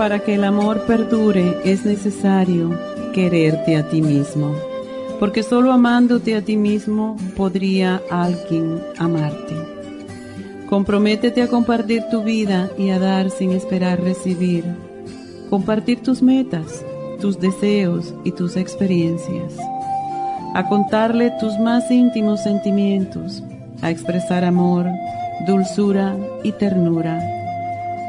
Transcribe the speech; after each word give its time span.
Para 0.00 0.20
que 0.20 0.36
el 0.36 0.44
amor 0.44 0.86
perdure 0.86 1.58
es 1.62 1.84
necesario 1.84 2.70
quererte 3.12 3.76
a 3.76 3.86
ti 3.86 4.00
mismo, 4.00 4.54
porque 5.18 5.42
solo 5.42 5.72
amándote 5.72 6.36
a 6.36 6.40
ti 6.40 6.56
mismo 6.56 7.18
podría 7.36 8.00
alguien 8.10 8.80
amarte. 8.96 9.54
Comprométete 10.70 11.42
a 11.42 11.48
compartir 11.48 12.04
tu 12.10 12.22
vida 12.22 12.70
y 12.78 12.88
a 12.88 12.98
dar 12.98 13.28
sin 13.28 13.52
esperar 13.52 14.00
recibir. 14.00 14.64
Compartir 15.50 16.02
tus 16.02 16.22
metas, 16.22 16.82
tus 17.20 17.38
deseos 17.38 18.14
y 18.24 18.32
tus 18.32 18.56
experiencias. 18.56 19.54
A 20.54 20.66
contarle 20.66 21.30
tus 21.38 21.58
más 21.58 21.90
íntimos 21.90 22.42
sentimientos, 22.42 23.42
a 23.82 23.90
expresar 23.90 24.46
amor, 24.46 24.86
dulzura 25.46 26.16
y 26.42 26.52
ternura. 26.52 27.22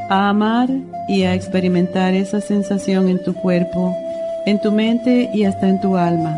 A 0.09 0.29
amar 0.29 0.69
y 1.11 1.23
a 1.23 1.35
experimentar 1.35 2.13
esa 2.15 2.41
sensación 2.41 3.09
en 3.09 3.21
tu 3.21 3.33
cuerpo 3.33 3.95
en 4.45 4.59
tu 4.59 4.71
mente 4.71 5.29
y 5.33 5.43
hasta 5.43 5.69
en 5.69 5.79
tu 5.79 5.97
alma. 5.97 6.35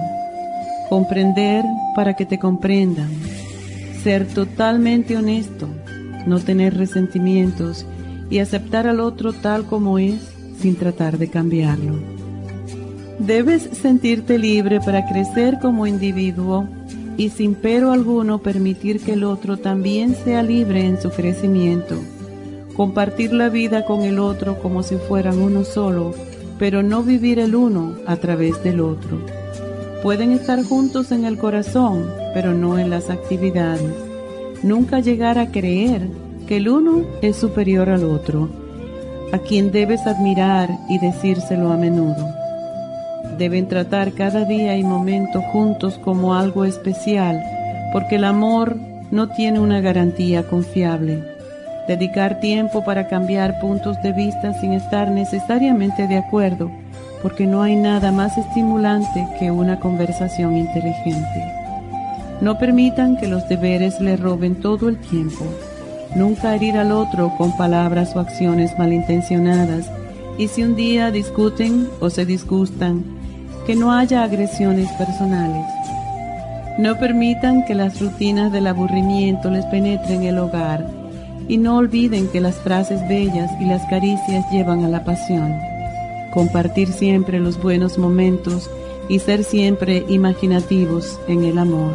Comprender 0.89 1.63
para 1.95 2.15
que 2.15 2.25
te 2.25 2.37
comprendan. 2.37 3.09
Ser 4.03 4.27
totalmente 4.27 5.15
honesto, 5.15 5.69
no 6.27 6.39
tener 6.39 6.75
resentimientos 6.75 7.85
y 8.29 8.39
aceptar 8.39 8.87
al 8.87 8.99
otro 8.99 9.31
tal 9.31 9.65
como 9.65 9.97
es 9.99 10.19
sin 10.59 10.75
tratar 10.75 11.17
de 11.17 11.29
cambiarlo. 11.29 11.95
Debes 13.19 13.69
sentirte 13.71 14.37
libre 14.37 14.81
para 14.81 15.07
crecer 15.07 15.59
como 15.61 15.87
individuo 15.87 16.67
y 17.15 17.29
sin 17.29 17.55
pero 17.55 17.91
alguno 17.91 18.39
permitir 18.39 18.99
que 18.99 19.13
el 19.13 19.23
otro 19.23 19.57
también 19.57 20.15
sea 20.15 20.43
libre 20.43 20.85
en 20.85 21.01
su 21.01 21.09
crecimiento. 21.11 21.95
Compartir 22.75 23.33
la 23.33 23.49
vida 23.49 23.85
con 23.85 24.01
el 24.01 24.19
otro 24.19 24.59
como 24.59 24.83
si 24.83 24.95
fueran 24.95 25.39
uno 25.39 25.63
solo 25.63 26.13
pero 26.63 26.83
no 26.83 27.03
vivir 27.03 27.39
el 27.39 27.55
uno 27.55 27.95
a 28.05 28.15
través 28.17 28.63
del 28.63 28.79
otro. 28.79 29.19
Pueden 30.01 30.31
estar 30.31 30.63
juntos 30.63 31.11
en 31.11 31.25
el 31.25 31.37
corazón, 31.37 32.09
pero 32.33 32.53
no 32.53 32.77
en 32.77 32.89
las 32.89 33.09
actividades. 33.09 33.93
Nunca 34.63 34.99
llegar 34.99 35.37
a 35.37 35.47
creer 35.47 36.07
que 36.47 36.57
el 36.57 36.69
uno 36.69 37.03
es 37.21 37.37
superior 37.37 37.89
al 37.89 38.03
otro, 38.03 38.49
a 39.31 39.39
quien 39.39 39.71
debes 39.71 40.05
admirar 40.05 40.69
y 40.89 40.99
decírselo 40.99 41.71
a 41.71 41.77
menudo. 41.77 42.29
Deben 43.37 43.67
tratar 43.67 44.13
cada 44.13 44.45
día 44.45 44.77
y 44.77 44.83
momento 44.83 45.41
juntos 45.41 45.99
como 46.03 46.35
algo 46.35 46.65
especial, 46.65 47.41
porque 47.91 48.15
el 48.15 48.23
amor 48.25 48.77
no 49.11 49.29
tiene 49.29 49.59
una 49.59 49.81
garantía 49.81 50.43
confiable 50.43 51.32
dedicar 51.87 52.39
tiempo 52.39 52.83
para 52.83 53.07
cambiar 53.07 53.59
puntos 53.59 54.01
de 54.01 54.13
vista 54.13 54.53
sin 54.53 54.73
estar 54.73 55.09
necesariamente 55.11 56.07
de 56.07 56.17
acuerdo, 56.17 56.71
porque 57.21 57.45
no 57.45 57.61
hay 57.61 57.75
nada 57.75 58.11
más 58.11 58.37
estimulante 58.37 59.27
que 59.39 59.51
una 59.51 59.79
conversación 59.79 60.57
inteligente. 60.57 61.43
No 62.41 62.57
permitan 62.57 63.17
que 63.17 63.27
los 63.27 63.47
deberes 63.47 63.99
le 64.01 64.17
roben 64.17 64.55
todo 64.55 64.89
el 64.89 64.97
tiempo. 64.97 65.45
Nunca 66.15 66.55
herir 66.55 66.77
al 66.77 66.91
otro 66.91 67.33
con 67.37 67.55
palabras 67.57 68.15
o 68.15 68.19
acciones 68.19 68.77
malintencionadas. 68.77 69.89
Y 70.37 70.47
si 70.47 70.63
un 70.63 70.75
día 70.75 71.11
discuten 71.11 71.87
o 71.99 72.09
se 72.09 72.25
disgustan, 72.25 73.03
que 73.65 73.75
no 73.75 73.93
haya 73.93 74.23
agresiones 74.23 74.91
personales. 74.93 75.65
No 76.77 76.97
permitan 76.97 77.65
que 77.65 77.75
las 77.75 78.01
rutinas 78.01 78.51
del 78.51 78.67
aburrimiento 78.67 79.49
les 79.49 79.65
penetren 79.65 80.23
el 80.23 80.39
hogar 80.39 81.02
y 81.47 81.57
no 81.57 81.77
olviden 81.77 82.27
que 82.27 82.41
las 82.41 82.55
frases 82.55 83.01
bellas 83.07 83.51
y 83.59 83.65
las 83.65 83.85
caricias 83.89 84.45
llevan 84.51 84.83
a 84.83 84.89
la 84.89 85.03
pasión. 85.03 85.53
Compartir 86.33 86.89
siempre 86.89 87.39
los 87.39 87.61
buenos 87.61 87.97
momentos 87.97 88.69
y 89.09 89.19
ser 89.19 89.43
siempre 89.43 90.05
imaginativos 90.09 91.19
en 91.27 91.43
el 91.43 91.57
amor. 91.57 91.93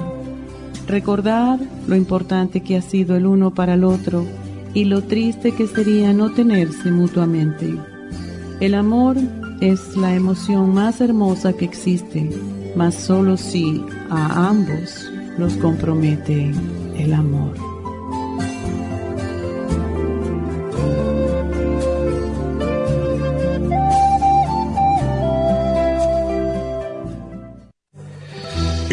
Recordar 0.87 1.59
lo 1.87 1.97
importante 1.97 2.63
que 2.63 2.77
ha 2.77 2.83
sido 2.83 3.17
el 3.17 3.27
uno 3.27 3.53
para 3.53 3.75
el 3.75 3.85
otro 3.85 4.25
y 4.75 4.85
lo 4.85 5.03
triste 5.03 5.53
que 5.53 5.67
sería 5.67 6.13
no 6.13 6.33
tenerse 6.33 6.91
mutuamente. 6.91 7.75
El 8.61 8.75
amor 8.75 9.17
es 9.61 9.97
la 9.97 10.15
emoción 10.15 10.73
más 10.73 11.01
hermosa 11.01 11.53
que 11.53 11.65
existe, 11.65 12.31
mas 12.77 12.95
solo 12.95 13.37
si 13.37 13.85
a 14.11 14.49
ambos 14.49 15.11
los 15.37 15.55
compromete 15.55 16.53
el 16.97 17.13
amor. 17.13 17.78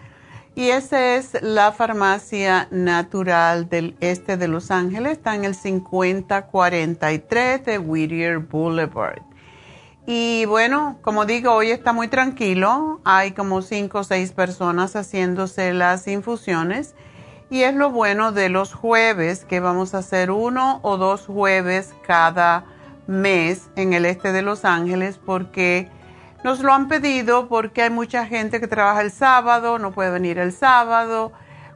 Y 0.58 0.72
esa 0.72 1.16
es 1.16 1.42
la 1.44 1.72
farmacia 1.72 2.68
natural 2.72 3.70
del 3.70 3.96
este 4.00 4.38
de 4.38 4.48
Los 4.48 4.72
Ángeles. 4.72 5.12
Está 5.12 5.36
en 5.36 5.46
el 5.46 5.54
5043 5.54 7.64
de 7.64 7.78
Whittier 7.78 8.40
Boulevard. 8.40 9.22
Y 10.08 10.46
bueno, 10.46 10.98
como 11.04 11.28
digo, 11.28 11.52
hoy 11.52 11.70
está 11.70 11.94
muy 11.94 12.08
tranquilo. 12.08 13.02
Hay 13.06 13.34
como 13.34 13.62
5 13.62 14.00
o 14.00 14.04
6 14.04 14.32
personas 14.32 14.96
haciéndose 14.96 15.74
las 15.74 16.08
infusiones. 16.08 16.96
Y 17.52 17.62
es 17.62 17.76
lo 17.76 17.92
bueno 17.92 18.32
de 18.32 18.50
los 18.50 18.74
jueves, 18.74 19.46
que 19.46 19.60
vamos 19.60 19.94
a 19.94 20.00
hacer 20.00 20.32
uno 20.32 20.80
o 20.82 20.98
dos 20.98 21.28
jueves 21.28 21.94
cada 22.02 22.66
mes 23.06 23.70
en 23.76 23.94
el 23.94 24.08
este 24.08 24.32
de 24.32 24.42
Los 24.42 24.66
Ángeles 24.66 25.20
porque 25.24 25.92
nos 26.48 26.62
lo 26.62 26.72
han 26.72 26.88
pedido 26.88 27.50
porque 27.50 27.82
hay 27.82 27.90
mucha 27.90 28.26
gente 28.26 28.62
que 28.62 28.70
trabaja 28.70 29.02
el 29.02 29.12
sábado, 29.12 29.80
no 29.80 29.92
puede 29.92 30.12
venir 30.12 30.40
el 30.40 30.54
sábado, 30.54 31.34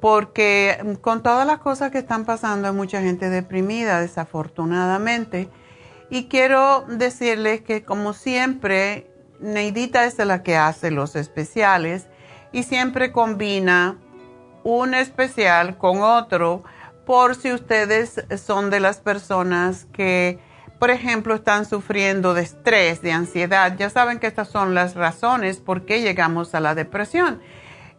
porque 0.00 0.96
con 1.00 1.22
todas 1.22 1.46
las 1.46 1.58
cosas 1.58 1.92
que 1.92 1.98
están 1.98 2.24
pasando 2.24 2.66
hay 2.66 2.74
mucha 2.74 3.00
gente 3.00 3.30
deprimida 3.30 4.00
desafortunadamente. 4.00 5.48
Y 6.10 6.26
quiero 6.26 6.86
decirles 6.88 7.60
que 7.60 7.84
como 7.84 8.14
siempre, 8.14 9.08
Neidita 9.38 10.06
es 10.06 10.18
la 10.18 10.42
que 10.42 10.56
hace 10.56 10.90
los 10.90 11.14
especiales 11.14 12.08
y 12.50 12.64
siempre 12.64 13.12
combina 13.12 13.96
un 14.64 14.94
especial 14.94 15.78
con 15.78 16.02
otro 16.02 16.64
por 17.06 17.36
si 17.36 17.52
ustedes 17.52 18.24
son 18.44 18.68
de 18.68 18.80
las 18.80 18.98
personas 18.98 19.86
que, 19.92 20.40
por 20.78 20.90
ejemplo, 20.90 21.36
están 21.36 21.64
sufriendo 21.64 22.34
de 22.34 22.42
estrés, 22.42 23.00
de 23.00 23.12
ansiedad. 23.12 23.76
Ya 23.78 23.88
saben 23.88 24.18
que 24.18 24.26
estas 24.26 24.48
son 24.48 24.74
las 24.74 24.96
razones 24.96 25.58
por 25.58 25.86
qué 25.86 26.02
llegamos 26.02 26.54
a 26.54 26.60
la 26.60 26.74
depresión. 26.74 27.40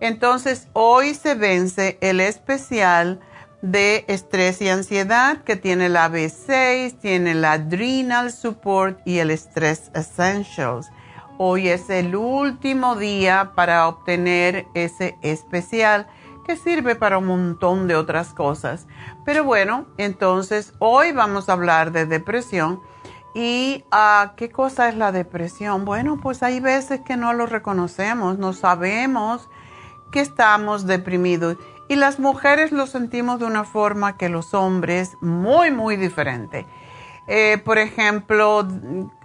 Entonces, 0.01 0.67
hoy 0.73 1.15
se 1.15 1.35
vence 1.35 1.97
el 2.01 2.19
especial 2.19 3.19
de 3.61 4.05
estrés 4.07 4.61
y 4.61 4.69
ansiedad 4.69 5.41
que 5.43 5.55
tiene 5.55 5.89
la 5.89 6.09
B6, 6.09 6.99
tiene 6.99 7.33
la 7.33 7.53
Adrenal 7.53 8.31
Support 8.31 8.99
y 9.05 9.19
el 9.19 9.31
Stress 9.31 9.89
Essentials. 9.95 10.89
Hoy 11.39 11.69
es 11.69 11.89
el 11.89 12.15
último 12.15 12.95
día 12.95 13.53
para 13.55 13.87
obtener 13.87 14.65
ese 14.73 15.15
especial 15.21 16.07
que 16.48 16.56
sirve 16.56 16.96
para 16.96 17.18
un 17.20 17.27
montón 17.27 17.88
de 17.88 17.96
otras 17.96 18.34
cosas. 18.34 18.88
Pero 19.25 19.44
bueno, 19.44 19.86
entonces 19.98 20.74
hoy 20.80 21.12
vamos 21.12 21.50
a 21.50 21.54
hablar 21.54 21.92
de 21.92 22.06
depresión. 22.06 22.82
¿Y 23.36 23.84
uh, 23.92 24.36
qué 24.36 24.50
cosa 24.50 24.89
es 24.89 24.96
la 24.96 25.12
depresión? 25.12 25.86
Bueno, 25.86 26.20
pues 26.20 26.42
hay 26.42 26.60
veces 26.60 27.01
que 27.01 27.18
no 27.18 27.34
lo 27.34 27.46
reconocemos, 27.46 28.39
no 28.39 28.54
sabemos 28.54 29.48
que 30.12 30.22
estamos 30.22 30.88
deprimidos. 30.88 31.58
Y 31.89 31.96
las 31.98 32.20
mujeres 32.20 32.72
lo 32.72 32.88
sentimos 32.88 33.39
de 33.39 33.46
una 33.46 33.63
forma 33.63 34.18
que 34.18 34.30
los 34.30 34.54
hombres 34.54 35.18
muy, 35.22 35.70
muy 35.70 35.98
diferente. 35.98 36.66
Eh, 37.27 37.62
por 37.63 37.77
ejemplo, 37.77 38.66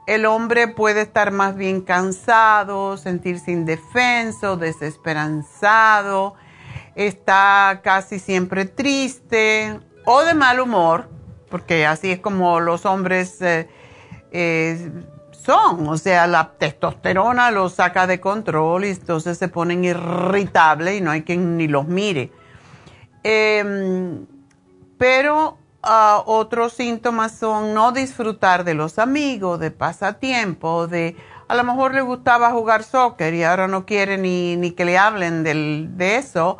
el 0.06 0.26
hombre 0.26 0.68
puede 0.68 1.02
estar 1.02 1.30
más 1.30 1.56
bien 1.56 1.80
cansado, 1.82 2.96
sentirse 2.96 3.52
indefenso, 3.52 4.56
desesperanzado, 4.56 6.34
está 6.94 7.80
casi 7.82 8.18
siempre 8.18 8.64
triste 8.64 9.80
o 10.04 10.22
de 10.22 10.34
mal 10.34 10.60
humor, 10.60 11.08
porque 11.50 11.86
así 11.86 12.10
es 12.10 12.20
como 12.20 12.60
los 12.60 12.86
hombres 12.86 13.40
eh, 13.40 13.68
eh, 14.30 14.90
son, 15.32 15.88
o 15.88 15.96
sea, 15.96 16.26
la 16.26 16.52
testosterona 16.52 17.50
los 17.50 17.74
saca 17.74 18.06
de 18.06 18.20
control 18.20 18.84
y 18.84 18.90
entonces 18.90 19.38
se 19.38 19.48
ponen 19.48 19.84
irritables 19.84 20.98
y 20.98 21.00
no 21.00 21.10
hay 21.10 21.22
quien 21.22 21.56
ni 21.56 21.68
los 21.68 21.88
mire. 21.88 22.30
Em, 23.24 24.26
pero 24.98 25.58
ah, 25.82 26.22
otros 26.26 26.74
síntomas 26.74 27.32
son 27.32 27.74
no 27.74 27.92
disfrutar 27.92 28.64
de 28.64 28.74
los 28.74 28.98
amigos, 28.98 29.58
de 29.58 29.70
pasatiempo, 29.70 30.86
de 30.86 31.16
a 31.52 31.54
lo 31.54 31.64
mejor 31.64 31.92
le 31.92 32.00
gustaba 32.00 32.50
jugar 32.50 32.82
soccer 32.82 33.34
y 33.34 33.44
ahora 33.44 33.68
no 33.68 33.84
quiere 33.84 34.16
ni, 34.16 34.56
ni 34.56 34.70
que 34.70 34.86
le 34.86 34.96
hablen 34.96 35.44
de 35.44 36.16
eso. 36.16 36.56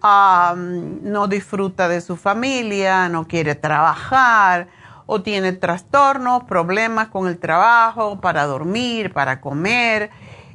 no 0.00 1.26
disfruta 1.26 1.88
de 1.88 2.00
su 2.00 2.16
familia, 2.16 3.08
no 3.08 3.26
quiere 3.26 3.56
trabajar 3.56 4.68
o 5.06 5.22
tiene 5.22 5.54
trastornos, 5.54 6.44
problemas 6.44 7.08
con 7.08 7.26
el 7.26 7.40
trabajo, 7.40 8.20
para 8.20 8.46
dormir, 8.46 9.12
para 9.12 9.40
comer 9.40 10.10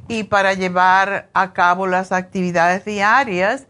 y 0.08 0.22
para 0.22 0.54
llevar 0.54 1.28
a 1.34 1.52
cabo 1.52 1.86
las 1.86 2.10
actividades 2.10 2.86
diarias. 2.86 3.66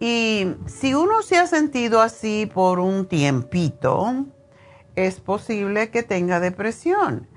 Y 0.00 0.54
si 0.66 0.92
uno 0.94 1.22
se 1.22 1.38
ha 1.38 1.46
sentido 1.46 2.00
así 2.00 2.50
por 2.52 2.80
un 2.80 3.06
tiempito, 3.06 4.26
es 4.96 5.20
posible 5.20 5.90
que 5.90 6.02
tenga 6.02 6.40
depresión. 6.40 7.28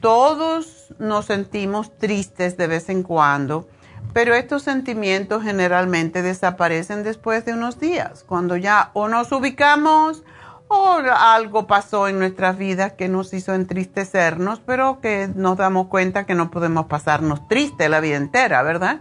Todos 0.00 0.94
nos 0.98 1.26
sentimos 1.26 1.96
tristes 1.98 2.56
de 2.56 2.66
vez 2.68 2.88
en 2.88 3.02
cuando, 3.02 3.68
pero 4.12 4.34
estos 4.34 4.62
sentimientos 4.62 5.42
generalmente 5.42 6.22
desaparecen 6.22 7.02
después 7.02 7.44
de 7.44 7.52
unos 7.52 7.80
días, 7.80 8.24
cuando 8.26 8.56
ya 8.56 8.90
o 8.94 9.08
nos 9.08 9.32
ubicamos 9.32 10.22
o 10.68 11.00
algo 11.16 11.66
pasó 11.66 12.08
en 12.08 12.18
nuestras 12.18 12.58
vidas 12.58 12.92
que 12.92 13.08
nos 13.08 13.32
hizo 13.32 13.54
entristecernos, 13.54 14.60
pero 14.60 15.00
que 15.00 15.28
nos 15.34 15.56
damos 15.56 15.88
cuenta 15.88 16.24
que 16.24 16.34
no 16.34 16.50
podemos 16.50 16.86
pasarnos 16.86 17.48
tristes 17.48 17.90
la 17.90 18.00
vida 18.00 18.16
entera, 18.16 18.62
¿verdad? 18.62 19.00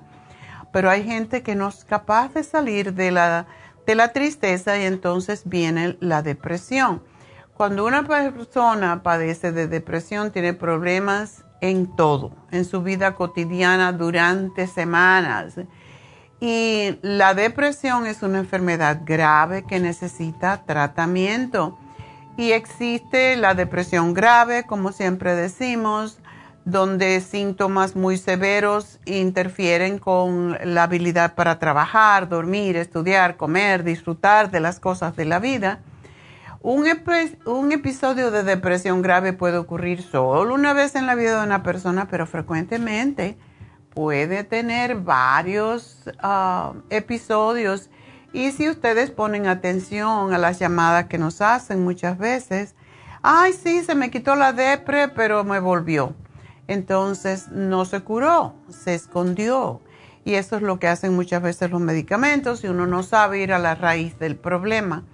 Pero 0.72 0.90
hay 0.90 1.04
gente 1.04 1.44
que 1.44 1.56
no 1.56 1.68
es 1.68 1.84
capaz 1.84 2.34
de 2.34 2.44
salir 2.44 2.94
de 2.94 3.12
la, 3.12 3.48
de 3.86 3.96
la 3.96 4.14
tristeza 4.14 4.78
y 4.78 4.84
entonces 4.84 5.44
viene 5.46 5.98
la 6.00 6.22
depresión. 6.22 7.04
Cuando 7.58 7.88
una 7.88 8.04
persona 8.04 9.02
padece 9.02 9.52
de 9.52 9.68
depresión, 9.68 10.32
tiene 10.32 10.54
problemas 10.54 11.44
en 11.60 11.96
todo, 11.96 12.32
en 12.52 12.66
su 12.66 12.84
vida 12.84 13.16
cotidiana 13.16 13.94
durante 13.94 14.68
semanas. 14.68 15.56
Y 16.40 17.00
la 17.02 17.34
depresión 17.34 18.06
es 18.06 18.22
una 18.22 18.38
enfermedad 18.38 19.02
grave 19.04 19.66
que 19.68 19.80
necesita 19.80 20.66
tratamiento. 20.68 21.80
Y 22.38 22.52
existe 22.52 23.36
la 23.38 23.56
depresión 23.56 24.14
grave, 24.14 24.68
como 24.68 24.92
siempre 24.92 25.34
decimos, 25.34 26.20
donde 26.64 27.22
síntomas 27.22 27.96
muy 27.96 28.18
severos 28.18 29.00
interfieren 29.06 29.98
con 29.98 30.60
la 30.64 30.84
habilidad 30.84 31.34
para 31.34 31.58
trabajar, 31.58 32.30
dormir, 32.30 32.76
estudiar, 32.76 33.36
comer, 33.36 33.84
disfrutar 33.84 34.52
de 34.52 34.60
las 34.60 34.80
cosas 34.80 35.16
de 35.16 35.26
la 35.26 35.40
vida. 35.40 35.80
Un, 36.70 37.72
episodio 37.72 38.30
de 38.30 38.44
depresión 38.44 39.02
grave 39.02 39.32
puede 39.32 39.56
ocurrir 39.56 40.02
solo 40.02 40.54
una 40.54 40.74
vez 40.74 40.96
en 40.96 41.06
la 41.06 41.16
vida 41.16 41.40
de 41.40 41.46
una 41.46 41.64
persona, 41.64 42.10
pero 42.10 42.28
frecuentemente 42.28 43.38
puede 43.94 44.44
tener 44.44 44.96
varios 44.96 46.10
ah, 46.20 46.74
episodios. 46.90 47.90
Y 48.34 48.52
si 48.52 48.68
ustedes 48.68 49.12
ponen 49.12 49.48
atención 49.48 50.34
a 50.34 50.38
las 50.38 50.60
llamadas 50.60 51.06
que 51.06 51.18
nos 51.18 51.40
hacen 51.40 51.86
muchas 51.86 52.18
veces, 52.18 52.76
ay, 53.22 53.54
sí, 53.54 53.82
se 53.86 53.96
me 53.96 54.12
quitó 54.12 54.36
la 54.36 54.52
depre, 54.52 55.08
pero 55.08 55.46
me 55.46 55.62
volvió. 55.62 56.16
Entonces 56.68 57.48
no 57.48 57.86
se 57.86 58.02
curó, 58.02 58.56
se 58.68 58.94
escondió. 58.94 59.80
Y 60.26 60.34
eso 60.34 60.58
es 60.58 60.64
lo 60.64 60.80
que 60.80 60.90
hacen 60.90 61.16
muchas 61.16 61.42
veces 61.42 61.72
los 61.72 61.80
medicamentos 61.80 62.66
y 62.66 62.68
uno 62.68 62.88
no 62.88 63.04
sabe 63.04 63.40
ir 63.40 63.54
a 63.54 63.58
la 63.58 63.74
raíz 63.74 64.20
del 64.20 64.36
problema. 64.36 65.06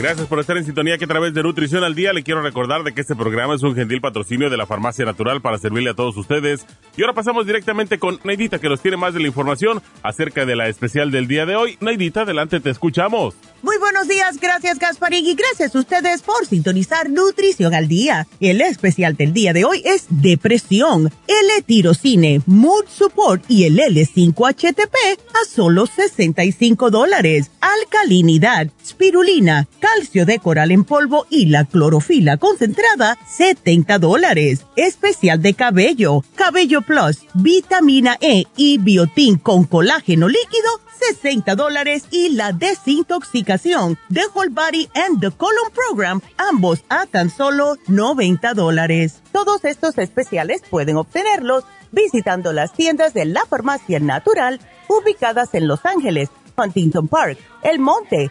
Gracias 0.00 0.28
por 0.28 0.40
estar 0.40 0.56
en 0.56 0.64
sintonía 0.64 0.96
que 0.96 1.04
a 1.04 1.08
través 1.08 1.34
de 1.34 1.42
Nutrición 1.42 1.84
al 1.84 1.94
Día 1.94 2.14
le 2.14 2.22
quiero 2.22 2.40
recordar 2.40 2.84
de 2.84 2.94
que 2.94 3.02
este 3.02 3.14
programa 3.14 3.54
es 3.54 3.62
un 3.62 3.74
gentil 3.74 4.00
patrocinio 4.00 4.48
de 4.48 4.56
la 4.56 4.66
Farmacia 4.66 5.04
Natural 5.04 5.42
para 5.42 5.58
servirle 5.58 5.90
a 5.90 5.94
todos 5.94 6.16
ustedes. 6.16 6.64
Y 6.96 7.02
ahora 7.02 7.12
pasamos 7.12 7.46
directamente 7.46 7.98
con 7.98 8.18
Neidita 8.24 8.58
que 8.58 8.70
nos 8.70 8.80
tiene 8.80 8.96
más 8.96 9.12
de 9.12 9.20
la 9.20 9.26
información 9.26 9.82
acerca 10.02 10.46
de 10.46 10.56
la 10.56 10.68
especial 10.68 11.10
del 11.10 11.28
día 11.28 11.44
de 11.44 11.54
hoy. 11.54 11.76
Neidita, 11.82 12.22
adelante, 12.22 12.60
te 12.60 12.70
escuchamos. 12.70 13.34
Muy 13.60 13.76
buenos 13.76 14.08
días, 14.08 14.38
gracias 14.40 14.78
Gasparín 14.78 15.26
y 15.26 15.34
gracias 15.34 15.76
a 15.76 15.80
ustedes 15.80 16.22
por 16.22 16.46
sintonizar 16.46 17.10
Nutrición 17.10 17.74
al 17.74 17.88
Día. 17.88 18.26
El 18.40 18.62
especial 18.62 19.16
del 19.16 19.34
día 19.34 19.52
de 19.52 19.66
hoy 19.66 19.82
es 19.84 20.06
depresión, 20.08 21.12
L-tirocine, 21.26 22.40
mood 22.46 22.86
support 22.88 23.44
y 23.48 23.64
el 23.64 23.78
L5-HTP 23.78 24.94
a 25.34 25.46
solo 25.46 25.84
65 25.84 26.88
dólares. 26.88 27.50
Alcalinidad, 27.60 28.68
spirulina, 28.90 29.68
calcio 29.78 30.26
de 30.26 30.38
coral 30.38 30.70
en 30.70 30.84
polvo 30.84 31.26
y 31.30 31.46
la 31.46 31.64
clorofila 31.64 32.36
concentrada, 32.36 33.16
70 33.26 33.98
dólares. 33.98 34.66
Especial 34.76 35.40
de 35.40 35.54
cabello, 35.54 36.24
cabello 36.34 36.82
plus, 36.82 37.20
vitamina 37.34 38.16
E 38.20 38.44
y 38.56 38.78
biotín 38.78 39.38
con 39.38 39.64
colágeno 39.64 40.28
líquido, 40.28 40.68
60 41.00 41.54
dólares 41.54 42.04
y 42.10 42.30
la 42.30 42.52
desintoxicación 42.52 43.98
de 44.08 44.22
Whole 44.34 44.50
Body 44.50 44.88
and 44.94 45.20
the 45.20 45.30
Colon 45.30 45.70
Program, 45.72 46.20
ambos 46.36 46.84
a 46.88 47.06
tan 47.06 47.30
solo 47.30 47.76
90 47.86 48.54
dólares. 48.54 49.22
Todos 49.32 49.64
estos 49.64 49.96
especiales 49.98 50.62
pueden 50.68 50.96
obtenerlos 50.96 51.64
visitando 51.92 52.52
las 52.52 52.72
tiendas 52.72 53.14
de 53.14 53.24
la 53.24 53.46
farmacia 53.46 54.00
natural 54.00 54.60
ubicadas 54.88 55.54
en 55.54 55.68
Los 55.68 55.84
Ángeles, 55.86 56.28
Huntington 56.56 57.08
Park, 57.08 57.38
El 57.62 57.78
Monte, 57.78 58.30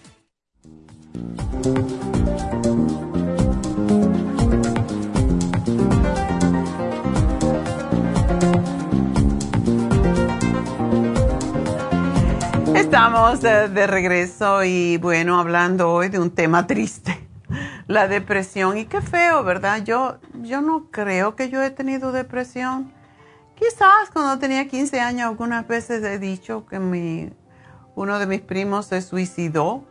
Estamos 13.01 13.41
de, 13.41 13.67
de 13.67 13.87
regreso 13.87 14.63
y 14.63 14.97
bueno, 14.97 15.39
hablando 15.39 15.91
hoy 15.91 16.09
de 16.09 16.19
un 16.19 16.29
tema 16.29 16.67
triste 16.67 17.27
la 17.87 18.07
depresión. 18.07 18.77
Y 18.77 18.85
qué 18.85 19.01
feo, 19.01 19.43
¿verdad? 19.43 19.83
Yo, 19.83 20.19
yo 20.43 20.61
no 20.61 20.85
creo 20.91 21.35
que 21.35 21.49
yo 21.49 21.63
he 21.63 21.71
tenido 21.71 22.11
depresión. 22.11 22.93
Quizás 23.55 24.11
cuando 24.13 24.37
tenía 24.37 24.67
15 24.67 24.99
años 24.99 25.29
algunas 25.29 25.67
veces 25.67 26.03
he 26.03 26.19
dicho 26.19 26.67
que 26.67 26.77
mi, 26.77 27.33
uno 27.95 28.19
de 28.19 28.27
mis 28.27 28.41
primos 28.41 28.85
se 28.85 29.01
suicidó 29.01 29.83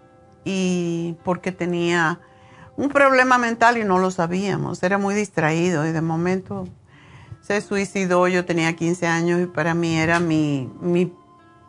y 0.45 1.17
porque 1.25 1.51
tenía 1.51 2.21
un 2.77 2.91
problema 2.91 3.39
mental 3.39 3.77
y 3.77 3.83
no 3.83 3.99
lo 3.99 4.13
sabíamos, 4.13 4.85
era 4.85 4.99
muy 4.99 5.17
distraído 5.17 5.85
y 5.85 5.91
de 5.91 6.01
momento 6.01 6.69
se 7.41 7.61
suicidó, 7.61 8.29
yo 8.29 8.45
tenía 8.45 8.77
15 8.77 9.09
años 9.09 9.41
y 9.41 9.47
para 9.47 9.75
mí 9.75 9.99
era 9.99 10.21
mi, 10.21 10.71
mi 10.81 11.13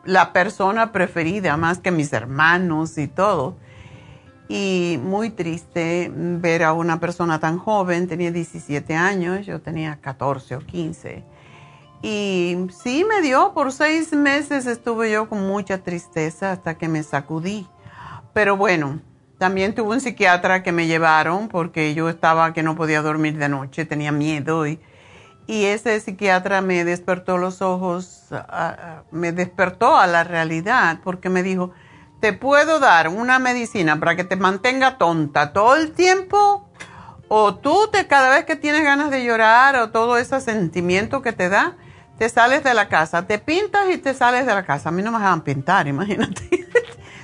la 0.05 0.33
persona 0.33 0.91
preferida 0.91 1.57
más 1.57 1.79
que 1.79 1.91
mis 1.91 2.11
hermanos 2.13 2.97
y 2.97 3.07
todo 3.07 3.55
y 4.53 4.99
muy 5.01 5.29
triste 5.29 6.11
ver 6.13 6.63
a 6.63 6.73
una 6.73 6.99
persona 6.99 7.39
tan 7.39 7.57
joven, 7.57 8.09
tenía 8.09 8.31
17 8.31 8.93
años, 8.95 9.45
yo 9.45 9.61
tenía 9.61 9.99
14 10.01 10.57
o 10.57 10.59
15. 10.59 11.23
Y 12.01 12.57
sí 12.83 13.05
me 13.07 13.21
dio, 13.21 13.53
por 13.53 13.71
seis 13.71 14.11
meses 14.11 14.65
estuve 14.65 15.09
yo 15.09 15.29
con 15.29 15.47
mucha 15.47 15.77
tristeza 15.77 16.51
hasta 16.51 16.77
que 16.77 16.89
me 16.89 17.01
sacudí. 17.01 17.65
Pero 18.33 18.57
bueno, 18.57 18.99
también 19.37 19.73
tuve 19.73 19.95
un 19.95 20.01
psiquiatra 20.01 20.63
que 20.63 20.73
me 20.73 20.85
llevaron 20.85 21.47
porque 21.47 21.93
yo 21.93 22.09
estaba 22.09 22.51
que 22.51 22.61
no 22.61 22.75
podía 22.75 23.01
dormir 23.01 23.37
de 23.37 23.47
noche, 23.47 23.85
tenía 23.85 24.11
miedo 24.11 24.67
y, 24.67 24.81
y 25.51 25.65
ese 25.65 25.99
psiquiatra 25.99 26.61
me 26.61 26.85
despertó 26.85 27.37
los 27.37 27.61
ojos, 27.61 28.23
me 29.11 29.33
despertó 29.33 29.97
a 29.97 30.07
la 30.07 30.23
realidad 30.23 30.99
porque 31.03 31.27
me 31.27 31.43
dijo, 31.43 31.71
te 32.21 32.31
puedo 32.31 32.79
dar 32.79 33.09
una 33.09 33.37
medicina 33.37 33.99
para 33.99 34.15
que 34.15 34.23
te 34.23 34.37
mantenga 34.37 34.97
tonta 34.97 35.51
todo 35.51 35.75
el 35.75 35.91
tiempo 35.91 36.69
o 37.27 37.55
tú 37.55 37.89
te 37.91 38.07
cada 38.07 38.29
vez 38.29 38.45
que 38.45 38.55
tienes 38.55 38.85
ganas 38.85 39.11
de 39.11 39.25
llorar 39.25 39.75
o 39.75 39.89
todo 39.89 40.17
ese 40.17 40.39
sentimiento 40.39 41.21
que 41.21 41.33
te 41.33 41.49
da, 41.49 41.75
te 42.17 42.29
sales 42.29 42.63
de 42.63 42.73
la 42.73 42.87
casa, 42.87 43.27
te 43.27 43.37
pintas 43.37 43.89
y 43.89 43.97
te 43.97 44.13
sales 44.13 44.45
de 44.45 44.53
la 44.53 44.65
casa. 44.65 44.87
A 44.87 44.93
mí 44.93 45.03
no 45.03 45.11
me 45.11 45.17
dejan 45.17 45.41
pintar, 45.41 45.85
imagínate. 45.89 46.65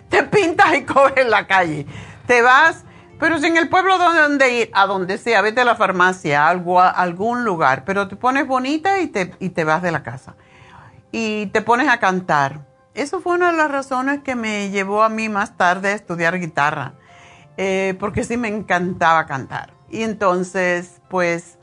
te 0.09 0.23
pintas 0.23 0.75
y 0.75 0.83
coges 0.83 1.29
la 1.29 1.47
calle. 1.47 1.87
Te 2.25 2.41
vas, 2.41 2.83
pero 3.19 3.39
sin 3.39 3.57
el 3.57 3.69
pueblo 3.69 3.97
donde 3.97 4.61
ir, 4.61 4.69
a 4.73 4.85
donde 4.85 5.17
sea, 5.17 5.41
vete 5.41 5.61
a 5.61 5.65
la 5.65 5.75
farmacia, 5.75 6.47
algo, 6.47 6.79
a 6.79 6.89
algún 6.89 7.43
lugar, 7.43 7.83
pero 7.85 8.07
te 8.07 8.15
pones 8.15 8.47
bonita 8.47 8.99
y 8.99 9.07
te, 9.07 9.33
y 9.39 9.49
te 9.49 9.63
vas 9.63 9.81
de 9.81 9.91
la 9.91 10.03
casa. 10.03 10.35
Y 11.11 11.47
te 11.47 11.61
pones 11.61 11.87
a 11.87 11.99
cantar 11.99 12.67
eso 12.97 13.21
fue 13.21 13.35
una 13.35 13.51
de 13.51 13.57
las 13.57 13.69
razones 13.69 14.23
que 14.23 14.35
me 14.35 14.71
llevó 14.71 15.03
a 15.03 15.09
mí 15.09 15.29
más 15.29 15.55
tarde 15.55 15.89
a 15.89 15.93
estudiar 15.93 16.39
guitarra, 16.39 16.95
eh, 17.55 17.95
porque 17.99 18.23
sí 18.23 18.37
me 18.37 18.47
encantaba 18.47 19.27
cantar. 19.27 19.71
Y 19.91 20.01
entonces, 20.01 20.99
pues, 21.07 21.59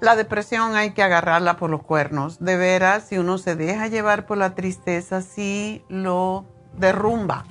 la 0.00 0.14
depresión 0.14 0.76
hay 0.76 0.92
que 0.92 1.02
agarrarla 1.02 1.56
por 1.56 1.70
los 1.70 1.82
cuernos. 1.82 2.38
De 2.38 2.56
veras, 2.56 3.08
si 3.08 3.18
uno 3.18 3.36
se 3.36 3.56
deja 3.56 3.88
llevar 3.88 4.24
por 4.24 4.38
la 4.38 4.54
tristeza, 4.54 5.22
sí 5.22 5.84
lo 5.88 6.44
derrumba. 6.74 7.44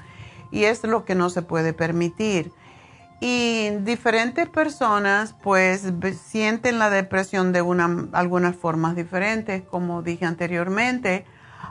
Y 0.49 0.63
es 0.63 0.81
lo 0.85 1.03
que 1.03 1.13
no 1.13 1.29
se 1.29 1.41
puede 1.41 1.73
permitir. 1.73 2.53
Y 3.21 3.69
diferentes 3.81 4.49
personas, 4.49 5.33
pues, 5.41 5.93
sienten 6.21 6.79
la 6.79 6.89
depresión 6.89 7.53
de 7.53 7.61
una, 7.61 8.09
algunas 8.11 8.57
formas 8.57 8.97
diferentes, 8.97 9.61
como 9.61 10.01
dije 10.01 10.25
anteriormente 10.25 11.23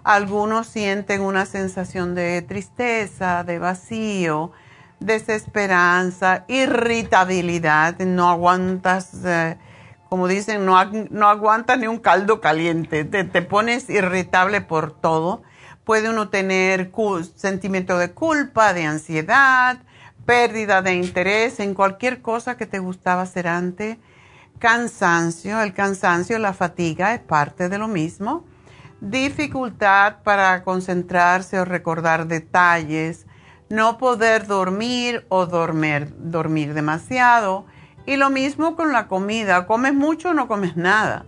algunos 0.04 0.66
sienten 0.66 1.20
una 1.20 1.46
sensación 1.46 2.14
de 2.14 2.42
tristeza, 2.42 3.44
de 3.44 3.58
vacío, 3.58 4.52
desesperanza, 4.98 6.44
irritabilidad, 6.48 7.98
no 7.98 8.28
aguantas, 8.28 9.12
eh, 9.24 9.56
como 10.08 10.26
dicen, 10.26 10.64
no, 10.66 10.82
no, 11.10 11.28
aguantas 11.28 11.78
ni 11.78 11.86
un 11.86 11.98
caldo 11.98 12.40
caliente, 12.40 13.04
te, 13.04 13.24
te, 13.24 13.42
pones 13.42 13.88
irritable 13.88 14.60
por 14.60 14.92
todo. 14.92 15.42
Puede 15.84 16.10
uno 16.10 16.28
tener 16.28 16.92
sentimiento 17.36 17.96
de 17.98 18.12
culpa, 18.12 18.74
de 18.74 18.84
ansiedad, 18.84 19.78
pérdida 20.30 20.80
de 20.80 20.94
interés 20.94 21.58
en 21.58 21.74
cualquier 21.74 22.22
cosa 22.22 22.56
que 22.56 22.64
te 22.64 22.78
gustaba 22.78 23.22
hacer 23.22 23.48
antes. 23.48 23.96
Cansancio, 24.60 25.60
el 25.60 25.74
cansancio, 25.74 26.38
la 26.38 26.52
fatiga 26.52 27.14
es 27.14 27.20
parte 27.20 27.68
de 27.68 27.78
lo 27.78 27.88
mismo, 27.88 28.44
dificultad 29.00 30.18
para 30.22 30.62
concentrarse 30.62 31.58
o 31.58 31.64
recordar 31.64 32.28
detalles, 32.28 33.26
no 33.70 33.98
poder 33.98 34.46
dormir 34.46 35.26
o 35.30 35.46
dormir, 35.46 36.14
dormir 36.16 36.74
demasiado. 36.74 37.66
Y 38.06 38.14
lo 38.14 38.30
mismo 38.30 38.76
con 38.76 38.92
la 38.92 39.08
comida, 39.08 39.66
comes 39.66 39.94
mucho 39.94 40.30
o 40.30 40.34
no 40.34 40.46
comes 40.46 40.76
nada. 40.76 41.26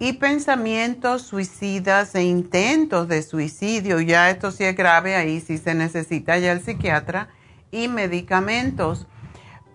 Y 0.00 0.14
pensamientos 0.14 1.22
suicidas 1.22 2.12
e 2.16 2.24
intentos 2.24 3.06
de 3.06 3.22
suicidio, 3.22 4.00
ya 4.00 4.30
esto 4.30 4.50
sí 4.50 4.64
es 4.64 4.74
grave, 4.74 5.14
ahí 5.14 5.40
sí 5.40 5.58
se 5.58 5.76
necesita 5.76 6.38
ya 6.38 6.50
el 6.50 6.60
psiquiatra 6.60 7.28
y 7.72 7.88
medicamentos. 7.88 9.08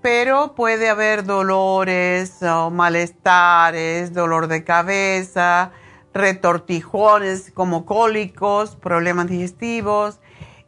Pero 0.02 0.56
puede 0.56 0.90
haber 0.90 1.26
dolores 1.26 2.42
o 2.42 2.70
malestares, 2.70 4.14
dolor 4.14 4.48
de 4.48 4.64
cabeza, 4.64 5.72
retortijones 6.14 7.52
como 7.54 7.86
cólicos, 7.86 8.78
problemas 8.78 9.28
digestivos. 9.28 10.22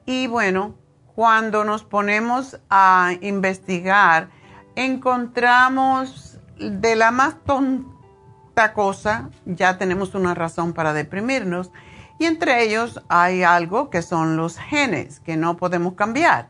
Y 0.05 0.27
bueno, 0.27 0.75
cuando 1.15 1.63
nos 1.63 1.83
ponemos 1.83 2.59
a 2.69 3.11
investigar, 3.21 4.29
encontramos 4.75 6.39
de 6.57 6.95
la 6.95 7.11
más 7.11 7.35
tonta 7.45 8.73
cosa, 8.73 9.29
ya 9.45 9.77
tenemos 9.77 10.15
una 10.15 10.33
razón 10.33 10.73
para 10.73 10.93
deprimirnos. 10.93 11.71
Y 12.17 12.25
entre 12.25 12.63
ellos 12.63 13.01
hay 13.07 13.43
algo 13.43 13.89
que 13.89 14.01
son 14.01 14.35
los 14.35 14.57
genes, 14.57 15.19
que 15.21 15.37
no 15.37 15.55
podemos 15.55 15.93
cambiar. 15.93 16.49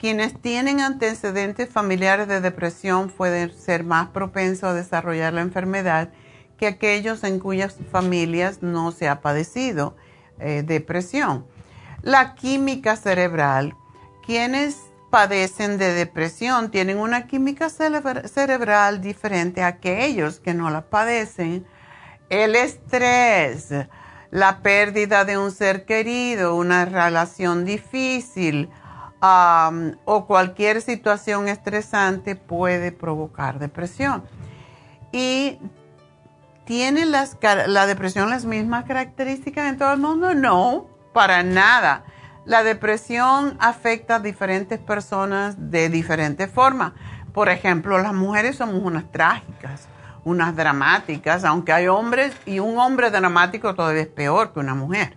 Quienes 0.00 0.40
tienen 0.40 0.80
antecedentes 0.80 1.68
familiares 1.68 2.26
de 2.26 2.40
depresión 2.40 3.10
pueden 3.10 3.52
ser 3.54 3.84
más 3.84 4.08
propensos 4.08 4.64
a 4.64 4.72
desarrollar 4.72 5.34
la 5.34 5.42
enfermedad 5.42 6.08
que 6.56 6.68
aquellos 6.68 7.22
en 7.22 7.38
cuyas 7.38 7.76
familias 7.92 8.62
no 8.62 8.92
se 8.92 9.10
ha 9.10 9.20
padecido 9.20 9.94
eh, 10.38 10.62
depresión. 10.64 11.44
La 12.00 12.34
química 12.34 12.96
cerebral, 12.96 13.76
quienes 14.24 14.78
padecen 15.10 15.76
de 15.76 15.92
depresión 15.92 16.70
tienen 16.70 16.96
una 16.96 17.26
química 17.26 17.68
cerebral 17.68 19.02
diferente 19.02 19.62
a 19.62 19.66
aquellos 19.66 20.40
que 20.40 20.54
no 20.54 20.70
la 20.70 20.88
padecen. 20.88 21.66
El 22.30 22.56
estrés, 22.56 23.68
la 24.30 24.62
pérdida 24.62 25.26
de 25.26 25.36
un 25.36 25.50
ser 25.50 25.84
querido, 25.84 26.54
una 26.54 26.86
relación 26.86 27.66
difícil, 27.66 28.70
o 29.22 30.26
cualquier 30.26 30.80
situación 30.80 31.48
estresante 31.48 32.36
puede 32.36 32.92
provocar 32.92 33.58
depresión. 33.58 34.24
¿Y 35.12 35.58
tiene 36.64 37.04
las, 37.04 37.36
la 37.66 37.86
depresión 37.86 38.30
las 38.30 38.44
mismas 38.44 38.84
características 38.84 39.68
en 39.68 39.78
todo 39.78 39.92
el 39.92 39.98
mundo? 39.98 40.34
No, 40.34 40.86
para 41.12 41.42
nada. 41.42 42.04
La 42.44 42.62
depresión 42.62 43.56
afecta 43.60 44.16
a 44.16 44.20
diferentes 44.20 44.78
personas 44.78 45.70
de 45.70 45.88
diferentes 45.88 46.50
formas. 46.50 46.92
Por 47.34 47.48
ejemplo, 47.48 47.98
las 47.98 48.14
mujeres 48.14 48.56
somos 48.56 48.82
unas 48.82 49.10
trágicas, 49.12 49.88
unas 50.24 50.56
dramáticas, 50.56 51.44
aunque 51.44 51.72
hay 51.72 51.88
hombres 51.88 52.34
y 52.46 52.58
un 52.58 52.78
hombre 52.78 53.10
dramático 53.10 53.74
todavía 53.74 54.02
es 54.02 54.08
peor 54.08 54.52
que 54.52 54.60
una 54.60 54.74
mujer, 54.74 55.16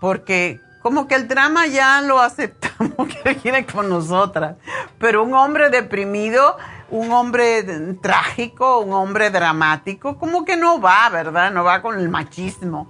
porque 0.00 0.60
como 0.82 1.06
que 1.08 1.14
el 1.14 1.28
drama 1.28 1.66
ya 1.66 2.00
lo 2.02 2.20
aceptamos 2.20 3.08
que 3.22 3.34
viene 3.34 3.66
con 3.66 3.88
nosotras, 3.88 4.56
pero 4.98 5.24
un 5.24 5.34
hombre 5.34 5.70
deprimido, 5.70 6.56
un 6.90 7.10
hombre 7.12 7.62
trágico, 8.00 8.78
un 8.78 8.92
hombre 8.92 9.30
dramático, 9.30 10.18
como 10.18 10.44
que 10.44 10.56
no 10.56 10.80
va, 10.80 11.08
¿verdad? 11.10 11.50
No 11.50 11.64
va 11.64 11.82
con 11.82 11.98
el 11.98 12.08
machismo. 12.08 12.88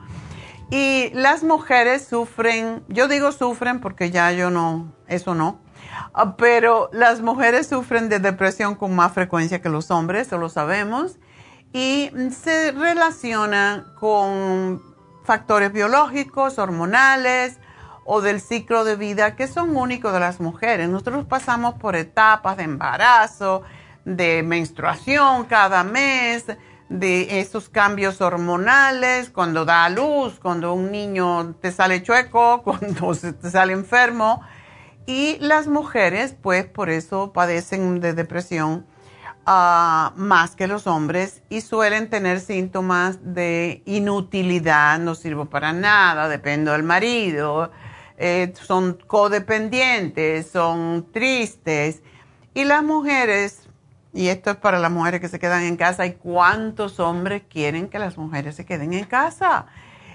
Y 0.70 1.10
las 1.14 1.42
mujeres 1.42 2.06
sufren, 2.06 2.84
yo 2.88 3.08
digo 3.08 3.32
sufren 3.32 3.80
porque 3.80 4.10
ya 4.10 4.32
yo 4.32 4.50
no, 4.50 4.92
eso 5.06 5.34
no, 5.34 5.60
ah, 6.12 6.36
pero 6.36 6.90
las 6.92 7.22
mujeres 7.22 7.68
sufren 7.68 8.10
de 8.10 8.18
depresión 8.18 8.74
con 8.74 8.94
más 8.94 9.12
frecuencia 9.12 9.62
que 9.62 9.70
los 9.70 9.90
hombres, 9.90 10.26
eso 10.26 10.36
lo 10.36 10.50
sabemos, 10.50 11.16
y 11.72 12.10
se 12.30 12.72
relaciona 12.72 13.86
con 13.98 14.82
factores 15.24 15.72
biológicos, 15.72 16.58
hormonales, 16.58 17.58
o 18.10 18.22
del 18.22 18.40
ciclo 18.40 18.84
de 18.84 18.96
vida 18.96 19.36
que 19.36 19.46
son 19.46 19.76
únicos 19.76 20.14
de 20.14 20.20
las 20.20 20.40
mujeres. 20.40 20.88
Nosotros 20.88 21.26
pasamos 21.26 21.74
por 21.74 21.94
etapas 21.94 22.56
de 22.56 22.62
embarazo, 22.62 23.60
de 24.06 24.42
menstruación 24.42 25.44
cada 25.44 25.84
mes, 25.84 26.46
de 26.88 27.40
esos 27.40 27.68
cambios 27.68 28.22
hormonales, 28.22 29.28
cuando 29.28 29.66
da 29.66 29.84
a 29.84 29.90
luz, 29.90 30.40
cuando 30.40 30.72
un 30.72 30.90
niño 30.90 31.54
te 31.60 31.70
sale 31.70 32.02
chueco, 32.02 32.62
cuando 32.64 33.14
te 33.14 33.50
sale 33.50 33.74
enfermo. 33.74 34.40
Y 35.04 35.36
las 35.40 35.66
mujeres, 35.66 36.34
pues 36.40 36.64
por 36.64 36.88
eso 36.88 37.34
padecen 37.34 38.00
de 38.00 38.14
depresión 38.14 38.86
ah, 39.44 40.14
más 40.16 40.56
que 40.56 40.66
los 40.66 40.86
hombres 40.86 41.42
y 41.50 41.60
suelen 41.60 42.08
tener 42.08 42.40
síntomas 42.40 43.18
de 43.34 43.82
inutilidad, 43.84 44.98
no 44.98 45.14
sirvo 45.14 45.44
para 45.44 45.74
nada, 45.74 46.26
dependo 46.26 46.72
del 46.72 46.84
marido, 46.84 47.70
eh, 48.18 48.52
son 48.60 48.98
codependientes, 49.06 50.50
son 50.50 51.06
tristes. 51.12 52.02
Y 52.52 52.64
las 52.64 52.82
mujeres, 52.82 53.68
y 54.12 54.28
esto 54.28 54.50
es 54.50 54.56
para 54.56 54.80
las 54.80 54.90
mujeres 54.90 55.20
que 55.20 55.28
se 55.28 55.38
quedan 55.38 55.62
en 55.62 55.76
casa, 55.76 56.04
¿y 56.04 56.14
cuántos 56.14 56.98
hombres 56.98 57.42
quieren 57.48 57.88
que 57.88 58.00
las 58.00 58.18
mujeres 58.18 58.56
se 58.56 58.66
queden 58.66 58.92
en 58.92 59.04
casa? 59.04 59.66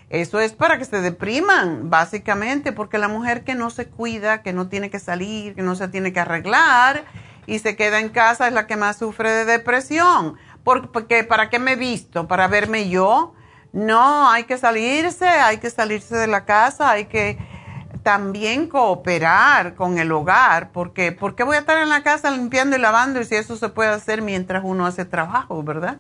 Eso 0.09 0.39
es 0.39 0.53
para 0.53 0.77
que 0.77 0.85
se 0.85 1.01
depriman, 1.01 1.89
básicamente, 1.89 2.73
porque 2.73 2.97
la 2.97 3.07
mujer 3.07 3.43
que 3.43 3.55
no 3.55 3.69
se 3.69 3.87
cuida, 3.87 4.43
que 4.43 4.53
no 4.53 4.67
tiene 4.67 4.89
que 4.89 4.99
salir, 4.99 5.55
que 5.55 5.61
no 5.61 5.75
se 5.75 5.87
tiene 5.87 6.11
que 6.11 6.19
arreglar 6.19 7.05
y 7.47 7.59
se 7.59 7.75
queda 7.75 7.99
en 7.99 8.09
casa 8.09 8.47
es 8.47 8.53
la 8.53 8.67
que 8.67 8.75
más 8.75 8.97
sufre 8.97 9.31
de 9.31 9.45
depresión. 9.45 10.35
Porque, 10.63 11.23
¿para 11.23 11.49
qué 11.49 11.57
me 11.57 11.73
he 11.73 11.75
visto? 11.75 12.27
¿Para 12.27 12.47
verme 12.47 12.89
yo? 12.89 13.33
No, 13.71 14.29
hay 14.29 14.43
que 14.43 14.57
salirse, 14.57 15.27
hay 15.27 15.57
que 15.57 15.69
salirse 15.69 16.15
de 16.15 16.27
la 16.27 16.45
casa, 16.45 16.91
hay 16.91 17.05
que 17.05 17.37
también 18.01 18.67
cooperar 18.67 19.75
con 19.75 19.97
el 19.97 20.11
hogar, 20.11 20.71
porque 20.71 21.11
¿por 21.11 21.35
qué 21.35 21.43
voy 21.43 21.57
a 21.57 21.59
estar 21.59 21.77
en 21.77 21.89
la 21.89 22.03
casa 22.03 22.31
limpiando 22.31 22.75
y 22.75 22.79
lavando 22.79 23.21
y 23.21 23.25
si 23.25 23.35
eso 23.35 23.55
se 23.55 23.69
puede 23.69 23.89
hacer 23.89 24.21
mientras 24.21 24.63
uno 24.65 24.85
hace 24.85 25.05
trabajo, 25.05 25.61
verdad? 25.63 25.97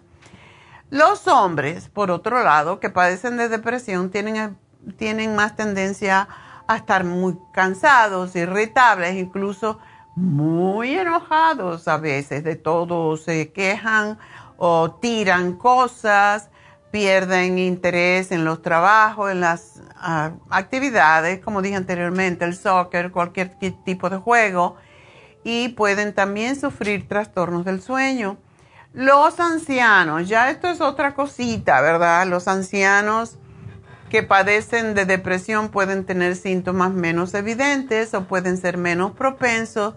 Los 0.89 1.27
hombres, 1.27 1.89
por 1.89 2.11
otro 2.11 2.43
lado, 2.43 2.79
que 2.79 2.89
padecen 2.89 3.37
de 3.37 3.49
depresión, 3.49 4.09
tienen, 4.09 4.57
tienen 4.97 5.35
más 5.35 5.55
tendencia 5.55 6.27
a 6.67 6.77
estar 6.77 7.03
muy 7.03 7.37
cansados, 7.53 8.35
irritables, 8.35 9.15
incluso 9.15 9.79
muy 10.15 10.95
enojados 10.95 11.87
a 11.87 11.97
veces, 11.97 12.43
de 12.43 12.55
todo 12.55 13.17
se 13.17 13.51
quejan 13.51 14.17
o 14.57 14.91
tiran 14.91 15.53
cosas, 15.53 16.49
pierden 16.91 17.57
interés 17.57 18.31
en 18.31 18.45
los 18.45 18.61
trabajos, 18.61 19.31
en 19.31 19.41
las 19.41 19.81
actividades, 20.49 21.39
como 21.39 21.61
dije 21.61 21.75
anteriormente, 21.75 22.45
el 22.45 22.55
soccer, 22.55 23.11
cualquier 23.11 23.55
tipo 23.85 24.09
de 24.09 24.17
juego, 24.17 24.75
y 25.43 25.69
pueden 25.69 26.13
también 26.13 26.55
sufrir 26.55 27.07
trastornos 27.07 27.65
del 27.65 27.81
sueño. 27.81 28.37
Los 28.93 29.39
ancianos, 29.39 30.27
ya 30.27 30.49
esto 30.49 30.67
es 30.67 30.81
otra 30.81 31.15
cosita, 31.15 31.81
¿verdad? 31.81 32.27
Los 32.27 32.47
ancianos 32.47 33.37
que 34.09 34.21
padecen 34.21 34.93
de 34.93 35.05
depresión 35.05 35.69
pueden 35.69 36.05
tener 36.05 36.35
síntomas 36.35 36.91
menos 36.91 37.33
evidentes 37.33 38.13
o 38.13 38.25
pueden 38.25 38.57
ser 38.57 38.77
menos 38.77 39.13
propensos 39.13 39.95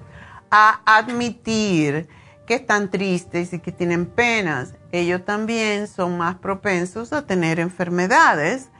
a 0.50 0.80
admitir 0.86 2.08
que 2.46 2.54
están 2.54 2.90
tristes 2.90 3.52
y 3.52 3.58
que 3.58 3.72
tienen 3.72 4.06
penas. 4.06 4.74
Ellos 4.92 5.24
también 5.24 5.86
son 5.88 6.16
más 6.16 6.36
propensos 6.36 7.12
a 7.12 7.26
tener 7.26 7.60
enfermedades 7.60 8.70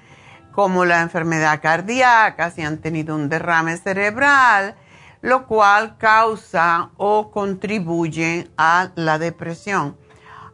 como 0.57 0.87
la 0.87 1.03
enfermedad 1.03 1.61
cardíaca, 1.61 2.51
si 2.51 2.62
han 2.62 2.79
tenido 2.79 3.14
un 3.14 3.29
derrame 3.29 3.77
cerebral, 3.77 4.75
lo 5.21 5.47
cual 5.47 5.99
causa 5.99 6.92
o 6.97 7.31
contribuye 7.31 8.49
a 8.57 8.90
la 8.95 9.19
depresión. 9.19 9.99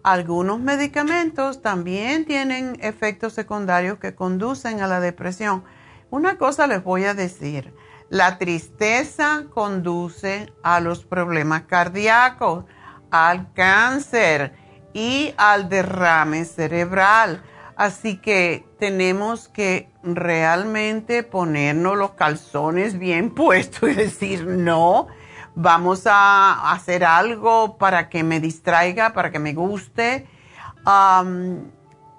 Algunos 0.03 0.59
medicamentos 0.59 1.63
también 1.63 2.25
tienen 2.25 2.77
efectos 2.81 3.35
secundarios 3.35 4.01
que 4.01 4.17
conducen 4.17 4.81
a 4.81 4.89
la 4.89 4.99
depresión. 4.99 5.63
Una 6.11 6.37
cosa 6.37 6.67
les 6.67 6.83
voy 6.83 7.05
a 7.05 7.15
decir, 7.15 7.73
la 8.11 8.39
tristeza 8.39 9.45
conduce 9.55 10.53
a 10.65 10.81
los 10.81 11.05
problemas 11.05 11.63
cardíacos 11.69 12.65
al 13.13 13.53
cáncer 13.53 14.53
y 14.95 15.33
al 15.37 15.69
derrame 15.69 16.45
cerebral. 16.45 17.45
Así 17.83 18.17
que 18.19 18.65
tenemos 18.79 19.49
que 19.49 19.91
realmente 20.05 21.25
ponernos 21.25 21.97
los 21.97 22.13
calzones 22.13 22.97
bien 22.97 23.31
puestos 23.35 23.91
y 23.91 23.95
decir, 23.95 24.47
no, 24.47 25.09
vamos 25.57 26.07
a 26.07 26.71
hacer 26.71 27.05
algo 27.05 27.79
para 27.79 28.09
que 28.09 28.23
me 28.23 28.39
distraiga, 28.39 29.13
para 29.15 29.33
que 29.33 29.41
me 29.41 29.53
guste. 29.53 30.29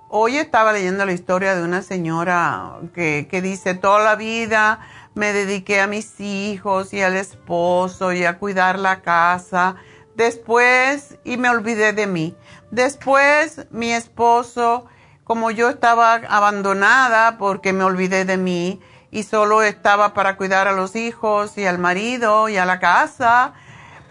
hoy 0.09 0.35
estaba 0.35 0.73
leyendo 0.73 1.05
la 1.05 1.13
historia 1.13 1.55
de 1.55 1.63
una 1.63 1.81
señora 1.81 2.79
que, 2.93 3.39
dice, 3.41 3.73
toda 3.73 4.03
la 4.03 4.17
vida 4.17 4.81
me 5.15 5.31
dediqué 5.31 5.79
a 5.79 5.87
mis 5.87 6.19
hijos 6.19 6.93
y 6.93 7.01
al 7.01 7.15
esposo 7.15 8.11
y 8.11 8.25
a 8.25 8.37
cuidar 8.37 8.77
la 8.77 9.01
casa. 9.01 9.77
Después, 10.17 11.17
y 11.23 11.37
me 11.37 11.49
olvidé 11.49 11.93
de 11.93 12.05
mí. 12.05 12.35
Después, 12.69 13.65
mi 13.71 13.93
esposo, 13.93 14.89
como 15.23 15.51
yo 15.51 15.69
estaba 15.69 16.15
abandonada 16.15 17.37
porque 17.37 17.73
me 17.73 17.83
olvidé 17.83 18.25
de 18.25 18.37
mí 18.37 18.81
y 19.11 19.23
solo 19.23 19.61
estaba 19.61 20.13
para 20.13 20.37
cuidar 20.37 20.67
a 20.67 20.73
los 20.73 20.95
hijos 20.95 21.57
y 21.57 21.65
al 21.65 21.77
marido 21.77 22.49
y 22.49 22.57
a 22.57 22.65
la 22.65 22.79
casa, 22.79 23.53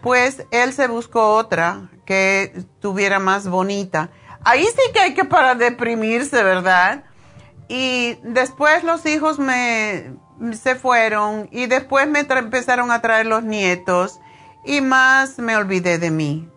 pues 0.00 0.46
él 0.50 0.72
se 0.72 0.86
buscó 0.86 1.34
otra 1.34 1.90
que 2.04 2.64
tuviera 2.80 3.18
más 3.18 3.48
bonita. 3.48 4.10
Ahí 4.44 4.64
sí 4.64 4.92
que 4.92 5.00
hay 5.00 5.14
que 5.14 5.24
para 5.24 5.54
deprimirse, 5.54 6.42
¿verdad? 6.42 7.04
Y 7.68 8.18
después 8.22 8.84
los 8.84 9.06
hijos 9.06 9.38
me 9.38 10.12
se 10.52 10.74
fueron 10.74 11.48
y 11.52 11.66
después 11.66 12.08
me 12.08 12.20
empezaron 12.20 12.90
a 12.90 13.00
traer 13.00 13.26
los 13.26 13.44
nietos 13.44 14.20
y 14.64 14.80
más 14.80 15.38
me 15.38 15.56
olvidé 15.56 15.98
de 15.98 16.10
mí. 16.10 16.51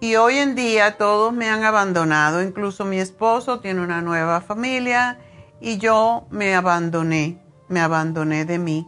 Y 0.00 0.16
hoy 0.16 0.36
en 0.36 0.54
día 0.54 0.98
todos 0.98 1.32
me 1.32 1.48
han 1.48 1.64
abandonado, 1.64 2.42
incluso 2.42 2.84
mi 2.84 2.98
esposo 2.98 3.60
tiene 3.60 3.80
una 3.80 4.02
nueva 4.02 4.42
familia 4.42 5.18
y 5.58 5.78
yo 5.78 6.26
me 6.30 6.54
abandoné, 6.54 7.42
me 7.68 7.80
abandoné 7.80 8.44
de 8.44 8.58
mí. 8.58 8.86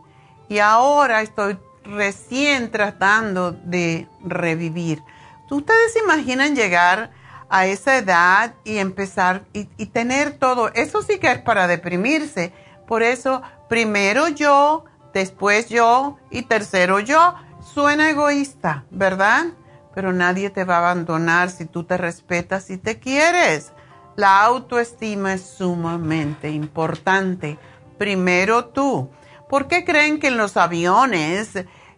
Y 0.50 0.58
ahora 0.58 1.22
estoy 1.22 1.58
recién 1.84 2.70
tratando 2.70 3.52
de 3.52 4.06
revivir. 4.22 5.02
¿Ustedes 5.50 5.94
se 5.94 6.00
imaginan 6.00 6.54
llegar 6.54 7.10
a 7.48 7.64
esa 7.64 7.96
edad 7.96 8.54
y 8.64 8.76
empezar 8.76 9.44
y, 9.54 9.64
tener 9.86 10.34
todo? 10.38 10.70
Eso 10.74 11.02
sí 11.02 11.18
que 11.18 11.32
es 11.32 11.38
para 11.38 11.66
deprimirse. 11.66 12.52
Por 12.86 13.02
eso, 13.02 13.40
primero 13.68 14.28
yo, 14.28 14.84
después 15.14 15.70
yo 15.70 16.18
y 16.30 16.42
tercero 16.42 17.00
yo. 17.00 17.34
Suena 17.74 18.10
egoísta, 18.10 18.84
¿verdad? 18.90 19.46
Pero 19.94 20.12
nadie 20.12 20.50
te 20.50 20.64
va 20.64 20.76
a 20.76 20.90
abandonar 20.90 21.50
si 21.50 21.64
tú 21.64 21.84
te 21.84 21.96
respetas 21.96 22.70
y 22.70 22.78
te 22.78 22.98
quieres. 22.98 23.72
La 24.16 24.42
autoestima 24.42 25.34
es 25.34 25.42
sumamente 25.42 26.50
importante. 26.50 27.58
Primero 27.98 28.66
tú. 28.66 29.10
¿Por 29.48 29.68
qué 29.68 29.84
creen 29.84 30.20
que 30.20 30.28
en 30.28 30.36
los 30.36 30.56
aviones 30.56 31.52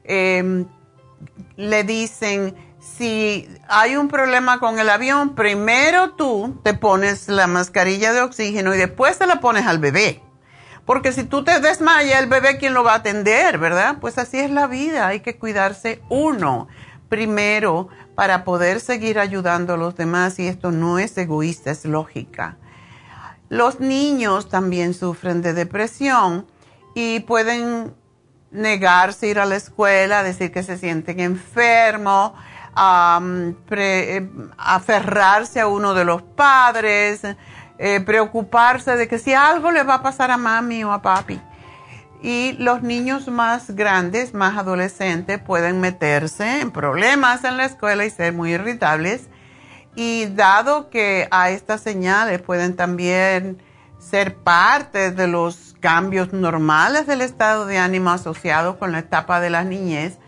em, 0.05 0.67
le 1.57 1.85
dicen, 1.85 2.55
si 2.81 3.49
hay 3.69 3.97
un 3.97 4.09
problema 4.09 4.61
con 4.61 4.79
el 4.79 4.89
avión, 4.89 5.35
primero 5.35 6.13
tú 6.13 6.61
te 6.63 6.75
pones 6.75 7.29
la 7.29 7.47
mascarilla 7.47 8.13
de 8.13 8.23
oxígeno 8.23 8.75
y 8.75 8.79
después 8.79 9.19
te 9.19 9.27
la 9.27 9.41
pones 9.41 9.67
al 9.67 9.79
bebé. 9.79 10.23
Porque 10.87 11.13
si 11.13 11.25
tú 11.25 11.45
te 11.45 11.61
desmayas, 11.61 12.21
el 12.21 12.29
bebé, 12.29 12.59
¿quién 12.59 12.75
lo 12.75 12.83
va 12.83 12.93
a 12.93 12.97
atender, 12.97 13.59
verdad? 13.59 13.99
Pues 14.01 14.19
así 14.19 14.39
es 14.39 14.51
la 14.51 14.67
vida, 14.67 15.07
hay 15.07 15.21
que 15.21 15.37
cuidarse 15.39 16.03
uno 16.09 16.69
primero 17.11 17.89
para 18.15 18.45
poder 18.45 18.81
seguir 18.81 19.19
ayudando 19.19 19.75
a 19.75 19.77
los 19.77 19.97
demás 19.97 20.39
y 20.39 20.47
esto 20.47 20.71
no 20.71 20.99
es 20.99 21.19
egoísta, 21.19 21.71
es 21.71 21.85
lógica. 21.85 22.57
Los 23.51 23.81
niños 23.81 24.49
también 24.49 24.95
sufren 24.95 25.43
de 25.43 25.53
depresión 25.53 26.47
y 26.95 27.21
pueden 27.21 27.93
negarse 28.51 29.27
a 29.27 29.29
ir 29.29 29.39
a 29.41 29.45
la 29.45 29.57
escuela, 29.57 30.23
decir 30.23 30.53
que 30.53 30.63
se 30.63 30.79
sienten 30.79 31.21
enfermos, 31.21 32.33
eh, 33.71 34.31
aferrarse 34.57 35.61
a 35.61 35.67
uno 35.67 35.93
de 35.95 36.05
los 36.05 36.23
padres, 36.23 37.23
eh, 37.79 38.01
preocuparse 38.01 38.97
de 38.97 39.09
que 39.09 39.19
si 39.19 39.35
algo 39.35 39.73
le 39.73 39.83
va 39.83 39.95
a 39.95 40.03
pasar 40.03 40.31
a 40.31 40.37
mami 40.37 40.85
o 40.85 40.93
a 40.93 41.03
papi. 41.03 41.41
Y 42.23 42.53
los 42.59 42.83
niños 42.83 43.29
más 43.29 43.71
grandes, 43.71 44.35
más 44.35 44.59
adolescentes, 44.59 45.41
pueden 45.41 45.81
meterse 45.81 46.61
en 46.61 46.71
problemas 46.71 47.45
en 47.45 47.57
la 47.57 47.65
escuela 47.65 48.05
y 48.05 48.11
ser 48.11 48.35
muy 48.35 48.53
irritables. 48.53 49.29
Y 49.97 50.27
dado 50.27 50.91
que 50.91 51.29
a 51.31 51.51
estas 51.51 51.81
señales 51.81 52.43
pueden 52.43 52.77
también 52.77 53.63
ser 53.99 54.37
parte 54.37 55.11
de 55.11 55.27
los 55.27 55.75
cambios 55.81 56.33
normales 56.33 57.07
del 57.07 57.23
estado 57.23 57.67
de 57.67 57.79
ánimo 57.79 58.11
asociado 58.11 58.79
con 58.79 58.93
la 58.93 59.01
etapa 59.01 59.41
de 59.41 59.51
la 59.51 59.65
niñez, 59.65 60.19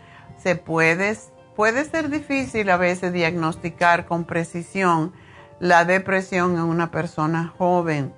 se 0.41 0.55
puede 0.55 1.17
puede 1.55 1.85
ser 1.85 2.09
difícil 2.09 2.69
a 2.69 2.77
veces 2.77 3.13
diagnosticar 3.13 4.05
con 4.05 4.25
precisión 4.25 5.13
la 5.59 5.85
depresión 5.85 6.55
en 6.55 6.63
una 6.63 6.91
persona 6.91 7.53
joven. 7.57 8.13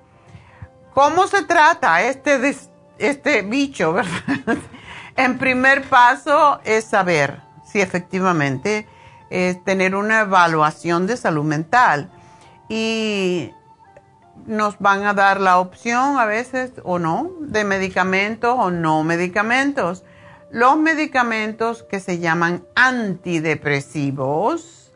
¿Cómo 0.94 1.26
se 1.26 1.42
trata 1.44 2.02
este, 2.02 2.38
este 2.98 3.42
bicho? 3.42 3.92
¿verdad? 3.92 4.12
en 5.16 5.38
primer 5.38 5.88
paso 5.88 6.60
es 6.64 6.84
saber 6.84 7.40
si 7.64 7.80
efectivamente 7.80 8.86
es 9.30 9.62
tener 9.64 9.94
una 9.94 10.20
evaluación 10.20 11.06
de 11.06 11.16
salud 11.16 11.44
mental 11.44 12.10
y 12.68 13.50
nos 14.46 14.78
van 14.78 15.04
a 15.04 15.14
dar 15.14 15.40
la 15.40 15.58
opción 15.58 16.18
a 16.18 16.26
veces 16.26 16.72
o 16.84 16.98
no 16.98 17.30
de 17.40 17.64
medicamentos 17.64 18.54
o 18.58 18.70
no 18.70 19.02
medicamentos. 19.02 20.04
Los 20.50 20.76
medicamentos 20.76 21.82
que 21.82 21.98
se 22.00 22.18
llaman 22.18 22.64
antidepresivos 22.74 24.92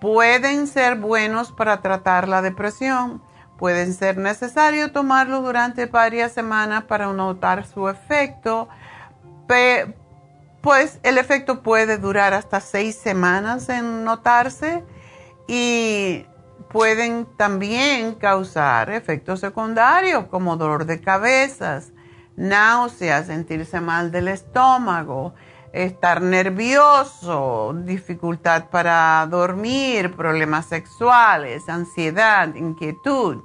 pueden 0.00 0.66
ser 0.66 0.96
buenos 0.96 1.52
para 1.52 1.82
tratar 1.82 2.28
la 2.28 2.42
depresión. 2.42 3.22
Pueden 3.62 3.94
ser 3.94 4.18
necesario 4.18 4.90
tomarlos 4.90 5.44
durante 5.44 5.86
varias 5.86 6.32
semanas 6.32 6.82
para 6.82 7.12
notar 7.12 7.64
su 7.64 7.88
efecto. 7.88 8.68
Pues 10.60 10.98
el 11.04 11.16
efecto 11.16 11.62
puede 11.62 11.96
durar 11.96 12.34
hasta 12.34 12.58
seis 12.58 12.96
semanas 12.96 13.68
en 13.68 14.02
notarse 14.02 14.82
y 15.46 16.26
pueden 16.70 17.24
también 17.36 18.16
causar 18.16 18.90
efectos 18.90 19.38
secundarios 19.38 20.24
como 20.24 20.56
dolor 20.56 20.84
de 20.84 21.00
cabezas, 21.00 21.92
náuseas, 22.34 23.28
sentirse 23.28 23.80
mal 23.80 24.10
del 24.10 24.26
estómago, 24.26 25.34
estar 25.72 26.20
nervioso, 26.20 27.76
dificultad 27.84 28.70
para 28.70 29.24
dormir, 29.30 30.16
problemas 30.16 30.66
sexuales, 30.66 31.68
ansiedad, 31.68 32.52
inquietud. 32.56 33.40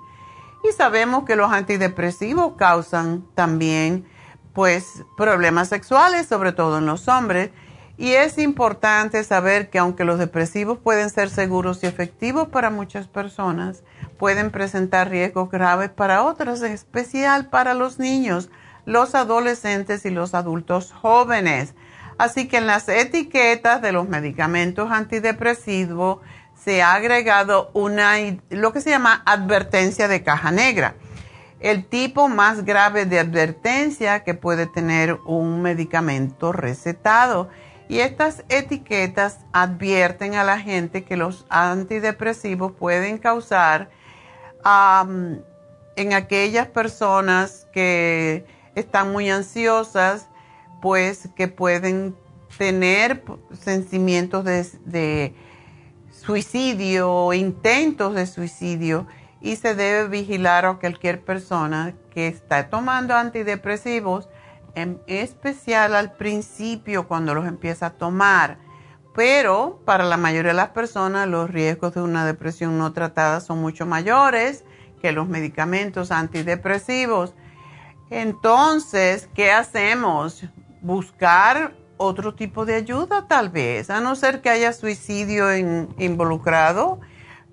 Y 0.67 0.73
sabemos 0.73 1.23
que 1.23 1.35
los 1.35 1.51
antidepresivos 1.51 2.55
causan 2.57 3.25
también 3.35 4.05
pues 4.53 5.03
problemas 5.15 5.69
sexuales, 5.69 6.27
sobre 6.27 6.51
todo 6.51 6.79
en 6.79 6.85
los 6.85 7.07
hombres. 7.07 7.51
Y 7.97 8.13
es 8.13 8.37
importante 8.37 9.23
saber 9.23 9.69
que 9.69 9.79
aunque 9.79 10.03
los 10.03 10.19
depresivos 10.19 10.77
pueden 10.77 11.09
ser 11.09 11.29
seguros 11.29 11.83
y 11.83 11.87
efectivos 11.87 12.49
para 12.49 12.69
muchas 12.69 13.07
personas, 13.07 13.83
pueden 14.17 14.51
presentar 14.51 15.09
riesgos 15.09 15.49
graves 15.49 15.89
para 15.89 16.23
otras, 16.23 16.61
en 16.61 16.73
especial 16.73 17.49
para 17.49 17.73
los 17.73 17.99
niños 17.99 18.49
los 18.85 19.15
adolescentes 19.15 20.05
y 20.05 20.09
los 20.09 20.33
adultos 20.33 20.91
jóvenes. 20.91 21.75
Así 22.17 22.47
que 22.47 22.57
en 22.57 22.67
las 22.67 22.89
etiquetas 22.89 23.81
de 23.81 23.91
los 23.91 24.07
medicamentos 24.07 24.91
antidepresivos 24.91 26.19
se 26.63 26.81
ha 26.81 26.93
agregado 26.93 27.69
una, 27.73 28.15
lo 28.49 28.73
que 28.73 28.81
se 28.81 28.89
llama 28.89 29.21
advertencia 29.25 30.07
de 30.07 30.23
caja 30.23 30.51
negra. 30.51 30.95
El 31.59 31.85
tipo 31.85 32.29
más 32.29 32.65
grave 32.65 33.05
de 33.05 33.19
advertencia 33.19 34.23
que 34.23 34.33
puede 34.33 34.67
tener 34.67 35.13
un 35.25 35.61
medicamento 35.61 36.51
recetado. 36.51 37.49
Y 37.89 37.99
estas 37.99 38.43
etiquetas 38.49 39.39
advierten 39.53 40.35
a 40.35 40.43
la 40.43 40.59
gente 40.59 41.03
que 41.03 41.15
los 41.15 41.45
antidepresivos 41.49 42.73
pueden 42.73 43.17
causar 43.17 43.89
en 44.63 46.13
aquellas 46.13 46.67
personas 46.67 47.65
que 47.71 48.45
están 48.75 49.11
muy 49.11 49.29
ansiosas, 49.29 50.27
pues 50.81 51.29
que 51.35 51.47
pueden 51.47 52.15
tener 52.57 53.23
sentimientos 53.59 54.43
de, 54.43 55.33
suicidio 56.27 57.09
o 57.09 57.33
intentos 57.33 58.13
de 58.13 58.27
suicidio 58.27 59.07
y 59.39 59.55
se 59.55 59.75
debe 59.75 60.09
vigilar 60.09 60.65
a 60.65 60.73
cualquier 60.73 61.23
persona 61.23 61.93
que 62.09 62.27
está 62.27 62.69
tomando 62.69 63.15
antidepresivos, 63.15 64.27
en 64.75 65.01
especial 65.07 65.95
al 65.95 66.11
principio 66.17 67.07
cuando 67.07 67.33
los 67.33 67.47
empieza 67.47 67.85
a 67.85 67.89
tomar. 67.91 68.57
Pero 69.15 69.79
para 69.85 70.03
la 70.03 70.17
mayoría 70.17 70.51
de 70.51 70.57
las 70.57 70.71
personas 70.71 71.29
los 71.29 71.49
riesgos 71.49 71.93
de 71.93 72.01
una 72.01 72.25
depresión 72.25 72.77
no 72.77 72.91
tratada 72.91 73.39
son 73.39 73.61
mucho 73.61 73.85
mayores 73.85 74.65
que 75.01 75.13
los 75.13 75.29
medicamentos 75.29 76.11
antidepresivos. 76.11 77.35
Entonces, 78.09 79.29
¿qué 79.33 79.53
hacemos? 79.53 80.43
Buscar 80.81 81.76
otro 81.97 82.35
tipo 82.35 82.65
de 82.65 82.75
ayuda 82.75 83.27
tal 83.27 83.49
vez, 83.49 83.89
a 83.89 83.99
no 83.99 84.15
ser 84.15 84.41
que 84.41 84.49
haya 84.49 84.73
suicidio 84.73 85.55
involucrado, 85.97 86.99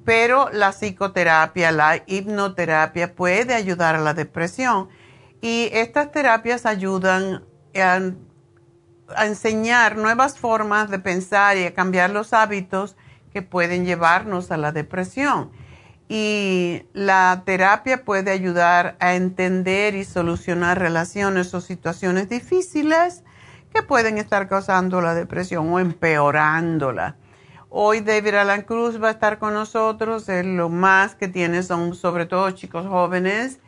pero 0.04 0.50
la 0.52 0.72
psicoterapia, 0.72 1.72
la 1.72 2.02
hipnoterapia 2.06 3.14
puede 3.14 3.54
ayudar 3.54 3.94
a 3.94 4.00
la 4.00 4.14
depresión 4.14 4.88
y 5.40 5.68
estas 5.72 6.12
terapias 6.12 6.66
ayudan 6.66 7.44
a, 7.74 8.00
enseñar 9.22 9.96
nuevas 9.96 10.38
formas 10.38 10.90
de 10.90 10.98
pensar 10.98 11.58
y 11.58 11.64
a 11.64 11.74
cambiar 11.74 12.10
los 12.10 12.32
hábitos 12.32 12.96
que 13.32 13.42
pueden 13.42 13.84
llevarnos 13.84 14.50
a 14.50 14.56
la 14.56 14.72
depresión. 14.72 15.52
Y 16.08 16.84
la 16.94 17.42
terapia 17.44 18.04
puede 18.04 18.30
ayudar 18.30 18.96
a 19.00 19.14
entender 19.14 19.94
y 19.94 20.04
solucionar 20.04 20.78
relaciones 20.78 21.52
o 21.52 21.60
situaciones 21.60 22.28
difíciles 22.28 23.22
que 23.74 23.82
pueden 23.82 24.18
estar 24.18 24.48
causando 24.48 25.00
la 25.00 25.14
depresión 25.14 25.68
o 25.72 25.80
empeorándola. 25.80 27.16
Hoy 27.70 28.00
David 28.00 28.34
Alan 28.34 28.62
Cruz 28.62 29.02
va 29.02 29.08
a 29.08 29.10
estar 29.10 29.40
con 29.40 29.52
nosotros. 29.52 30.26
lo 30.28 30.68
más 30.68 31.16
que 31.16 31.26
tiene 31.26 31.64
son 31.64 31.96
sobre 31.96 32.24
todo 32.26 32.52
chicos 32.52 32.86
jóvenes 32.86 33.58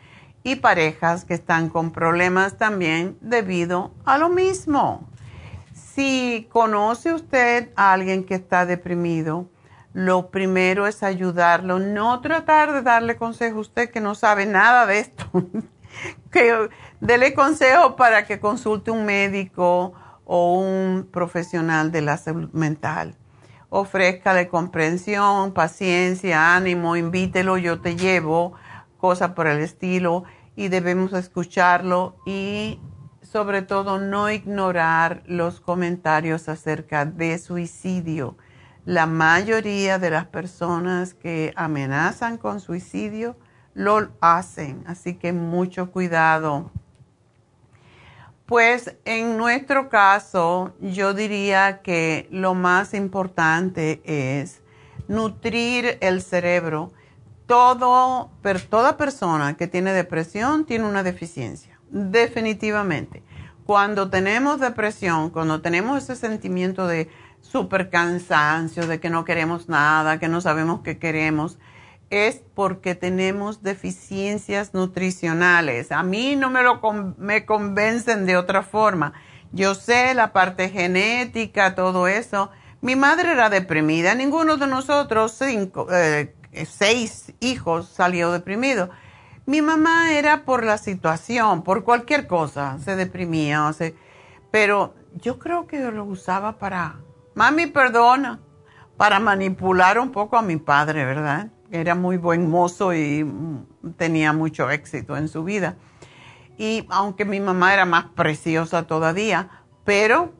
y 0.44 0.56
parejas 0.56 1.24
que 1.24 1.34
están 1.34 1.68
con 1.70 1.90
problemas 1.90 2.56
también 2.56 3.18
debido 3.20 3.92
a 4.04 4.16
lo 4.16 4.28
mismo. 4.28 5.08
Si 5.74 6.48
conoce 6.52 7.12
usted 7.12 7.70
a 7.74 7.92
alguien 7.92 8.22
que 8.22 8.36
está 8.36 8.64
deprimido, 8.64 9.50
lo 9.92 10.30
primero 10.30 10.86
es 10.86 11.02
ayudarlo, 11.02 11.80
no 11.80 12.20
tratar 12.20 12.72
de 12.72 12.82
darle 12.82 13.16
consejo 13.16 13.58
a 13.58 13.62
usted 13.62 13.90
que 13.90 14.00
no 14.00 14.14
sabe 14.14 14.46
nada 14.46 14.86
de 14.86 15.00
esto. 15.00 15.24
que 16.30 16.68
dele 17.00 17.34
consejo 17.34 17.96
para 17.96 18.26
que 18.26 18.40
consulte 18.40 18.90
un 18.90 19.04
médico 19.04 19.94
o 20.24 20.58
un 20.60 21.08
profesional 21.10 21.92
de 21.92 22.02
la 22.02 22.16
salud 22.16 22.50
mental 22.52 23.16
ofrézcale 23.68 24.48
comprensión, 24.48 25.52
paciencia, 25.52 26.54
ánimo, 26.54 26.96
invítelo, 26.96 27.58
yo 27.58 27.80
te 27.80 27.96
llevo, 27.96 28.54
cosa 28.98 29.34
por 29.34 29.46
el 29.46 29.58
estilo, 29.60 30.24
y 30.54 30.68
debemos 30.68 31.12
escucharlo 31.12 32.16
y 32.24 32.80
sobre 33.22 33.62
todo 33.62 33.98
no 33.98 34.30
ignorar 34.30 35.22
los 35.26 35.60
comentarios 35.60 36.48
acerca 36.48 37.04
de 37.04 37.38
suicidio. 37.38 38.36
La 38.84 39.06
mayoría 39.06 39.98
de 39.98 40.10
las 40.10 40.26
personas 40.26 41.12
que 41.12 41.52
amenazan 41.56 42.38
con 42.38 42.60
suicidio 42.60 43.36
lo 43.76 44.08
hacen, 44.22 44.82
así 44.86 45.14
que 45.14 45.34
mucho 45.34 45.92
cuidado. 45.92 46.70
Pues 48.46 48.96
en 49.04 49.36
nuestro 49.36 49.90
caso, 49.90 50.72
yo 50.80 51.12
diría 51.12 51.82
que 51.82 52.26
lo 52.30 52.54
más 52.54 52.94
importante 52.94 54.00
es 54.04 54.62
nutrir 55.08 55.98
el 56.00 56.22
cerebro. 56.22 56.90
Todo, 57.46 58.30
toda 58.70 58.96
persona 58.96 59.58
que 59.58 59.66
tiene 59.66 59.92
depresión 59.92 60.64
tiene 60.64 60.86
una 60.86 61.02
deficiencia, 61.02 61.78
definitivamente. 61.90 63.22
Cuando 63.66 64.08
tenemos 64.08 64.58
depresión, 64.58 65.28
cuando 65.28 65.60
tenemos 65.60 66.02
ese 66.02 66.16
sentimiento 66.16 66.86
de 66.86 67.10
super 67.42 67.90
cansancio, 67.90 68.86
de 68.86 69.00
que 69.00 69.10
no 69.10 69.26
queremos 69.26 69.68
nada, 69.68 70.18
que 70.18 70.28
no 70.28 70.40
sabemos 70.40 70.80
qué 70.80 70.98
queremos, 70.98 71.58
es 72.10 72.42
porque 72.54 72.94
tenemos 72.94 73.62
deficiencias 73.62 74.74
nutricionales. 74.74 75.92
A 75.92 76.02
mí 76.02 76.36
no 76.36 76.50
me 76.50 76.62
lo 76.62 76.80
me 77.18 77.44
convencen 77.44 78.26
de 78.26 78.36
otra 78.36 78.62
forma. 78.62 79.12
Yo 79.52 79.74
sé 79.74 80.14
la 80.14 80.32
parte 80.32 80.68
genética, 80.68 81.74
todo 81.74 82.08
eso. 82.08 82.50
Mi 82.80 82.94
madre 82.94 83.32
era 83.32 83.50
deprimida. 83.50 84.14
Ninguno 84.14 84.56
de 84.56 84.66
nosotros, 84.66 85.36
cinco, 85.38 85.88
eh, 85.90 86.34
seis 86.66 87.32
hijos, 87.40 87.88
salió 87.88 88.30
deprimido. 88.30 88.90
Mi 89.46 89.62
mamá 89.62 90.12
era 90.12 90.44
por 90.44 90.64
la 90.64 90.76
situación, 90.76 91.62
por 91.62 91.84
cualquier 91.84 92.26
cosa, 92.26 92.78
se 92.84 92.96
deprimía. 92.96 93.70
pero 94.50 94.94
yo 95.14 95.38
creo 95.38 95.66
que 95.66 95.78
lo 95.78 96.04
usaba 96.04 96.58
para, 96.58 96.96
mami, 97.34 97.66
perdona, 97.66 98.40
para 98.96 99.20
manipular 99.20 99.98
un 99.98 100.10
poco 100.10 100.36
a 100.36 100.42
mi 100.42 100.56
padre, 100.56 101.04
¿verdad? 101.04 101.48
Era 101.70 101.94
muy 101.94 102.16
buen 102.16 102.50
mozo 102.50 102.94
y 102.94 103.26
tenía 103.96 104.32
mucho 104.32 104.70
éxito 104.70 105.16
en 105.16 105.28
su 105.28 105.44
vida. 105.44 105.76
Y 106.58 106.86
aunque 106.88 107.24
mi 107.24 107.40
mamá 107.40 107.74
era 107.74 107.84
más 107.84 108.06
preciosa 108.14 108.86
todavía, 108.86 109.50
pero 109.84 110.32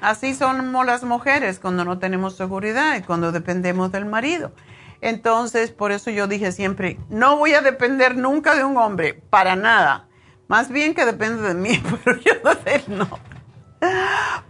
así 0.00 0.34
somos 0.34 0.86
las 0.86 1.04
mujeres 1.04 1.58
cuando 1.58 1.84
no 1.84 1.98
tenemos 1.98 2.36
seguridad 2.36 2.96
y 2.96 3.02
cuando 3.02 3.32
dependemos 3.32 3.90
del 3.92 4.06
marido. 4.06 4.52
Entonces, 5.00 5.72
por 5.72 5.90
eso 5.90 6.10
yo 6.10 6.28
dije 6.28 6.52
siempre, 6.52 6.98
no 7.10 7.36
voy 7.36 7.54
a 7.54 7.60
depender 7.60 8.16
nunca 8.16 8.54
de 8.54 8.64
un 8.64 8.76
hombre, 8.76 9.14
para 9.14 9.56
nada. 9.56 10.06
Más 10.46 10.68
bien 10.70 10.94
que 10.94 11.04
depende 11.04 11.42
de 11.42 11.54
mí, 11.54 11.82
pero 12.04 12.20
yo 12.20 12.34
de 12.64 12.74
él 12.76 12.84
no. 12.86 13.08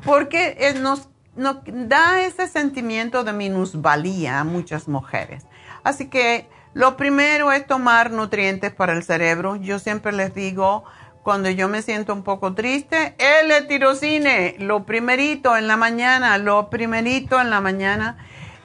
Porque 0.05 0.75
nos, 0.81 1.09
nos 1.37 1.59
da 1.65 2.21
ese 2.21 2.49
sentimiento 2.49 3.25
de 3.25 3.33
minusvalía 3.33 4.41
a 4.41 4.45
muchas 4.45 4.89
mujeres. 4.89 5.47
Así 5.85 6.09
que 6.09 6.49
lo 6.75 6.97
primero 6.97 7.53
es 7.53 7.67
tomar 7.67 8.11
nutrientes 8.11 8.73
para 8.73 8.93
el 8.93 9.03
cerebro. 9.03 9.57
Yo 9.57 9.79
siempre 9.79 10.13
les 10.13 10.35
digo, 10.35 10.85
cuando 11.23 11.51
yo 11.51 11.69
me 11.69 11.83
siento 11.83 12.13
un 12.13 12.23
poco 12.23 12.55
triste, 12.55 13.15
el 13.19 13.67
tirosine, 13.67 14.57
lo 14.59 14.85
primerito 14.85 15.57
en 15.57 15.69
la 15.69 15.77
mañana, 15.77 16.39
lo 16.39 16.71
primerito 16.71 17.41
en 17.41 17.51
la 17.51 17.61
mañana, 17.61 18.17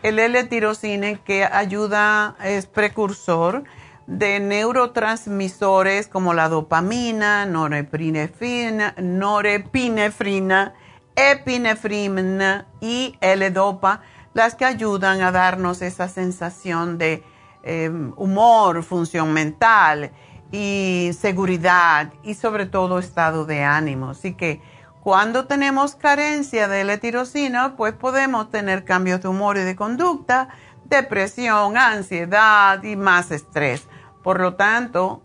el 0.03 0.19
L-tirocine 0.19 1.19
que 1.23 1.43
ayuda, 1.43 2.35
es 2.43 2.65
precursor 2.65 3.63
de 4.05 4.39
neurotransmisores 4.39 6.07
como 6.07 6.33
la 6.33 6.47
dopamina, 6.47 7.45
norepinefrina, 7.45 8.95
norepinefrina 8.97 10.73
epinefrina 11.17 12.67
y 12.79 13.17
L-dopa 13.19 14.01
las 14.37 14.53
que 14.53 14.65
ayudan 14.65 15.21
a 15.21 15.31
darnos 15.31 15.81
esa 15.81 16.07
sensación 16.07 16.99
de 16.99 17.23
em, 17.63 18.13
humor, 18.17 18.83
función 18.83 19.33
mental 19.33 20.11
y 20.51 21.09
seguridad 21.19 22.13
y 22.21 22.35
sobre 22.35 22.67
todo 22.67 22.99
estado 22.99 23.45
de 23.45 23.63
ánimo. 23.63 24.11
Así 24.11 24.35
que 24.35 24.61
cuando 25.01 25.47
tenemos 25.47 25.95
carencia 25.95 26.67
de 26.67 26.83
la 26.83 26.99
tirosina, 26.99 27.75
pues 27.75 27.93
podemos 27.93 28.51
tener 28.51 28.85
cambios 28.85 29.23
de 29.23 29.27
humor 29.27 29.57
y 29.57 29.61
de 29.61 29.75
conducta, 29.75 30.49
depresión, 30.85 31.75
ansiedad 31.75 32.83
y 32.83 32.95
más 32.95 33.31
estrés. 33.31 33.87
Por 34.21 34.39
lo 34.39 34.53
tanto, 34.53 35.23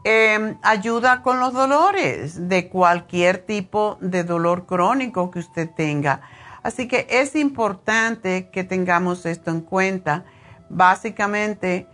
Em, 0.07 0.59
ayuda 0.61 1.23
con 1.23 1.39
los 1.39 1.53
dolores 1.53 2.47
de 2.47 2.69
cualquier 2.69 3.39
tipo 3.39 3.97
de 4.01 4.23
dolor 4.23 4.67
crónico 4.67 5.31
que 5.31 5.39
usted 5.39 5.67
tenga. 5.67 6.21
Así 6.61 6.87
que 6.87 7.07
es 7.09 7.35
importante 7.35 8.51
que 8.51 8.63
tengamos 8.63 9.25
esto 9.25 9.49
en 9.49 9.61
cuenta. 9.61 10.23
Básicamente, 10.69 11.87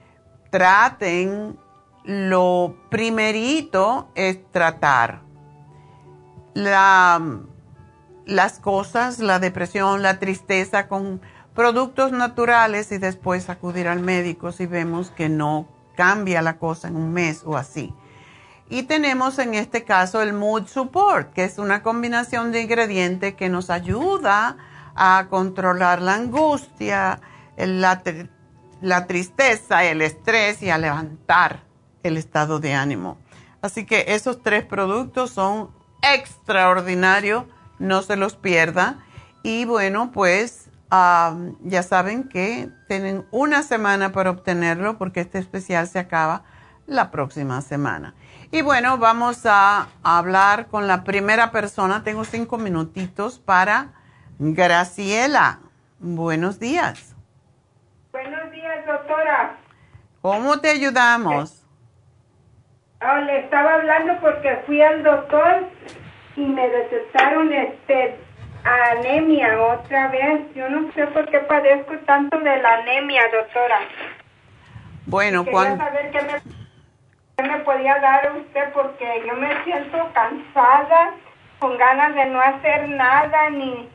traten, 0.49 1.57
lo 2.03 2.75
primerito 2.89 4.11
es 4.15 4.39
tratar 4.51 5.21
las 6.53 7.29
cosas, 8.59 9.19
la 9.19 9.39
depresión, 9.39 10.01
la 10.01 10.19
tristeza 10.19 10.89
con 10.89 11.21
productos 11.55 12.11
naturales 12.11 12.91
y 12.91 12.97
después 12.97 13.49
acudir 13.49 13.87
al 13.87 14.01
médico 14.01 14.51
si 14.51 14.65
vemos 14.65 15.11
que 15.11 15.29
no 15.29 15.69
cambia 15.95 16.41
la 16.41 16.57
cosa 16.57 16.89
en 16.89 16.97
un 16.97 17.13
mes 17.13 17.43
o 17.45 17.55
así. 17.55 17.95
Y 18.71 18.83
tenemos 18.83 19.37
en 19.37 19.53
este 19.53 19.83
caso 19.83 20.21
el 20.21 20.31
Mood 20.31 20.65
Support, 20.65 21.33
que 21.33 21.43
es 21.43 21.57
una 21.57 21.83
combinación 21.83 22.53
de 22.53 22.61
ingredientes 22.61 23.33
que 23.33 23.49
nos 23.49 23.69
ayuda 23.69 24.55
a 24.95 25.27
controlar 25.29 26.01
la 26.01 26.15
angustia, 26.15 27.19
la, 27.57 28.01
tristeza, 29.07 29.83
el 29.83 30.01
estrés 30.01 30.63
y 30.63 30.69
a 30.69 30.77
levantar 30.77 31.63
el 32.03 32.15
estado 32.15 32.61
de 32.61 32.73
ánimo. 32.73 33.17
Así 33.61 33.85
que 33.85 34.05
esos 34.07 34.41
tres 34.41 34.63
productos 34.63 35.31
son 35.31 35.71
extraordinarios, 36.01 37.43
no 37.77 38.01
se 38.03 38.15
los 38.15 38.37
pierda. 38.37 38.99
Y 39.43 39.65
bueno, 39.65 40.13
pues 40.13 40.69
ya 40.89 41.83
saben 41.83 42.29
que 42.29 42.69
tienen 42.87 43.25
una 43.31 43.63
semana 43.63 44.13
para 44.13 44.29
obtenerlo 44.29 44.97
porque 44.97 45.19
este 45.19 45.39
especial 45.39 45.89
se 45.89 45.99
acaba 45.99 46.45
la 46.87 47.11
próxima 47.11 47.61
semana. 47.61 48.15
Y 48.53 48.61
bueno, 48.63 48.97
vamos 48.97 49.45
a 49.45 49.87
hablar 50.03 50.67
con 50.67 50.85
la 50.85 51.05
primera 51.05 51.51
persona. 51.51 52.03
Tengo 52.03 52.25
cinco 52.25 52.57
minutitos 52.57 53.39
para 53.39 53.93
Graciela. 54.39 55.59
Buenos 55.99 56.59
días. 56.59 57.15
Buenos 58.11 58.51
días, 58.51 58.85
doctora. 58.85 59.55
¿Cómo 60.21 60.59
te 60.59 60.69
ayudamos? 60.69 61.65
Oh, 63.01 63.17
le 63.21 63.39
estaba 63.39 63.75
hablando 63.75 64.19
porque 64.19 64.61
fui 64.65 64.81
al 64.81 65.01
doctor 65.01 65.69
y 66.35 66.41
me 66.41 66.67
detectaron 66.67 67.53
este 67.53 68.19
anemia 68.65 69.61
otra 69.61 70.09
vez. 70.09 70.53
Yo 70.53 70.67
no 70.67 70.91
sé 70.91 71.07
por 71.07 71.25
qué 71.31 71.39
padezco 71.39 71.93
tanto 72.05 72.37
de 72.37 72.57
la 72.57 72.73
anemia, 72.73 73.21
doctora. 73.31 73.79
Bueno, 75.05 75.45
cuando... 75.45 75.77
saber 75.77 76.11
qué 76.11 76.21
me, 76.21 76.60
qué 77.41 77.49
me 77.49 77.59
podía 77.59 77.99
dar 77.99 78.33
usted 78.37 78.71
porque 78.73 79.23
yo 79.27 79.35
me 79.35 79.63
siento 79.63 79.97
cansada, 80.13 81.13
con 81.59 81.77
ganas 81.77 82.15
de 82.15 82.25
no 82.25 82.41
hacer 82.41 82.89
nada, 82.89 83.49
ni, 83.51 83.89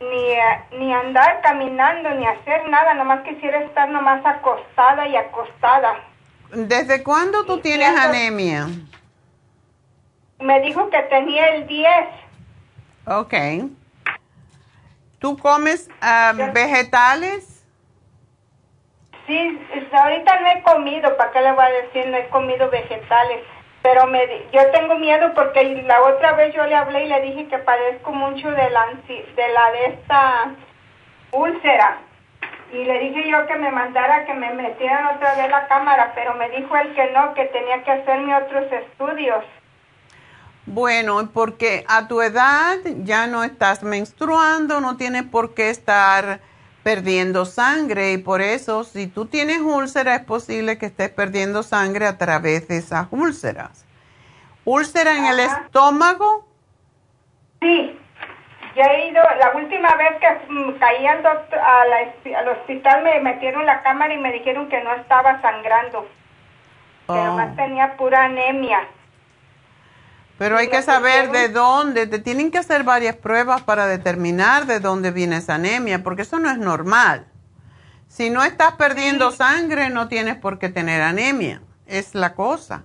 ni, 0.00 0.78
ni 0.78 0.92
andar 0.92 1.40
caminando, 1.42 2.10
ni 2.10 2.26
hacer 2.26 2.68
nada. 2.68 2.94
Nomás 2.94 3.22
quisiera 3.22 3.60
estar 3.60 3.88
nomás 3.88 4.24
acostada 4.24 5.06
y 5.06 5.16
acostada. 5.16 5.96
¿Desde 6.52 7.02
cuándo 7.02 7.44
tú 7.44 7.58
tienes 7.58 7.88
anemia? 7.88 8.68
Me 10.40 10.60
dijo 10.60 10.88
que 10.90 11.02
tenía 11.02 11.48
el 11.54 11.66
10. 11.66 11.88
Ok. 13.06 13.34
¿Tú 15.18 15.36
comes 15.38 15.88
ah, 16.00 16.32
vegetales? 16.52 17.53
Sí, 19.26 19.66
ahorita 19.92 20.40
no 20.40 20.48
he 20.48 20.62
comido, 20.62 21.16
¿para 21.16 21.30
qué 21.32 21.40
le 21.40 21.52
voy 21.52 21.64
a 21.64 21.82
decir? 21.82 22.06
No 22.08 22.16
he 22.16 22.28
comido 22.28 22.68
vegetales. 22.68 23.40
Pero 23.82 24.06
me, 24.06 24.26
yo 24.52 24.70
tengo 24.70 24.96
miedo 24.96 25.32
porque 25.34 25.82
la 25.86 26.00
otra 26.02 26.32
vez 26.32 26.54
yo 26.54 26.64
le 26.64 26.74
hablé 26.74 27.04
y 27.04 27.08
le 27.08 27.20
dije 27.20 27.48
que 27.48 27.58
padezco 27.58 28.12
mucho 28.12 28.50
de 28.50 28.70
la, 28.70 28.86
de 29.72 29.86
esta 29.86 30.54
úlcera. 31.32 31.98
Y 32.72 32.84
le 32.84 32.98
dije 32.98 33.28
yo 33.30 33.46
que 33.46 33.56
me 33.56 33.70
mandara 33.70 34.24
que 34.24 34.34
me 34.34 34.52
metieran 34.54 35.14
otra 35.14 35.34
vez 35.34 35.50
la 35.50 35.68
cámara, 35.68 36.12
pero 36.14 36.34
me 36.34 36.48
dijo 36.50 36.74
él 36.76 36.94
que 36.94 37.10
no, 37.12 37.34
que 37.34 37.44
tenía 37.46 37.82
que 37.84 37.92
hacerme 37.92 38.34
otros 38.34 38.72
estudios. 38.72 39.44
Bueno, 40.66 41.30
porque 41.32 41.84
a 41.88 42.08
tu 42.08 42.22
edad 42.22 42.78
ya 43.02 43.26
no 43.26 43.44
estás 43.44 43.82
menstruando, 43.82 44.80
no 44.80 44.96
tienes 44.96 45.24
por 45.24 45.54
qué 45.54 45.68
estar 45.68 46.40
perdiendo 46.84 47.46
sangre 47.46 48.12
y 48.12 48.18
por 48.18 48.42
eso 48.42 48.84
si 48.84 49.06
tú 49.06 49.24
tienes 49.26 49.60
úlcera 49.60 50.14
es 50.14 50.24
posible 50.24 50.78
que 50.78 50.86
estés 50.86 51.08
perdiendo 51.08 51.62
sangre 51.62 52.06
a 52.06 52.18
través 52.18 52.68
de 52.68 52.76
esas 52.76 53.08
úlceras. 53.10 53.84
¿Úlcera 54.66 55.16
en 55.16 55.24
el 55.24 55.40
estómago? 55.40 56.46
Sí, 57.60 57.98
ya 58.76 58.84
he 58.84 59.08
ido, 59.08 59.22
la 59.38 59.52
última 59.56 59.94
vez 59.96 60.12
que 60.20 60.78
caí 60.78 61.06
al, 61.06 61.22
doctor, 61.22 61.58
al 61.58 62.48
hospital 62.48 63.02
me 63.02 63.20
metieron 63.20 63.64
la 63.64 63.82
cámara 63.82 64.12
y 64.12 64.18
me 64.18 64.32
dijeron 64.32 64.68
que 64.68 64.82
no 64.82 64.94
estaba 64.94 65.40
sangrando, 65.40 66.02
que 67.06 67.12
oh. 67.12 67.24
nomás 67.24 67.56
tenía 67.56 67.96
pura 67.96 68.24
anemia. 68.24 68.80
Pero 70.44 70.58
hay 70.58 70.68
que 70.68 70.82
saber 70.82 71.30
de 71.30 71.48
dónde, 71.48 72.06
te 72.06 72.18
tienen 72.18 72.50
que 72.50 72.58
hacer 72.58 72.82
varias 72.84 73.16
pruebas 73.16 73.62
para 73.62 73.86
determinar 73.86 74.66
de 74.66 74.78
dónde 74.78 75.10
viene 75.10 75.38
esa 75.38 75.54
anemia, 75.54 76.02
porque 76.02 76.20
eso 76.20 76.38
no 76.38 76.50
es 76.50 76.58
normal. 76.58 77.24
Si 78.08 78.28
no 78.28 78.44
estás 78.44 78.72
perdiendo 78.72 79.30
sangre, 79.30 79.88
no 79.88 80.06
tienes 80.08 80.36
por 80.36 80.58
qué 80.58 80.68
tener 80.68 81.00
anemia, 81.00 81.62
es 81.86 82.14
la 82.14 82.34
cosa. 82.34 82.82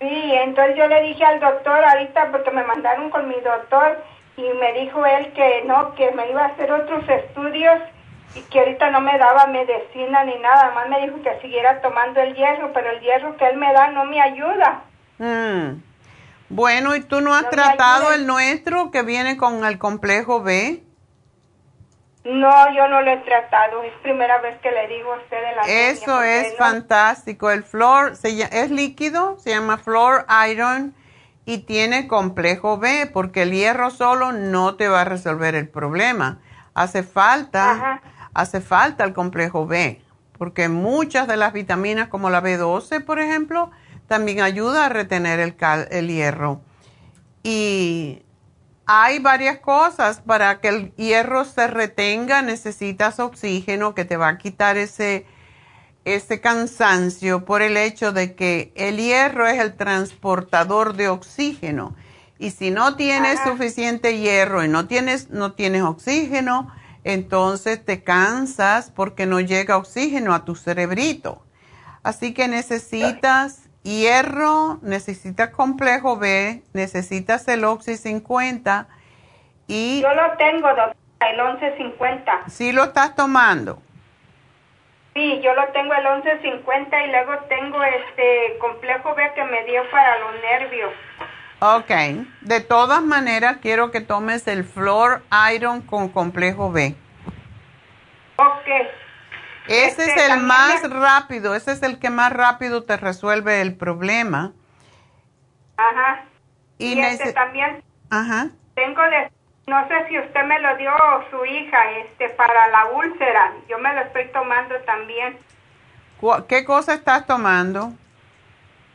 Sí, 0.00 0.32
entonces 0.42 0.76
yo 0.76 0.88
le 0.88 1.02
dije 1.02 1.24
al 1.24 1.38
doctor 1.38 1.84
ahorita, 1.84 2.32
porque 2.32 2.50
me 2.50 2.64
mandaron 2.64 3.08
con 3.10 3.28
mi 3.28 3.36
doctor, 3.36 4.02
y 4.36 4.42
me 4.42 4.72
dijo 4.80 5.06
él 5.06 5.32
que 5.34 5.62
no, 5.66 5.94
que 5.94 6.10
me 6.10 6.28
iba 6.28 6.46
a 6.46 6.48
hacer 6.48 6.72
otros 6.72 7.08
estudios 7.08 7.78
y 8.34 8.40
que 8.40 8.58
ahorita 8.58 8.90
no 8.90 9.00
me 9.02 9.16
daba 9.18 9.46
medicina 9.46 10.24
ni 10.24 10.36
nada, 10.38 10.72
más 10.72 10.88
me 10.88 11.00
dijo 11.06 11.22
que 11.22 11.40
siguiera 11.40 11.80
tomando 11.80 12.20
el 12.22 12.34
hierro, 12.34 12.72
pero 12.72 12.90
el 12.90 12.98
hierro 12.98 13.36
que 13.36 13.46
él 13.46 13.56
me 13.56 13.72
da 13.72 13.92
no 13.92 14.04
me 14.04 14.20
ayuda. 14.20 14.82
Mm. 15.18 15.82
Bueno, 16.48 16.94
¿y 16.94 17.00
tú 17.00 17.20
no 17.20 17.34
has 17.34 17.50
tratado 17.50 18.12
el 18.12 18.26
nuestro 18.26 18.90
que 18.90 19.02
viene 19.02 19.36
con 19.36 19.64
el 19.64 19.78
complejo 19.78 20.42
B? 20.42 20.82
No, 22.24 22.74
yo 22.74 22.88
no 22.88 23.02
lo 23.02 23.10
he 23.10 23.18
tratado. 23.18 23.82
Es 23.82 23.92
primera 24.02 24.38
vez 24.40 24.58
que 24.60 24.70
le 24.70 24.88
digo 24.88 25.12
a 25.12 25.16
usted 25.16 25.36
de 25.36 25.56
la 25.56 25.62
Eso 25.62 26.22
es 26.22 26.56
fantástico. 26.56 27.50
El 27.50 27.62
flor 27.62 28.12
es 28.22 28.70
líquido, 28.70 29.38
se 29.38 29.50
llama 29.50 29.78
Flor 29.78 30.26
Iron 30.50 30.94
y 31.44 31.58
tiene 31.58 32.08
complejo 32.08 32.78
B 32.78 33.08
porque 33.12 33.42
el 33.42 33.52
hierro 33.52 33.90
solo 33.90 34.32
no 34.32 34.74
te 34.74 34.88
va 34.88 35.02
a 35.02 35.04
resolver 35.04 35.54
el 35.54 35.68
problema. 35.68 36.38
Hace 36.74 37.02
falta, 37.02 38.00
hace 38.34 38.60
falta 38.60 39.04
el 39.04 39.12
complejo 39.12 39.66
B 39.66 40.00
porque 40.36 40.68
muchas 40.68 41.26
de 41.26 41.36
las 41.36 41.52
vitaminas 41.52 42.08
como 42.08 42.30
la 42.30 42.42
B12, 42.42 43.04
por 43.04 43.18
ejemplo, 43.18 43.70
también 44.06 44.40
ayuda 44.40 44.86
a 44.86 44.88
retener 44.88 45.40
el, 45.40 45.56
el 45.90 46.08
hierro. 46.08 46.60
Y 47.42 48.22
hay 48.86 49.18
varias 49.18 49.58
cosas 49.58 50.20
para 50.20 50.60
que 50.60 50.68
el 50.68 50.94
hierro 50.96 51.44
se 51.44 51.66
retenga. 51.66 52.42
Necesitas 52.42 53.20
oxígeno 53.20 53.94
que 53.94 54.04
te 54.04 54.16
va 54.16 54.28
a 54.28 54.38
quitar 54.38 54.76
ese, 54.76 55.26
ese 56.04 56.40
cansancio 56.40 57.44
por 57.44 57.62
el 57.62 57.76
hecho 57.76 58.12
de 58.12 58.34
que 58.34 58.72
el 58.76 58.96
hierro 58.96 59.46
es 59.46 59.60
el 59.60 59.74
transportador 59.74 60.94
de 60.94 61.08
oxígeno. 61.08 61.96
Y 62.38 62.50
si 62.50 62.70
no 62.70 62.96
tienes 62.96 63.40
suficiente 63.40 64.18
hierro 64.18 64.62
y 64.62 64.68
no 64.68 64.86
tienes, 64.86 65.30
no 65.30 65.52
tienes 65.52 65.82
oxígeno, 65.82 66.70
entonces 67.02 67.84
te 67.84 68.02
cansas 68.02 68.92
porque 68.94 69.26
no 69.26 69.40
llega 69.40 69.76
oxígeno 69.78 70.34
a 70.34 70.44
tu 70.44 70.54
cerebrito. 70.54 71.42
Así 72.02 72.34
que 72.34 72.46
necesitas 72.46 73.65
hierro, 73.86 74.78
necesitas 74.82 75.50
complejo 75.50 76.18
B, 76.18 76.62
necesitas 76.72 77.46
el 77.48 77.64
Oxy 77.64 77.96
50 77.96 78.88
y... 79.68 80.02
Yo 80.02 80.12
lo 80.12 80.36
tengo, 80.36 80.68
doctora, 80.68 80.96
el 81.20 81.36
1150. 81.36 82.44
¿Sí 82.48 82.72
lo 82.72 82.84
estás 82.84 83.14
tomando? 83.14 83.80
Sí, 85.14 85.40
yo 85.42 85.54
lo 85.54 85.66
tengo 85.68 85.94
el 85.94 86.04
1150 86.24 87.04
y 87.04 87.10
luego 87.10 87.38
tengo 87.48 87.82
este 87.82 88.58
complejo 88.58 89.14
B 89.14 89.22
que 89.34 89.44
me 89.44 89.64
dio 89.64 89.88
para 89.90 90.18
los 90.18 90.42
nervios. 90.42 90.92
Ok, 91.60 91.90
de 92.42 92.60
todas 92.60 93.02
maneras 93.02 93.58
quiero 93.62 93.90
que 93.90 94.02
tomes 94.02 94.46
el 94.46 94.64
Flor 94.64 95.22
Iron 95.54 95.80
con 95.80 96.10
complejo 96.10 96.70
B. 96.70 96.94
Ok. 98.36 99.05
Ese 99.68 100.02
es 100.02 100.08
este, 100.08 100.26
el 100.32 100.40
más 100.40 100.88
rápido, 100.88 101.54
ese 101.54 101.72
es 101.72 101.82
el 101.82 101.98
que 101.98 102.10
más 102.10 102.32
rápido 102.32 102.84
te 102.84 102.96
resuelve 102.96 103.60
el 103.60 103.76
problema. 103.76 104.52
Ajá. 105.76 106.24
Y, 106.78 106.98
este 107.00 107.32
también 107.32 107.82
Ajá. 108.10 108.50
tengo 108.74 109.02
de, 109.02 109.30
no 109.66 109.88
sé 109.88 110.08
si 110.08 110.18
usted 110.18 110.44
me 110.44 110.60
lo 110.60 110.76
dio 110.76 110.92
su 111.30 111.44
hija, 111.44 111.90
este, 111.98 112.28
para 112.30 112.68
la 112.68 112.86
úlcera. 112.86 113.52
Yo 113.68 113.78
me 113.78 113.92
lo 113.94 114.02
estoy 114.02 114.28
tomando 114.32 114.74
también. 114.84 115.38
¿Qué 116.48 116.64
cosa 116.64 116.94
estás 116.94 117.26
tomando? 117.26 117.92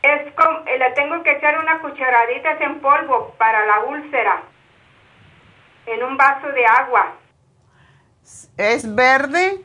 Es 0.02 0.34
como, 0.34 0.60
eh, 0.66 0.80
le 0.80 0.92
tengo 0.92 1.22
que 1.24 1.32
echar 1.32 1.60
una 1.60 1.80
cucharadita 1.80 2.52
en 2.62 2.80
polvo 2.80 3.36
para 3.38 3.66
la 3.66 3.82
úlcera. 3.82 4.42
En 5.86 6.04
un 6.04 6.18
vaso 6.18 6.48
de 6.48 6.66
agua. 6.66 7.16
¿Es 8.58 8.96
verde? 8.96 9.62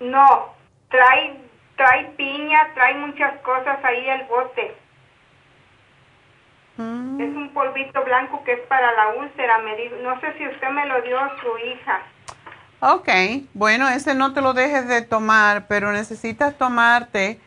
No, 0.00 0.54
trae, 0.88 1.36
trae 1.76 2.04
piña, 2.16 2.72
trae 2.74 2.94
muchas 2.94 3.38
cosas 3.40 3.78
ahí 3.84 4.08
el 4.08 4.24
bote. 4.24 4.74
Mm. 6.78 7.20
Es 7.20 7.36
un 7.36 7.50
polvito 7.52 8.02
blanco 8.04 8.42
que 8.44 8.54
es 8.54 8.60
para 8.60 8.90
la 8.92 9.08
úlcera, 9.20 9.58
me 9.58 9.76
dijo. 9.76 9.96
No 10.02 10.18
sé 10.20 10.32
si 10.38 10.48
usted 10.48 10.68
me 10.70 10.86
lo 10.86 11.02
dio 11.02 11.18
a 11.18 11.36
su 11.40 11.58
hija. 11.58 12.02
Ok, 12.80 13.08
bueno, 13.52 13.88
ese 13.90 14.14
no 14.14 14.32
te 14.32 14.40
lo 14.40 14.54
dejes 14.54 14.88
de 14.88 15.02
tomar, 15.02 15.66
pero 15.68 15.92
necesitas 15.92 16.56
tomarte 16.56 17.38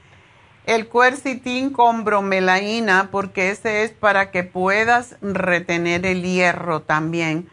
el 0.65 0.87
cuercitín 0.87 1.71
con 1.71 2.03
bromelaína 2.03 3.09
porque 3.11 3.49
ese 3.49 3.83
es 3.83 3.91
para 3.91 4.29
que 4.29 4.43
puedas 4.43 5.17
retener 5.21 6.05
el 6.05 6.21
hierro 6.21 6.81
también. 6.81 7.49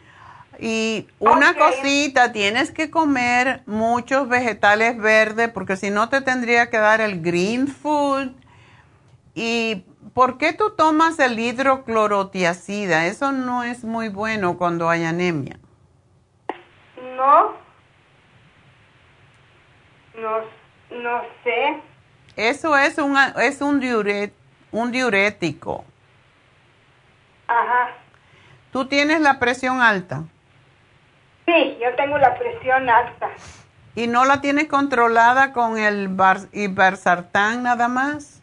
Y 0.62 1.08
una 1.18 1.56
cosita, 1.56 2.32
tienes 2.32 2.70
que 2.70 2.90
comer 2.90 3.62
muchos 3.64 4.28
vegetales 4.28 4.98
verdes 4.98 5.48
porque 5.48 5.78
si 5.78 5.88
no 5.88 6.10
te 6.10 6.20
tendría 6.20 6.68
que 6.68 6.76
dar 6.76 7.00
el 7.00 7.22
green 7.22 7.66
food. 7.66 8.32
Y 9.34 9.86
¿por 10.12 10.36
qué 10.36 10.52
tú 10.52 10.68
tomas 10.76 11.18
el 11.18 11.38
hidroclorotiacida? 11.38 13.06
Eso 13.06 13.32
no 13.32 13.62
es 13.62 13.84
muy 13.84 14.10
bueno 14.10 14.58
cuando 14.58 14.90
hay 14.90 15.04
anemia. 15.04 15.58
No. 17.16 17.52
No, 20.20 20.40
no 20.90 21.22
sé. 21.42 21.82
Eso 22.36 22.76
es 22.76 22.98
un, 22.98 23.16
es 23.40 23.62
un, 23.62 23.82
un 24.72 24.92
diurético. 24.92 25.86
Ajá. 27.48 27.94
¿Tú 28.72 28.84
tienes 28.84 29.22
la 29.22 29.38
presión 29.38 29.80
alta? 29.80 30.24
Sí, 31.50 31.78
yo 31.82 31.92
tengo 31.96 32.16
la 32.16 32.36
presión 32.36 32.88
alta. 32.88 33.28
¿Y 33.96 34.06
no 34.06 34.24
la 34.24 34.40
tienes 34.40 34.68
controlada 34.68 35.52
con 35.52 35.78
el 35.78 36.06
bar 36.06 36.36
ibersartán 36.52 37.64
nada 37.64 37.88
más? 37.88 38.40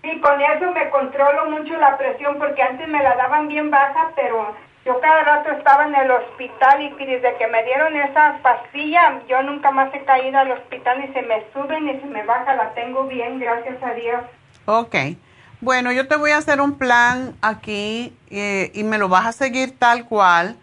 Sí, 0.00 0.18
con 0.20 0.40
eso 0.40 0.72
me 0.72 0.88
controlo 0.88 1.50
mucho 1.50 1.76
la 1.76 1.98
presión 1.98 2.38
porque 2.38 2.62
antes 2.62 2.88
me 2.88 3.02
la 3.02 3.16
daban 3.16 3.48
bien 3.48 3.70
baja, 3.70 4.12
pero 4.16 4.54
yo 4.86 4.98
cada 5.00 5.24
rato 5.24 5.50
estaba 5.50 5.84
en 5.84 5.94
el 5.94 6.10
hospital 6.10 6.80
y 6.80 7.04
desde 7.04 7.36
que 7.36 7.46
me 7.48 7.62
dieron 7.64 7.94
esa 7.96 8.38
pastilla, 8.42 9.20
yo 9.28 9.42
nunca 9.42 9.70
más 9.70 9.92
he 9.92 10.02
caído 10.04 10.38
al 10.38 10.52
hospital 10.52 11.04
y 11.04 11.12
se 11.12 11.20
me 11.20 11.44
suben 11.52 11.86
y 11.90 12.00
se 12.00 12.06
me 12.06 12.24
baja, 12.24 12.54
la 12.54 12.72
tengo 12.72 13.04
bien, 13.04 13.38
gracias 13.38 13.76
a 13.82 13.92
Dios. 13.92 14.22
Ok. 14.64 14.94
Bueno, 15.60 15.92
yo 15.92 16.08
te 16.08 16.16
voy 16.16 16.30
a 16.30 16.38
hacer 16.38 16.62
un 16.62 16.78
plan 16.78 17.34
aquí 17.42 18.16
eh, 18.30 18.70
y 18.72 18.84
me 18.84 18.96
lo 18.96 19.10
vas 19.10 19.26
a 19.26 19.32
seguir 19.32 19.78
tal 19.78 20.06
cual 20.06 20.56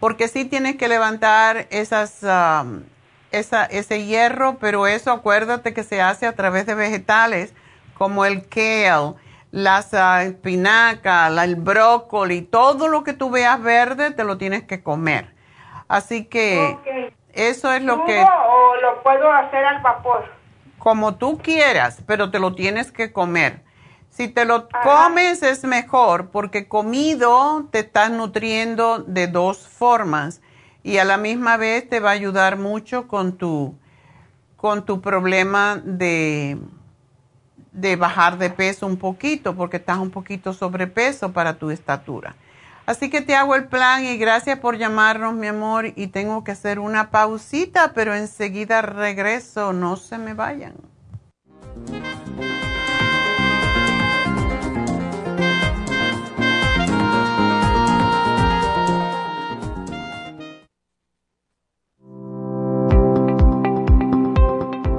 porque 0.00 0.28
sí 0.28 0.44
tienes 0.44 0.76
que 0.76 0.88
levantar 0.88 1.66
esas, 1.70 2.22
um, 2.22 2.82
esa, 3.30 3.64
ese 3.64 4.04
hierro, 4.04 4.58
pero 4.58 4.86
eso 4.86 5.10
acuérdate 5.10 5.74
que 5.74 5.82
se 5.82 6.00
hace 6.00 6.26
a 6.26 6.34
través 6.34 6.66
de 6.66 6.74
vegetales 6.74 7.52
como 7.94 8.24
el 8.24 8.48
kale, 8.48 9.14
las 9.50 9.92
uh, 9.92 10.20
espinacas, 10.22 11.36
el 11.38 11.56
brócoli, 11.56 12.42
todo 12.42 12.88
lo 12.88 13.02
que 13.02 13.12
tú 13.12 13.30
veas 13.30 13.60
verde 13.62 14.12
te 14.12 14.24
lo 14.24 14.38
tienes 14.38 14.62
que 14.64 14.82
comer. 14.82 15.34
Así 15.88 16.26
que 16.26 16.76
eso 17.32 17.72
es 17.72 17.82
lo 17.82 18.04
que... 18.04 18.20
¿O 18.20 18.76
lo 18.80 19.02
puedo 19.02 19.32
hacer 19.32 19.64
al 19.64 19.80
vapor? 19.80 20.30
Como 20.78 21.16
tú 21.16 21.38
quieras, 21.38 22.02
pero 22.06 22.30
te 22.30 22.38
lo 22.38 22.54
tienes 22.54 22.92
que 22.92 23.12
comer. 23.12 23.62
Si 24.18 24.26
te 24.26 24.44
lo 24.44 24.66
comes 24.82 25.44
es 25.44 25.62
mejor 25.62 26.30
porque 26.30 26.66
comido 26.66 27.68
te 27.70 27.78
estás 27.78 28.10
nutriendo 28.10 28.98
de 28.98 29.28
dos 29.28 29.68
formas 29.68 30.40
y 30.82 30.98
a 30.98 31.04
la 31.04 31.18
misma 31.18 31.56
vez 31.56 31.88
te 31.88 32.00
va 32.00 32.10
a 32.10 32.14
ayudar 32.14 32.58
mucho 32.58 33.06
con 33.06 33.38
tu, 33.38 33.76
con 34.56 34.84
tu 34.84 35.00
problema 35.00 35.80
de, 35.84 36.58
de 37.70 37.94
bajar 37.94 38.38
de 38.38 38.50
peso 38.50 38.88
un 38.88 38.96
poquito 38.96 39.54
porque 39.54 39.76
estás 39.76 39.98
un 39.98 40.10
poquito 40.10 40.52
sobrepeso 40.52 41.32
para 41.32 41.54
tu 41.54 41.70
estatura. 41.70 42.34
Así 42.86 43.10
que 43.10 43.20
te 43.20 43.36
hago 43.36 43.54
el 43.54 43.66
plan 43.68 44.04
y 44.04 44.16
gracias 44.16 44.58
por 44.58 44.78
llamarnos, 44.78 45.34
mi 45.34 45.46
amor. 45.46 45.92
Y 45.94 46.08
tengo 46.08 46.42
que 46.42 46.50
hacer 46.50 46.80
una 46.80 47.12
pausita, 47.12 47.92
pero 47.94 48.16
enseguida 48.16 48.82
regreso. 48.82 49.72
No 49.72 49.94
se 49.94 50.18
me 50.18 50.34
vayan. 50.34 50.74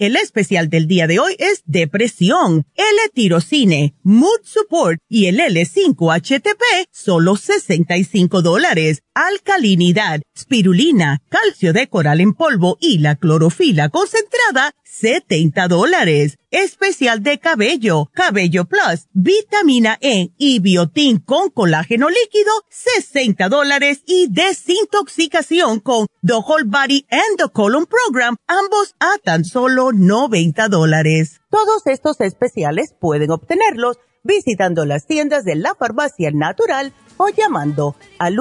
El 0.00 0.16
especial 0.16 0.70
del 0.70 0.86
día 0.86 1.06
de 1.06 1.18
hoy 1.18 1.36
es 1.38 1.62
depresión, 1.66 2.64
L-tirocine, 2.74 3.92
mood 4.02 4.40
support 4.44 4.98
y 5.10 5.26
el 5.26 5.38
L5-HTP, 5.38 6.86
solo 6.90 7.36
65 7.36 8.40
dólares. 8.40 9.02
Alcalinidad, 9.22 10.22
spirulina, 10.34 11.20
calcio 11.28 11.74
de 11.74 11.88
coral 11.88 12.22
en 12.22 12.32
polvo 12.32 12.78
y 12.80 13.00
la 13.00 13.16
clorofila 13.16 13.90
concentrada, 13.90 14.72
70 14.82 15.68
dólares. 15.68 16.38
Especial 16.50 17.22
de 17.22 17.38
cabello, 17.38 18.08
cabello 18.14 18.64
plus, 18.64 19.08
vitamina 19.12 19.98
E 20.00 20.30
y 20.38 20.60
biotín 20.60 21.18
con 21.18 21.50
colágeno 21.50 22.08
líquido, 22.08 22.50
60 22.70 23.50
dólares. 23.50 24.02
Y 24.06 24.28
desintoxicación 24.30 25.80
con 25.80 26.06
The 26.26 26.36
Whole 26.36 26.64
Body 26.64 27.06
and 27.10 27.36
the 27.36 27.52
Colon 27.52 27.84
Program, 27.84 28.36
ambos 28.46 28.94
a 29.00 29.18
tan 29.22 29.44
solo 29.44 29.92
90 29.92 30.68
dólares. 30.68 31.42
Todos 31.50 31.86
estos 31.86 32.22
especiales 32.22 32.94
pueden 32.98 33.30
obtenerlos 33.32 33.98
visitando 34.22 34.84
las 34.84 35.06
tiendas 35.06 35.44
de 35.44 35.56
la 35.56 35.74
farmacia 35.74 36.30
natural 36.32 36.92
o 37.16 37.28
llamando 37.28 37.96
al 38.18 38.36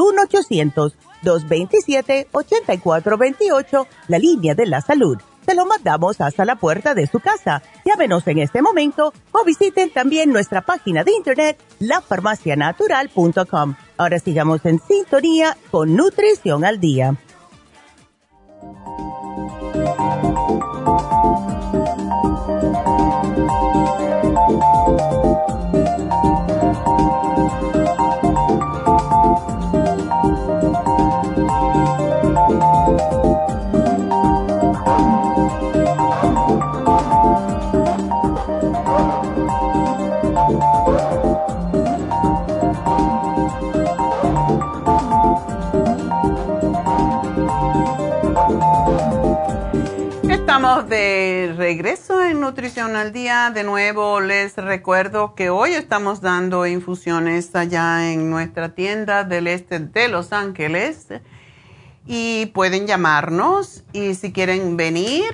1-800-227-8428, 1.23 3.87
la 4.07 4.19
línea 4.19 4.55
de 4.55 4.65
la 4.65 4.81
salud 4.81 5.19
se 5.49 5.55
lo 5.55 5.65
mandamos 5.65 6.21
hasta 6.21 6.45
la 6.45 6.57
puerta 6.57 6.93
de 6.93 7.07
su 7.07 7.19
casa. 7.19 7.63
Llámenos 7.83 8.27
en 8.27 8.37
este 8.37 8.61
momento 8.61 9.13
o 9.31 9.43
visiten 9.43 9.89
también 9.89 10.29
nuestra 10.29 10.61
página 10.61 11.03
de 11.03 11.11
internet 11.11 11.59
lafarmacianatural.com. 11.79 13.73
Ahora 13.97 14.19
sigamos 14.19 14.63
en 14.65 14.79
sintonía 14.79 15.57
con 15.71 15.95
Nutrición 15.95 16.65
al 16.65 16.79
Día. 16.79 17.15
Thank 27.49 27.75
you. 27.75 27.88
Estamos 50.59 50.89
de 50.89 51.53
regreso 51.55 52.21
en 52.21 52.41
Nutrición 52.41 52.97
al 52.97 53.13
Día. 53.13 53.49
De 53.49 53.63
nuevo 53.63 54.19
les 54.19 54.57
recuerdo 54.57 55.33
que 55.33 55.49
hoy 55.49 55.71
estamos 55.71 56.19
dando 56.19 56.67
infusiones 56.67 57.55
allá 57.55 58.11
en 58.11 58.29
nuestra 58.29 58.75
tienda 58.75 59.23
del 59.23 59.47
este 59.47 59.79
de 59.79 60.09
Los 60.09 60.33
Ángeles. 60.33 61.07
y 62.05 62.47
pueden 62.47 62.87
llamarnos 62.87 63.85
y 63.93 64.15
si 64.15 64.33
quieren 64.33 64.75
venir 64.75 65.33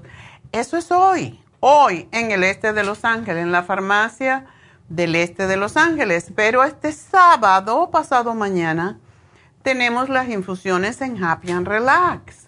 Eso 0.51 0.77
es 0.77 0.91
hoy, 0.91 1.41
hoy 1.61 2.09
en 2.11 2.33
el 2.33 2.43
este 2.43 2.73
de 2.73 2.83
Los 2.83 3.05
Ángeles, 3.05 3.45
en 3.45 3.53
la 3.53 3.63
farmacia 3.63 4.47
del 4.89 5.15
este 5.15 5.47
de 5.47 5.57
Los 5.57 5.77
Ángeles. 5.77 6.33
Pero 6.35 6.65
este 6.65 6.93
sábado, 6.93 7.91
pasado 7.91 8.35
mañana, 8.35 8.99
tenemos 9.63 10.09
las 10.09 10.29
infusiones 10.29 11.01
en 11.01 11.23
Happy 11.23 11.51
and 11.51 11.67
Relax. 11.67 12.47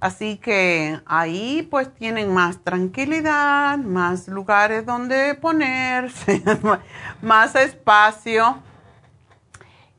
Así 0.00 0.38
que 0.38 0.98
ahí 1.04 1.66
pues 1.70 1.94
tienen 1.94 2.32
más 2.32 2.64
tranquilidad, 2.64 3.76
más 3.78 4.28
lugares 4.28 4.86
donde 4.86 5.34
ponerse, 5.34 6.42
más 7.22 7.54
espacio. 7.54 8.62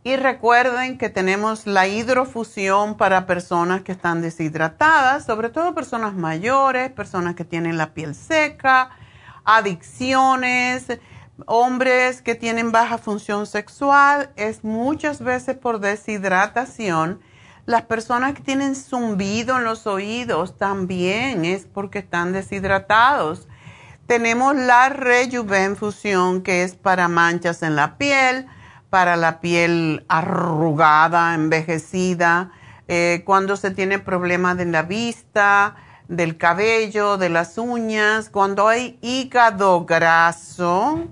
Y 0.04 0.16
recuerden 0.16 0.98
que 0.98 1.10
tenemos 1.10 1.68
la 1.68 1.88
hidrofusión 1.88 2.98
para 2.98 3.28
personas 3.28 3.84
que 3.84 3.92
están 3.92 4.24
deshidratadas, 4.24 5.26
sobre 5.26 5.50
todo 5.50 5.76
personas 5.76 6.16
mayores, 6.16 6.90
personas 6.90 7.36
que 7.36 7.46
tienen 7.46 7.78
la 7.78 7.94
piel 7.94 8.16
seca, 8.16 8.90
adicciones, 9.46 10.88
hombres 11.48 12.22
que 12.22 12.36
tienen 12.36 12.72
baja 12.72 12.98
función 12.98 13.46
sexual, 13.46 14.32
es 14.36 14.64
muchas 14.64 15.22
veces 15.22 15.58
por 15.58 15.80
deshidratación 15.80 17.20
las 17.66 17.84
personas 17.84 18.34
que 18.34 18.42
tienen 18.42 18.76
zumbido 18.76 19.58
en 19.58 19.64
los 19.64 19.86
oídos 19.86 20.58
también 20.58 21.46
es 21.46 21.66
porque 21.66 22.00
están 22.00 22.34
deshidratados. 22.34 23.48
Tenemos 24.08 24.56
la 24.56 24.90
Rejuvenfusión 24.90 26.42
que 26.42 26.64
es 26.64 26.76
para 26.76 27.08
manchas 27.08 27.62
en 27.62 27.76
la 27.76 27.98
piel, 27.98 28.48
para 28.90 29.16
la 29.16 29.40
piel 29.40 30.06
arrugada, 30.10 31.36
envejecida, 31.36 32.52
eh, 32.88 33.22
cuando 33.26 33.56
se 33.56 33.72
tiene 33.72 34.00
problemas 34.00 34.58
de 34.58 34.66
la 34.66 34.82
vista, 34.82 35.76
del 36.08 36.38
cabello, 36.38 37.18
de 37.18 37.30
las 37.30 37.58
uñas, 37.58 38.30
cuando 38.30 38.68
hay 38.68 38.98
hígado 39.02 39.86
graso, 39.86 41.08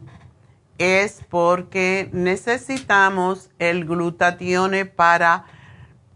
es 0.80 1.22
porque 1.30 2.10
necesitamos 2.14 3.52
el 3.60 3.86
glutatione 3.86 4.86
para 4.86 5.46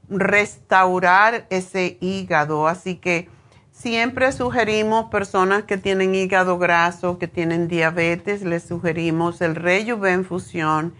restaurar 0.09 1.45
ese 1.49 1.97
hígado. 2.01 2.67
Así 2.67 2.95
que 2.95 3.29
siempre 3.71 4.31
sugerimos 4.31 5.09
personas 5.11 5.63
que 5.63 5.77
tienen 5.77 6.15
hígado 6.15 6.57
graso, 6.57 7.19
que 7.19 7.27
tienen 7.27 7.67
diabetes, 7.67 8.41
les 8.41 8.63
sugerimos 8.63 9.41
el 9.41 9.55
Rejuvenfusión 9.55 10.93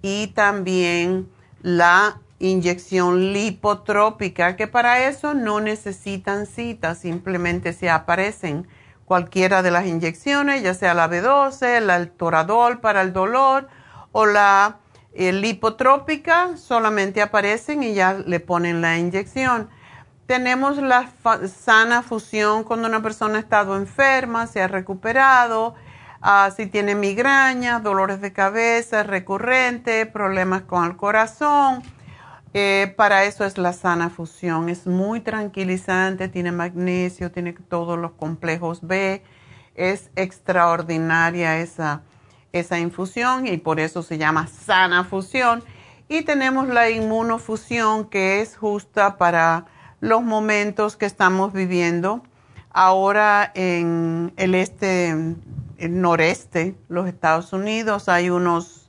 y 0.00 0.28
también 0.28 1.28
la 1.60 2.18
inyección 2.38 3.32
lipotrópica, 3.32 4.56
que 4.56 4.66
para 4.66 5.06
eso 5.06 5.32
no 5.34 5.60
necesitan 5.60 6.46
cita, 6.46 6.96
simplemente 6.96 7.72
se 7.72 7.88
aparecen 7.88 8.66
cualquiera 9.12 9.60
de 9.60 9.70
las 9.70 9.84
inyecciones, 9.84 10.62
ya 10.62 10.72
sea 10.72 10.94
la 10.94 11.06
B12, 11.06 11.62
el 11.66 12.10
toradol 12.12 12.80
para 12.80 13.02
el 13.02 13.12
dolor 13.12 13.68
o 14.10 14.24
la 14.24 14.78
lipotrópica 15.14 16.56
solamente 16.56 17.20
aparecen 17.20 17.82
y 17.82 17.92
ya 17.92 18.14
le 18.14 18.40
ponen 18.40 18.80
la 18.80 18.96
inyección. 18.96 19.68
Tenemos 20.24 20.78
la 20.78 21.10
sana 21.46 22.00
fusión 22.00 22.64
cuando 22.64 22.88
una 22.88 23.02
persona 23.02 23.36
ha 23.36 23.40
estado 23.40 23.76
enferma, 23.76 24.46
se 24.46 24.62
ha 24.62 24.66
recuperado, 24.66 25.74
ah, 26.22 26.50
si 26.56 26.64
tiene 26.64 26.94
migraña, 26.94 27.80
dolores 27.80 28.22
de 28.22 28.32
cabeza 28.32 29.02
recurrente, 29.02 30.06
problemas 30.06 30.62
con 30.62 30.86
el 30.86 30.96
corazón. 30.96 31.82
Eh, 32.54 32.92
para 32.96 33.24
eso 33.24 33.44
es 33.44 33.58
la 33.58 33.72
sana 33.72 34.10
fusión. 34.10 34.68
Es 34.68 34.86
muy 34.86 35.20
tranquilizante, 35.20 36.28
tiene 36.28 36.52
magnesio, 36.52 37.30
tiene 37.32 37.52
todos 37.52 37.98
los 37.98 38.12
complejos 38.12 38.80
B. 38.82 39.22
Es 39.74 40.10
extraordinaria 40.16 41.58
esa 41.58 42.02
esa 42.52 42.78
infusión 42.78 43.46
y 43.46 43.56
por 43.56 43.80
eso 43.80 44.02
se 44.02 44.18
llama 44.18 44.46
sana 44.46 45.04
fusión. 45.04 45.64
Y 46.08 46.22
tenemos 46.22 46.68
la 46.68 46.90
inmunofusión 46.90 48.08
que 48.08 48.40
es 48.40 48.56
justa 48.56 49.16
para 49.16 49.66
los 50.00 50.22
momentos 50.22 50.96
que 50.96 51.06
estamos 51.06 51.52
viviendo. 51.52 52.22
Ahora 52.70 53.50
en 53.54 54.32
el 54.36 54.54
este, 54.54 55.10
el 55.78 56.00
noreste, 56.00 56.76
los 56.88 57.08
Estados 57.08 57.52
Unidos, 57.52 58.08
hay 58.08 58.30
unos, 58.30 58.81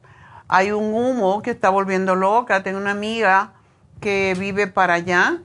hay 0.48 0.72
un 0.72 0.94
humo 0.94 1.42
que 1.42 1.52
está 1.52 1.70
volviendo 1.70 2.16
loca. 2.16 2.64
Tengo 2.64 2.78
una 2.78 2.92
amiga 2.92 3.54
que 4.00 4.36
vive 4.38 4.68
para 4.68 4.96
allá. 4.96 5.42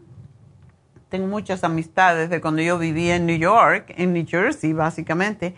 Tengo 1.08 1.26
muchas 1.26 1.64
amistades 1.64 2.30
de 2.30 2.40
cuando 2.40 2.62
yo 2.62 2.78
vivía 2.78 3.16
en 3.16 3.26
New 3.26 3.38
York, 3.38 3.94
en 3.96 4.12
New 4.12 4.26
Jersey 4.28 4.72
básicamente 4.72 5.54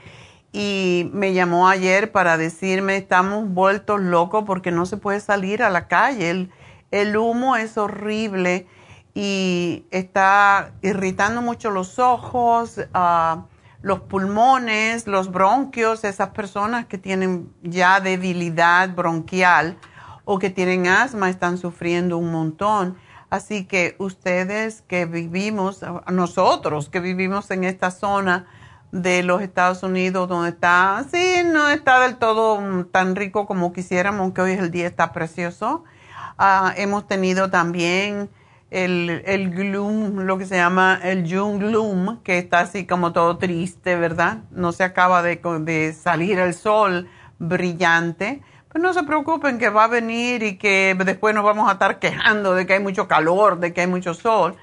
y 0.53 1.11
me 1.13 1.33
llamó 1.33 1.69
ayer 1.69 2.11
para 2.11 2.37
decirme 2.37 2.97
estamos 2.97 3.49
vueltos 3.49 4.01
locos 4.01 4.45
porque 4.47 4.73
no 4.73 4.85
se 4.87 4.97
puede 4.97 5.21
salir 5.21 5.63
a 5.63 5.71
la 5.71 5.87
calle. 5.87 6.49
El, 6.91 7.17
humo 7.17 7.57
es 7.57 7.79
horrible 7.79 8.67
y 9.15 9.85
está 9.91 10.73
irritando 10.83 11.41
mucho 11.41 11.71
los 11.71 11.99
ojos, 11.99 12.81
ah, 12.95 13.45
los 13.83 14.01
pulmones, 14.01 15.07
los 15.07 15.31
bronquios, 15.31 16.05
esas 16.05 16.31
personas 16.31 16.87
que 16.87 16.99
tienen 16.99 17.53
ya 17.63 18.01
debilidad 18.01 18.95
bronquial 18.95 19.79
o 20.25 20.39
que 20.39 20.51
tienen 20.51 20.87
asma 20.87 21.31
están 21.31 21.59
sufriendo 21.59 22.19
un 22.19 22.31
montón. 22.31 22.97
Así 23.31 23.65
que 23.65 23.95
ustedes 23.99 24.83
que 24.83 25.07
vivimos, 25.07 25.81
nosotros 26.11 26.89
que 26.89 27.01
vivimos 27.01 27.51
en 27.51 27.65
esta 27.65 27.91
zona, 27.91 28.47
de 28.93 29.23
los 29.23 29.41
Estados 29.41 29.83
Unidos, 29.83 30.29
donde 30.29 30.51
está, 30.51 31.05
sí, 31.11 31.43
no 31.45 31.69
está 31.69 32.01
del 32.01 32.17
todo 32.17 32.85
tan 32.87 33.15
rico 33.15 33.47
como 33.47 33.73
quisiéramos, 33.73 34.21
aunque 34.21 34.41
hoy 34.41 34.53
el 34.53 34.71
día 34.71 34.87
está 34.87 35.13
precioso. 35.13 35.85
Ah, 36.39 36.73
hemos 36.77 37.07
tenido 37.07 37.51
también 37.51 38.31
el, 38.71 39.23
el, 39.27 39.51
gloom, 39.51 40.21
lo 40.21 40.39
que 40.39 40.47
se 40.47 40.57
llama 40.57 41.01
el 41.03 41.29
June 41.31 41.59
gloom, 41.59 42.23
que 42.23 42.39
está 42.39 42.61
así 42.61 42.87
como 42.87 43.13
todo 43.13 43.37
triste, 43.37 43.97
¿verdad? 43.97 44.39
No 44.51 44.73
se 44.73 44.85
acaba 44.85 45.23
de, 45.23 45.41
de 45.61 45.93
salir 45.93 46.39
el 46.39 46.55
sol 46.55 47.09
brillante. 47.39 48.43
Pues 48.71 48.83
no 48.83 48.95
se 48.95 49.03
preocupen 49.03 49.59
que 49.59 49.69
va 49.69 49.85
a 49.85 49.89
venir 49.89 50.45
y 50.45 50.57
que 50.57 50.97
después 51.05 51.35
nos 51.35 51.43
vamos 51.43 51.69
a 51.69 51.73
estar 51.73 51.99
quejando 51.99 52.55
de 52.55 52.67
que 52.67 52.75
hay 52.75 52.81
mucho 52.81 53.09
calor, 53.09 53.59
de 53.59 53.73
que 53.73 53.81
hay 53.81 53.87
mucho 53.89 54.15
sol. 54.15 54.57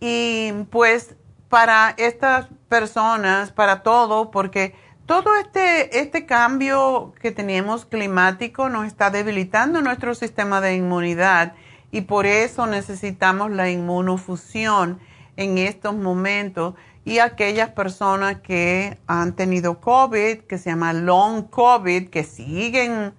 Y 0.00 0.52
pues 0.70 1.16
para 1.48 1.94
estas 1.96 2.48
personas, 2.68 3.52
para 3.52 3.82
todo, 3.82 4.30
porque 4.30 4.74
todo 5.06 5.34
este, 5.36 6.00
este 6.00 6.26
cambio 6.26 7.14
que 7.20 7.32
tenemos 7.32 7.86
climático 7.86 8.68
nos 8.68 8.86
está 8.86 9.10
debilitando 9.10 9.80
nuestro 9.80 10.14
sistema 10.14 10.60
de 10.60 10.74
inmunidad 10.76 11.54
y 11.92 12.00
por 12.00 12.26
eso 12.26 12.66
necesitamos 12.66 13.50
la 13.52 13.70
inmunofusión 13.70 14.98
en 15.36 15.58
estos 15.58 15.94
momentos. 15.94 16.74
Y 17.04 17.18
aquellas 17.18 17.70
personas 17.70 18.40
que 18.40 18.98
han 19.06 19.34
tenido 19.34 19.80
COVID, 19.80 20.38
que 20.38 20.56
se 20.56 20.70
llama 20.70 20.92
long 20.94 21.48
COVID, 21.48 22.08
que 22.08 22.24
siguen 22.24 23.12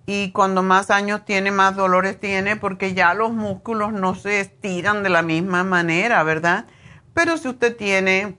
Y 0.05 0.31
cuando 0.31 0.61
más 0.61 0.91
años 0.91 1.25
tiene, 1.25 1.51
más 1.51 1.75
dolores 1.75 2.19
tiene, 2.19 2.55
porque 2.55 2.93
ya 2.93 3.13
los 3.13 3.31
músculos 3.31 3.91
no 3.91 4.13
se 4.13 4.39
estiran 4.39 5.01
de 5.01 5.09
la 5.09 5.23
misma 5.23 5.63
manera, 5.63 6.21
¿verdad? 6.23 6.65
Pero 7.13 7.37
si 7.37 7.47
usted 7.47 7.75
tiene 7.75 8.37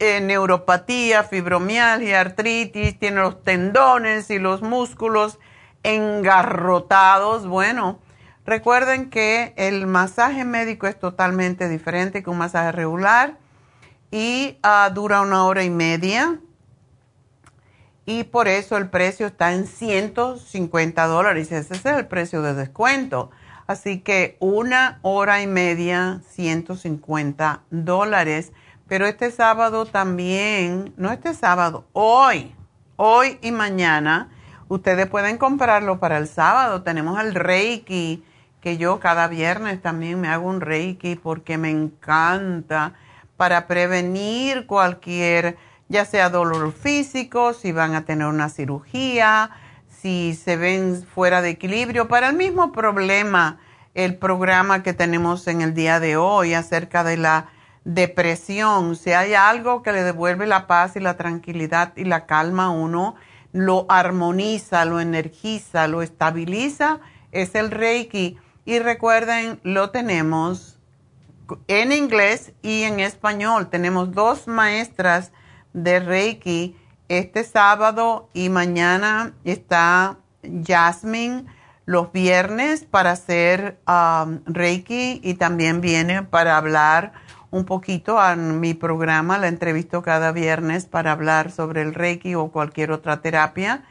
eh, 0.00 0.20
neuropatía, 0.20 1.24
fibromialgia, 1.24 2.20
artritis, 2.20 2.98
tiene 2.98 3.20
los 3.20 3.42
tendones 3.42 4.28
y 4.30 4.38
los 4.38 4.60
músculos 4.60 5.38
engarrotados, 5.82 7.46
bueno, 7.46 8.00
recuerden 8.44 9.08
que 9.08 9.54
el 9.56 9.86
masaje 9.86 10.44
médico 10.44 10.86
es 10.86 10.98
totalmente 10.98 11.68
diferente 11.68 12.22
que 12.22 12.28
un 12.28 12.38
masaje 12.38 12.72
regular 12.72 13.38
y 14.10 14.58
ah, 14.62 14.90
dura 14.92 15.22
una 15.22 15.44
hora 15.44 15.64
y 15.64 15.70
media 15.70 16.38
y 18.06 18.24
por 18.24 18.48
eso 18.48 18.76
el 18.76 18.90
precio 18.90 19.26
está 19.26 19.52
en 19.54 19.66
150 19.66 21.06
dólares. 21.06 21.52
Ese 21.52 21.74
es 21.74 21.84
el 21.86 22.06
precio 22.06 22.42
de 22.42 22.54
descuento. 22.54 23.30
Así 23.66 24.00
que 24.00 24.36
una 24.40 24.98
hora 25.02 25.40
y 25.40 25.46
media, 25.46 26.20
150 26.28 27.62
dólares. 27.70 28.52
Pero 28.86 29.06
este 29.06 29.30
sábado 29.30 29.86
también, 29.86 30.92
no 30.98 31.10
este 31.10 31.32
sábado, 31.32 31.86
hoy, 31.94 32.54
hoy 32.96 33.38
y 33.40 33.50
mañana, 33.50 34.28
ustedes 34.68 35.06
pueden 35.06 35.38
comprarlo 35.38 35.98
para 35.98 36.18
el 36.18 36.28
sábado. 36.28 36.82
Tenemos 36.82 37.18
el 37.18 37.34
Reiki, 37.34 38.22
que 38.60 38.76
yo 38.76 39.00
cada 39.00 39.28
viernes 39.28 39.80
también 39.80 40.20
me 40.20 40.28
hago 40.28 40.46
un 40.46 40.60
Reiki 40.60 41.16
porque 41.16 41.56
me 41.56 41.70
encanta 41.70 42.92
para 43.38 43.66
prevenir 43.66 44.66
cualquier, 44.66 45.56
ya 45.94 46.04
sea 46.04 46.28
dolor 46.28 46.72
físico, 46.72 47.54
si 47.54 47.70
van 47.70 47.94
a 47.94 48.04
tener 48.04 48.26
una 48.26 48.48
cirugía, 48.48 49.50
si 49.88 50.34
se 50.34 50.56
ven 50.56 51.06
fuera 51.14 51.40
de 51.40 51.50
equilibrio, 51.50 52.08
para 52.08 52.30
el 52.30 52.34
mismo 52.34 52.72
problema, 52.72 53.60
el 53.94 54.16
programa 54.16 54.82
que 54.82 54.92
tenemos 54.92 55.46
en 55.46 55.62
el 55.62 55.72
día 55.72 56.00
de 56.00 56.16
hoy 56.16 56.52
acerca 56.52 57.04
de 57.04 57.16
la 57.16 57.46
depresión, 57.84 58.96
si 58.96 59.12
hay 59.12 59.34
algo 59.34 59.84
que 59.84 59.92
le 59.92 60.02
devuelve 60.02 60.48
la 60.48 60.66
paz 60.66 60.96
y 60.96 61.00
la 61.00 61.16
tranquilidad 61.16 61.92
y 61.94 62.02
la 62.02 62.26
calma 62.26 62.64
a 62.64 62.70
uno, 62.70 63.14
lo 63.52 63.86
armoniza, 63.88 64.84
lo 64.86 64.98
energiza, 64.98 65.86
lo 65.86 66.02
estabiliza, 66.02 66.98
es 67.30 67.54
el 67.54 67.70
Reiki. 67.70 68.36
Y 68.64 68.80
recuerden, 68.80 69.60
lo 69.62 69.90
tenemos 69.90 70.76
en 71.68 71.92
inglés 71.92 72.52
y 72.62 72.82
en 72.82 72.98
español. 72.98 73.68
Tenemos 73.68 74.12
dos 74.12 74.48
maestras 74.48 75.30
de 75.74 76.00
Reiki. 76.00 76.76
Este 77.08 77.44
sábado 77.44 78.30
y 78.32 78.48
mañana 78.48 79.34
está 79.44 80.16
Jasmine 80.66 81.44
los 81.84 82.12
viernes 82.12 82.86
para 82.86 83.10
hacer 83.10 83.78
um, 83.86 84.40
Reiki 84.46 85.20
y 85.22 85.34
también 85.34 85.82
viene 85.82 86.22
para 86.22 86.56
hablar 86.56 87.12
un 87.50 87.66
poquito 87.66 88.18
a 88.18 88.34
mi 88.36 88.74
programa, 88.74 89.38
la 89.38 89.48
entrevisto 89.48 90.02
cada 90.02 90.32
viernes 90.32 90.86
para 90.86 91.12
hablar 91.12 91.50
sobre 91.50 91.82
el 91.82 91.94
Reiki 91.94 92.34
o 92.34 92.48
cualquier 92.48 92.90
otra 92.90 93.20
terapia. 93.20 93.84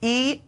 Y, 0.00 0.42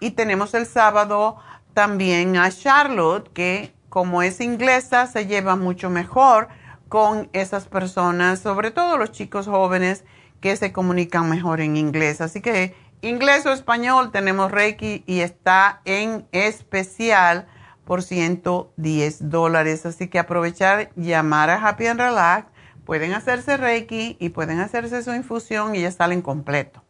y 0.00 0.10
tenemos 0.10 0.54
el 0.54 0.66
sábado 0.66 1.36
también 1.72 2.36
a 2.36 2.50
Charlotte, 2.50 3.32
que 3.32 3.72
como 3.88 4.22
es 4.22 4.40
inglesa, 4.40 5.06
se 5.06 5.26
lleva 5.26 5.56
mucho 5.56 5.88
mejor 5.88 6.48
con 6.90 7.30
esas 7.32 7.68
personas, 7.68 8.40
sobre 8.40 8.72
todo 8.72 8.98
los 8.98 9.12
chicos 9.12 9.46
jóvenes 9.46 10.04
que 10.40 10.56
se 10.56 10.72
comunican 10.72 11.30
mejor 11.30 11.60
en 11.60 11.76
inglés. 11.76 12.20
Así 12.20 12.40
que 12.40 12.74
inglés 13.00 13.46
o 13.46 13.52
español 13.52 14.10
tenemos 14.10 14.50
Reiki 14.50 15.04
y 15.06 15.20
está 15.20 15.82
en 15.84 16.26
especial 16.32 17.46
por 17.84 18.02
110 18.02 19.30
dólares. 19.30 19.86
Así 19.86 20.08
que 20.08 20.18
aprovechar, 20.18 20.90
llamar 20.96 21.50
a 21.50 21.64
Happy 21.64 21.86
and 21.86 22.00
Relax. 22.00 22.48
Pueden 22.84 23.12
hacerse 23.12 23.56
Reiki 23.56 24.16
y 24.18 24.30
pueden 24.30 24.58
hacerse 24.58 25.04
su 25.04 25.14
infusión 25.14 25.76
y 25.76 25.82
ya 25.82 25.92
salen 25.92 26.22
completo. 26.22 26.82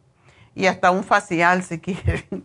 Y 0.55 0.65
hasta 0.65 0.89
un 0.89 1.03
facial 1.03 1.61
si 1.61 1.79
quieren. 1.79 2.43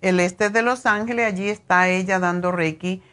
el 0.00 0.20
este 0.20 0.48
de 0.50 0.62
Los 0.62 0.86
Ángeles. 0.86 1.26
Allí 1.26 1.48
está 1.48 1.88
ella 1.88 2.18
dando 2.18 2.50
Reiki 2.50 3.04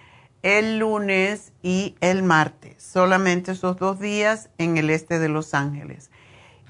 el 0.46 0.78
lunes 0.78 1.54
y 1.64 1.96
el 2.02 2.22
martes. 2.22 2.84
Solamente 2.84 3.54
esos 3.54 3.78
dos 3.78 4.00
días 4.00 4.52
en 4.60 4.78
el 4.78 4.92
este 4.92 5.18
de 5.18 5.28
Los 5.28 5.56
Ángeles. 5.56 6.12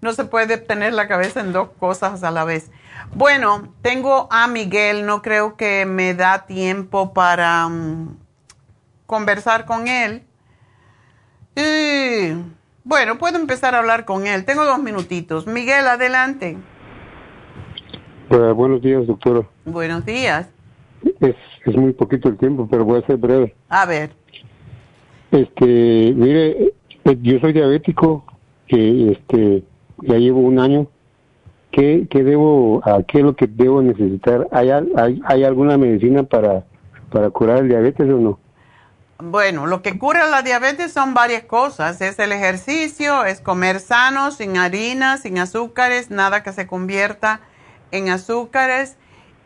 no 0.00 0.12
se 0.12 0.26
puede 0.26 0.58
tener 0.58 0.92
la 0.92 1.08
cabeza 1.08 1.40
en 1.40 1.52
dos 1.52 1.70
cosas 1.80 2.22
a 2.22 2.30
la 2.30 2.44
vez. 2.44 2.70
Bueno, 3.14 3.74
tengo 3.82 4.28
a 4.30 4.46
Miguel, 4.46 5.06
no 5.06 5.22
creo 5.22 5.56
que 5.56 5.86
me 5.86 6.14
da 6.14 6.46
tiempo 6.46 7.12
para 7.12 7.68
mm, 7.68 8.16
conversar 9.06 9.66
con 9.66 9.88
él. 9.88 10.22
bueno, 12.84 13.18
puedo 13.18 13.38
empezar 13.38 13.74
a 13.74 13.78
hablar 13.78 14.04
con 14.04 14.28
él. 14.28 14.44
Tengo 14.44 14.64
dos 14.64 14.78
minutitos. 14.78 15.48
Miguel, 15.48 15.88
adelante. 15.88 16.58
Pues, 18.28 18.54
buenos 18.54 18.80
días, 18.82 19.04
doctora. 19.04 19.42
Buenos 19.64 20.06
días. 20.06 20.53
Es, 21.20 21.36
es 21.64 21.76
muy 21.76 21.92
poquito 21.92 22.28
el 22.28 22.36
tiempo, 22.36 22.68
pero 22.70 22.84
voy 22.84 23.00
a 23.00 23.06
ser 23.06 23.16
breve. 23.16 23.54
A 23.68 23.86
ver. 23.86 24.10
Este, 25.30 26.12
mire, 26.14 26.72
pues, 27.02 27.18
yo 27.22 27.38
soy 27.40 27.52
diabético, 27.52 28.24
que 28.66 29.12
este, 29.12 29.62
ya 30.02 30.16
llevo 30.16 30.40
un 30.40 30.58
año 30.58 30.88
¿qué, 31.74 32.06
qué 32.08 32.22
debo, 32.22 32.80
a 32.84 33.02
qué 33.02 33.18
es 33.18 33.24
lo 33.24 33.34
que 33.34 33.46
debo 33.46 33.82
necesitar? 33.82 34.46
¿Hay, 34.52 34.70
hay, 34.70 35.20
hay 35.24 35.44
alguna 35.44 35.76
medicina 35.76 36.22
para, 36.22 36.64
para 37.10 37.30
curar 37.30 37.58
el 37.58 37.68
diabetes 37.68 38.08
o 38.08 38.18
no? 38.18 38.38
Bueno, 39.18 39.66
lo 39.66 39.82
que 39.82 39.98
cura 39.98 40.26
la 40.28 40.42
diabetes 40.42 40.92
son 40.92 41.14
varias 41.14 41.44
cosas. 41.44 42.00
Es 42.00 42.18
el 42.18 42.32
ejercicio, 42.32 43.24
es 43.24 43.40
comer 43.40 43.80
sano, 43.80 44.30
sin 44.30 44.56
harina, 44.56 45.18
sin 45.18 45.38
azúcares, 45.38 46.10
nada 46.10 46.42
que 46.42 46.52
se 46.52 46.66
convierta 46.66 47.40
en 47.90 48.08
azúcares 48.08 48.96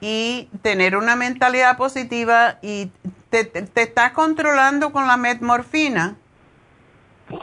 y 0.00 0.48
tener 0.62 0.96
una 0.96 1.16
mentalidad 1.16 1.76
positiva 1.76 2.58
y 2.62 2.90
te, 3.30 3.44
te, 3.44 3.62
te 3.62 3.82
está 3.82 4.12
controlando 4.12 4.92
con 4.92 5.06
la 5.06 5.16
metmorfina. 5.16 6.16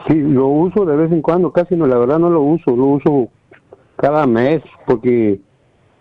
Sí, 0.08 0.14
lo 0.14 0.48
uso 0.48 0.84
de 0.84 0.96
vez 0.96 1.12
en 1.12 1.22
cuando, 1.22 1.52
casi 1.52 1.76
no, 1.76 1.86
la 1.86 1.98
verdad 1.98 2.18
no 2.18 2.30
lo 2.30 2.40
uso, 2.40 2.74
lo 2.74 2.86
uso 2.86 3.28
cada 3.96 4.26
mes 4.26 4.62
porque 4.86 5.40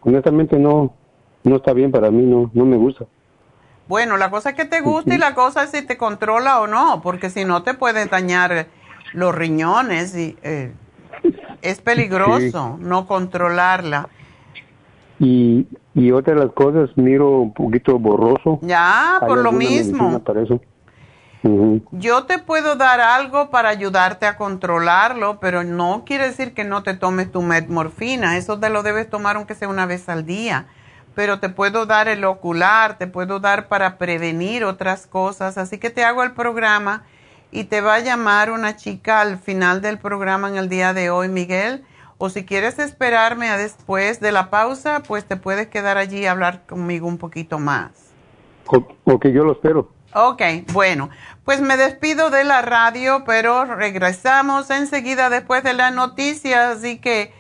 honestamente 0.01 0.57
no 0.59 0.93
no 1.43 1.57
está 1.57 1.73
bien 1.73 1.91
para 1.91 2.09
mí, 2.09 2.23
no 2.23 2.49
no 2.53 2.65
me 2.65 2.77
gusta. 2.77 3.05
Bueno, 3.87 4.17
la 4.17 4.31
cosa 4.31 4.49
es 4.49 4.55
que 4.55 4.65
te 4.65 4.81
gusta 4.81 5.13
y 5.13 5.17
la 5.19 5.35
cosa 5.35 5.63
es 5.63 5.69
si 5.69 5.85
te 5.85 5.95
controla 5.95 6.59
o 6.59 6.67
no, 6.67 7.01
porque 7.03 7.29
si 7.29 7.45
no 7.45 7.61
te 7.61 7.75
puede 7.75 8.07
dañar 8.07 8.67
los 9.13 9.35
riñones 9.35 10.17
y 10.17 10.35
eh, 10.41 10.73
es 11.61 11.81
peligroso 11.81 12.77
no 12.79 13.05
controlarla. 13.05 14.09
Y, 15.19 15.67
y 15.93 16.11
otra 16.11 16.33
de 16.33 16.41
las 16.41 16.53
cosas, 16.53 16.89
miro 16.95 17.39
un 17.41 17.53
poquito 17.53 17.97
borroso. 17.97 18.59
Ya, 18.61 19.17
por 19.25 19.37
lo 19.37 19.51
mismo. 19.51 20.19
Para 20.23 20.41
eso? 20.41 20.59
Yo 21.91 22.23
te 22.23 22.39
puedo 22.39 22.75
dar 22.75 22.99
algo 22.99 23.51
para 23.51 23.69
ayudarte 23.69 24.25
a 24.25 24.35
controlarlo, 24.35 25.39
pero 25.39 25.63
no 25.63 26.03
quiere 26.03 26.25
decir 26.25 26.53
que 26.53 26.63
no 26.63 26.81
te 26.81 26.95
tomes 26.95 27.31
tu 27.31 27.43
metmorfina. 27.43 28.37
Eso 28.37 28.59
te 28.59 28.69
lo 28.69 28.81
debes 28.81 29.09
tomar 29.09 29.35
aunque 29.35 29.53
sea 29.53 29.67
una 29.67 29.85
vez 29.85 30.09
al 30.09 30.25
día. 30.25 30.65
Pero 31.13 31.39
te 31.39 31.49
puedo 31.49 31.85
dar 31.85 32.07
el 32.07 32.25
ocular, 32.25 32.97
te 32.97 33.07
puedo 33.07 33.39
dar 33.39 33.67
para 33.67 33.97
prevenir 33.97 34.63
otras 34.63 35.05
cosas. 35.05 35.57
Así 35.57 35.77
que 35.77 35.91
te 35.91 36.03
hago 36.03 36.23
el 36.23 36.31
programa 36.31 37.03
y 37.51 37.65
te 37.65 37.79
va 37.79 37.95
a 37.95 37.99
llamar 37.99 38.49
una 38.49 38.75
chica 38.75 39.21
al 39.21 39.37
final 39.37 39.81
del 39.81 39.99
programa 39.99 40.49
en 40.49 40.57
el 40.57 40.67
día 40.67 40.93
de 40.93 41.11
hoy, 41.11 41.29
Miguel. 41.29 41.83
O 42.17 42.29
si 42.29 42.45
quieres 42.45 42.79
esperarme 42.79 43.49
a 43.49 43.57
después 43.57 44.21
de 44.21 44.31
la 44.31 44.49
pausa, 44.49 45.03
pues 45.05 45.25
te 45.25 45.35
puedes 45.35 45.67
quedar 45.67 45.97
allí 45.97 46.19
y 46.19 46.25
hablar 46.25 46.65
conmigo 46.65 47.07
un 47.07 47.17
poquito 47.17 47.59
más. 47.59 47.91
Ok, 48.67 49.27
yo 49.27 49.43
lo 49.43 49.51
espero. 49.51 49.91
Ok, 50.13 50.41
bueno, 50.71 51.09
pues 51.43 51.59
me 51.59 51.75
despido 51.75 52.29
de 52.29 52.45
la 52.45 52.61
radio, 52.61 53.25
pero 53.25 53.65
regresamos 53.65 54.69
enseguida 54.69 55.29
después 55.29 55.61
de 55.61 55.73
la 55.73 55.91
noticia, 55.91 56.71
así 56.71 56.99
que 56.99 57.33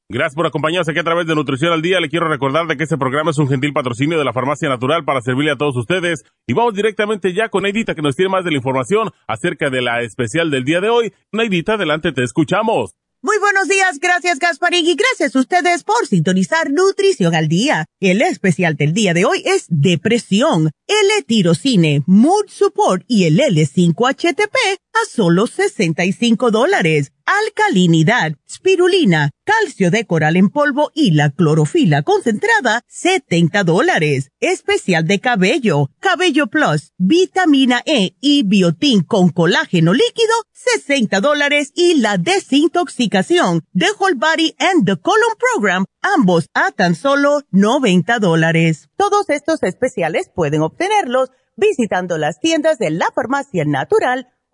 Gracias 0.08 0.36
por 0.36 0.46
acompañarnos 0.46 0.88
aquí 0.88 1.00
a 1.00 1.04
través 1.04 1.26
de 1.26 1.34
Nutrición 1.34 1.72
al 1.72 1.82
Día. 1.82 1.98
Le 2.00 2.08
quiero 2.08 2.28
recordar 2.28 2.66
de 2.66 2.76
que 2.76 2.84
este 2.84 2.96
programa 2.96 3.32
es 3.32 3.38
un 3.38 3.48
gentil 3.48 3.72
patrocinio 3.72 4.16
de 4.18 4.24
la 4.24 4.32
Farmacia 4.32 4.68
Natural 4.68 5.04
para 5.04 5.20
servirle 5.20 5.50
a 5.50 5.56
todos 5.56 5.76
ustedes. 5.76 6.24
Y 6.46 6.54
vamos 6.54 6.74
directamente 6.74 7.34
ya 7.34 7.48
con 7.48 7.64
Neidita 7.64 7.96
que 7.96 8.02
nos 8.02 8.14
tiene 8.14 8.30
más 8.30 8.44
de 8.44 8.52
la 8.52 8.58
información 8.58 9.10
acerca 9.26 9.68
de 9.68 9.82
la 9.82 10.02
especial 10.02 10.48
del 10.50 10.64
día 10.64 10.80
de 10.80 10.90
hoy. 10.90 11.12
Neidita, 11.32 11.74
adelante, 11.74 12.12
te 12.12 12.22
escuchamos. 12.22 12.94
Muy 13.26 13.40
buenos 13.40 13.66
días, 13.66 13.98
gracias 13.98 14.38
Gasparín 14.38 14.86
y 14.86 14.94
gracias 14.94 15.34
a 15.34 15.40
ustedes 15.40 15.82
por 15.82 16.06
sintonizar 16.06 16.70
Nutrición 16.70 17.34
al 17.34 17.48
Día. 17.48 17.86
El 17.98 18.22
especial 18.22 18.76
del 18.76 18.92
día 18.92 19.14
de 19.14 19.24
hoy 19.24 19.42
es 19.44 19.64
Depresión, 19.68 20.70
L-Tirocine, 20.86 22.04
Mood 22.06 22.44
Support 22.46 23.02
y 23.08 23.24
el 23.24 23.40
L5-HTP 23.40 24.78
a 24.96 25.08
solo 25.10 25.46
65 25.46 26.50
dólares. 26.50 27.12
Alcalinidad, 27.26 28.32
spirulina, 28.48 29.30
calcio 29.44 29.90
de 29.90 30.06
coral 30.06 30.36
en 30.36 30.48
polvo 30.48 30.90
y 30.94 31.10
la 31.10 31.30
clorofila 31.30 32.02
concentrada, 32.02 32.82
70 32.88 33.64
dólares. 33.64 34.30
Especial 34.40 35.06
de 35.06 35.20
cabello, 35.20 35.90
cabello 36.00 36.46
plus, 36.46 36.92
vitamina 36.98 37.82
E 37.84 38.16
y 38.20 38.44
biotín 38.44 39.02
con 39.02 39.30
colágeno 39.30 39.92
líquido, 39.92 40.34
60 40.52 41.20
dólares. 41.20 41.72
Y 41.74 41.96
la 41.96 42.16
desintoxicación 42.16 43.64
de 43.72 43.86
Whole 43.98 44.16
Body 44.16 44.54
and 44.58 44.86
the 44.86 44.96
Colon 44.96 45.36
Program, 45.38 45.84
ambos 46.00 46.46
a 46.54 46.70
tan 46.70 46.94
solo 46.94 47.42
90 47.50 48.18
dólares. 48.20 48.88
Todos 48.96 49.28
estos 49.30 49.62
especiales 49.62 50.30
pueden 50.34 50.62
obtenerlos 50.62 51.30
visitando 51.56 52.18
las 52.18 52.38
tiendas 52.38 52.78
de 52.78 52.90
la 52.90 53.10
farmacia 53.14 53.64
natural 53.64 54.28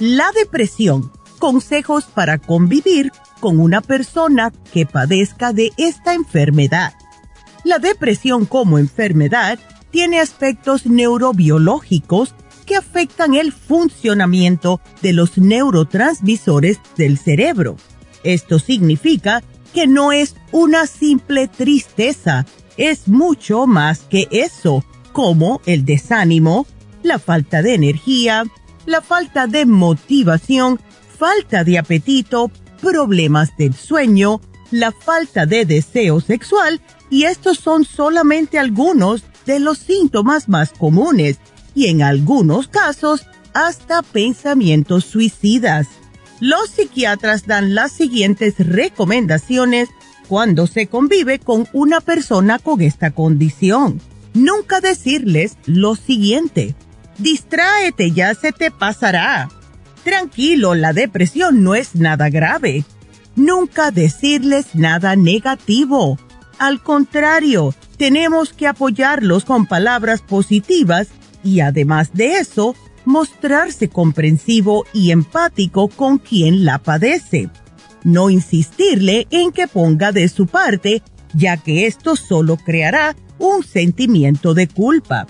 La 0.00 0.32
depresión. 0.32 1.12
Consejos 1.38 2.04
para 2.04 2.38
convivir 2.38 3.12
con 3.38 3.60
una 3.60 3.82
persona 3.82 4.50
que 4.72 4.86
padezca 4.86 5.52
de 5.52 5.72
esta 5.76 6.14
enfermedad. 6.14 6.94
La 7.64 7.78
depresión 7.78 8.46
como 8.46 8.78
enfermedad 8.78 9.58
tiene 9.90 10.18
aspectos 10.18 10.86
neurobiológicos 10.86 12.34
que 12.64 12.76
afectan 12.76 13.34
el 13.34 13.52
funcionamiento 13.52 14.80
de 15.02 15.12
los 15.12 15.36
neurotransmisores 15.36 16.80
del 16.96 17.18
cerebro. 17.18 17.76
Esto 18.24 18.58
significa 18.58 19.42
que 19.74 19.86
no 19.86 20.12
es 20.12 20.34
una 20.50 20.86
simple 20.86 21.46
tristeza, 21.46 22.46
es 22.78 23.06
mucho 23.06 23.66
más 23.66 24.00
que 24.08 24.28
eso, 24.30 24.82
como 25.12 25.60
el 25.66 25.84
desánimo, 25.84 26.66
la 27.02 27.18
falta 27.18 27.60
de 27.60 27.74
energía, 27.74 28.44
la 28.90 29.00
falta 29.00 29.46
de 29.46 29.66
motivación, 29.66 30.80
falta 31.16 31.62
de 31.62 31.78
apetito, 31.78 32.50
problemas 32.82 33.56
del 33.56 33.72
sueño, 33.72 34.40
la 34.72 34.90
falta 34.90 35.46
de 35.46 35.64
deseo 35.64 36.20
sexual 36.20 36.80
y 37.08 37.24
estos 37.24 37.58
son 37.58 37.84
solamente 37.84 38.58
algunos 38.58 39.22
de 39.46 39.60
los 39.60 39.78
síntomas 39.78 40.48
más 40.48 40.72
comunes 40.72 41.38
y 41.74 41.86
en 41.86 42.02
algunos 42.02 42.66
casos 42.66 43.26
hasta 43.54 44.02
pensamientos 44.02 45.04
suicidas. 45.04 45.86
Los 46.40 46.70
psiquiatras 46.70 47.46
dan 47.46 47.76
las 47.76 47.92
siguientes 47.92 48.54
recomendaciones 48.58 49.88
cuando 50.26 50.66
se 50.66 50.88
convive 50.88 51.38
con 51.38 51.68
una 51.72 52.00
persona 52.00 52.58
con 52.58 52.80
esta 52.80 53.12
condición. 53.12 54.00
Nunca 54.34 54.80
decirles 54.80 55.56
lo 55.66 55.94
siguiente 55.94 56.74
Distráete, 57.20 58.12
ya 58.12 58.34
se 58.34 58.50
te 58.50 58.70
pasará. 58.70 59.50
Tranquilo, 60.04 60.74
la 60.74 60.94
depresión 60.94 61.62
no 61.62 61.74
es 61.74 61.94
nada 61.94 62.30
grave. 62.30 62.84
Nunca 63.36 63.90
decirles 63.90 64.74
nada 64.74 65.16
negativo. 65.16 66.18
Al 66.58 66.82
contrario, 66.82 67.74
tenemos 67.98 68.54
que 68.54 68.66
apoyarlos 68.66 69.44
con 69.44 69.66
palabras 69.66 70.22
positivas 70.22 71.08
y 71.44 71.60
además 71.60 72.10
de 72.14 72.38
eso, 72.38 72.74
mostrarse 73.04 73.90
comprensivo 73.90 74.86
y 74.94 75.10
empático 75.10 75.88
con 75.88 76.16
quien 76.16 76.64
la 76.64 76.78
padece. 76.78 77.50
No 78.02 78.30
insistirle 78.30 79.26
en 79.30 79.52
que 79.52 79.68
ponga 79.68 80.12
de 80.12 80.26
su 80.28 80.46
parte, 80.46 81.02
ya 81.34 81.58
que 81.58 81.86
esto 81.86 82.16
solo 82.16 82.56
creará 82.56 83.14
un 83.38 83.62
sentimiento 83.62 84.54
de 84.54 84.68
culpa 84.68 85.26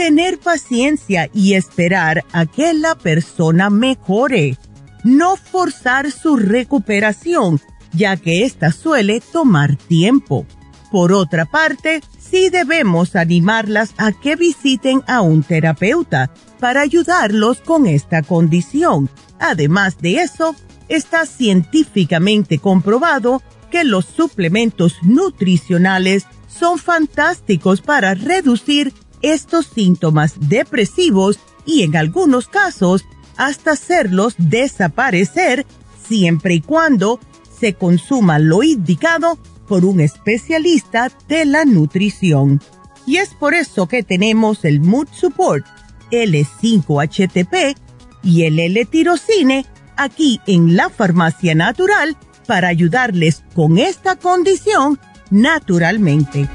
tener 0.00 0.38
paciencia 0.38 1.28
y 1.34 1.52
esperar 1.52 2.24
a 2.32 2.46
que 2.46 2.72
la 2.72 2.94
persona 2.94 3.68
mejore. 3.68 4.56
No 5.04 5.36
forzar 5.36 6.10
su 6.10 6.38
recuperación, 6.38 7.60
ya 7.92 8.16
que 8.16 8.46
ésta 8.46 8.72
suele 8.72 9.20
tomar 9.20 9.76
tiempo. 9.76 10.46
por 10.90 11.12
otra 11.12 11.44
parte, 11.44 12.00
sí 12.18 12.48
debemos 12.48 13.14
animarlas 13.14 13.92
a 13.98 14.10
que 14.12 14.36
visiten 14.36 15.02
a 15.06 15.20
un 15.20 15.42
terapeuta 15.42 16.30
para 16.58 16.80
ayudarlos 16.80 17.60
con 17.60 17.86
esta 17.86 18.22
condición. 18.22 19.10
Además 19.38 19.98
de 19.98 20.22
eso, 20.22 20.56
está 20.88 21.26
científicamente 21.26 22.58
comprobado 22.58 23.42
que 23.70 23.84
los 23.84 24.06
suplementos 24.06 24.96
nutricionales 25.02 26.24
son 26.48 26.78
fantásticos 26.78 27.82
para 27.82 28.14
reducir 28.14 28.94
estos 29.22 29.66
síntomas 29.66 30.34
depresivos 30.48 31.38
y 31.66 31.82
en 31.82 31.96
algunos 31.96 32.48
casos 32.48 33.04
hasta 33.36 33.72
hacerlos 33.72 34.34
desaparecer 34.38 35.66
siempre 36.06 36.54
y 36.54 36.60
cuando 36.60 37.20
se 37.58 37.74
consuma 37.74 38.38
lo 38.38 38.62
indicado 38.62 39.38
por 39.68 39.84
un 39.84 40.00
especialista 40.00 41.12
de 41.28 41.44
la 41.44 41.64
nutrición. 41.64 42.60
Y 43.06 43.16
es 43.18 43.30
por 43.34 43.54
eso 43.54 43.86
que 43.86 44.02
tenemos 44.02 44.64
el 44.64 44.80
Mood 44.80 45.08
Support 45.12 45.64
L5HTP 46.10 47.76
y 48.22 48.42
el 48.42 48.58
L-Tirocine 48.58 49.64
aquí 49.96 50.40
en 50.46 50.76
la 50.76 50.90
Farmacia 50.90 51.54
Natural 51.54 52.16
para 52.46 52.68
ayudarles 52.68 53.42
con 53.54 53.78
esta 53.78 54.16
condición 54.16 54.98
naturalmente. 55.30 56.48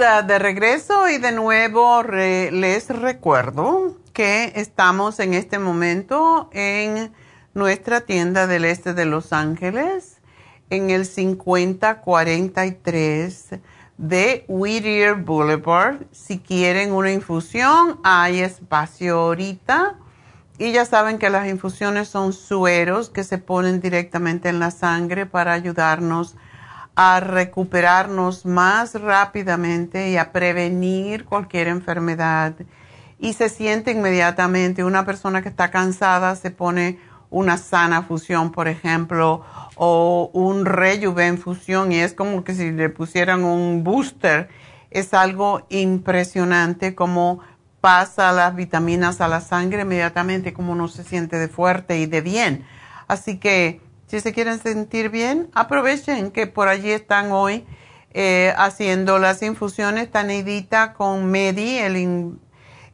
De 0.00 0.38
regreso 0.38 1.10
y 1.10 1.18
de 1.18 1.30
nuevo 1.30 2.02
les 2.02 2.88
recuerdo 2.88 3.98
que 4.14 4.50
estamos 4.56 5.20
en 5.20 5.34
este 5.34 5.58
momento 5.58 6.48
en 6.54 7.12
nuestra 7.52 8.00
tienda 8.00 8.46
del 8.46 8.64
este 8.64 8.94
de 8.94 9.04
Los 9.04 9.34
Ángeles, 9.34 10.22
en 10.70 10.88
el 10.88 11.04
5043 11.04 13.50
de 13.98 14.46
Whittier 14.48 15.16
Boulevard. 15.16 15.98
Si 16.12 16.38
quieren 16.38 16.92
una 16.92 17.12
infusión, 17.12 18.00
hay 18.02 18.40
espacio 18.40 19.18
ahorita. 19.18 19.96
Y 20.56 20.72
ya 20.72 20.86
saben 20.86 21.18
que 21.18 21.28
las 21.28 21.46
infusiones 21.46 22.08
son 22.08 22.32
sueros 22.32 23.10
que 23.10 23.22
se 23.22 23.36
ponen 23.36 23.82
directamente 23.82 24.48
en 24.48 24.60
la 24.60 24.70
sangre 24.70 25.26
para 25.26 25.52
ayudarnos 25.52 26.36
a 26.36 26.49
recuperarnos 27.20 28.44
más 28.44 29.00
rápidamente 29.00 30.10
y 30.10 30.18
a 30.18 30.32
prevenir 30.32 31.24
cualquier 31.24 31.68
enfermedad. 31.68 32.54
Y 33.18 33.32
se 33.32 33.48
siente 33.48 33.92
inmediatamente, 33.92 34.84
una 34.84 35.06
persona 35.06 35.40
que 35.40 35.48
está 35.48 35.70
cansada 35.70 36.36
se 36.36 36.50
pone 36.50 36.98
una 37.30 37.56
sana 37.56 38.02
fusión, 38.02 38.52
por 38.52 38.68
ejemplo, 38.68 39.44
o 39.76 40.30
un 40.34 40.66
rejuven 40.66 41.38
fusión 41.38 41.92
y 41.92 42.00
es 42.00 42.12
como 42.12 42.44
que 42.44 42.54
si 42.54 42.70
le 42.70 42.90
pusieran 42.90 43.44
un 43.44 43.82
booster. 43.82 44.48
Es 44.90 45.14
algo 45.14 45.64
impresionante 45.68 46.94
como 46.94 47.40
pasa 47.80 48.32
las 48.32 48.54
vitaminas 48.56 49.20
a 49.20 49.28
la 49.28 49.40
sangre 49.40 49.82
inmediatamente, 49.82 50.52
como 50.52 50.72
uno 50.72 50.88
se 50.88 51.04
siente 51.04 51.36
de 51.36 51.48
fuerte 51.48 51.98
y 51.98 52.06
de 52.06 52.20
bien. 52.20 52.66
Así 53.06 53.38
que 53.38 53.80
si 54.10 54.20
se 54.20 54.32
quieren 54.32 54.58
sentir 54.58 55.08
bien, 55.08 55.48
aprovechen 55.54 56.32
que 56.32 56.48
por 56.48 56.66
allí 56.66 56.90
están 56.90 57.30
hoy 57.30 57.64
eh, 58.12 58.52
haciendo 58.56 59.20
las 59.20 59.40
infusiones. 59.40 60.10
Taneidita 60.10 60.94
con 60.94 61.30
Medi, 61.30 61.78
el, 61.78 62.36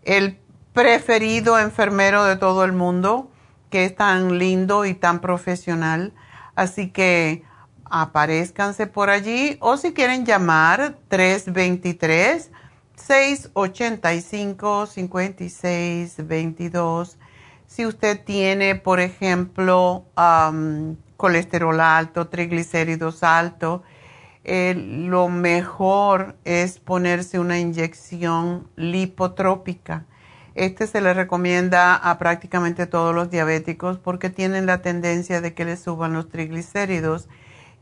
el 0.03 0.39
preferido 0.75 1.59
enfermero 1.59 2.25
de 2.25 2.37
todo 2.37 2.65
el 2.65 2.75
mundo, 2.75 3.31
que 3.71 3.87
es 3.87 3.97
tan 3.97 4.39
lindo 4.39 4.85
y 4.85 4.93
tan 4.93 5.23
profesional. 5.23 6.13
Así 6.55 6.91
que 6.91 7.45
aparezcanse 7.87 8.87
por 8.87 9.09
allí 9.09 9.57
o 9.61 9.79
si 9.79 9.95
quieren 9.95 10.27
llamar 10.27 10.99
323 11.09 12.51
685 12.97 14.87
5622 14.87 17.17
si 17.67 17.87
usted 17.87 18.23
tiene 18.25 18.75
por 18.75 19.01
ejemplo 19.01 20.05
colesterol 21.17 21.81
alto, 21.81 22.29
triglicéridos 22.29 23.23
alto, 23.23 23.83
eh, 24.45 24.75
lo 24.77 25.29
mejor 25.29 26.37
es 26.45 26.79
ponerse 26.79 27.39
una 27.39 27.59
inyección 27.59 28.69
lipotrópica. 28.77 30.05
Este 30.55 30.87
se 30.87 31.01
le 31.01 31.13
recomienda 31.13 31.97
a 31.97 32.19
prácticamente 32.19 32.87
todos 32.87 33.15
los 33.15 33.31
diabéticos 33.31 33.99
porque 33.99 34.31
tienen 34.31 34.65
la 34.67 34.83
tendencia 34.83 35.41
de 35.41 35.53
que 35.53 35.65
les 35.65 35.81
suban 35.81 36.13
los 36.13 36.29
triglicéridos 36.29 37.29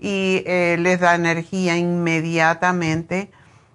y 0.00 0.42
eh, 0.46 0.76
les 0.80 0.98
da 1.00 1.14
energía 1.14 1.76
inmediatamente 1.76 3.30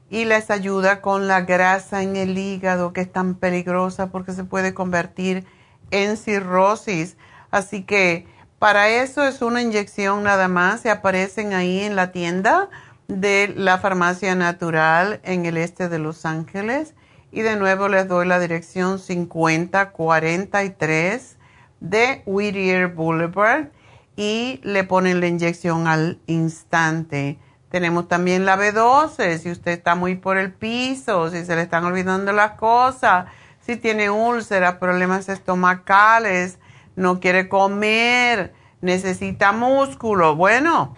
y 0.10 0.26
les 0.26 0.50
ayuda 0.50 1.02
con 1.02 1.28
la 1.28 1.42
grasa 1.42 2.04
en 2.04 2.16
el 2.16 2.38
hígado 2.38 2.92
que 2.92 3.02
es 3.02 3.12
tan 3.12 3.36
peligrosa 3.36 4.08
porque 4.12 4.34
se 4.34 4.44
puede 4.44 4.74
convertir 4.74 5.46
en 5.92 6.18
cirrosis. 6.18 7.18
Así 7.52 7.84
que 7.84 8.28
para 8.60 8.90
eso 8.90 9.24
es 9.24 9.42
una 9.42 9.62
inyección 9.62 10.24
nada 10.24 10.50
más. 10.50 10.82
Se 10.82 10.92
aparecen 10.92 11.54
ahí 11.54 11.80
en 11.80 11.96
la 11.96 12.12
tienda 12.12 12.70
de 13.08 13.54
la 13.56 13.78
farmacia 13.80 14.36
natural 14.36 15.22
en 15.24 15.46
el 15.46 15.56
este 15.58 15.88
de 15.90 16.00
Los 16.00 16.26
Ángeles. 16.26 16.94
Y 17.32 17.42
de 17.42 17.56
nuevo 17.56 17.88
les 17.88 18.08
doy 18.08 18.28
la 18.28 18.40
dirección 18.40 19.00
5043 19.00 21.38
de 21.80 22.24
Whittier 22.26 22.88
Boulevard 22.88 23.68
y 24.16 24.60
le 24.64 24.84
ponen 24.84 25.20
la 25.22 25.28
inyección 25.28 25.88
al 25.88 26.20
instante. 26.26 27.38
Tenemos 27.70 28.08
también 28.08 28.46
la 28.46 28.58
B12, 28.58 29.38
si 29.38 29.52
usted 29.52 29.72
está 29.72 29.94
muy 29.96 30.16
por 30.16 30.38
el 30.38 30.52
piso, 30.52 31.30
si 31.30 31.46
se 31.46 31.56
le 31.56 31.62
están 31.62 31.86
olvidando 31.86 32.34
las 32.34 32.54
cosas, 32.54 33.28
si 33.62 33.78
tiene 33.78 34.10
úlceras, 34.10 34.76
problemas 34.76 35.30
estomacales, 35.30 36.58
no 37.00 37.20
quiere 37.20 37.48
comer, 37.48 38.54
necesita 38.82 39.54
músculo. 39.54 40.36
Bueno, 40.36 40.96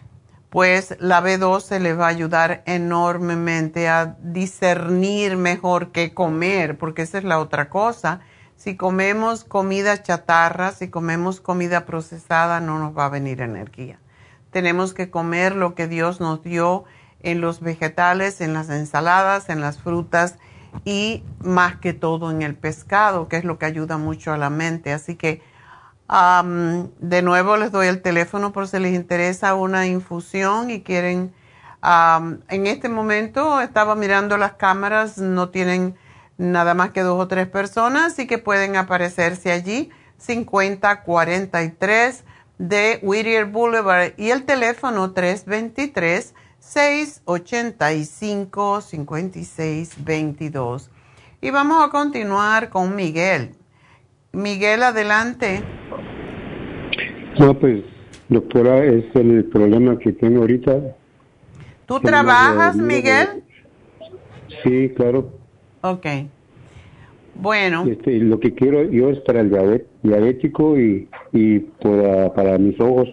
pues 0.50 0.98
la 1.00 1.22
B12 1.22 1.80
le 1.80 1.94
va 1.94 2.08
a 2.08 2.10
ayudar 2.10 2.64
enormemente 2.66 3.88
a 3.88 4.18
discernir 4.20 5.38
mejor 5.38 5.92
qué 5.92 6.14
comer, 6.14 6.78
porque 6.78 7.04
esa 7.04 7.20
es 7.20 7.24
la 7.24 7.40
otra 7.40 7.70
cosa. 7.70 8.20
Si 8.56 8.76
comemos 8.76 9.44
comida 9.44 10.02
chatarra, 10.02 10.72
si 10.72 10.90
comemos 10.90 11.40
comida 11.40 11.86
procesada, 11.86 12.60
no 12.60 12.80
nos 12.80 12.98
va 12.98 13.06
a 13.06 13.10
venir 13.10 13.42
energía. 13.42 14.00
Tenemos 14.50 14.94
que 14.94 15.12
comer 15.12 15.56
lo 15.56 15.76
que 15.76 15.88
Dios 15.88 16.20
nos 16.20 16.44
dio 16.44 16.84
en 17.22 17.42
los 17.42 17.62
vegetales, 17.62 18.42
en 18.42 18.54
las 18.54 18.70
ensaladas, 18.72 19.50
en 19.50 19.62
las 19.62 19.78
frutas 19.78 20.38
y 20.84 21.24
más 21.44 21.76
que 21.76 21.94
todo 21.94 22.32
en 22.32 22.42
el 22.42 22.56
pescado, 22.56 23.28
que 23.28 23.38
es 23.38 23.44
lo 23.44 23.60
que 23.60 23.68
ayuda 23.68 23.98
mucho 23.98 24.34
a 24.34 24.38
la 24.38 24.50
mente. 24.50 24.94
Así 24.94 25.16
que 25.16 25.42
de 26.12 27.22
nuevo 27.22 27.56
les 27.56 27.72
doy 27.72 27.88
el 27.88 28.02
teléfono 28.02 28.52
por 28.52 28.68
si 28.68 28.80
les 28.80 28.94
interesa 28.94 29.56
una 29.56 29.88
infusión 29.88 30.70
y 30.70 30.82
quieren, 30.82 31.34
en 31.82 32.68
este 32.68 32.90
momento 32.90 33.62
estaba 33.62 33.96
mirando 33.96 34.36
las 34.38 34.52
cámaras, 34.54 35.18
no 35.18 35.48
tienen 35.50 35.96
nada 36.38 36.74
más 36.74 36.92
que 36.92 37.00
dos 37.02 37.18
o 37.18 37.30
tres 37.30 37.48
personas, 37.48 38.20
y 38.20 38.28
que 38.28 38.40
pueden 38.40 38.76
aparecerse 38.76 39.54
allí, 39.54 39.90
5043 40.18 42.26
de 42.58 43.00
Whittier 43.02 43.46
Boulevard 43.46 44.12
y 44.18 44.32
el 44.32 44.44
teléfono 44.44 45.14
323 45.14 46.34
685 46.60 48.82
5622. 48.82 50.90
Y 51.40 51.52
vamos 51.52 51.82
a 51.84 51.90
continuar 51.90 52.68
con 52.70 52.96
Miguel. 52.96 53.56
Miguel, 54.34 54.84
adelante. 54.84 55.81
No, 57.40 57.58
pues, 57.58 57.84
doctora, 58.30 58.84
es 58.86 59.06
el 59.16 59.46
problema 59.46 59.98
que 59.98 60.12
tengo 60.14 60.42
ahorita. 60.42 60.96
¿Tú 61.86 62.00
trabajas, 62.00 62.76
Miguel? 62.76 63.44
Sí, 64.64 64.94
claro. 64.96 65.32
Ok. 65.82 66.06
Bueno. 67.36 67.86
Este, 67.88 68.20
lo 68.20 68.40
que 68.40 68.54
quiero 68.54 68.84
yo 68.84 69.10
es 69.10 69.20
para 69.22 69.42
el 69.42 69.84
diabético 70.04 70.78
y, 70.78 71.10
y 71.32 71.60
para, 71.60 72.34
para 72.34 72.58
mis 72.58 72.80
ojos. 72.80 73.10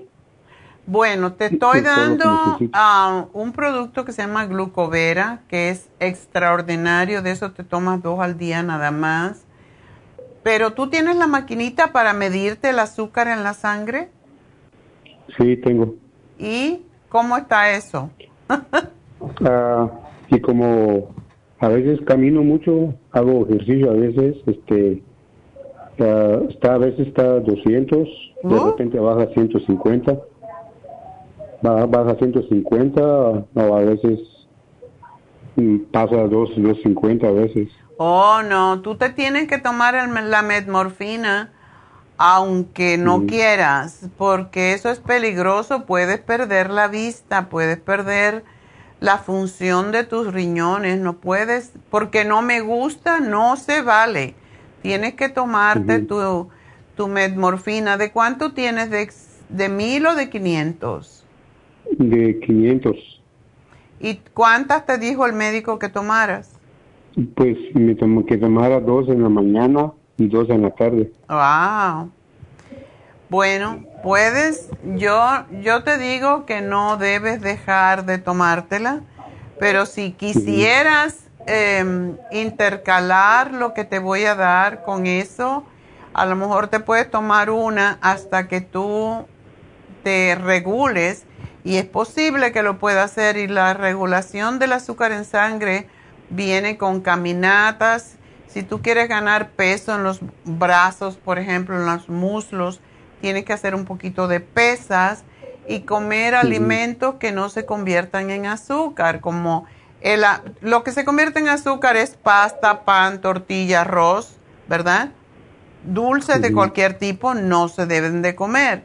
Bueno, 0.87 1.35
te 1.35 1.47
estoy 1.47 1.83
dando 1.83 2.59
ah, 2.73 3.27
un 3.35 3.53
producto 3.53 4.07
que 4.07 4.13
se 4.13 4.23
llama 4.23 4.47
glucovera, 4.47 5.43
que 5.49 5.69
es 5.69 5.91
extraordinario, 6.01 7.21
de 7.21 7.33
eso 7.33 7.53
te 7.53 7.63
tomas 7.63 8.03
dos 8.03 8.21
al 8.21 8.39
día 8.39 8.63
nada 8.63 8.91
más. 8.91 9.45
Pero 10.43 10.73
tú 10.73 10.89
tienes 10.89 11.17
la 11.17 11.27
maquinita 11.27 11.93
para 11.93 12.13
medirte 12.13 12.71
el 12.71 12.79
azúcar 12.79 13.29
en 13.29 13.43
la 13.43 13.55
sangre? 13.55 14.09
Sí, 15.37 15.57
tengo. 15.57 15.95
¿Y 16.39 16.83
cómo 17.09 17.37
está 17.37 17.71
eso? 17.73 18.11
ah, 19.45 19.91
y 20.29 20.41
como 20.41 21.15
a 21.59 21.69
veces 21.69 22.01
camino 22.07 22.43
mucho, 22.43 22.95
hago 23.13 23.47
ejercicio 23.47 23.91
a 23.91 23.95
veces, 23.95 24.37
este, 24.47 25.03
ah, 26.01 26.41
está 26.49 26.75
a 26.75 26.79
veces 26.79 27.09
está 27.09 27.41
200, 27.41 28.09
de 28.45 28.61
repente 28.61 28.99
baja 28.99 29.25
a 29.25 29.35
150 29.35 30.19
baja, 31.63 32.13
a 32.13 32.17
150 32.17 33.03
o 33.55 33.77
a 33.77 33.81
veces 33.81 34.21
pasa 35.91 36.15
a 36.23 36.29
250 36.29 37.27
a 37.27 37.33
veces. 37.33 37.69
Oh, 37.99 38.43
no, 38.43 38.81
tú 38.81 38.97
te 38.97 39.11
tienes 39.11 39.49
que 39.49 39.59
tomar 39.59 39.95
la 39.95 40.43
metmorfina 40.43 41.53
aunque 42.19 42.99
no 42.99 43.27
quieras, 43.27 44.09
porque 44.19 44.73
eso 44.73 44.91
es 44.91 44.99
peligroso, 44.99 45.87
puedes 45.87 46.19
perder 46.19 46.69
la 46.69 46.89
vista, 46.89 47.49
puedes 47.49 47.79
perder 47.79 48.43
la 48.99 49.19
función 49.19 49.93
de 49.93 50.03
tus 50.03 50.33
riñones, 50.33 50.99
no 50.99 51.15
puedes, 51.15 51.73
porque 51.91 52.25
no 52.25 52.43
me 52.43 52.61
gusta, 52.61 53.21
no 53.21 53.57
se 53.57 53.83
vale. 53.83 54.35
Tienes 54.83 55.15
que 55.15 55.29
tomarte 55.29 56.01
tu, 56.01 56.49
tu 56.97 57.07
metmorfina. 57.07 57.97
¿De 57.97 58.11
cuánto 58.11 58.53
tienes? 58.53 58.91
¿De, 58.91 59.09
de 59.49 59.69
mil 59.69 60.05
o 60.07 60.17
de 60.17 60.29
quinientos? 60.29 61.25
De 61.99 62.41
500. 62.41 63.23
¿Y 64.01 64.17
cuántas 64.35 64.87
te 64.87 64.99
dijo 64.99 65.25
el 65.25 65.35
médico 65.35 65.79
que 65.79 65.89
tomaras? 65.89 66.58
Pues 67.35 67.57
me 67.75 67.95
tomó 67.95 68.25
que 68.25 68.37
tomara 68.37 68.81
dos 68.81 69.09
en 69.09 69.23
la 69.23 69.29
mañana 69.29 69.93
y 70.17 70.29
dos 70.29 70.49
en 70.51 70.63
la 70.63 70.71
tarde. 70.71 71.13
Wow. 71.29 72.11
Bueno, 73.31 73.85
puedes, 74.03 74.71
yo, 74.97 75.45
yo 75.61 75.85
te 75.85 75.99
digo 75.99 76.47
que 76.47 76.63
no 76.63 76.97
debes 76.97 77.43
dejar 77.43 78.07
de 78.07 78.19
tomártela, 78.19 79.03
pero 79.61 79.85
si 79.85 80.13
quisieras 80.13 81.29
em, 81.47 82.17
intercalar 82.33 83.53
lo 83.53 83.75
que 83.75 83.85
te 83.85 83.99
voy 83.99 84.25
a 84.25 84.35
dar 84.35 84.83
con 84.83 85.07
eso, 85.07 85.65
a 86.15 86.25
lo 86.25 86.37
mejor 86.37 86.69
te 86.69 86.81
puedes 86.81 87.11
tomar 87.11 87.51
una 87.51 87.99
hasta 88.01 88.49
que 88.49 88.63
tú 88.63 89.27
te 90.03 90.35
regules 90.35 91.25
y 91.65 91.77
es 91.77 91.85
posible 91.85 92.51
que 92.51 92.63
lo 92.63 92.79
pueda 92.79 93.03
hacer 93.03 93.37
y 93.37 93.47
la 93.47 93.75
regulación 93.75 94.59
del 94.59 94.73
azúcar 94.73 95.13
en 95.13 95.27
sangre 95.27 95.87
viene 96.31 96.77
con 96.77 97.01
caminatas. 97.01 98.17
Si 98.49 98.63
tú 98.63 98.83
quieres 98.83 99.09
ganar 99.09 99.51
peso 99.51 99.95
en 99.95 100.05
los 100.05 100.21
brazos, 100.45 101.17
por 101.17 101.39
ejemplo, 101.39 101.77
en 101.77 101.87
los 101.87 102.09
muslos, 102.09 102.81
tienes 103.21 103.45
que 103.45 103.53
hacer 103.53 103.75
un 103.75 103.85
poquito 103.85 104.29
de 104.29 104.41
pesas 104.41 105.25
y 105.67 105.81
comer 105.81 106.35
alimentos 106.35 107.17
que 107.17 107.31
no 107.31 107.51
se 107.51 107.67
conviertan 107.67 108.31
en 108.31 108.47
azúcar, 108.47 109.21
como 109.21 109.67
el, 110.01 110.25
lo 110.61 110.83
que 110.85 110.93
se 110.93 111.05
convierte 111.05 111.41
en 111.41 111.49
azúcar 111.49 111.97
es 111.97 112.17
pasta, 112.17 112.85
pan, 112.85 113.21
tortilla, 113.21 113.83
arroz, 113.83 114.37
¿verdad? 114.69 115.11
Dulces 115.85 116.41
de 116.41 116.53
cualquier 116.53 116.95
tipo 116.95 117.35
no 117.35 117.69
se 117.69 117.87
deben 117.87 118.23
de 118.23 118.35
comer. 118.35 118.85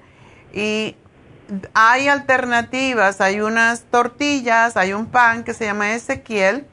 Y 0.53 0.95
hay 1.73 2.07
alternativas, 2.07 3.21
hay 3.21 3.41
unas 3.41 3.83
tortillas, 3.83 4.77
hay 4.77 4.93
un 4.93 5.07
pan 5.07 5.43
que 5.43 5.53
se 5.53 5.65
llama 5.65 5.93
Ezequiel, 5.93 6.65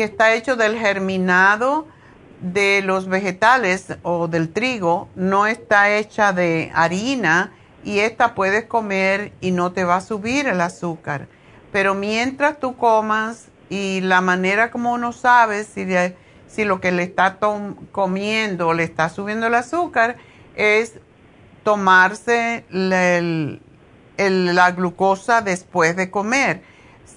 que 0.00 0.04
está 0.04 0.32
hecho 0.32 0.56
del 0.56 0.78
germinado 0.78 1.86
de 2.40 2.80
los 2.80 3.06
vegetales 3.06 3.98
o 4.00 4.28
del 4.28 4.50
trigo, 4.50 5.10
no 5.14 5.46
está 5.46 5.94
hecha 5.94 6.32
de 6.32 6.72
harina 6.74 7.52
y 7.84 7.98
esta 7.98 8.34
puedes 8.34 8.64
comer 8.64 9.34
y 9.42 9.50
no 9.50 9.72
te 9.72 9.84
va 9.84 9.96
a 9.96 10.00
subir 10.00 10.46
el 10.46 10.62
azúcar. 10.62 11.28
Pero 11.70 11.94
mientras 11.94 12.58
tú 12.58 12.78
comas 12.78 13.48
y 13.68 14.00
la 14.00 14.22
manera 14.22 14.70
como 14.70 14.94
uno 14.94 15.12
sabe 15.12 15.64
si, 15.64 15.86
si 16.46 16.64
lo 16.64 16.80
que 16.80 16.92
le 16.92 17.02
está 17.02 17.36
comiendo 17.92 18.72
le 18.72 18.84
está 18.84 19.10
subiendo 19.10 19.48
el 19.48 19.54
azúcar 19.54 20.16
es 20.56 20.94
tomarse 21.62 22.64
el, 22.70 23.60
la 24.16 24.70
glucosa 24.70 25.42
después 25.42 25.94
de 25.94 26.10
comer. 26.10 26.62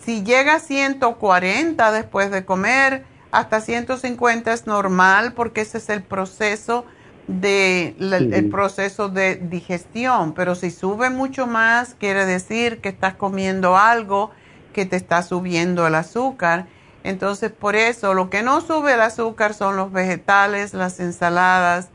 Si 0.06 0.24
llega 0.24 0.56
a 0.56 0.60
140 0.60 1.92
después 1.92 2.32
de 2.32 2.46
comer, 2.46 3.06
hasta 3.32 3.62
150 3.62 4.54
es 4.54 4.68
normal 4.68 5.34
porque 5.34 5.62
ese 5.62 5.78
es 5.78 5.90
el 5.90 6.04
proceso 6.04 6.86
de 7.28 7.96
el 8.00 8.50
proceso 8.50 9.08
de 9.08 9.38
digestión, 9.38 10.34
pero 10.34 10.56
si 10.56 10.72
sube 10.72 11.10
mucho 11.10 11.48
más 11.48 11.96
quiere 11.98 12.26
decir 12.26 12.82
que 12.82 12.90
estás 12.90 13.16
comiendo 13.16 13.78
algo 13.78 14.32
que 14.74 14.86
te 14.86 14.98
está 14.98 15.24
subiendo 15.24 15.88
el 15.88 15.96
azúcar. 15.96 16.66
Entonces, 17.04 17.52
por 17.52 17.76
eso 17.76 18.14
lo 18.14 18.30
que 18.30 18.44
no 18.44 18.62
sube 18.62 18.94
el 18.94 19.02
azúcar 19.02 19.54
son 19.54 19.78
los 19.78 19.92
vegetales, 19.92 20.74
las 20.74 21.00
ensaladas 21.00 21.90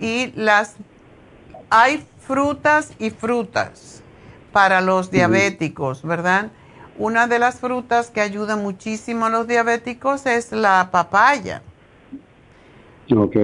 y 0.00 0.32
las 0.34 0.76
hay 1.68 2.06
frutas 2.20 2.92
y 2.98 3.10
frutas 3.10 4.02
para 4.52 4.80
los 4.80 5.10
diabéticos, 5.10 6.02
¿verdad? 6.02 6.50
Una 6.98 7.26
de 7.26 7.38
las 7.38 7.60
frutas 7.60 8.10
que 8.10 8.20
ayuda 8.20 8.56
muchísimo 8.56 9.26
a 9.26 9.30
los 9.30 9.46
diabéticos 9.46 10.26
es 10.26 10.52
la 10.52 10.90
papaya. 10.90 11.62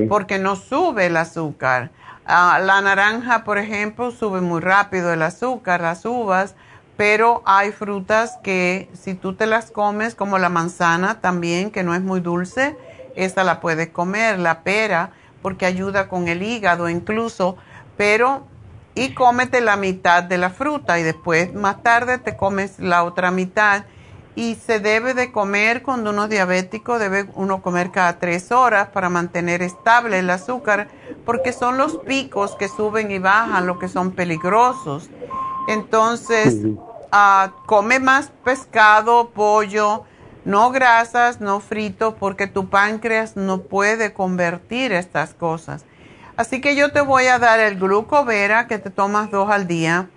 Porque 0.09 0.39
no 0.39 0.57
sube 0.57 1.07
el 1.07 1.17
azúcar. 1.17 1.91
Ah, 2.27 2.61
la 2.63 2.81
naranja, 2.81 3.45
por 3.45 3.59
ejemplo, 3.59 4.11
sube 4.11 4.41
muy 4.41 4.61
rápido 4.61 5.13
el 5.13 5.23
azúcar, 5.23 5.81
las 5.81 6.05
uvas, 6.05 6.55
pero 6.99 7.43
hay 7.47 7.73
frutas 7.73 8.39
que 8.43 8.91
si 8.93 9.15
tú 9.15 9.35
te 9.35 9.47
las 9.47 9.71
comes, 9.71 10.15
como 10.15 10.39
la 10.39 10.49
manzana 10.49 11.21
también, 11.21 11.71
que 11.71 11.85
no 11.85 11.95
es 11.95 12.03
muy 12.03 12.21
dulce, 12.21 12.77
esa 13.15 13.45
la 13.45 13.61
puedes 13.61 13.89
comer, 13.89 14.39
la 14.39 14.63
pera, 14.63 15.11
porque 15.43 15.65
ayuda 15.65 16.09
con 16.09 16.29
el 16.29 16.43
hígado 16.43 16.89
incluso, 16.89 17.57
pero 17.97 18.48
y 18.99 19.15
cómete 19.15 19.61
la 19.61 19.77
mitad 19.77 20.25
de 20.25 20.39
la 20.39 20.51
fruta 20.51 20.99
y 20.99 21.05
después 21.05 21.55
más 21.55 21.85
tarde 21.85 22.19
te 22.19 22.37
comes 22.37 22.81
la 22.81 23.05
otra 23.05 23.31
mitad. 23.31 23.85
Y 24.35 24.57
se 24.57 24.81
debe 24.81 25.15
de 25.15 25.31
comer 25.31 25.83
cuando 25.83 26.11
uno 26.11 26.25
es 26.25 26.31
diabético, 26.31 26.99
debe 26.99 27.29
uno 27.35 27.63
comer 27.63 27.93
cada 27.93 28.19
tres 28.19 28.51
horas 28.51 28.89
para 28.89 29.09
mantener 29.09 29.63
estable 29.63 30.19
el 30.19 30.31
azúcar, 30.31 30.89
porque 31.25 31.53
son 31.53 31.79
los 31.79 31.99
picos 31.99 32.57
que 32.57 32.69
suben 32.69 33.13
y 33.13 33.21
bajan 33.21 33.69
los 33.69 33.79
que 33.79 33.89
son 33.89 34.13
peligrosos. 34.13 35.09
Entonces, 35.69 36.57
ah, 37.13 37.53
come 37.67 38.01
más 38.01 38.33
pescado, 38.45 39.31
pollo, 39.31 40.05
no 40.45 40.71
grasas, 40.71 41.41
no 41.41 41.61
frito, 41.61 42.17
porque 42.17 42.49
tu 42.49 42.69
páncreas 42.69 43.37
no 43.37 43.63
puede 43.63 44.13
convertir 44.13 44.93
estas 44.93 45.35
cosas. 45.35 45.85
Así 46.39 46.61
que 46.61 46.77
yo 46.77 46.93
te 46.93 47.01
voy 47.01 47.27
a 47.27 47.41
dar 47.41 47.59
el 47.59 47.81
glucovera 47.81 48.69
que 48.69 48.79
te 48.79 48.91
tomas 48.91 49.29
dos 49.33 49.51
al 49.51 49.67
día, 49.67 50.09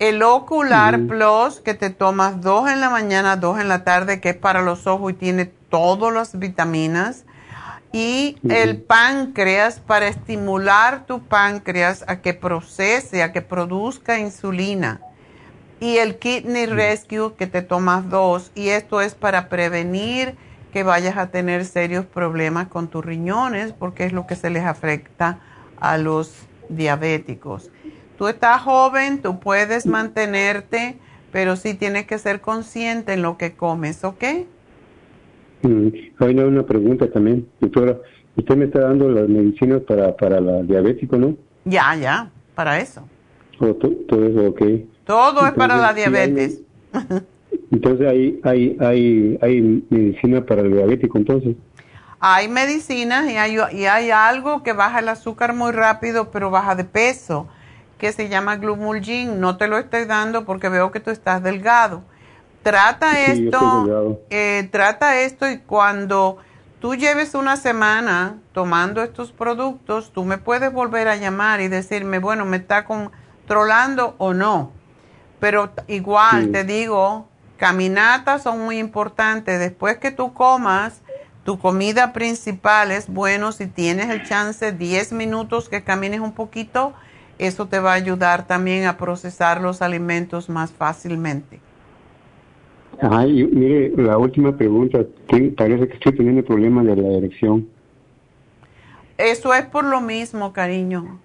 el 0.00 0.20
ocular 0.24 1.06
plus 1.06 1.60
que 1.60 1.74
te 1.74 1.90
tomas 1.90 2.40
dos 2.40 2.68
en 2.68 2.80
la 2.80 2.90
mañana, 2.90 3.36
dos 3.36 3.60
en 3.60 3.68
la 3.68 3.84
tarde, 3.84 4.20
que 4.20 4.30
es 4.30 4.36
para 4.36 4.62
los 4.62 4.88
ojos 4.88 5.12
y 5.12 5.14
tiene 5.14 5.44
todas 5.44 6.12
las 6.12 6.36
vitaminas, 6.36 7.24
y 7.92 8.36
el 8.48 8.82
páncreas 8.82 9.78
para 9.78 10.08
estimular 10.08 11.06
tu 11.06 11.22
páncreas 11.22 12.04
a 12.08 12.16
que 12.16 12.34
procese, 12.34 13.22
a 13.22 13.30
que 13.30 13.40
produzca 13.40 14.18
insulina. 14.18 15.00
Y 15.78 15.98
el 15.98 16.18
Kidney 16.18 16.66
Rescue 16.66 17.36
que 17.36 17.46
te 17.46 17.62
tomas 17.62 18.10
dos, 18.10 18.50
y 18.56 18.70
esto 18.70 19.00
es 19.00 19.14
para 19.14 19.48
prevenir 19.48 20.34
que 20.72 20.82
vayas 20.82 21.16
a 21.16 21.28
tener 21.28 21.64
serios 21.64 22.06
problemas 22.06 22.66
con 22.66 22.88
tus 22.88 23.04
riñones, 23.04 23.72
porque 23.72 24.04
es 24.04 24.12
lo 24.12 24.26
que 24.26 24.34
se 24.34 24.50
les 24.50 24.64
afecta 24.64 25.38
a 25.80 25.98
los 25.98 26.46
diabéticos. 26.68 27.70
Tú 28.16 28.28
estás 28.28 28.60
joven, 28.62 29.22
tú 29.22 29.40
puedes 29.40 29.86
mantenerte, 29.86 30.98
pero 31.32 31.56
sí 31.56 31.74
tienes 31.74 32.06
que 32.06 32.18
ser 32.18 32.40
consciente 32.40 33.14
en 33.14 33.22
lo 33.22 33.38
que 33.38 33.54
comes, 33.54 34.04
¿ok? 34.04 34.24
Mm, 35.62 35.88
hay 36.18 36.34
una 36.36 36.64
pregunta 36.64 37.10
también, 37.10 37.46
doctora. 37.60 37.98
Usted 38.36 38.56
me 38.56 38.66
está 38.66 38.80
dando 38.80 39.10
las 39.10 39.28
medicinas 39.28 39.82
para, 39.82 40.16
para 40.16 40.40
la 40.40 40.62
diabético, 40.62 41.16
¿no? 41.16 41.36
Ya, 41.64 41.94
ya, 41.96 42.30
para 42.54 42.78
eso. 42.78 43.02
todo 43.58 44.24
eso, 44.26 44.48
ok. 44.48 44.62
Todo 45.04 45.46
es 45.46 45.52
para 45.52 45.76
la 45.76 45.92
diabetes. 45.92 46.62
Entonces 47.70 48.06
hay, 48.06 48.40
hay, 48.42 48.76
hay, 48.80 49.38
hay 49.40 49.84
medicina 49.90 50.44
para 50.44 50.62
el 50.62 50.72
diabético 50.72 51.18
entonces. 51.18 51.56
Hay 52.20 52.48
medicinas 52.48 53.30
y 53.30 53.38
hay, 53.38 53.58
y 53.72 53.86
hay 53.86 54.10
algo 54.10 54.62
que 54.62 54.74
baja 54.74 54.98
el 54.98 55.08
azúcar 55.08 55.54
muy 55.54 55.72
rápido, 55.72 56.30
pero 56.30 56.50
baja 56.50 56.74
de 56.74 56.84
peso, 56.84 57.48
que 57.96 58.12
se 58.12 58.28
llama 58.28 58.56
Glumulgin. 58.56 59.40
No 59.40 59.56
te 59.56 59.68
lo 59.68 59.78
estoy 59.78 60.04
dando 60.04 60.44
porque 60.44 60.68
veo 60.68 60.92
que 60.92 61.00
tú 61.00 61.10
estás 61.10 61.42
delgado. 61.42 62.02
Trata 62.62 63.18
esto, 63.20 64.20
eh, 64.28 64.68
trata 64.70 65.20
esto 65.20 65.48
y 65.48 65.60
cuando 65.60 66.36
tú 66.78 66.94
lleves 66.94 67.34
una 67.34 67.56
semana 67.56 68.36
tomando 68.52 69.02
estos 69.02 69.32
productos, 69.32 70.12
tú 70.12 70.24
me 70.24 70.36
puedes 70.36 70.70
volver 70.70 71.08
a 71.08 71.16
llamar 71.16 71.62
y 71.62 71.68
decirme, 71.68 72.18
bueno, 72.18 72.44
me 72.44 72.58
está 72.58 72.84
controlando 72.84 74.14
o 74.18 74.34
no. 74.34 74.72
Pero 75.38 75.70
igual 75.86 76.52
te 76.52 76.64
digo, 76.64 77.28
caminatas 77.56 78.42
son 78.42 78.60
muy 78.60 78.78
importantes. 78.78 79.58
Después 79.58 79.96
que 79.96 80.10
tú 80.10 80.34
comas, 80.34 81.00
tu 81.50 81.58
comida 81.58 82.12
principal 82.12 82.92
es 82.92 83.08
bueno 83.08 83.50
si 83.50 83.66
tienes 83.66 84.08
el 84.08 84.22
chance 84.22 84.70
10 84.70 85.12
minutos 85.14 85.68
que 85.68 85.82
camines 85.82 86.20
un 86.20 86.30
poquito, 86.30 86.92
eso 87.40 87.66
te 87.66 87.80
va 87.80 87.90
a 87.90 87.94
ayudar 87.94 88.46
también 88.46 88.86
a 88.86 88.96
procesar 88.96 89.60
los 89.60 89.82
alimentos 89.82 90.48
más 90.48 90.70
fácilmente. 90.70 91.58
Ay, 93.00 93.48
mire, 93.50 93.92
la 93.96 94.16
última 94.16 94.56
pregunta, 94.56 95.00
parece 95.56 95.88
que 95.88 95.94
estoy 95.94 96.14
teniendo 96.14 96.44
problemas 96.44 96.86
de 96.86 96.94
la 96.94 97.18
erección. 97.18 97.66
Eso 99.18 99.52
es 99.52 99.64
por 99.64 99.82
lo 99.82 100.00
mismo, 100.00 100.52
cariño. 100.52 101.18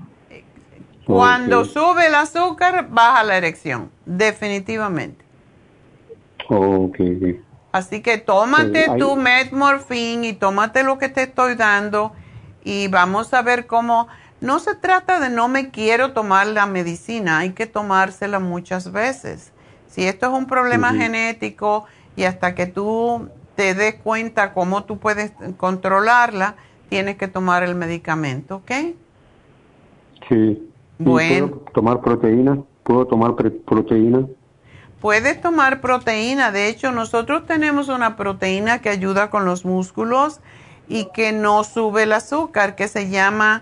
Cuando 1.06 1.66
sube 1.66 2.08
el 2.08 2.16
azúcar, 2.16 2.88
baja 2.90 3.24
la 3.24 3.38
erección, 3.38 3.92
definitivamente. 4.08 5.24
Ok. 6.50 7.00
Así 7.76 8.02
que 8.02 8.18
tómate 8.18 8.88
tu 8.98 9.18
metmorfín 9.18 10.24
y 10.24 10.32
tómate 10.32 10.82
lo 10.82 10.98
que 10.98 11.10
te 11.10 11.24
estoy 11.24 11.56
dando 11.56 12.14
y 12.64 12.88
vamos 12.88 13.34
a 13.34 13.42
ver 13.42 13.68
cómo... 13.68 14.08
No 14.40 14.60
se 14.60 14.76
trata 14.76 15.20
de 15.20 15.30
no 15.30 15.50
me 15.50 15.72
quiero 15.72 16.14
tomar 16.14 16.48
la 16.48 16.68
medicina, 16.68 17.40
hay 17.40 17.50
que 17.50 17.66
tomársela 17.66 18.40
muchas 18.40 18.94
veces. 18.94 19.52
Si 19.88 20.06
esto 20.06 20.28
es 20.28 20.32
un 20.32 20.46
problema 20.46 20.94
genético 20.94 21.84
y 22.16 22.24
hasta 22.24 22.56
que 22.56 22.66
tú 22.66 23.28
te 23.58 23.74
des 23.74 23.96
cuenta 23.96 24.54
cómo 24.54 24.86
tú 24.86 24.98
puedes 24.98 25.34
controlarla, 25.58 26.56
tienes 26.88 27.18
que 27.18 27.28
tomar 27.28 27.62
el 27.64 27.76
medicamento, 27.76 28.58
¿ok? 28.58 28.72
Sí. 30.30 30.70
Bueno. 30.98 31.50
¿Puedo 31.50 31.62
tomar 31.74 32.00
proteína? 32.00 32.58
¿Puedo 32.84 33.06
tomar 33.06 33.36
proteína? 33.36 34.26
Puedes 35.06 35.40
tomar 35.40 35.82
proteína. 35.82 36.52
De 36.52 36.68
hecho, 36.68 36.91
nosotros 36.91 37.45
tenemos 37.45 37.90
una 37.90 38.15
proteína 38.15 38.82
que 38.82 38.90
ayuda 38.90 39.30
con 39.30 39.45
los 39.45 39.64
músculos 39.64 40.40
y 40.88 41.11
que 41.14 41.32
no 41.32 41.64
sube 41.64 42.02
el 42.02 42.11
azúcar, 42.11 42.73
que 42.73 42.88
se 42.88 43.07
llama 43.11 43.61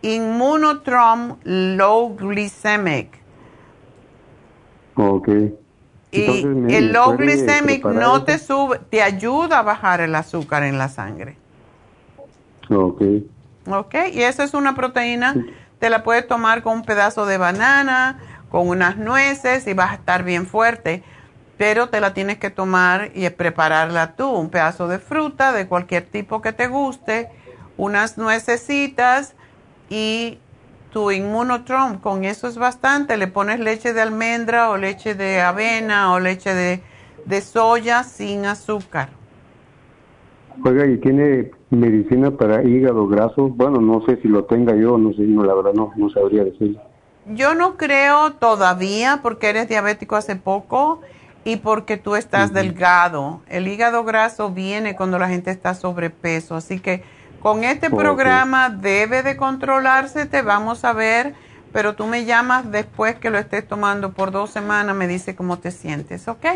Immunotrom 0.00 1.36
Low 1.44 2.16
Glycemic. 2.16 3.16
Ok. 4.96 5.28
Y 6.10 6.74
el 6.74 6.92
low 6.92 7.16
glycemic 7.16 7.84
no 7.84 8.24
te 8.24 8.38
sube, 8.38 8.80
te 8.90 9.02
ayuda 9.02 9.60
a 9.60 9.62
bajar 9.62 10.00
el 10.00 10.16
azúcar 10.16 10.64
en 10.64 10.78
la 10.78 10.88
sangre. 10.88 11.36
Ok. 12.68 13.02
Ok, 13.68 13.94
y 14.12 14.22
esa 14.22 14.42
es 14.42 14.52
una 14.52 14.74
proteína, 14.74 15.36
te 15.78 15.90
la 15.90 16.02
puedes 16.02 16.26
tomar 16.26 16.64
con 16.64 16.78
un 16.78 16.82
pedazo 16.82 17.24
de 17.24 17.38
banana, 17.38 18.18
con 18.52 18.68
unas 18.68 18.98
nueces 18.98 19.66
y 19.66 19.72
vas 19.72 19.92
a 19.92 19.94
estar 19.94 20.24
bien 20.24 20.44
fuerte, 20.44 21.02
pero 21.56 21.88
te 21.88 22.02
la 22.02 22.12
tienes 22.12 22.36
que 22.36 22.50
tomar 22.50 23.10
y 23.14 23.26
prepararla 23.30 24.14
tú, 24.14 24.28
un 24.28 24.50
pedazo 24.50 24.88
de 24.88 24.98
fruta 24.98 25.52
de 25.52 25.66
cualquier 25.66 26.04
tipo 26.04 26.42
que 26.42 26.52
te 26.52 26.66
guste, 26.66 27.30
unas 27.78 28.18
nuecesitas 28.18 29.34
y 29.88 30.38
tu 30.92 31.10
inmunotrom, 31.10 31.98
con 31.98 32.24
eso 32.24 32.46
es 32.46 32.58
bastante, 32.58 33.16
le 33.16 33.26
pones 33.26 33.58
leche 33.58 33.94
de 33.94 34.02
almendra 34.02 34.68
o 34.68 34.76
leche 34.76 35.14
de 35.14 35.40
avena 35.40 36.12
o 36.12 36.20
leche 36.20 36.54
de, 36.54 36.82
de 37.24 37.40
soya 37.40 38.02
sin 38.02 38.44
azúcar. 38.44 39.08
Oiga, 40.62 40.84
¿y 40.84 40.98
tiene 40.98 41.52
medicina 41.70 42.30
para 42.30 42.62
hígado 42.62 43.08
graso? 43.08 43.48
Bueno, 43.48 43.80
no 43.80 44.04
sé 44.04 44.20
si 44.20 44.28
lo 44.28 44.44
tenga 44.44 44.76
yo, 44.76 44.98
no 44.98 45.14
sé, 45.14 45.22
no, 45.22 45.42
la 45.42 45.54
verdad 45.54 45.72
no, 45.72 45.90
no 45.96 46.10
sabría 46.10 46.44
decir. 46.44 46.78
Yo 47.26 47.54
no 47.54 47.76
creo 47.76 48.32
todavía 48.32 49.20
porque 49.22 49.48
eres 49.48 49.68
diabético 49.68 50.16
hace 50.16 50.36
poco 50.36 51.00
y 51.44 51.56
porque 51.56 51.96
tú 51.96 52.16
estás 52.16 52.52
delgado. 52.52 53.42
El 53.48 53.68
hígado 53.68 54.04
graso 54.04 54.50
viene 54.50 54.96
cuando 54.96 55.18
la 55.18 55.28
gente 55.28 55.50
está 55.50 55.74
sobrepeso, 55.74 56.56
así 56.56 56.80
que 56.80 57.04
con 57.40 57.64
este 57.64 57.90
programa 57.90 58.70
debe 58.70 59.22
de 59.22 59.36
controlarse, 59.36 60.26
te 60.26 60.42
vamos 60.42 60.84
a 60.84 60.92
ver, 60.92 61.34
pero 61.72 61.94
tú 61.94 62.06
me 62.06 62.24
llamas 62.24 62.70
después 62.70 63.16
que 63.16 63.30
lo 63.30 63.38
estés 63.38 63.66
tomando 63.66 64.12
por 64.12 64.30
dos 64.30 64.50
semanas, 64.50 64.94
me 64.94 65.08
dice 65.08 65.34
cómo 65.34 65.58
te 65.58 65.72
sientes, 65.72 66.28
¿ok? 66.28 66.46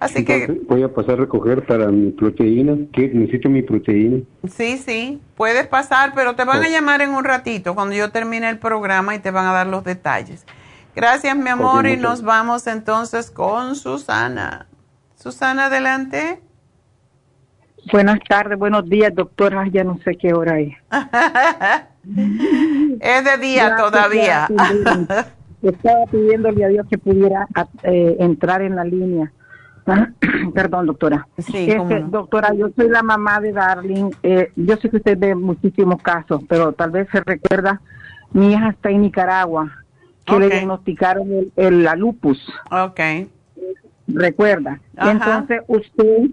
Así 0.00 0.24
que... 0.24 0.60
Voy 0.68 0.82
a 0.82 0.92
pasar 0.92 1.14
a 1.14 1.16
recoger 1.16 1.66
para 1.66 1.88
mi 1.88 2.10
proteína, 2.10 2.76
que 2.92 3.08
necesito 3.08 3.48
mi 3.48 3.62
proteína. 3.62 4.22
Sí, 4.48 4.78
sí, 4.78 5.20
puedes 5.36 5.66
pasar, 5.66 6.12
pero 6.14 6.36
te 6.36 6.44
van 6.44 6.62
a 6.62 6.68
llamar 6.68 7.02
en 7.02 7.10
un 7.10 7.24
ratito 7.24 7.74
cuando 7.74 7.96
yo 7.96 8.10
termine 8.10 8.48
el 8.48 8.58
programa 8.58 9.14
y 9.14 9.18
te 9.18 9.30
van 9.30 9.46
a 9.46 9.52
dar 9.52 9.66
los 9.66 9.84
detalles. 9.84 10.46
Gracias, 10.94 11.36
mi 11.36 11.48
amor, 11.48 11.86
y 11.86 11.96
nos 11.96 12.22
vamos 12.22 12.66
entonces 12.66 13.30
con 13.30 13.74
Susana. 13.74 14.66
Susana, 15.16 15.66
adelante. 15.66 16.40
Buenas 17.92 18.18
tardes, 18.28 18.58
buenos 18.58 18.88
días, 18.88 19.14
doctora. 19.14 19.66
Ya 19.72 19.84
no 19.84 19.98
sé 20.04 20.16
qué 20.16 20.34
hora 20.34 20.60
es. 20.60 20.74
es 23.00 23.24
de 23.24 23.38
día 23.40 23.76
todavía. 23.76 24.48
Estaba 25.62 26.04
pidiéndole 26.10 26.64
a 26.64 26.68
Dios 26.68 26.86
que 26.88 26.98
pudiera 26.98 27.48
eh, 27.82 28.16
entrar 28.20 28.62
en 28.62 28.76
la 28.76 28.84
línea. 28.84 29.32
Perdón, 30.54 30.86
doctora. 30.86 31.26
Sí, 31.38 31.68
Doctora, 32.10 32.52
yo 32.54 32.68
soy 32.76 32.88
la 32.88 33.02
mamá 33.02 33.40
de 33.40 33.52
Darling. 33.52 34.10
Eh, 34.22 34.52
yo 34.56 34.76
sé 34.76 34.90
que 34.90 34.98
usted 34.98 35.18
ve 35.18 35.34
muchísimos 35.34 36.02
casos, 36.02 36.42
pero 36.48 36.72
tal 36.72 36.90
vez 36.90 37.08
se 37.10 37.20
recuerda, 37.20 37.80
mi 38.32 38.52
hija 38.52 38.70
está 38.70 38.90
en 38.90 39.02
Nicaragua, 39.02 39.70
que 40.24 40.38
le 40.38 40.48
diagnosticaron 40.48 41.28
el, 41.56 41.84
la 41.84 41.96
lupus. 41.96 42.38
Ok. 42.70 43.00
Recuerda. 44.06 44.80
Entonces, 44.96 45.62
usted 45.66 46.30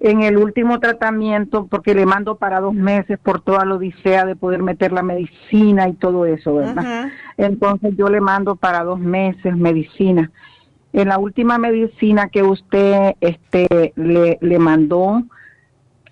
en 0.00 0.22
el 0.22 0.36
último 0.36 0.78
tratamiento, 0.78 1.66
porque 1.66 1.94
le 1.94 2.04
mando 2.04 2.36
para 2.36 2.60
dos 2.60 2.74
meses 2.74 3.18
por 3.18 3.40
toda 3.40 3.64
la 3.64 3.76
odisea 3.76 4.26
de 4.26 4.36
poder 4.36 4.62
meter 4.62 4.92
la 4.92 5.02
medicina 5.02 5.88
y 5.88 5.94
todo 5.94 6.26
eso, 6.26 6.56
¿verdad? 6.56 7.08
Entonces 7.36 7.94
yo 7.96 8.08
le 8.08 8.20
mando 8.20 8.56
para 8.56 8.84
dos 8.84 8.98
meses 8.98 9.56
medicina. 9.56 10.30
En 10.96 11.08
la 11.08 11.18
última 11.18 11.58
medicina 11.58 12.30
que 12.30 12.42
usted 12.42 13.16
este, 13.20 13.92
le, 13.96 14.38
le 14.40 14.58
mandó, 14.58 15.22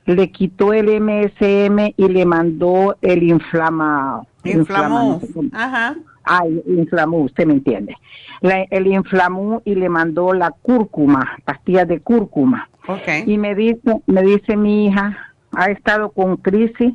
le 0.04 0.30
quitó 0.30 0.74
el 0.74 1.00
MSM 1.00 1.94
y 1.96 2.08
le 2.08 2.26
mandó 2.26 2.94
el 3.00 3.22
inflama. 3.22 4.26
Inflamó. 4.44 5.22
Ajá. 5.54 5.96
Ay, 6.22 6.62
inflamó, 6.66 7.20
usted 7.20 7.46
me 7.46 7.54
entiende. 7.54 7.96
el 8.42 8.86
inflamó 8.88 9.62
y 9.64 9.74
le 9.74 9.88
mandó 9.88 10.34
la 10.34 10.50
cúrcuma, 10.50 11.38
pastillas 11.46 11.88
de 11.88 12.00
cúrcuma. 12.00 12.68
Okay. 12.86 13.24
Y 13.26 13.38
me 13.38 13.54
dice, 13.54 14.02
me 14.04 14.20
dice 14.20 14.54
mi 14.54 14.88
hija, 14.88 15.16
ha 15.52 15.70
estado 15.70 16.10
con 16.10 16.36
crisis, 16.36 16.92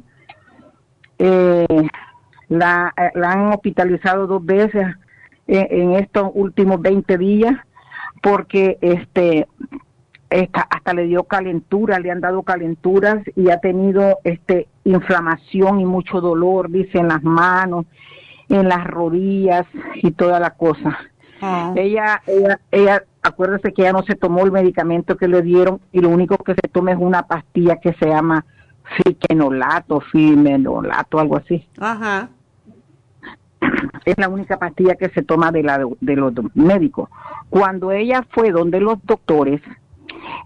eh, 1.17 1.87
la, 2.49 2.93
la, 3.15 3.31
han 3.31 3.47
hospitalizado 3.47 4.27
dos 4.27 4.45
veces 4.45 4.85
en, 5.47 5.93
estos 5.93 6.29
últimos 6.35 6.79
20 6.79 7.17
días 7.17 7.55
porque 8.21 8.77
este 8.81 9.47
hasta 10.69 10.93
le 10.93 11.05
dio 11.05 11.23
calentura, 11.23 11.99
le 11.99 12.11
han 12.11 12.21
dado 12.21 12.43
calenturas 12.43 13.23
y 13.35 13.49
ha 13.49 13.59
tenido 13.59 14.19
este 14.23 14.67
inflamación 14.83 15.79
y 15.79 15.85
mucho 15.85 16.21
dolor, 16.21 16.69
dice 16.69 16.99
en 16.99 17.07
las 17.07 17.23
manos, 17.23 17.85
en 18.47 18.69
las 18.69 18.85
rodillas 18.85 19.65
y 19.95 20.11
toda 20.11 20.39
la 20.39 20.51
cosa. 20.51 20.97
Ah. 21.41 21.73
Ella, 21.75 22.21
ella, 22.27 22.59
ella, 22.71 23.03
acuérdese 23.23 23.73
que 23.73 23.83
ella 23.83 23.93
no 23.93 24.03
se 24.03 24.15
tomó 24.15 24.43
el 24.43 24.51
medicamento 24.51 25.17
que 25.17 25.27
le 25.27 25.41
dieron 25.41 25.79
y 25.91 25.99
lo 25.99 26.09
único 26.09 26.37
que 26.37 26.53
se 26.53 26.67
toma 26.67 26.91
es 26.91 26.97
una 26.99 27.23
pastilla 27.23 27.77
que 27.77 27.93
se 27.93 28.07
llama 28.07 28.45
fiquenolato, 29.03 29.99
fimenolato, 30.01 31.19
algo 31.19 31.37
así. 31.37 31.67
Ajá. 31.79 32.29
Es 34.05 34.17
la 34.17 34.29
única 34.29 34.57
pastilla 34.57 34.95
que 34.95 35.09
se 35.09 35.23
toma 35.23 35.51
de, 35.51 35.63
la, 35.63 35.85
de 35.99 36.15
los 36.15 36.33
médicos. 36.55 37.09
Cuando 37.49 37.91
ella 37.91 38.25
fue 38.31 38.51
donde 38.51 38.79
los 38.79 39.03
doctores, 39.05 39.61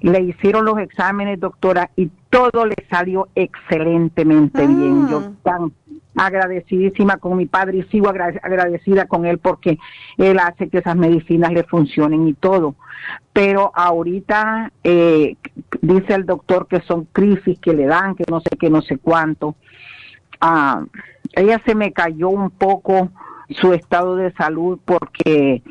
le 0.02 0.22
hicieron 0.22 0.66
los 0.66 0.78
exámenes, 0.80 1.40
doctora, 1.40 1.90
y 1.96 2.10
todo 2.30 2.66
le 2.66 2.76
salió 2.90 3.30
excelentemente 3.36 4.66
bien. 4.68 5.08
Yo 5.08 5.24
ah. 5.26 5.32
tan 5.44 5.72
agradecidísima 6.16 7.18
con 7.18 7.38
mi 7.38 7.48
padre 7.48 7.80
y 7.80 7.84
sigo 7.84 8.10
agradecida 8.10 9.06
con 9.08 9.26
él 9.26 9.40
porque 9.40 9.80
él 10.18 10.38
hace 10.40 10.70
que 10.70 10.78
esas 10.78 10.96
medicinas 10.96 11.52
le 11.52 11.64
funcionen 11.64 12.28
y 12.28 12.34
todo. 12.34 12.76
Pero 13.32 13.72
ahorita 13.74 14.72
eh, 14.84 15.38
dice 15.82 16.14
el 16.14 16.26
doctor 16.26 16.68
que 16.68 16.82
son 16.82 17.06
crisis 17.06 17.60
que 17.60 17.74
le 17.74 17.86
dan, 17.86 18.16
que 18.16 18.26
no 18.30 18.42
sé 18.42 18.50
qué, 18.60 18.70
no 18.70 18.82
sé 18.82 18.98
cuánto. 18.98 19.56
Ah, 20.40 20.84
ella 21.34 21.62
se 21.66 21.76
me 21.76 21.92
cayó 21.94 22.30
un 22.30 22.50
poco 22.50 23.10
su 23.50 23.74
estado 23.74 24.16
de 24.16 24.32
salud 24.34 24.80
porque 24.86 25.62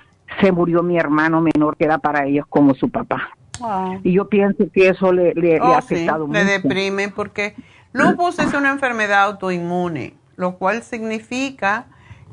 se 0.41 0.53
murió 0.53 0.83
mi 0.83 0.99
hermano 0.99 1.41
menor 1.41 1.77
que 1.77 1.85
era 1.85 1.99
para 1.99 2.27
ellos 2.27 2.47
como 2.49 2.75
su 2.75 2.91
papá. 2.91 3.31
Ah. 3.61 3.99
Y 4.03 4.13
yo 4.13 4.29
pienso 4.29 4.65
que 4.73 4.89
eso 4.89 5.13
le, 5.13 5.35
le, 5.35 5.59
ha 5.59 5.79
afectado 5.79 6.27
mucho. 6.27 6.39
Le 6.39 6.45
deprime 6.45 7.09
porque 7.09 7.55
lupus 7.93 8.39
es 8.39 8.55
una 8.55 8.71
enfermedad 8.71 9.25
autoinmune 9.25 10.23
lo 10.37 10.59
cual 10.59 10.83
significa 10.83 11.87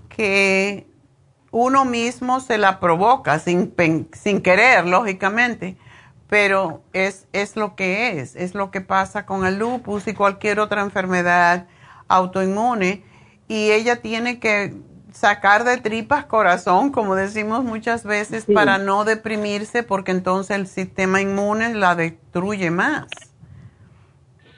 que 0.09 0.87
uno 1.51 1.85
mismo 1.85 2.39
se 2.39 2.57
la 2.57 2.79
provoca 2.79 3.39
sin, 3.39 3.73
sin 4.11 4.41
querer, 4.41 4.85
lógicamente, 4.85 5.77
pero 6.27 6.83
es, 6.93 7.27
es 7.33 7.55
lo 7.55 7.75
que 7.75 8.19
es, 8.19 8.35
es 8.35 8.53
lo 8.53 8.71
que 8.71 8.81
pasa 8.81 9.25
con 9.25 9.45
el 9.45 9.57
lupus 9.57 10.07
y 10.07 10.13
cualquier 10.13 10.59
otra 10.59 10.81
enfermedad 10.81 11.67
autoinmune 12.07 13.03
y 13.49 13.71
ella 13.71 13.97
tiene 13.97 14.39
que 14.39 14.73
sacar 15.11 15.63
de 15.65 15.77
tripas 15.77 16.25
corazón, 16.25 16.91
como 16.91 17.15
decimos 17.15 17.65
muchas 17.65 18.05
veces, 18.05 18.45
para 18.45 18.77
no 18.77 19.03
deprimirse 19.03 19.83
porque 19.83 20.11
entonces 20.11 20.55
el 20.55 20.67
sistema 20.67 21.19
inmune 21.19 21.73
la 21.73 21.95
destruye 21.95 22.71
más. 22.71 23.07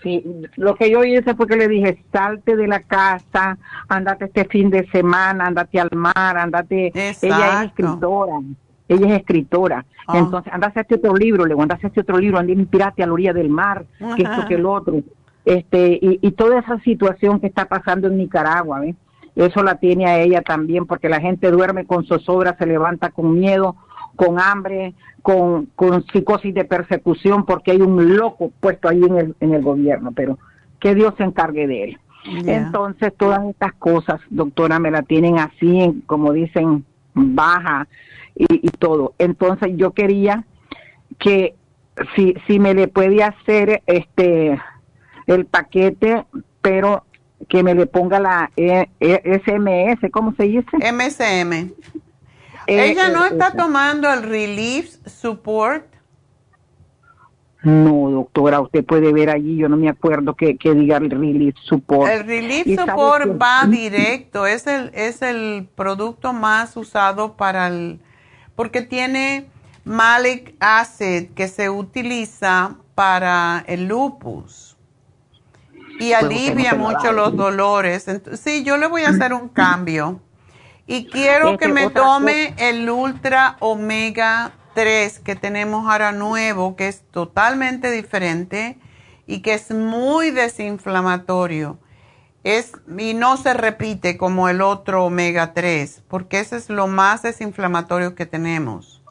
Sí, 0.04 0.24
lo 0.56 0.76
que 0.76 0.90
yo 0.92 1.04
hice 1.04 1.36
fue 1.36 1.48
que 1.48 1.56
le 1.56 1.68
dije, 1.68 2.04
salte 2.12 2.56
de 2.56 2.68
la 2.68 2.82
casa, 2.82 3.58
andate 3.88 4.26
este 4.26 4.46
fin 4.46 4.70
de 4.70 4.88
semana, 4.90 5.46
andate 5.46 5.80
al 5.80 5.90
mar, 5.92 6.38
andate. 6.38 6.92
Ella 6.94 7.62
es 7.62 7.68
escritora, 7.68 8.40
ella 8.88 9.08
es 9.08 9.20
escritora. 9.20 9.86
Ah. 10.08 10.18
Entonces, 10.18 10.52
andate 10.52 10.80
a 10.80 10.82
este 10.82 10.96
otro 10.96 11.16
libro, 11.16 11.46
le 11.46 11.54
andate 11.54 11.86
a 11.86 11.88
este 11.88 12.02
otro 12.02 12.18
libro, 12.18 12.40
andate 12.40 12.60
inspirate 12.60 13.04
a 13.04 13.08
la 13.08 13.14
orilla 13.14 13.34
del 13.34 13.50
mar, 13.50 13.86
que 14.18 14.24
esto 14.24 14.48
que 14.48 14.56
el 14.56 14.66
otro. 14.66 15.02
Este, 15.46 16.00
y, 16.02 16.20
y 16.22 16.32
toda 16.32 16.60
esa 16.60 16.80
situación 16.80 17.40
que 17.40 17.48
está 17.48 17.66
pasando 17.66 18.08
en 18.08 18.18
Nicaragua, 18.18 18.80
¿ves? 18.80 18.96
Eso 19.36 19.64
la 19.64 19.76
tiene 19.76 20.08
a 20.08 20.20
ella 20.20 20.42
también, 20.42 20.86
porque 20.86 21.10
la 21.10 21.22
gente 21.22 21.52
duerme 21.52 21.86
con 21.86 22.06
zozobra, 22.06 22.58
se 22.58 22.66
levanta 22.66 23.12
con 23.12 23.40
miedo, 23.40 23.76
con 24.16 24.40
hambre, 24.40 24.94
con, 25.22 25.68
con 25.76 26.06
psicosis 26.08 26.54
de 26.54 26.66
persecución 26.66 27.46
porque 27.46 27.72
hay 27.72 27.82
un 27.82 28.18
loco 28.18 28.52
puesto 28.60 28.90
ahí 28.90 29.02
en 29.04 29.18
el, 29.18 29.36
en 29.40 29.54
el 29.54 29.62
gobierno, 29.62 30.12
pero 30.12 30.38
que 30.80 30.96
Dios 30.96 31.14
se 31.18 31.24
encargue 31.24 31.68
de 31.68 31.84
él. 31.84 32.00
Entonces, 32.46 33.14
todas 33.18 33.44
estas 33.46 33.74
cosas, 33.74 34.20
doctora, 34.30 34.80
me 34.80 34.92
la 34.92 35.02
tienen 35.02 35.40
así, 35.40 36.04
como 36.06 36.34
dicen, 36.34 36.86
baja 37.16 37.88
y, 38.36 38.46
y 38.50 38.70
todo. 38.70 39.14
Entonces, 39.18 39.72
yo 39.76 39.92
quería 39.92 40.46
que 41.18 41.56
si, 42.16 42.36
si 42.46 42.60
me 42.60 42.76
le 42.76 42.88
puede 42.88 43.24
hacer 43.24 43.82
este 43.88 44.60
el 45.34 45.46
paquete, 45.46 46.26
pero 46.62 47.06
que 47.48 47.64
me 47.64 47.76
le 47.76 47.86
ponga 47.86 48.20
la 48.20 48.52
e, 48.56 48.90
e, 49.00 49.42
SMS, 49.44 50.10
¿cómo 50.12 50.34
se 50.36 50.44
dice? 50.44 50.78
MSM. 50.78 51.54
Eh, 52.68 52.92
¿Ella 52.92 53.10
no 53.10 53.26
eh, 53.26 53.30
está 53.32 53.52
tomando 53.54 54.12
el 54.12 54.24
Relief 54.24 54.96
Support? 55.06 55.86
No, 57.64 58.10
doctora, 58.10 58.60
usted 58.60 58.84
puede 58.84 59.14
ver 59.14 59.30
allí, 59.30 59.58
yo 59.58 59.70
no 59.70 59.78
me 59.78 59.88
acuerdo 59.88 60.36
que, 60.36 60.58
diga 60.60 60.98
el 60.98 61.12
Relief 61.12 61.56
Support. 61.64 62.12
El 62.12 62.26
Relief 62.26 62.68
Support 62.80 63.40
va 63.40 63.68
directo, 63.68 64.48
es 64.48 64.66
el, 64.66 64.90
es 64.96 65.22
el 65.22 65.68
producto 65.76 66.34
más 66.34 66.76
usado 66.76 67.38
para 67.38 67.68
el, 67.68 68.00
porque 68.56 68.82
tiene 68.82 69.46
malic 69.84 70.56
acid 70.60 71.30
que 71.36 71.48
se 71.48 71.70
utiliza 71.70 72.78
para 72.96 73.64
el 73.68 73.88
lupus 73.88 74.71
y 76.02 76.14
alivia 76.14 76.74
mucho 76.74 77.12
los 77.12 77.36
dolores. 77.36 78.06
sí, 78.34 78.64
yo 78.64 78.78
le 78.78 78.88
voy 78.88 79.04
a 79.04 79.10
hacer 79.10 79.34
un 79.34 79.50
cambio 79.50 80.20
y 80.88 81.06
quiero 81.06 81.58
que 81.58 81.68
me 81.68 81.90
tome 81.90 82.56
el 82.58 82.90
Ultra 82.90 83.56
Omega 83.60 84.52
3 84.74 85.20
que 85.20 85.36
tenemos 85.36 85.88
ahora 85.88 86.12
nuevo, 86.12 86.76
que 86.76 86.88
es 86.88 87.04
totalmente 87.12 87.92
diferente 87.92 88.80
y 89.28 89.42
que 89.42 89.54
es 89.54 89.72
muy 89.72 90.32
desinflamatorio. 90.32 91.78
Es, 92.44 92.74
y 92.98 93.14
no 93.14 93.38
se 93.38 93.54
repite 93.54 94.18
como 94.18 94.50
el 94.50 94.62
otro 94.62 95.06
omega 95.06 95.54
3, 95.54 96.04
porque 96.08 96.40
ese 96.40 96.58
es 96.58 96.72
lo 96.72 96.88
más 96.88 97.22
desinflamatorio 97.22 98.16
que 98.16 98.26
tenemos. 98.26 99.04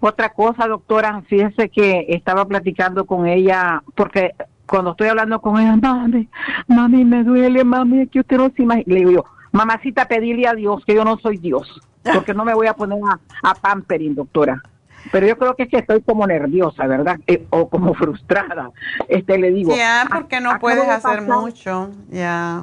Otra 0.00 0.30
cosa, 0.34 0.66
doctora, 0.66 1.22
fíjese 1.22 1.70
que 1.70 2.06
estaba 2.10 2.44
platicando 2.44 3.06
con 3.06 3.26
ella, 3.26 3.82
porque 3.94 4.34
cuando 4.70 4.92
estoy 4.92 5.08
hablando 5.08 5.40
con 5.40 5.60
ella, 5.60 5.76
mami, 5.76 6.28
mami, 6.68 7.04
me 7.04 7.24
duele, 7.24 7.64
mami, 7.64 8.06
que 8.06 8.20
usted 8.20 8.36
no 8.36 8.50
se 8.54 8.62
imagina. 8.62 8.94
Le 8.94 9.00
digo 9.00 9.10
yo, 9.10 9.24
mamacita, 9.50 10.06
pedirle 10.06 10.46
a 10.46 10.54
Dios 10.54 10.84
que 10.86 10.94
yo 10.94 11.04
no 11.04 11.18
soy 11.18 11.38
Dios, 11.38 11.80
porque 12.14 12.32
no 12.34 12.44
me 12.44 12.54
voy 12.54 12.68
a 12.68 12.74
poner 12.74 13.00
a, 13.42 13.54
pampering, 13.54 14.14
doctora. 14.14 14.62
Pero 15.10 15.26
yo 15.26 15.36
creo 15.36 15.56
que 15.56 15.64
es 15.64 15.70
que 15.70 15.78
estoy 15.78 16.02
como 16.02 16.24
nerviosa, 16.24 16.86
¿verdad? 16.86 17.18
Eh, 17.26 17.46
o 17.50 17.68
como 17.68 17.94
frustrada. 18.00 18.70
Este, 19.08 19.38
le 19.38 19.50
digo. 19.50 19.74
Ya, 19.74 20.06
porque 20.08 20.40
no 20.40 20.56
puedes 20.60 20.88
hacer 20.88 21.22
mucho, 21.22 21.90
ya. 22.08 22.62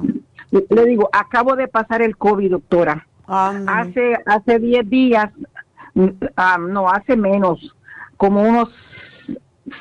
Le 0.50 0.86
digo, 0.86 1.10
acabo 1.12 1.56
de 1.56 1.68
pasar 1.68 2.00
el 2.00 2.16
COVID, 2.16 2.52
doctora. 2.52 3.06
Hace 3.26 4.16
hace 4.24 4.58
10 4.58 4.88
días, 4.88 5.30
mm, 5.92 6.08
no, 6.70 6.88
hace 6.88 7.18
menos, 7.18 7.76
como 8.16 8.40
unos 8.40 8.70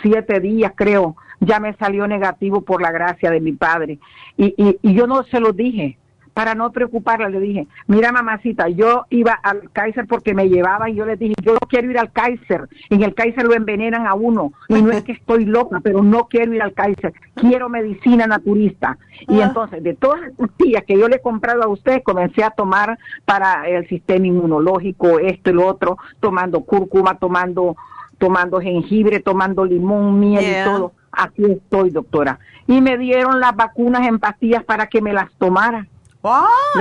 7 0.01 0.41
días 0.41 0.73
creo, 0.75 1.15
ya 1.39 1.59
me 1.59 1.73
salió 1.75 2.07
negativo 2.07 2.61
por 2.61 2.81
la 2.81 2.91
gracia 2.91 3.31
de 3.31 3.41
mi 3.41 3.53
padre. 3.53 3.99
Y, 4.37 4.53
y, 4.57 4.79
y 4.81 4.93
yo 4.93 5.07
no 5.07 5.23
se 5.23 5.39
lo 5.39 5.53
dije 5.53 5.97
para 6.37 6.53
no 6.53 6.71
preocuparla, 6.71 7.29
le 7.29 7.39
dije, 7.39 7.67
mira 7.87 8.11
mamacita, 8.11 8.69
yo 8.69 9.05
iba 9.09 9.31
al 9.31 9.71
Kaiser 9.71 10.05
porque 10.05 10.35
me 10.35 10.49
llevaba 10.49 10.87
y 10.87 10.93
yo 10.93 11.03
le 11.03 11.15
dije, 11.15 11.33
yo 11.41 11.53
no 11.53 11.59
quiero 11.67 11.89
ir 11.89 11.97
al 11.97 12.11
Kaiser, 12.11 12.69
en 12.91 13.01
el 13.01 13.15
Kaiser 13.15 13.43
lo 13.43 13.55
envenenan 13.55 14.05
a 14.05 14.13
uno, 14.13 14.53
y 14.69 14.79
no 14.83 14.91
es 14.91 15.01
que 15.01 15.13
estoy 15.13 15.45
loca, 15.45 15.79
pero 15.83 16.03
no 16.03 16.27
quiero 16.27 16.53
ir 16.53 16.61
al 16.61 16.73
Kaiser, 16.73 17.11
quiero 17.33 17.69
medicina 17.69 18.27
naturista. 18.27 18.99
Y 19.21 19.41
ah. 19.41 19.45
entonces, 19.45 19.81
de 19.81 19.95
todas 19.95 20.21
las 20.21 20.33
pastillas 20.33 20.83
que 20.83 20.99
yo 20.99 21.07
le 21.07 21.15
he 21.15 21.21
comprado 21.21 21.63
a 21.63 21.69
usted, 21.69 22.03
comencé 22.03 22.43
a 22.43 22.51
tomar 22.51 22.99
para 23.25 23.67
el 23.67 23.87
sistema 23.89 24.27
inmunológico, 24.27 25.17
esto 25.17 25.49
y 25.49 25.53
lo 25.53 25.65
otro, 25.65 25.97
tomando 26.19 26.61
cúrcuma, 26.61 27.17
tomando, 27.17 27.75
tomando 28.19 28.61
jengibre, 28.61 29.21
tomando 29.21 29.65
limón, 29.65 30.19
miel 30.19 30.45
y 30.45 30.63
todo. 30.63 30.91
Aquí 31.17 31.43
estoy, 31.43 31.89
doctora. 31.89 32.39
Y 32.67 32.81
me 32.81 32.97
dieron 32.97 33.39
las 33.39 33.55
vacunas 33.55 34.07
en 34.07 34.19
pastillas 34.19 34.63
para 34.63 34.87
que 34.87 35.01
me 35.01 35.13
las 35.13 35.31
tomara 35.37 35.87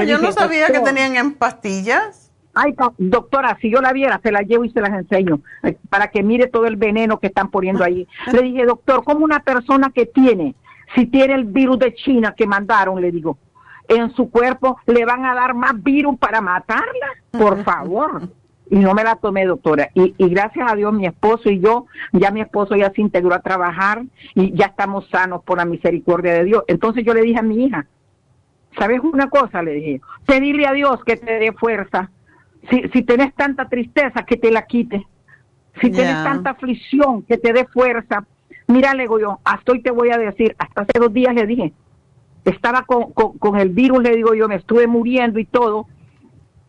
yo 0.07 0.19
no 0.19 0.33
sabía 0.33 0.69
que 0.69 0.81
tenían 0.81 1.17
en 1.17 1.35
pastillas. 1.35 2.33
Ay, 2.55 2.75
doctora, 2.97 3.59
si 3.61 3.71
yo 3.71 3.83
la 3.83 3.93
viera, 3.93 4.19
se 4.23 4.33
la 4.33 4.41
llevo 4.41 4.65
y 4.65 4.71
se 4.71 4.81
las 4.81 4.91
enseño 4.91 5.41
eh, 5.63 5.77
para 5.91 6.09
que 6.09 6.23
mire 6.23 6.47
todo 6.47 6.65
el 6.67 6.77
veneno 6.77 7.21
que 7.21 7.27
están 7.27 7.51
poniendo 7.51 7.85
ahí. 7.85 8.09
Le 8.33 8.43
dije, 8.43 8.65
doctor, 8.65 9.05
como 9.05 9.25
una 9.25 9.41
persona 9.41 9.91
que 9.95 10.07
tiene, 10.07 10.55
si 10.95 11.07
tiene 11.07 11.35
el 11.35 11.45
virus 11.45 11.79
de 11.79 11.95
China 11.95 12.35
que 12.35 12.47
mandaron, 12.47 13.01
le 13.03 13.11
digo, 13.11 13.37
en 13.89 14.15
su 14.15 14.31
cuerpo 14.31 14.79
le 14.87 15.05
van 15.05 15.27
a 15.27 15.35
dar 15.35 15.55
más 15.55 15.83
virus 15.83 16.19
para 16.19 16.41
matarla, 16.41 17.09
por 17.31 17.63
favor. 17.63 18.31
Y 18.69 18.77
no 18.77 18.95
me 18.95 19.05
la 19.05 19.17
tomé, 19.17 19.45
doctora. 19.47 19.91
Y, 19.95 20.15
y 20.19 20.29
gracias 20.29 20.71
a 20.71 20.75
Dios, 20.75 20.93
mi 20.93 21.07
esposo 21.07 21.51
y 21.51 21.61
yo, 21.61 21.87
ya 22.13 22.31
mi 22.31 22.41
esposo 22.41 22.75
ya 22.75 22.91
se 22.91 23.01
integró 23.01 23.35
a 23.35 23.41
trabajar 23.41 24.03
y 24.35 24.53
ya 24.55 24.67
estamos 24.67 25.09
sanos 25.09 25.45
por 25.45 25.59
la 25.59 25.65
misericordia 25.65 26.35
de 26.35 26.45
Dios. 26.45 26.65
Entonces 26.67 27.05
yo 27.05 27.15
le 27.15 27.23
dije 27.23 27.39
a 27.39 27.43
mi 27.43 27.65
hija, 27.65 27.87
¿Sabes 28.79 29.01
una 29.03 29.29
cosa? 29.29 29.63
Le 29.63 29.73
dije, 29.73 30.01
pedirle 30.27 30.67
a 30.67 30.73
Dios 30.73 31.03
que 31.05 31.17
te 31.17 31.39
dé 31.39 31.53
fuerza. 31.53 32.11
Si, 32.71 32.83
si 32.93 33.03
tenés 33.03 33.35
tanta 33.35 33.69
tristeza, 33.69 34.25
que 34.25 34.37
te 34.37 34.51
la 34.51 34.67
quite. 34.67 35.07
Si 35.81 35.91
tienes 35.91 36.25
tanta 36.25 36.51
aflicción, 36.51 37.23
que 37.23 37.39
te 37.39 37.53
dé 37.53 37.67
fuerza. 37.67 38.27
Mira, 38.67 38.95
le 38.95 39.05
digo 39.05 39.21
yo, 39.21 39.41
hasta 39.45 39.73
hoy 39.73 39.83
te 39.83 39.91
voy 39.91 40.11
a 40.11 40.19
decir, 40.19 40.57
hasta 40.59 40.83
hace 40.83 40.99
dos 40.99 41.13
días 41.13 41.35
le 41.35 41.47
dije, 41.47 41.73
estaba 42.45 42.83
con, 42.83 43.13
con, 43.13 43.59
el 43.61 43.71
virus, 43.71 44.03
le 44.03 44.17
digo 44.17 44.35
yo, 44.35 44.49
me 44.49 44.57
estuve 44.57 44.87
muriendo 44.87 45.39
y 45.39 45.45
todo, 45.45 45.87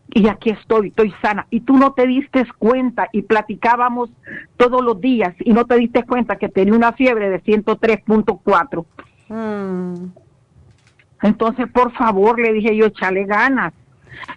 y 0.09 0.27
aquí 0.29 0.51
estoy, 0.51 0.89
estoy 0.89 1.13
sana. 1.21 1.47
Y 1.49 1.61
tú 1.61 1.77
no 1.77 1.93
te 1.93 2.07
diste 2.07 2.45
cuenta 2.57 3.09
y 3.11 3.23
platicábamos 3.23 4.09
todos 4.55 4.83
los 4.83 4.99
días 5.01 5.35
y 5.39 5.53
no 5.53 5.65
te 5.65 5.75
diste 5.75 6.03
cuenta 6.03 6.37
que 6.37 6.49
tenía 6.49 6.73
una 6.73 6.93
fiebre 6.93 7.29
de 7.29 7.43
103.4. 7.43 8.85
Mm. 9.29 10.05
Entonces, 11.21 11.67
por 11.71 11.91
favor, 11.93 12.39
le 12.39 12.53
dije 12.53 12.75
yo, 12.75 12.85
échale 12.85 13.25
ganas. 13.25 13.73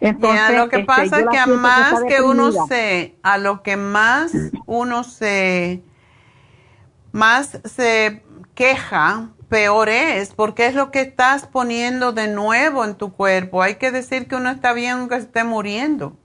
Entonces, 0.01 0.57
lo 0.57 0.69
que 0.69 0.77
este, 0.77 0.87
pasa 0.87 1.21
es 1.21 1.27
que 1.29 1.39
a 1.39 1.47
más 1.47 2.05
que, 2.05 2.21
uno 2.21 2.53
se, 2.67 3.17
a 3.23 3.39
lo 3.39 3.63
que 3.63 3.77
más 3.77 4.33
uno 4.67 5.05
se, 5.05 5.83
más 7.13 7.61
se 7.65 8.23
queja 8.55 9.31
peor 9.51 9.89
es, 9.91 10.33
porque 10.33 10.67
es 10.67 10.75
lo 10.75 10.91
que 10.91 11.03
estás 11.03 11.47
poniendo 11.47 12.13
de 12.13 12.29
nuevo 12.29 12.85
en 12.85 12.95
tu 12.95 13.13
cuerpo. 13.13 13.61
Hay 13.61 13.75
que 13.75 13.91
decir 13.91 14.27
que 14.27 14.37
uno 14.37 14.49
está 14.49 14.73
bien 14.73 14.93
aunque 14.93 15.17
esté 15.17 15.45
muriendo. 15.45 16.17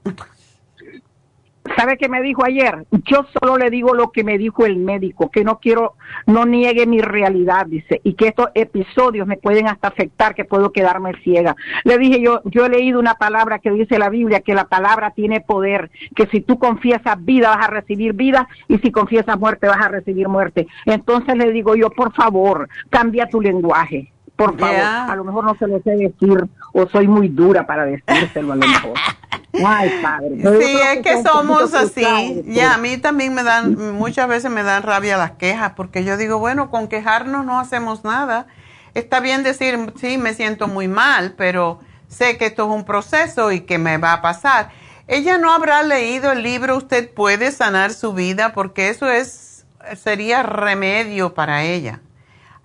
¿Sabe 1.76 1.98
qué 1.98 2.10
me 2.10 2.22
dijo 2.22 2.46
ayer? 2.46 2.86
Yo 2.92 3.26
solo 3.40 3.58
le 3.58 3.72
digo 3.72 3.96
lo 3.96 4.12
que 4.12 4.24
me 4.24 4.38
dijo 4.38 4.66
el 4.66 4.78
médico, 4.78 5.32
que 5.32 5.44
no 5.44 5.60
quiero, 5.60 5.96
no 6.28 6.46
niegue 6.46 6.86
mi 6.86 7.02
realidad, 7.02 7.66
dice, 7.66 8.02
y 8.04 8.14
que 8.14 8.28
estos 8.28 8.50
episodios 8.54 9.26
me 9.26 9.38
pueden 9.38 9.68
hasta 9.68 9.88
afectar, 9.88 10.36
que 10.36 10.46
puedo 10.46 10.72
quedarme 10.72 11.14
ciega. 11.24 11.56
Le 11.84 11.98
dije 11.98 12.22
yo, 12.22 12.42
yo 12.46 12.66
he 12.66 12.70
leído 12.70 13.00
una 13.00 13.16
palabra 13.16 13.60
que 13.60 13.72
dice 13.72 13.98
la 13.98 14.10
Biblia, 14.10 14.42
que 14.42 14.54
la 14.54 14.66
palabra 14.66 15.12
tiene 15.12 15.42
poder, 15.42 15.90
que 16.16 16.28
si 16.28 16.42
tú 16.42 16.60
confiesas 16.60 17.24
vida 17.26 17.50
vas 17.50 17.66
a 17.66 17.72
recibir 17.72 18.14
vida 18.14 18.48
y 18.68 18.78
si 18.78 18.92
confiesas 18.92 19.40
muerte 19.40 19.68
vas 19.68 19.84
a 19.84 19.90
recibir 19.90 20.28
muerte. 20.28 20.68
Entonces 20.86 21.36
le 21.36 21.52
digo 21.52 21.76
yo, 21.76 21.90
por 21.90 22.14
favor, 22.14 22.70
cambia 22.92 23.28
tu 23.28 23.42
lenguaje. 23.42 24.12
Por 24.36 24.60
favor, 24.60 24.80
a 24.80 25.16
lo 25.16 25.24
mejor 25.24 25.46
no 25.46 25.56
se 25.56 25.68
lo 25.68 25.82
sé 25.82 25.92
decir 25.92 26.46
o 26.74 26.88
soy 26.88 27.08
muy 27.08 27.30
dura 27.30 27.66
para 27.66 27.86
decírselo 27.86 28.54
a 28.54 28.56
lo 28.58 28.68
mejor. 28.68 28.94
Ay, 29.66 30.00
padre. 30.02 30.42
Sí, 30.60 30.78
es 30.94 31.00
que 31.02 31.24
somos 31.24 31.74
así. 31.74 32.44
Y 32.46 32.60
a 32.60 32.78
mí 32.78 32.98
también 32.98 33.34
me 33.34 33.44
dan, 33.44 33.94
muchas 33.94 34.28
veces 34.28 34.52
me 34.52 34.64
dan 34.64 34.84
rabia 34.84 35.18
las 35.18 35.32
quejas, 35.32 35.74
porque 35.76 36.04
yo 36.04 36.18
digo, 36.18 36.40
bueno, 36.40 36.70
con 36.70 36.88
quejarnos 36.88 37.46
no 37.46 37.60
hacemos 37.60 38.04
nada. 38.04 38.48
Está 38.94 39.20
bien 39.20 39.44
decir, 39.44 39.94
sí, 39.96 40.18
me 40.18 40.34
siento 40.34 40.68
muy 40.68 40.88
mal, 40.88 41.34
pero 41.38 41.80
sé 42.08 42.38
que 42.38 42.48
esto 42.48 42.64
es 42.64 42.70
un 42.76 42.86
proceso 42.86 43.52
y 43.52 43.62
que 43.62 43.78
me 43.78 43.98
va 43.98 44.14
a 44.14 44.22
pasar. 44.22 44.70
Ella 45.08 45.38
no 45.38 45.52
habrá 45.52 45.84
leído 45.84 46.32
el 46.32 46.42
libro 46.42 46.78
Usted 46.78 47.14
puede 47.14 47.52
sanar 47.52 47.94
su 47.94 48.14
vida, 48.14 48.54
porque 48.54 48.90
eso 48.90 49.10
es, 49.10 49.66
sería 49.96 50.44
remedio 50.44 51.34
para 51.34 51.64
ella. 51.64 52.02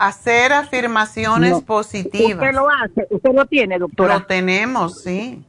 Hacer 0.01 0.52
afirmaciones 0.52 1.60
positivas. 1.62 2.35
Usted 2.35 2.55
lo 2.55 2.68
hace, 2.70 3.06
usted 3.10 3.35
lo 3.35 3.44
tiene, 3.47 3.78
doctora. 3.78 4.14
Lo 4.14 4.27
tenemos, 4.27 5.02
sí 5.02 5.44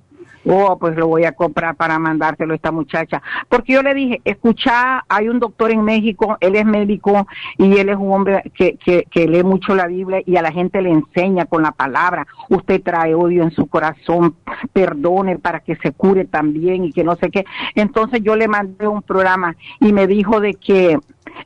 oh, 0.46 0.78
pues 0.80 0.96
lo 0.96 1.08
voy 1.08 1.26
a 1.26 1.34
comprar 1.34 1.76
para 1.76 2.00
mandárselo 2.00 2.54
a 2.54 2.56
esta 2.56 2.72
muchacha. 2.72 3.22
Porque 3.50 3.74
yo 3.74 3.84
le 3.84 3.94
dije, 3.94 4.22
escucha, 4.26 5.04
hay 5.08 5.30
un 5.30 5.40
doctor 5.40 5.72
en 5.72 5.84
México, 5.84 6.38
él 6.40 6.56
es 6.56 6.66
médico 6.66 7.28
y 7.58 7.78
él 7.78 7.90
es 7.90 7.98
un 7.98 8.12
hombre 8.12 8.44
que, 8.56 8.78
que, 8.78 9.06
que 9.10 9.28
lee 9.28 9.44
mucho 9.44 9.76
la 9.76 9.88
Biblia 9.88 10.22
y 10.26 10.38
a 10.38 10.42
la 10.42 10.52
gente 10.52 10.82
le 10.82 10.92
enseña 10.92 11.46
con 11.46 11.64
la 11.64 11.72
palabra. 11.72 12.28
Usted 12.50 12.82
trae 12.82 13.14
odio 13.14 13.44
en 13.44 13.52
su 13.52 13.68
corazón, 13.68 14.36
perdone 14.74 15.38
para 15.38 15.60
que 15.60 15.76
se 15.78 15.92
cure 15.92 16.26
también 16.26 16.86
y 16.86 16.92
que 16.92 17.04
no 17.04 17.16
sé 17.16 17.30
qué. 17.30 17.46
Entonces 17.76 18.22
yo 18.24 18.36
le 18.36 18.48
mandé 18.48 18.88
un 18.88 19.02
programa 19.02 19.56
y 19.80 19.94
me 19.94 20.08
dijo 20.08 20.40
de 20.40 20.54
que 20.54 20.98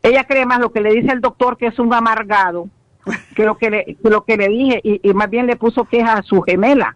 ella 0.02 0.24
cree 0.26 0.46
más 0.46 0.60
lo 0.60 0.72
que 0.72 0.82
le 0.82 0.94
dice 0.94 1.12
el 1.12 1.22
doctor 1.22 1.58
que 1.58 1.68
es 1.68 1.80
un 1.80 1.94
amargado 1.94 2.70
que 3.36 3.46
lo 3.46 3.58
que 3.58 3.70
le, 3.70 3.98
lo 4.04 4.24
que 4.24 4.38
le 4.38 4.48
dije 4.48 4.82
y, 4.84 5.10
y 5.10 5.14
más 5.14 5.30
bien 5.30 5.48
le 5.48 5.56
puso 5.56 5.86
queja 5.86 6.14
a 6.14 6.24
su 6.24 6.42
gemela 6.42 6.96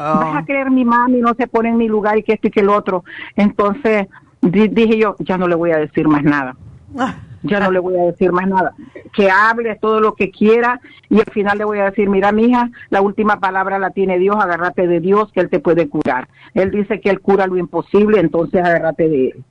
vas 0.00 0.36
a 0.36 0.44
creer 0.44 0.70
mi 0.70 0.84
mami 0.84 1.20
no 1.20 1.34
se 1.34 1.46
pone 1.46 1.70
en 1.70 1.76
mi 1.76 1.88
lugar 1.88 2.18
y 2.18 2.22
que 2.22 2.32
esto 2.32 2.48
y 2.48 2.50
que 2.50 2.60
el 2.60 2.68
otro. 2.68 3.04
Entonces 3.36 4.08
dije 4.40 4.96
yo, 4.96 5.16
ya 5.18 5.36
no 5.38 5.48
le 5.48 5.54
voy 5.54 5.72
a 5.72 5.78
decir 5.78 6.08
más 6.08 6.22
nada. 6.22 6.56
Ah. 6.98 7.16
Ya 7.42 7.58
no 7.58 7.70
le 7.70 7.78
voy 7.78 7.96
a 7.98 8.02
decir 8.02 8.32
más 8.32 8.46
nada. 8.46 8.74
Que 9.14 9.30
hable 9.30 9.74
todo 9.76 10.00
lo 10.00 10.14
que 10.14 10.30
quiera 10.30 10.80
y 11.08 11.20
al 11.20 11.32
final 11.32 11.56
le 11.56 11.64
voy 11.64 11.78
a 11.78 11.86
decir, 11.86 12.08
mira, 12.10 12.32
mija, 12.32 12.70
la 12.90 13.00
última 13.00 13.40
palabra 13.40 13.78
la 13.78 13.90
tiene 13.90 14.18
Dios, 14.18 14.36
agárrate 14.38 14.86
de 14.86 15.00
Dios 15.00 15.32
que 15.32 15.40
Él 15.40 15.48
te 15.48 15.58
puede 15.58 15.88
curar. 15.88 16.28
Él 16.52 16.70
dice 16.70 17.00
que 17.00 17.08
Él 17.08 17.20
cura 17.20 17.46
lo 17.46 17.56
imposible, 17.56 18.20
entonces 18.20 18.62
agárrate 18.62 19.08
de 19.08 19.28
Él. 19.28 19.44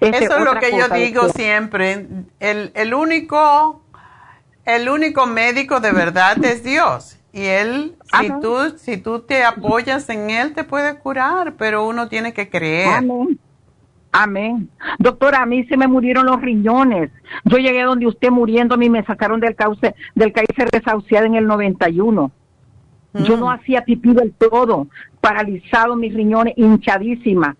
Este, 0.00 0.24
Eso 0.24 0.38
es 0.38 0.44
lo 0.44 0.54
que 0.58 0.70
yo 0.70 0.88
digo 0.88 1.28
siempre. 1.28 2.06
El, 2.40 2.70
el 2.74 2.94
único, 2.94 3.82
el 4.66 4.88
único 4.88 5.26
médico 5.26 5.80
de 5.80 5.92
verdad 5.92 6.42
es 6.44 6.62
Dios. 6.62 7.18
Y 7.32 7.46
él, 7.46 7.96
si 8.20 8.28
tú, 8.40 8.56
si 8.76 8.96
tú 8.96 9.20
te 9.20 9.42
apoyas 9.42 10.08
en 10.08 10.30
él, 10.30 10.54
te 10.54 10.62
puede 10.62 10.98
curar, 10.98 11.54
pero 11.58 11.86
uno 11.86 12.08
tiene 12.08 12.32
que 12.32 12.48
creer. 12.48 12.94
Amén. 12.94 13.38
Amén. 14.12 14.68
Doctora, 15.00 15.42
a 15.42 15.46
mí 15.46 15.64
se 15.64 15.76
me 15.76 15.88
murieron 15.88 16.26
los 16.26 16.40
riñones. 16.40 17.10
Yo 17.44 17.58
llegué 17.58 17.82
donde 17.82 18.06
usted 18.06 18.30
muriendo, 18.30 18.76
a 18.76 18.78
mí 18.78 18.88
me 18.88 19.04
sacaron 19.04 19.40
del 19.40 19.56
cauce, 19.56 19.96
del 20.14 20.32
cáncer 20.32 20.70
desahuciado 20.70 21.26
en 21.26 21.34
el 21.34 21.48
91. 21.48 22.30
Yo 23.14 23.36
no 23.36 23.46
mm. 23.46 23.50
hacía 23.50 23.84
pipí 23.84 24.12
del 24.12 24.32
todo, 24.32 24.86
paralizado 25.20 25.96
mis 25.96 26.14
riñones, 26.14 26.54
hinchadísima. 26.56 27.56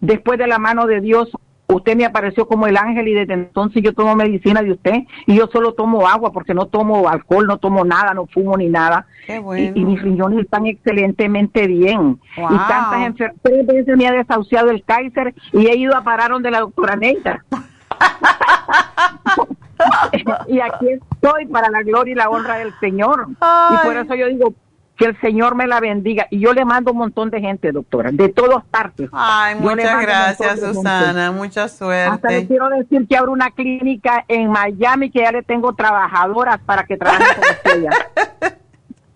Después 0.00 0.38
de 0.38 0.46
la 0.46 0.58
mano 0.58 0.86
de 0.86 1.02
Dios, 1.02 1.30
usted 1.68 1.96
me 1.96 2.04
apareció 2.04 2.46
como 2.46 2.66
el 2.66 2.76
ángel 2.76 3.08
y 3.08 3.14
desde 3.14 3.34
entonces 3.34 3.82
yo 3.82 3.92
tomo 3.92 4.16
medicina 4.16 4.62
de 4.62 4.72
usted 4.72 5.04
y 5.26 5.36
yo 5.36 5.48
solo 5.52 5.74
tomo 5.74 6.08
agua 6.08 6.32
porque 6.32 6.54
no 6.54 6.66
tomo 6.66 7.08
alcohol, 7.08 7.46
no 7.46 7.58
tomo 7.58 7.84
nada, 7.84 8.14
no 8.14 8.26
fumo 8.26 8.56
ni 8.56 8.68
nada. 8.68 9.06
y, 9.28 9.84
mis 9.84 10.02
riñones 10.02 10.40
están 10.40 10.66
excelentemente 10.66 11.66
bien. 11.66 12.18
Y 12.36 12.58
tantas 12.68 13.06
enfermedades, 13.06 13.96
me 13.96 14.06
ha 14.06 14.12
desahuciado 14.12 14.70
el 14.70 14.82
Kaiser 14.84 15.34
y 15.52 15.66
he 15.66 15.76
ido 15.76 15.96
a 15.96 16.02
parar 16.02 16.30
donde 16.30 16.50
la 16.50 16.60
doctora 16.60 16.96
Neita. 16.96 17.44
y 20.48 20.60
aquí 20.60 20.88
estoy 20.90 21.46
para 21.46 21.70
la 21.70 21.82
gloria 21.82 22.12
y 22.12 22.16
la 22.16 22.30
honra 22.30 22.58
del 22.58 22.72
Señor. 22.80 23.26
Y 23.28 23.86
por 23.86 23.96
eso 23.96 24.14
yo 24.14 24.28
digo, 24.28 24.54
que 24.98 25.04
el 25.04 25.20
Señor 25.20 25.54
me 25.54 25.66
la 25.66 25.80
bendiga. 25.80 26.26
Y 26.28 26.40
yo 26.40 26.52
le 26.52 26.64
mando 26.64 26.90
un 26.90 26.98
montón 26.98 27.30
de 27.30 27.40
gente, 27.40 27.70
doctora, 27.70 28.10
de 28.12 28.28
todas 28.30 28.64
partes. 28.64 29.08
Ay, 29.12 29.54
muchas 29.54 30.02
gracias, 30.02 30.60
Susana. 30.60 31.30
Mucha 31.30 31.68
suerte. 31.68 32.14
Hasta 32.14 32.30
le 32.30 32.46
quiero 32.46 32.68
decir 32.68 33.06
que 33.06 33.16
abro 33.16 33.32
una 33.32 33.52
clínica 33.52 34.24
en 34.26 34.50
Miami 34.50 35.10
que 35.10 35.20
ya 35.20 35.30
le 35.30 35.44
tengo 35.44 35.72
trabajadoras 35.72 36.58
para 36.66 36.84
que 36.84 36.96
trabajen 36.96 37.26
con 37.62 37.78
ella. 37.78 37.90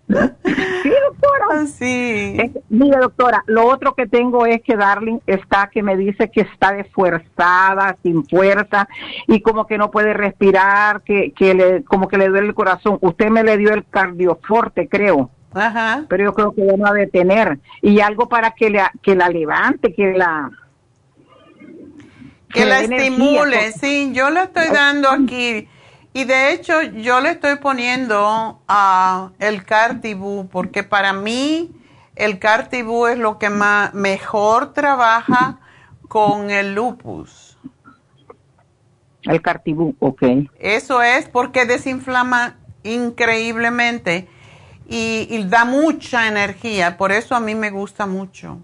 sí, 0.07 0.93
doctora. 1.09 1.45
Ah, 1.51 1.65
sí. 1.65 2.37
mire, 2.69 2.97
doctora, 2.99 3.43
lo 3.47 3.67
otro 3.67 3.93
que 3.93 4.07
tengo 4.07 4.45
es 4.45 4.61
que 4.61 4.77
Darling 4.77 5.19
está 5.27 5.69
que 5.69 5.83
me 5.83 5.97
dice 5.97 6.31
que 6.31 6.41
está 6.41 6.71
desfuerzada, 6.71 7.97
sin 8.03 8.25
fuerza 8.25 8.87
y 9.27 9.41
como 9.41 9.67
que 9.67 9.77
no 9.77 9.91
puede 9.91 10.13
respirar, 10.13 11.01
que, 11.01 11.33
que 11.33 11.53
le, 11.53 11.83
como 11.83 12.07
que 12.07 12.17
le 12.17 12.29
duele 12.29 12.47
el 12.47 12.55
corazón. 12.55 12.99
Usted 13.01 13.29
me 13.29 13.43
le 13.43 13.57
dio 13.57 13.73
el 13.73 13.85
cardioforte, 13.85 14.87
creo. 14.87 15.29
Ajá. 15.53 16.05
Pero 16.09 16.25
yo 16.25 16.33
creo 16.33 16.53
que 16.53 16.65
ya 16.65 16.77
no 16.77 16.87
ha 16.87 16.93
de 16.93 17.07
tener. 17.07 17.59
Y 17.81 17.99
algo 17.99 18.27
para 18.29 18.51
que 18.51 18.69
la, 18.69 18.91
que 19.01 19.15
la 19.15 19.29
levante, 19.29 19.93
que 19.93 20.13
la... 20.13 20.51
Que, 22.49 22.65
la 22.65 22.81
estimule, 22.81 23.71
sí. 23.71 24.11
Yo 24.13 24.29
le 24.29 24.43
estoy 24.43 24.69
dando 24.69 25.09
aquí. 25.09 25.67
Y 26.13 26.25
de 26.25 26.53
hecho, 26.53 26.83
yo 26.83 27.19
le 27.19 27.31
estoy 27.31 27.55
poniendo 27.55 28.61
a 28.67 29.31
el 29.39 29.65
Cartibú, 29.65 30.47
porque 30.51 30.83
para 30.83 31.13
mí 31.13 31.71
el 32.15 32.37
Cartibú 32.37 33.07
es 33.07 33.17
lo 33.17 33.39
que 33.39 33.49
más 33.49 33.95
mejor 33.95 34.73
trabaja 34.73 35.59
con 36.07 36.51
el 36.51 36.75
lupus. 36.75 37.57
El 39.23 39.41
Cartibú, 39.41 39.95
ok. 39.99 40.21
Eso 40.59 41.01
es 41.01 41.27
porque 41.27 41.65
desinflama 41.65 42.57
increíblemente 42.83 44.27
y, 44.87 45.43
da 45.45 45.65
mucha 45.65 46.27
energía, 46.27 46.97
por 46.97 47.11
eso 47.11 47.35
a 47.35 47.39
mí 47.39 47.55
me 47.55 47.69
gusta 47.69 48.05
mucho. 48.05 48.59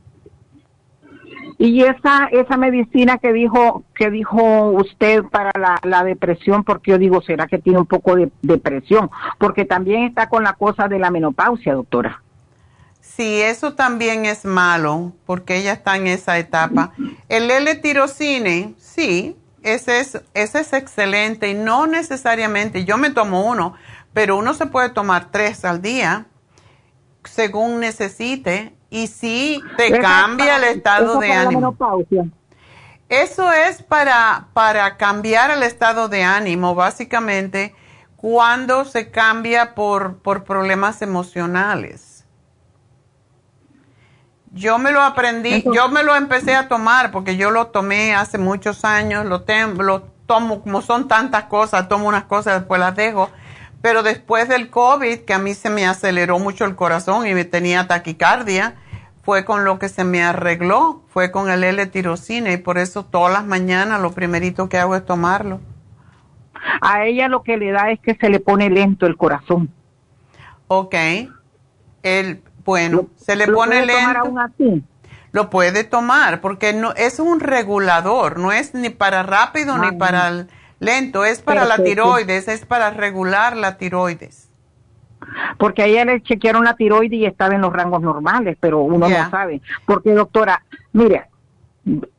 Y 1.58 1.84
esa 1.84 2.30
esa 2.32 2.56
medicina 2.56 3.18
que 3.18 3.34
dijo 3.34 3.84
que 3.94 4.10
dijo 4.10 4.70
usted 4.70 5.24
para 5.24 5.52
la, 5.84 6.04
depresión, 6.04 6.64
porque 6.64 6.92
yo 6.92 6.98
digo, 6.98 7.22
¿será 7.22 7.48
que 7.48 7.58
tiene 7.58 7.80
un 7.80 7.86
poco 7.86 8.16
de 8.16 8.32
depresión? 8.42 9.10
Porque 9.38 9.66
también 9.66 10.04
está 10.04 10.30
con 10.30 10.44
la 10.44 10.54
cosa 10.54 10.88
de 10.88 11.00
la 11.00 11.12
menopausia, 11.12 11.74
doctora. 11.74 12.22
Sí, 13.02 13.42
eso 13.42 13.74
también 13.74 14.26
es 14.26 14.46
malo, 14.46 15.12
porque 15.26 15.58
ella 15.58 15.74
está 15.74 15.98
en 15.98 16.08
esa 16.08 16.38
etapa. 16.38 16.94
El 17.28 17.52
L-tirocine, 17.52 18.76
sí, 18.78 19.36
ese 19.64 20.00
es, 20.00 20.22
ese 20.34 20.60
es 20.62 20.74
excelente 20.74 21.50
y 21.50 21.54
no 21.54 21.88
necesariamente, 21.88 22.86
yo 22.86 22.98
me 22.98 23.10
tomo 23.10 23.46
uno, 23.46 23.76
pero 24.14 24.38
uno 24.38 24.54
se 24.54 24.66
puede 24.66 24.90
tomar 24.90 25.32
tres 25.32 25.66
al 25.66 25.82
día 25.82 26.26
según 27.24 27.80
necesite 27.80 28.76
y 28.90 29.08
si 29.08 29.62
te 29.78 30.00
cambia 30.00 30.58
el 30.58 30.64
estado 30.64 31.20
de 31.20 31.32
ánimo. 31.32 31.76
Eso 33.08 33.52
es 33.52 33.82
para, 33.82 34.48
para 34.54 34.98
cambiar 34.98 35.50
el 35.52 35.64
estado 35.64 36.10
de 36.10 36.24
ánimo, 36.24 36.76
básicamente, 36.76 37.74
cuando 38.16 38.86
se 38.86 39.10
cambia 39.10 39.74
por, 39.74 40.18
por 40.18 40.44
problemas 40.44 41.02
emocionales. 41.02 42.26
Yo 44.52 44.78
me 44.78 44.92
lo 44.92 45.02
aprendí, 45.02 45.64
yo 45.74 45.90
me 45.90 46.04
lo 46.04 46.16
empecé 46.16 46.56
a 46.56 46.68
tomar 46.68 47.12
porque 47.12 47.38
yo 47.38 47.52
lo 47.52 47.68
tomé 47.68 48.16
hace 48.16 48.38
muchos 48.38 48.84
años, 48.84 49.26
lo, 49.26 49.44
lo 49.76 50.02
tomo, 50.26 50.62
como 50.62 50.82
son 50.82 51.08
tantas 51.08 51.46
cosas, 51.46 51.88
tomo 51.88 52.08
unas 52.08 52.24
cosas, 52.24 52.60
después 52.60 52.80
las 52.80 52.96
dejo 52.96 53.30
pero 53.82 54.04
después 54.04 54.50
del 54.50 54.70
COVID, 54.70 55.20
que 55.20 55.34
a 55.34 55.40
mí 55.40 55.54
se 55.54 55.70
me 55.70 55.86
aceleró 55.86 56.40
mucho 56.40 56.66
el 56.66 56.76
corazón 56.76 57.28
y 57.28 57.34
me 57.34 57.46
tenía 57.46 57.88
taquicardia, 57.88 58.76
fue 59.24 59.46
con 59.46 59.64
lo 59.64 59.80
que 59.80 59.90
se 59.90 60.04
me 60.04 60.24
arregló, 60.24 61.04
fue 61.10 61.32
con 61.32 61.50
el 61.50 61.64
L-tirocina 61.64 62.52
y 62.52 62.58
por 62.58 62.78
eso 62.78 63.06
todas 63.06 63.32
las 63.32 63.46
mañanas 63.46 64.02
lo 64.02 64.12
primerito 64.12 64.70
que 64.70 64.78
hago 64.78 64.96
es 64.96 65.06
tomarlo. 65.06 65.60
A 66.82 67.06
ella 67.06 67.28
lo 67.28 67.44
que 67.44 67.58
le 67.58 67.72
da 67.72 67.92
es 67.92 68.00
que 68.00 68.16
se 68.16 68.30
le 68.30 68.40
pone 68.40 68.70
lento 68.70 69.06
el 69.06 69.16
corazón. 69.18 69.70
Ok. 70.68 70.96
El, 72.04 72.42
bueno, 72.66 73.08
se 73.16 73.36
le 73.36 73.48
¿Lo 73.48 73.56
pone 73.56 73.84
puede 73.84 73.94
tomar 73.94 74.16
lento. 74.16 74.28
aún 74.28 74.40
así? 74.40 74.84
Lo 75.32 75.50
puede 75.50 75.84
tomar 75.84 76.42
porque 76.42 76.74
no 76.74 76.94
es 76.94 77.20
un 77.20 77.40
regulador, 77.40 78.40
no 78.40 78.52
es 78.52 78.74
ni 78.74 78.90
para 78.90 79.22
rápido 79.24 79.78
ni 79.78 79.92
para 79.92 80.28
el 80.28 80.50
lento, 80.80 81.26
es 81.26 81.42
para 81.42 81.66
la 81.66 81.78
tiroides, 81.78 82.48
es 82.48 82.66
para 82.66 82.92
regular 82.92 83.56
la 83.56 83.78
tiroides. 83.78 84.50
Porque 85.58 85.84
a 85.84 85.86
ella 85.86 86.06
le 86.06 86.22
chequearon 86.22 86.64
la 86.64 86.76
tiroides 86.76 87.20
y 87.20 87.26
estaba 87.26 87.54
en 87.54 87.62
los 87.62 87.74
rangos 87.74 88.02
normales, 88.02 88.58
pero 88.60 88.80
uno 88.80 89.10
no 89.10 89.30
sabe. 89.30 89.62
Porque 89.86 90.14
doctora, 90.14 90.64
mire, 90.94 91.26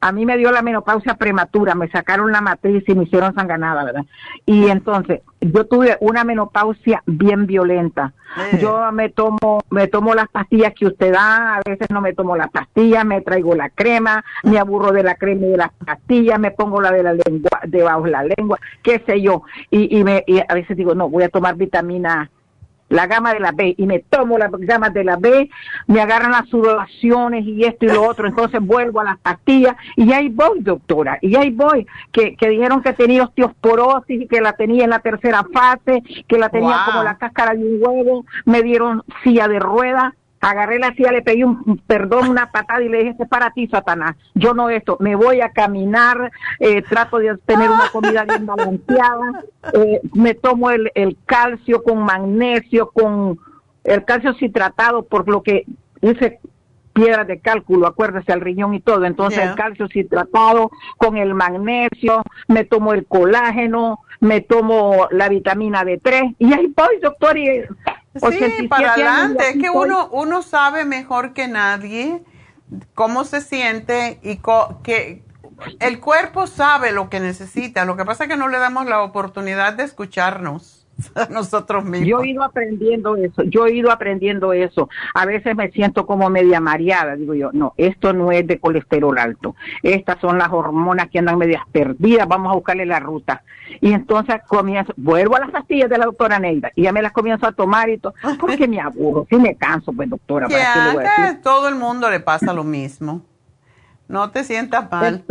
a 0.01 0.13
mí 0.13 0.27
me 0.27 0.37
dio 0.37 0.51
la 0.51 0.63
menopausia 0.63 1.15
prematura, 1.15 1.75
me 1.75 1.89
sacaron 1.91 2.33
la 2.33 2.41
matriz 2.41 2.83
y 2.87 2.95
me 2.95 3.05
hicieron 3.05 3.35
sanganada, 3.35 3.85
¿verdad? 3.85 4.05
Y 4.47 4.69
entonces, 4.69 5.21
yo 5.41 5.67
tuve 5.67 5.97
una 6.01 6.25
menopausia 6.25 7.03
bien 7.07 7.47
violenta. 7.47 8.13
Yo 8.61 8.93
me 8.93 9.09
tomo, 9.09 9.61
me 9.71 9.89
tomo 9.89 10.15
las 10.15 10.29
pastillas 10.29 10.73
que 10.75 10.87
usted 10.87 11.13
da, 11.13 11.57
a 11.57 11.61
veces 11.67 11.89
no 11.91 12.01
me 12.01 12.13
tomo 12.13 12.37
las 12.37 12.51
pastillas, 12.51 13.05
me 13.05 13.21
traigo 13.23 13.55
la 13.55 13.71
crema, 13.71 14.25
me 14.45 14.59
aburro 14.59 14.93
de 14.93 15.03
la 15.03 15.17
crema 15.17 15.47
y 15.47 15.51
de 15.51 15.57
las 15.57 15.73
pastillas, 15.85 16.39
me 16.39 16.53
pongo 16.53 16.81
la 16.81 16.93
de 16.93 17.03
la 17.03 17.15
lengua, 17.15 17.61
debajo 17.67 18.03
de 18.03 18.11
la 18.11 18.25
lengua, 18.25 18.59
qué 18.83 19.03
sé 19.05 19.21
yo. 19.21 19.43
Y, 19.71 19.99
y, 19.99 20.05
me, 20.05 20.23
y 20.27 20.39
a 20.39 20.55
veces 20.55 20.77
digo, 20.77 20.95
no, 20.95 21.09
voy 21.09 21.25
a 21.25 21.29
tomar 21.29 21.57
vitamina 21.57 22.31
la 22.91 23.07
gama 23.07 23.33
de 23.33 23.41
la 23.41 23.53
B 23.53 23.75
y 23.79 23.87
me 23.87 24.01
tomo 24.01 24.37
las 24.37 24.51
gamas 24.53 24.93
de 24.93 25.05
la 25.05 25.17
B, 25.17 25.49
me 25.87 26.01
agarran 26.03 26.33
las 26.33 26.49
sudoraciones 26.49 27.47
y 27.47 27.65
esto 27.65 27.87
y 27.87 27.89
lo 27.89 28.03
otro, 28.03 28.29
entonces 28.29 28.61
vuelvo 28.61 29.01
a 29.01 29.05
las 29.05 29.19
pastillas 29.19 29.77
y 29.97 30.13
ahí 30.13 30.29
voy, 30.29 30.61
doctora, 30.61 31.19
y 31.23 31.35
ahí 31.37 31.51
voy, 31.51 31.87
que, 32.13 32.37
que 32.37 32.49
dijeron 32.49 32.83
que 32.83 32.93
tenía 32.93 33.23
osteoporosis 33.23 34.23
y 34.23 34.27
que 34.27 34.41
la 34.41 34.53
tenía 34.53 34.85
en 34.85 34.91
la 34.91 34.99
tercera 34.99 35.45
fase, 35.53 36.03
que 36.29 36.39
la 36.39 36.49
tenía 36.51 36.61
Wow. 36.61 36.79
como 36.87 37.03
la 37.03 37.17
cáscara 37.17 37.55
de 37.55 37.65
un 37.65 37.79
huevo, 37.81 38.25
me 38.45 38.63
dieron 38.63 39.03
silla 39.23 39.49
de 39.49 39.59
ruedas, 39.59 40.13
agarré 40.41 40.79
la 40.79 40.95
silla, 40.95 41.13
le 41.13 41.23
pegué 41.23 41.45
un, 41.45 41.63
un- 41.67 41.79
perdón, 41.87 42.29
una 42.29 42.51
patada 42.51 42.83
y 42.83 42.89
le 42.89 42.99
dije, 42.99 43.11
este 43.11 43.25
es 43.25 43.29
para 43.29 43.51
ti, 43.51 43.67
Satanás, 43.69 44.17
yo 44.35 44.55
no 44.55 44.71
esto, 44.71 44.97
me 45.01 45.15
voy 45.15 45.41
a 45.43 45.51
caminar, 45.51 46.33
eh, 46.59 46.83
trato 46.83 47.19
de 47.19 47.37
tener 47.45 47.69
una 47.71 47.91
comida 47.93 48.25
bien 48.25 48.47
balanceada, 48.47 49.45
eh, 49.75 50.01
me 50.15 50.35
tomo 50.35 50.71
el, 50.71 50.91
el 50.95 51.17
calcio 51.27 51.83
con 51.83 52.03
magnesio, 52.05 52.91
con 52.91 53.39
el 53.85 54.05
calcio 54.05 54.33
citratado, 54.35 55.03
por 55.05 55.29
lo 55.29 55.43
que 55.43 55.65
hice 56.01 56.41
piedras 56.93 57.27
de 57.27 57.39
cálculo, 57.39 57.87
acuérdese, 57.87 58.33
al 58.33 58.41
riñón 58.41 58.75
y 58.75 58.81
todo, 58.81 59.05
entonces 59.05 59.39
Yeah. 59.41 59.51
el 59.51 59.57
calcio 59.57 59.89
citratado 59.89 60.71
con 60.97 61.17
el 61.19 61.35
magnesio, 61.35 62.23
me 62.49 62.65
tomo 62.65 62.95
el 62.95 63.07
colágeno, 63.07 64.01
me 64.21 64.41
tomo 64.41 65.07
la 65.11 65.29
vitamina 65.29 65.83
D3 65.85 66.37
y 66.39 66.53
ahí 66.53 66.67
voy, 66.77 66.99
doctor, 67.01 67.39
y 67.39 67.63
Sí, 68.15 68.19
87 68.23 68.69
para 68.69 68.93
adelante. 68.95 69.49
Es 69.51 69.57
que 69.57 69.67
estoy. 69.67 69.85
uno, 69.87 70.09
uno 70.13 70.43
sabe 70.43 70.85
mejor 70.85 71.33
que 71.33 71.49
nadie 71.49 72.23
cómo 72.95 73.25
se 73.25 73.41
siente 73.41 74.19
y 74.23 74.37
co- 74.39 74.81
que 74.83 75.25
el 75.81 76.01
cuerpo 76.01 76.47
sabe 76.47 76.93
lo 76.93 77.09
que 77.11 77.21
necesita. 77.21 77.85
Lo 77.85 77.97
que 77.97 78.05
pasa 78.05 78.25
es 78.25 78.31
que 78.31 78.37
no 78.37 78.49
le 78.49 78.59
damos 78.59 78.87
la 78.87 79.03
oportunidad 79.03 79.75
de 79.75 79.85
escucharnos 79.85 80.80
a 81.15 81.27
nosotros 81.31 81.85
mismos. 81.85 82.09
Yo 82.09 82.21
he 82.23 82.31
ido 82.31 82.43
aprendiendo 82.43 83.17
eso, 83.17 83.43
yo 83.45 83.67
he 83.67 83.75
ido 83.75 83.91
aprendiendo 83.91 84.53
eso. 84.53 84.89
A 85.15 85.27
veces 85.27 85.57
me 85.57 85.71
siento 85.71 86.07
como 86.07 86.31
media 86.31 86.61
mareada, 86.61 87.17
digo 87.17 87.35
yo, 87.35 87.51
no, 87.53 87.75
esto 87.77 88.13
no 88.13 88.33
es 88.33 88.47
de 88.47 88.59
colesterol 88.59 89.19
alto, 89.19 89.55
estas 89.83 90.21
son 90.21 90.39
las 90.39 90.51
hormonas 90.51 91.09
que 91.11 91.19
andan 91.19 91.39
medias 91.39 91.63
perdidas, 91.73 92.29
vamos 92.29 92.53
a 92.53 92.55
buscarle 92.55 92.87
la 92.87 93.01
ruta. 93.01 93.43
Y 93.81 93.93
entonces 93.93 94.37
comienzo, 94.47 94.93
vuelvo 94.97 95.37
a 95.37 95.41
las 95.41 95.51
pastillas 95.51 95.89
de 95.89 95.99
la 95.99 96.07
doctora 96.07 96.39
Neida 96.39 96.73
y 96.75 96.83
ya 96.83 96.93
me 96.93 97.03
las 97.03 97.13
comienzo 97.13 97.47
a 97.47 97.53
tomar 97.53 97.89
y 97.89 97.99
todo, 97.99 98.15
porque 98.41 98.67
me 98.69 98.81
aburro, 98.81 99.27
si 99.29 99.37
me 99.37 99.57
canso, 99.57 99.93
pues 99.93 100.09
doctora, 100.09 100.49
¿para 100.49 100.73
qué 100.75 100.81
le 100.81 100.95
voy 100.95 101.05
a 101.05 101.23
decir? 101.23 101.43
todo 101.43 101.69
el 101.69 101.77
mundo 101.77 102.11
le 102.11 102.21
pasa 102.21 102.53
lo 102.53 102.65
mismo. 102.65 103.23
No 104.09 104.31
te 104.31 104.43
sientas 104.43 104.91
mal. 104.91 105.25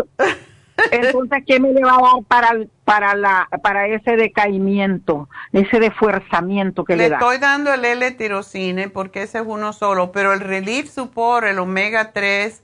Entonces, 0.91 1.43
¿qué 1.45 1.59
me 1.59 1.71
le 1.71 1.81
va 1.83 1.95
a 1.95 2.01
dar 2.01 2.23
para, 2.27 2.51
para, 2.83 3.15
la, 3.15 3.49
para 3.61 3.87
ese 3.87 4.15
decaimiento, 4.15 5.29
ese 5.51 5.79
defuerzamiento 5.79 6.83
que 6.83 6.95
le, 6.95 7.03
Le 7.03 7.09
da? 7.09 7.15
estoy 7.17 7.37
dando 7.37 7.73
el 7.73 7.85
L-tirocine 7.85 8.89
porque 8.89 9.23
ese 9.23 9.39
es 9.39 9.43
uno 9.45 9.73
solo, 9.73 10.11
pero 10.11 10.33
el 10.33 10.39
Relief 10.39 10.89
Support, 10.89 11.47
el 11.47 11.59
Omega 11.59 12.11
3, 12.11 12.61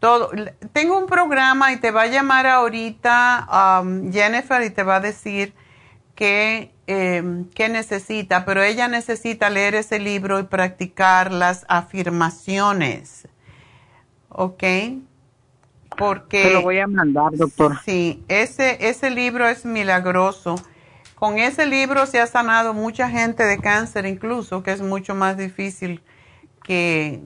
todo. 0.00 0.30
Tengo 0.72 0.98
un 0.98 1.06
programa 1.06 1.72
y 1.72 1.78
te 1.78 1.90
va 1.90 2.02
a 2.02 2.06
llamar 2.06 2.46
ahorita 2.46 3.80
um, 3.80 4.12
Jennifer 4.12 4.62
y 4.62 4.70
te 4.70 4.82
va 4.82 4.96
a 4.96 5.00
decir 5.00 5.54
qué 6.14 6.72
eh, 6.88 7.44
qué 7.54 7.68
necesita, 7.68 8.44
pero 8.44 8.62
ella 8.62 8.86
necesita 8.86 9.50
leer 9.50 9.74
ese 9.74 9.98
libro 9.98 10.38
y 10.38 10.44
practicar 10.44 11.32
las 11.32 11.66
afirmaciones. 11.68 13.26
¿Ok? 14.28 14.62
Porque... 15.96 16.42
Se 16.42 16.52
lo 16.52 16.62
voy 16.62 16.78
a 16.78 16.86
mandar, 16.86 17.32
doctora. 17.32 17.80
Sí, 17.84 18.22
ese, 18.28 18.88
ese 18.88 19.10
libro 19.10 19.48
es 19.48 19.64
milagroso. 19.64 20.56
Con 21.14 21.38
ese 21.38 21.66
libro 21.66 22.06
se 22.06 22.20
ha 22.20 22.26
sanado 22.26 22.74
mucha 22.74 23.08
gente 23.08 23.44
de 23.44 23.58
cáncer 23.58 24.04
incluso, 24.06 24.62
que 24.62 24.72
es 24.72 24.82
mucho 24.82 25.14
más 25.14 25.36
difícil 25.36 26.02
que, 26.62 27.22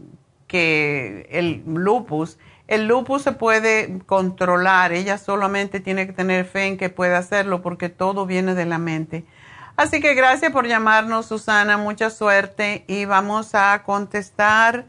que 0.46 1.26
el 1.30 1.62
lupus. 1.66 2.38
El 2.68 2.86
lupus 2.86 3.22
se 3.22 3.32
puede 3.32 3.98
controlar, 4.06 4.92
ella 4.92 5.18
solamente 5.18 5.80
tiene 5.80 6.06
que 6.06 6.12
tener 6.12 6.44
fe 6.44 6.66
en 6.66 6.76
que 6.78 6.88
puede 6.88 7.16
hacerlo 7.16 7.62
porque 7.62 7.88
todo 7.88 8.26
viene 8.26 8.54
de 8.54 8.64
la 8.64 8.78
mente. 8.78 9.24
Así 9.74 10.00
que 10.00 10.14
gracias 10.14 10.52
por 10.52 10.68
llamarnos, 10.68 11.26
Susana, 11.26 11.76
mucha 11.76 12.10
suerte 12.10 12.84
y 12.86 13.06
vamos 13.06 13.56
a 13.56 13.82
contestar 13.84 14.86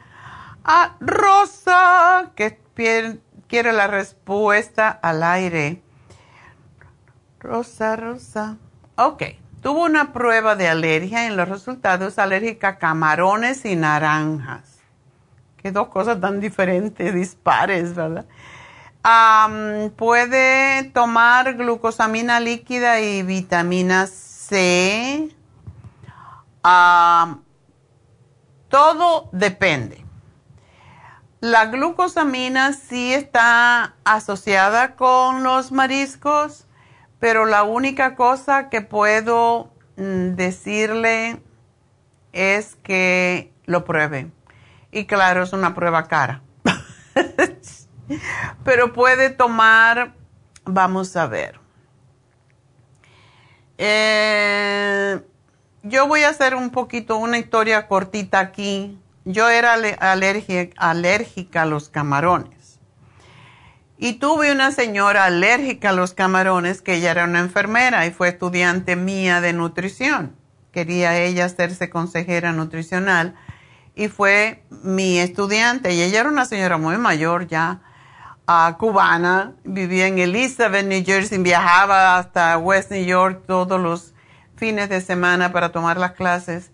a 0.63 0.95
Rosa, 0.99 2.31
que 2.35 2.59
pie- 2.75 3.19
quiere 3.51 3.73
la 3.73 3.87
respuesta 3.87 4.89
al 4.89 5.21
aire. 5.23 5.81
Rosa, 7.37 7.97
Rosa. 7.97 8.55
Ok, 8.95 9.23
tuvo 9.61 9.83
una 9.83 10.13
prueba 10.13 10.55
de 10.55 10.69
alergia 10.69 11.25
y 11.25 11.27
en 11.27 11.35
los 11.35 11.49
resultados 11.49 12.17
alérgica 12.17 12.69
a 12.69 12.77
camarones 12.77 13.65
y 13.65 13.75
naranjas. 13.75 14.79
Que 15.57 15.73
dos 15.73 15.89
cosas 15.89 16.21
tan 16.21 16.39
diferentes, 16.39 17.13
dispares, 17.13 17.93
¿verdad? 17.93 18.25
Puede 19.97 20.85
tomar 20.93 21.55
glucosamina 21.55 22.39
líquida 22.39 23.01
y 23.01 23.21
vitamina 23.21 24.07
C. 24.07 25.27
Todo 28.69 29.29
depende. 29.33 30.05
La 31.41 31.65
glucosamina 31.65 32.71
sí 32.71 33.15
está 33.15 33.95
asociada 34.03 34.95
con 34.95 35.41
los 35.41 35.71
mariscos, 35.71 36.67
pero 37.19 37.47
la 37.47 37.63
única 37.63 38.15
cosa 38.15 38.69
que 38.69 38.81
puedo 38.81 39.73
mm, 39.97 40.35
decirle 40.35 41.41
es 42.31 42.75
que 42.83 43.51
lo 43.65 43.85
pruebe. 43.85 44.31
Y 44.91 45.05
claro, 45.05 45.41
es 45.41 45.51
una 45.51 45.73
prueba 45.73 46.07
cara. 46.07 46.43
pero 48.63 48.93
puede 48.93 49.31
tomar, 49.31 50.13
vamos 50.63 51.17
a 51.17 51.25
ver. 51.25 51.59
Eh, 53.79 55.19
yo 55.81 56.07
voy 56.07 56.21
a 56.21 56.29
hacer 56.29 56.53
un 56.53 56.69
poquito 56.69 57.17
una 57.17 57.39
historia 57.39 57.87
cortita 57.87 58.39
aquí. 58.39 59.00
Yo 59.25 59.49
era 59.49 59.75
alérgica 59.99 61.61
a 61.61 61.65
los 61.65 61.89
camarones. 61.89 62.79
Y 63.97 64.13
tuve 64.13 64.51
una 64.51 64.71
señora 64.71 65.25
alérgica 65.25 65.89
a 65.89 65.93
los 65.93 66.15
camarones 66.15 66.81
que 66.81 66.95
ella 66.95 67.11
era 67.11 67.25
una 67.25 67.39
enfermera 67.39 68.07
y 68.07 68.11
fue 68.11 68.29
estudiante 68.29 68.95
mía 68.95 69.41
de 69.41 69.53
nutrición. 69.53 70.35
Quería 70.71 71.19
ella 71.19 71.45
hacerse 71.45 71.91
consejera 71.91 72.51
nutricional 72.51 73.35
y 73.93 74.07
fue 74.07 74.63
mi 74.69 75.19
estudiante. 75.19 75.93
Y 75.93 76.01
ella 76.01 76.21
era 76.21 76.29
una 76.29 76.45
señora 76.45 76.79
muy 76.79 76.97
mayor 76.97 77.45
ya, 77.45 77.81
ah, 78.47 78.75
cubana, 78.79 79.53
vivía 79.63 80.07
en 80.07 80.17
Elizabeth, 80.17 80.87
New 80.87 81.03
Jersey, 81.05 81.37
viajaba 81.37 82.17
hasta 82.17 82.57
West 82.57 82.89
New 82.89 83.05
York 83.05 83.43
todos 83.45 83.79
los 83.79 84.15
fines 84.55 84.89
de 84.89 85.01
semana 85.01 85.51
para 85.51 85.71
tomar 85.71 85.97
las 85.97 86.13
clases 86.13 86.71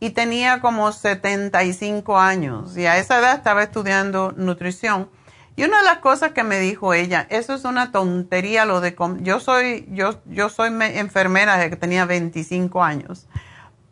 y 0.00 0.10
tenía 0.10 0.60
como 0.60 0.90
75 0.92 2.18
años 2.18 2.76
y 2.76 2.86
a 2.86 2.96
esa 2.98 3.18
edad 3.18 3.34
estaba 3.34 3.62
estudiando 3.62 4.32
nutrición. 4.36 5.08
Y 5.56 5.64
una 5.64 5.78
de 5.78 5.84
las 5.84 5.98
cosas 5.98 6.32
que 6.32 6.42
me 6.42 6.58
dijo 6.58 6.94
ella, 6.94 7.26
eso 7.28 7.54
es 7.54 7.64
una 7.64 7.92
tontería 7.92 8.64
lo 8.64 8.80
de 8.80 8.96
yo 9.20 9.40
soy 9.40 9.86
yo 9.90 10.20
yo 10.24 10.48
soy 10.48 10.70
me- 10.70 10.98
enfermera 10.98 11.56
desde 11.56 11.70
que 11.70 11.76
tenía 11.76 12.06
25 12.06 12.82
años. 12.82 13.26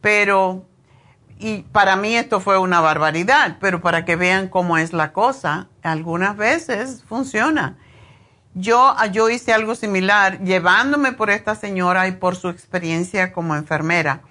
Pero 0.01 0.65
y 1.39 1.63
para 1.63 1.97
mí 1.97 2.17
esto 2.17 2.41
fue 2.41 2.59
una 2.59 2.81
barbaridad, 2.81 3.59
pero 3.61 3.81
para 3.81 4.05
que 4.05 4.17
vean 4.17 4.49
cómo 4.49 4.79
es 4.79 4.93
la 4.93 5.13
cosa, 5.13 5.69
algunas 5.83 6.37
veces 6.37 7.05
funciona. 7.07 7.77
Yo, 8.55 8.97
yo 9.13 9.29
hice 9.29 9.53
algo 9.53 9.75
similar 9.77 10.41
llevándome 10.41 11.13
por 11.13 11.31
esta 11.31 11.55
señora 11.55 12.09
y 12.09 12.13
por 12.13 12.35
su 12.35 12.49
experiencia 12.49 13.33
como 13.33 13.55
enfermera. 13.55 14.23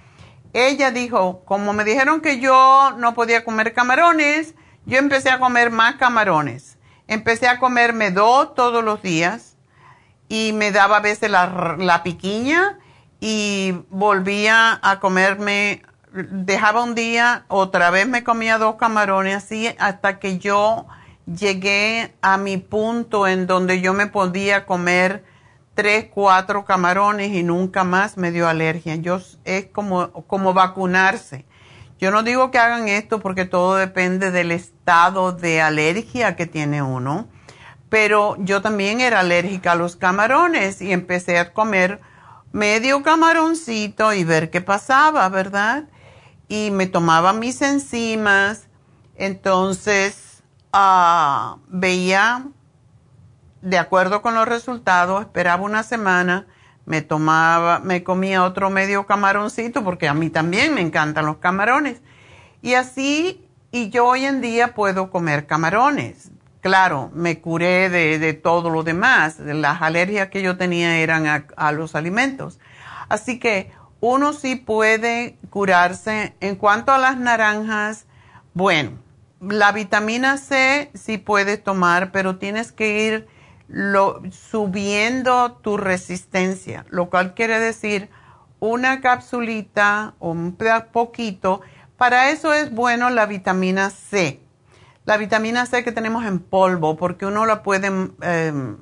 Ella 0.54 0.92
dijo, 0.92 1.44
como 1.46 1.74
me 1.74 1.84
dijeron 1.84 2.22
que 2.22 2.40
yo 2.40 2.92
no 2.98 3.14
podía 3.14 3.44
comer 3.44 3.74
camarones, 3.74 4.56
yo 4.86 4.98
empecé 4.98 5.30
a 5.30 5.40
comer 5.40 5.72
más 5.72 5.96
camarones. 5.96 6.78
Empecé 7.08 7.48
a 7.48 7.60
comerme 7.60 8.12
dos 8.12 8.54
todos 8.56 8.84
los 8.84 9.02
días 9.02 9.58
y 10.30 10.52
me 10.54 10.72
daba 10.72 10.98
a 10.98 11.02
veces 11.02 11.30
la, 11.30 11.76
la 11.78 12.04
piquiña 12.04 12.80
y 13.20 13.74
volvía 13.90 14.80
a 14.82 15.00
comerme, 15.00 15.84
dejaba 16.12 16.84
un 16.84 16.96
día, 16.96 17.46
otra 17.48 17.90
vez 17.90 18.08
me 18.08 18.24
comía 18.24 18.58
dos 18.58 18.76
camarones 18.76 19.36
así 19.36 19.70
hasta 19.80 20.20
que 20.20 20.38
yo 20.38 20.86
llegué 21.26 22.14
a 22.22 22.38
mi 22.38 22.58
punto 22.58 23.28
en 23.28 23.48
donde 23.48 23.82
yo 23.82 23.94
me 23.94 24.08
podía 24.08 24.66
comer 24.66 25.24
tres, 25.78 26.08
cuatro 26.12 26.66
camarones 26.66 27.34
y 27.34 27.44
nunca 27.44 27.84
más 27.84 28.18
me 28.18 28.32
dio 28.32 28.50
alergia. 28.50 28.96
Yo, 28.96 29.22
es 29.46 29.68
como, 29.68 30.12
como 30.26 30.56
vacunarse. 30.56 31.46
Yo 32.00 32.10
no 32.10 32.24
digo 32.24 32.50
que 32.50 32.58
hagan 32.58 32.88
esto 32.88 33.20
porque 33.20 33.46
todo 33.46 33.76
depende 33.76 34.32
del 34.32 34.52
estado 34.52 35.34
de 35.34 35.62
alergia 35.62 36.36
que 36.36 36.48
tiene 36.48 36.82
uno, 36.82 37.28
pero 37.90 38.38
yo 38.40 38.64
también 38.64 39.02
era 39.02 39.20
alérgica 39.20 39.74
a 39.74 39.76
los 39.76 39.96
camarones 39.96 40.82
y 40.82 40.92
empecé 40.92 41.38
a 41.38 41.54
comer 41.54 42.02
medio 42.52 43.04
camaroncito 43.04 44.14
y 44.14 44.24
ver 44.24 44.50
qué 44.50 44.62
pasaba, 44.62 45.30
¿verdad? 45.30 45.84
Y 46.48 46.72
me 46.72 46.88
tomaba 46.88 47.34
mis 47.34 47.62
enzimas, 47.62 48.68
entonces 49.16 50.42
ah, 50.74 51.58
veía 51.68 52.48
de 53.62 53.78
acuerdo 53.78 54.22
con 54.22 54.36
los 54.36 54.48
resultados, 54.48 55.22
esperaba 55.22 55.64
una 55.64 55.84
semana, 55.84 56.48
me 56.86 57.02
tomaba, 57.02 57.80
me 57.80 58.04
comía 58.04 58.44
otro 58.44 58.70
medio 58.70 59.06
camaroncito, 59.06 59.84
porque 59.84 60.08
a 60.08 60.14
mí 60.14 60.30
también 60.30 60.74
me 60.74 60.82
encantan 60.82 61.26
los 61.26 61.38
camarones. 61.38 62.02
Y 62.62 62.76
así, 62.76 63.46
y 63.72 63.90
yo 63.90 64.06
hoy 64.06 64.26
en 64.26 64.42
día 64.42 64.74
puedo 64.74 65.12
comer 65.12 65.48
camarones. 65.48 66.32
Claro, 66.62 67.12
me 67.14 67.40
curé 67.40 67.90
de, 67.90 68.34
todo 68.34 68.70
lo 68.70 68.84
demás. 68.84 69.40
Las 69.40 69.82
alergias 69.82 70.30
que 70.30 70.42
yo 70.42 70.58
tenía 70.58 70.98
eran 70.98 71.28
a, 71.28 71.46
a 71.56 71.72
los 71.72 71.96
alimentos. 71.96 72.60
Así 73.10 73.40
que 73.40 73.72
uno 74.00 74.34
sí 74.34 74.56
puede 74.56 75.38
curarse. 75.50 76.36
En 76.40 76.56
cuanto 76.56 76.92
a 76.92 76.98
las 76.98 77.18
naranjas, 77.18 78.06
bueno, 78.54 78.92
la 79.42 79.72
vitamina 79.72 80.38
C 80.38 80.90
sí 80.94 81.18
puedes 81.18 81.64
tomar, 81.64 82.12
pero 82.12 82.38
tienes 82.38 82.72
que 82.72 83.06
ir 83.06 83.28
lo, 83.68 84.22
subiendo 84.32 85.54
tu 85.62 85.78
resistencia, 85.78 86.86
lo 86.90 87.10
cual 87.10 87.34
quiere 87.34 87.60
decir 87.60 88.10
una 88.60 89.02
capsulita 89.02 90.16
o 90.20 90.32
un 90.32 90.58
poquito. 90.92 91.62
Para 91.98 92.30
eso 92.30 92.54
es 92.54 92.72
bueno 92.72 93.10
la 93.10 93.26
vitamina 93.26 93.90
C. 93.90 94.40
La 95.06 95.18
vitamina 95.18 95.66
C 95.66 95.84
que 95.84 95.92
tenemos 95.92 96.26
en 96.26 96.40
polvo, 96.40 96.98
porque 96.98 97.26
uno 97.26 97.46
la 97.46 97.64
puede, 97.64 97.88
em, 97.88 98.78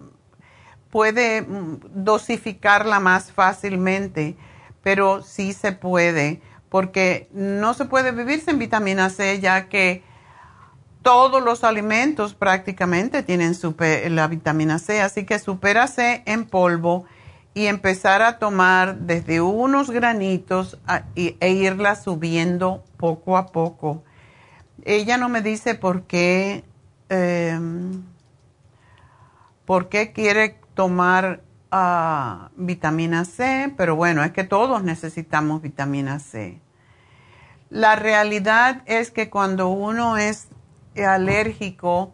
puede 0.90 1.46
dosificarla 1.94 3.00
más 3.00 3.32
fácilmente, 3.32 4.36
pero 4.82 5.22
sí 5.22 5.54
se 5.54 5.72
puede, 5.72 6.42
porque 6.70 7.30
no 7.32 7.74
se 7.74 7.86
puede 7.86 8.12
vivir 8.12 8.42
sin 8.42 8.60
vitamina 8.60 9.10
C, 9.10 9.40
ya 9.40 9.68
que 9.70 10.04
todos 11.06 11.44
los 11.44 11.64
alimentos 11.64 12.34
prácticamente 12.34 13.22
tienen 13.22 13.54
la 14.10 14.28
vitamina 14.28 14.80
C, 14.80 15.04
así 15.04 15.24
que 15.24 15.38
supera 15.38 15.86
C 15.86 16.24
en 16.26 16.46
polvo 16.46 17.06
y 17.54 17.68
empezar 17.68 18.24
a 18.24 18.40
tomar 18.40 18.98
desde 18.98 19.40
unos 19.40 19.92
granitos 19.92 20.80
e 21.16 21.52
irla 21.52 21.96
subiendo 21.96 22.84
poco 22.98 23.38
a 23.38 23.52
poco. 23.52 24.04
Ella 24.84 25.18
no 25.18 25.30
me 25.30 25.44
dice 25.44 25.76
por 25.76 26.08
qué, 26.08 26.64
em, 27.10 28.02
por 29.66 29.90
qué 29.90 30.12
quiere 30.12 30.60
tomar 30.74 31.44
ah, 31.70 32.50
vitamina 32.56 33.26
C, 33.26 33.72
pero 33.78 33.96
bueno, 33.96 34.24
es 34.24 34.32
que 34.32 34.44
todos 34.44 34.84
necesitamos 34.84 35.62
vitamina 35.62 36.18
C. 36.18 36.60
La 37.70 37.96
realidad 37.96 38.82
es 38.88 39.12
que 39.12 39.30
cuando 39.30 39.68
uno 39.68 40.18
es 40.18 40.48
alérgico 41.04 42.14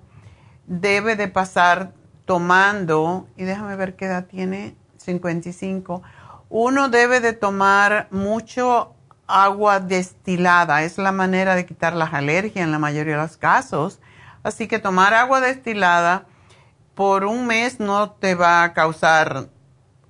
debe 0.66 1.16
de 1.16 1.28
pasar 1.28 1.94
tomando, 2.26 3.28
y 3.36 3.44
déjame 3.44 3.76
ver 3.76 3.96
qué 3.96 4.06
edad 4.06 4.26
tiene, 4.26 4.76
55, 4.98 6.02
uno 6.50 6.90
debe 6.90 7.20
de 7.20 7.34
tomar 7.34 8.08
mucho 8.12 8.94
agua 9.28 9.80
destilada, 9.80 10.84
es 10.84 10.98
la 10.98 11.12
manera 11.12 11.56
de 11.56 11.66
quitar 11.66 11.94
las 11.94 12.14
alergias 12.14 12.64
en 12.66 12.72
la 12.72 12.80
mayoría 12.80 13.16
de 13.16 13.22
los 13.22 13.38
casos. 13.38 14.00
Así 14.44 14.68
que 14.68 14.80
tomar 14.80 15.14
agua 15.14 15.40
destilada 15.40 16.26
por 16.96 17.26
un 17.26 17.48
mes 17.48 17.80
no 17.80 18.12
te 18.12 18.36
va 18.36 18.64
a 18.64 18.74
causar 18.74 19.50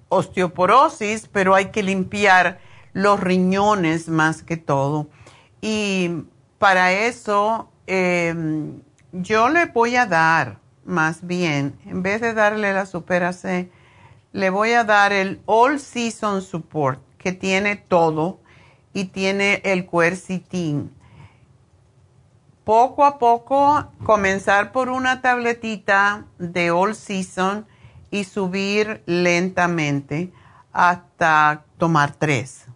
osteoporosis, 0.10 1.28
pero 1.28 1.56
hay 1.56 1.72
que 1.72 1.84
limpiar 1.84 2.60
los 2.94 3.20
riñones 3.20 4.10
más 4.10 4.44
que 4.44 4.58
todo. 4.58 5.08
Y 5.62 6.26
para 6.58 6.92
eso 6.92 7.71
Em, 7.94 8.82
yo 9.12 9.50
le 9.50 9.66
voy 9.66 9.98
a 9.98 10.06
dar, 10.06 10.60
más 10.86 11.28
bien, 11.28 11.78
en 11.86 12.02
vez 12.02 12.22
de 12.22 12.34
darle 12.34 12.72
la 12.72 12.86
Supera 12.86 13.34
C, 13.34 13.70
le 14.32 14.50
voy 14.50 14.72
a 14.72 14.86
dar 14.86 15.12
el 15.12 15.42
All 15.46 15.78
Season 15.78 16.42
Support, 16.42 17.02
que 17.18 17.34
tiene 17.34 17.76
todo 17.76 18.40
y 18.94 19.06
tiene 19.06 19.62
el 19.66 19.90
quercitin. 19.90 20.90
Poco 22.64 23.04
a 23.04 23.20
poco, 23.20 23.92
comenzar 24.06 24.72
por 24.72 24.88
una 24.88 25.22
tabletita 25.22 26.28
de 26.40 26.72
All 26.72 26.96
Season 26.96 27.68
y 28.10 28.24
subir 28.24 29.04
lentamente 29.06 30.32
hasta 30.72 31.66
tomar 31.78 32.16
tres. 32.16 32.68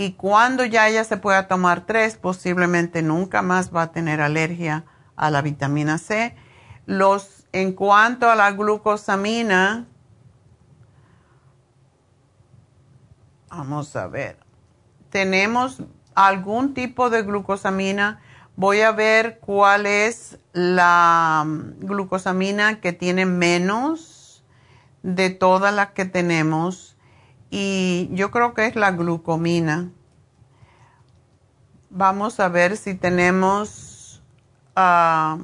Y 0.00 0.12
cuando 0.12 0.64
ya 0.64 0.88
ella 0.88 1.04
se 1.04 1.18
pueda 1.18 1.46
tomar 1.46 1.84
tres, 1.84 2.16
posiblemente 2.16 3.02
nunca 3.02 3.42
más 3.42 3.70
va 3.70 3.82
a 3.82 3.92
tener 3.92 4.22
alergia 4.22 4.86
a 5.14 5.30
la 5.30 5.42
vitamina 5.42 5.98
C. 5.98 6.34
Los, 6.86 7.46
en 7.52 7.74
cuanto 7.74 8.30
a 8.30 8.34
la 8.34 8.50
glucosamina, 8.52 9.86
vamos 13.50 13.94
a 13.94 14.06
ver, 14.06 14.38
tenemos 15.10 15.82
algún 16.14 16.72
tipo 16.72 17.10
de 17.10 17.22
glucosamina. 17.22 18.22
Voy 18.56 18.80
a 18.80 18.92
ver 18.92 19.38
cuál 19.38 19.84
es 19.84 20.38
la 20.54 21.44
mm, 21.46 21.80
glucosamina 21.80 22.80
que 22.80 22.94
tiene 22.94 23.26
menos 23.26 24.42
de 25.02 25.28
todas 25.28 25.74
las 25.74 25.90
que 25.90 26.06
tenemos 26.06 26.89
y 27.50 28.08
yo 28.12 28.30
creo 28.30 28.54
que 28.54 28.66
es 28.66 28.76
la 28.76 28.92
glucomina. 28.92 29.90
Vamos 31.90 32.38
a 32.38 32.48
ver 32.48 32.76
si 32.76 32.94
tenemos, 32.94 34.22
ah, 34.76 35.38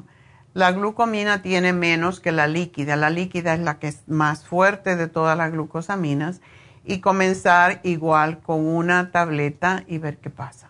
la 0.54 0.70
glucomina 0.70 1.42
tiene 1.42 1.72
menos 1.72 2.20
que 2.20 2.30
la 2.30 2.46
líquida. 2.46 2.94
La 2.94 3.10
líquida 3.10 3.54
es 3.54 3.60
la 3.60 3.80
que 3.80 3.88
es 3.88 4.06
más 4.06 4.44
fuerte 4.44 4.94
de 4.94 5.08
todas 5.08 5.36
las 5.36 5.50
glucosaminas 5.50 6.40
y 6.84 7.00
comenzar 7.00 7.80
igual 7.82 8.38
con 8.38 8.64
una 8.64 9.10
tableta 9.10 9.82
y 9.88 9.98
ver 9.98 10.18
qué 10.18 10.30
pasa. 10.30 10.68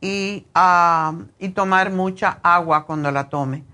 Y, 0.00 0.46
ah, 0.54 1.14
y 1.38 1.50
tomar 1.50 1.92
mucha 1.92 2.40
agua 2.42 2.86
cuando 2.86 3.12
la 3.12 3.28
tome. 3.28 3.64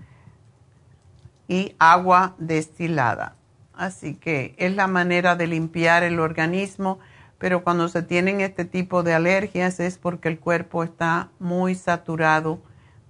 Y 1.47 1.75
agua 1.79 2.35
destilada. 2.37 3.36
Así 3.77 4.15
que 4.15 4.55
es 4.57 4.75
la 4.75 4.87
manera 4.87 5.35
de 5.35 5.45
limpiar 5.45 6.01
el 6.01 6.19
organismo, 6.19 6.97
pero 7.37 7.63
cuando 7.63 7.87
se 7.89 8.01
tienen 8.01 8.41
este 8.41 8.65
tipo 8.65 9.03
de 9.03 9.13
alergias 9.13 9.79
es 9.79 9.99
porque 9.99 10.29
el 10.29 10.39
cuerpo 10.39 10.83
está 10.83 11.29
muy 11.37 11.75
saturado 11.75 12.59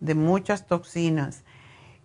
de 0.02 0.14
muchas 0.14 0.68
toxinas. 0.68 1.46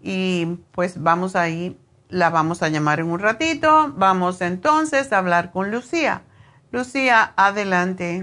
Y 0.01 0.59
pues 0.71 1.03
vamos 1.03 1.35
ahí, 1.35 1.77
la 2.09 2.31
vamos 2.31 2.63
a 2.63 2.69
llamar 2.69 3.01
en 3.01 3.11
un 3.11 3.19
ratito. 3.19 3.93
Vamos 3.97 4.41
entonces 4.41 5.13
a 5.13 5.19
hablar 5.19 5.51
con 5.51 5.73
Lucía. 5.73 6.23
Lucía, 6.71 7.33
adelante. 7.37 8.23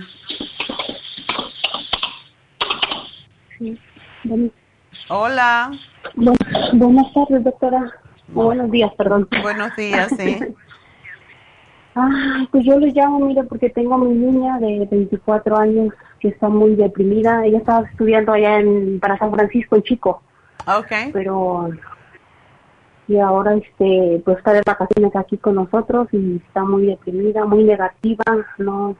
Hola. 5.09 5.71
buenas 6.15 7.13
tardes, 7.13 7.43
doctora. 7.43 7.93
Buenos 8.33 8.71
días, 8.71 8.91
perdón. 8.97 9.27
Buenos 9.41 9.75
días, 9.75 10.11
sí. 10.17 10.37
ah, 11.95 12.45
pues 12.51 12.65
yo 12.65 12.79
le 12.79 12.91
llamo, 12.91 13.19
mire, 13.19 13.43
porque 13.43 13.69
tengo 13.69 13.95
a 13.95 13.97
mi 13.97 14.13
niña 14.13 14.59
de 14.59 14.87
24 14.89 15.57
años 15.57 15.93
que 16.19 16.29
está 16.29 16.49
muy 16.49 16.75
deprimida. 16.75 17.45
Ella 17.45 17.59
estaba 17.59 17.87
estudiando 17.87 18.33
allá 18.33 18.59
en, 18.59 18.99
para 18.99 19.17
San 19.17 19.31
Francisco, 19.31 19.75
en 19.75 19.83
Chico. 19.83 20.21
Ok. 20.67 21.11
Pero, 21.13 21.69
y 23.07 23.17
ahora, 23.17 23.55
este, 23.55 24.21
pues 24.23 24.37
está 24.37 24.53
de 24.53 24.61
vacaciones 24.65 25.15
aquí 25.15 25.37
con 25.37 25.55
nosotros 25.55 26.07
y 26.11 26.37
está 26.45 26.63
muy 26.63 26.85
deprimida, 26.85 27.45
muy 27.45 27.63
negativa, 27.63 28.23
no, 28.57 28.95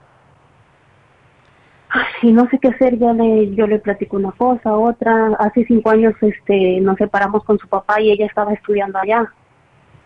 y 2.22 2.32
no 2.32 2.48
sé 2.50 2.60
qué 2.60 2.70
hacer, 2.70 2.98
ya 2.98 3.14
le, 3.14 3.54
yo 3.56 3.68
le 3.68 3.80
platico 3.80 4.18
una 4.18 4.32
cosa, 4.32 4.76
otra. 4.76 5.36
Hace 5.40 5.66
cinco 5.66 5.90
años 5.90 6.14
este, 6.22 6.80
nos 6.82 6.98
separamos 6.98 7.44
con 7.44 7.58
su 7.58 7.68
papá 7.68 8.02
y 8.02 8.12
ella 8.12 8.26
estaba 8.26 8.54
estudiando 8.54 9.00
allá 9.00 9.32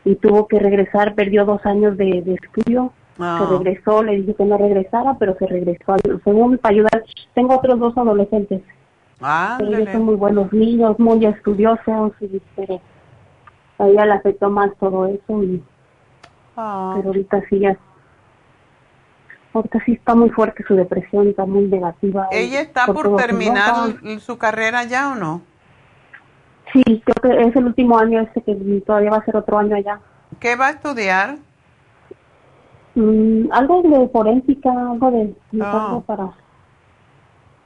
y 0.05 0.15
tuvo 0.15 0.47
que 0.47 0.59
regresar, 0.59 1.15
perdió 1.15 1.45
dos 1.45 1.65
años 1.65 1.97
de, 1.97 2.21
de 2.21 2.35
estudio. 2.35 2.91
Ah. 3.19 3.39
Se 3.39 3.57
regresó, 3.57 4.03
le 4.03 4.17
dije 4.17 4.33
que 4.33 4.45
no 4.45 4.57
regresara, 4.57 5.15
pero 5.19 5.35
se 5.37 5.45
regresó. 5.45 5.95
Según 6.23 6.57
para 6.57 6.73
ayudar, 6.73 7.03
tengo 7.33 7.55
otros 7.55 7.79
dos 7.79 7.97
adolescentes. 7.97 8.61
Ah, 9.21 9.57
ellos 9.61 9.87
son 9.91 10.03
muy 10.03 10.15
buenos 10.15 10.51
niños, 10.51 10.99
muy 10.99 11.25
estudiosos, 11.25 12.11
y, 12.19 12.41
pero 12.55 12.81
a 13.77 13.87
ella 13.87 14.05
le 14.05 14.13
afectó 14.13 14.49
más 14.49 14.71
todo 14.79 15.05
eso. 15.05 15.43
Y, 15.43 15.63
Ah. 16.55 16.93
Pero 16.95 17.09
ahorita 17.09 17.41
sí 17.49 17.59
ya. 17.59 17.77
Ahorita 19.53 19.79
sí 19.85 19.93
está 19.93 20.15
muy 20.15 20.29
fuerte 20.31 20.63
su 20.67 20.75
depresión, 20.75 21.27
está 21.27 21.45
muy 21.45 21.65
negativa. 21.65 22.27
¿Ella 22.31 22.61
está 22.61 22.87
por 22.87 23.15
terminar 23.17 23.95
su 24.19 24.37
carrera 24.37 24.83
ya 24.83 25.11
o 25.11 25.15
no? 25.15 25.41
Sí, 26.71 26.81
creo 27.05 27.15
que 27.21 27.47
es 27.49 27.55
el 27.55 27.65
último 27.65 27.99
año 27.99 28.19
este 28.21 28.41
que 28.41 28.55
todavía 28.85 29.11
va 29.11 29.17
a 29.17 29.25
ser 29.25 29.37
otro 29.37 29.59
año 29.59 29.75
allá. 29.75 29.99
¿Qué 30.39 30.55
va 30.55 30.67
a 30.67 30.71
estudiar? 30.71 31.37
Mm, 32.95 33.51
algo 33.51 33.81
de 33.83 34.09
forénsica, 34.09 34.71
algo 34.71 35.11
de, 35.11 35.35
algo 35.61 36.01
para 36.01 36.29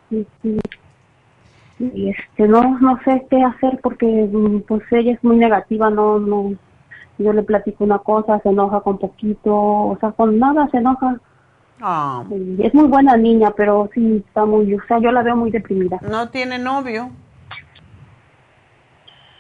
y, 0.09 0.26
y- 0.43 0.59
y, 1.80 2.09
este 2.09 2.47
no 2.47 2.80
no 2.80 2.97
sé 3.03 3.27
qué 3.30 3.43
hacer 3.43 3.80
porque 3.84 4.05
mm, 4.31 4.61
pues 4.61 4.81
ella 4.91 5.14
es 5.14 5.23
muy 5.23 5.35
negativa, 5.38 5.89
no 5.89 6.18
no 6.19 6.53
yo 7.18 7.34
le 7.34 7.43
platico 7.43 7.84
una 7.84 7.99
cosa, 7.99 8.39
se 8.39 8.49
enoja 8.49 8.81
con 8.81 8.99
poquito, 8.99 9.53
o 9.53 9.97
sea, 9.99 10.11
con 10.11 10.38
nada 10.39 10.68
se 10.69 10.77
enoja. 10.77 11.19
Ah, 11.81 12.23
es 12.59 12.73
muy 12.73 12.87
buena 12.87 13.15
niña, 13.17 13.51
pero 13.55 13.89
sí 13.93 14.23
está 14.27 14.45
muy, 14.45 14.73
o 14.73 14.79
sea, 14.87 14.97
yo 14.99 15.11
la 15.11 15.21
veo 15.21 15.35
muy 15.35 15.51
deprimida. 15.51 15.99
¿No 16.01 16.29
tiene 16.29 16.57
novio? 16.57 17.11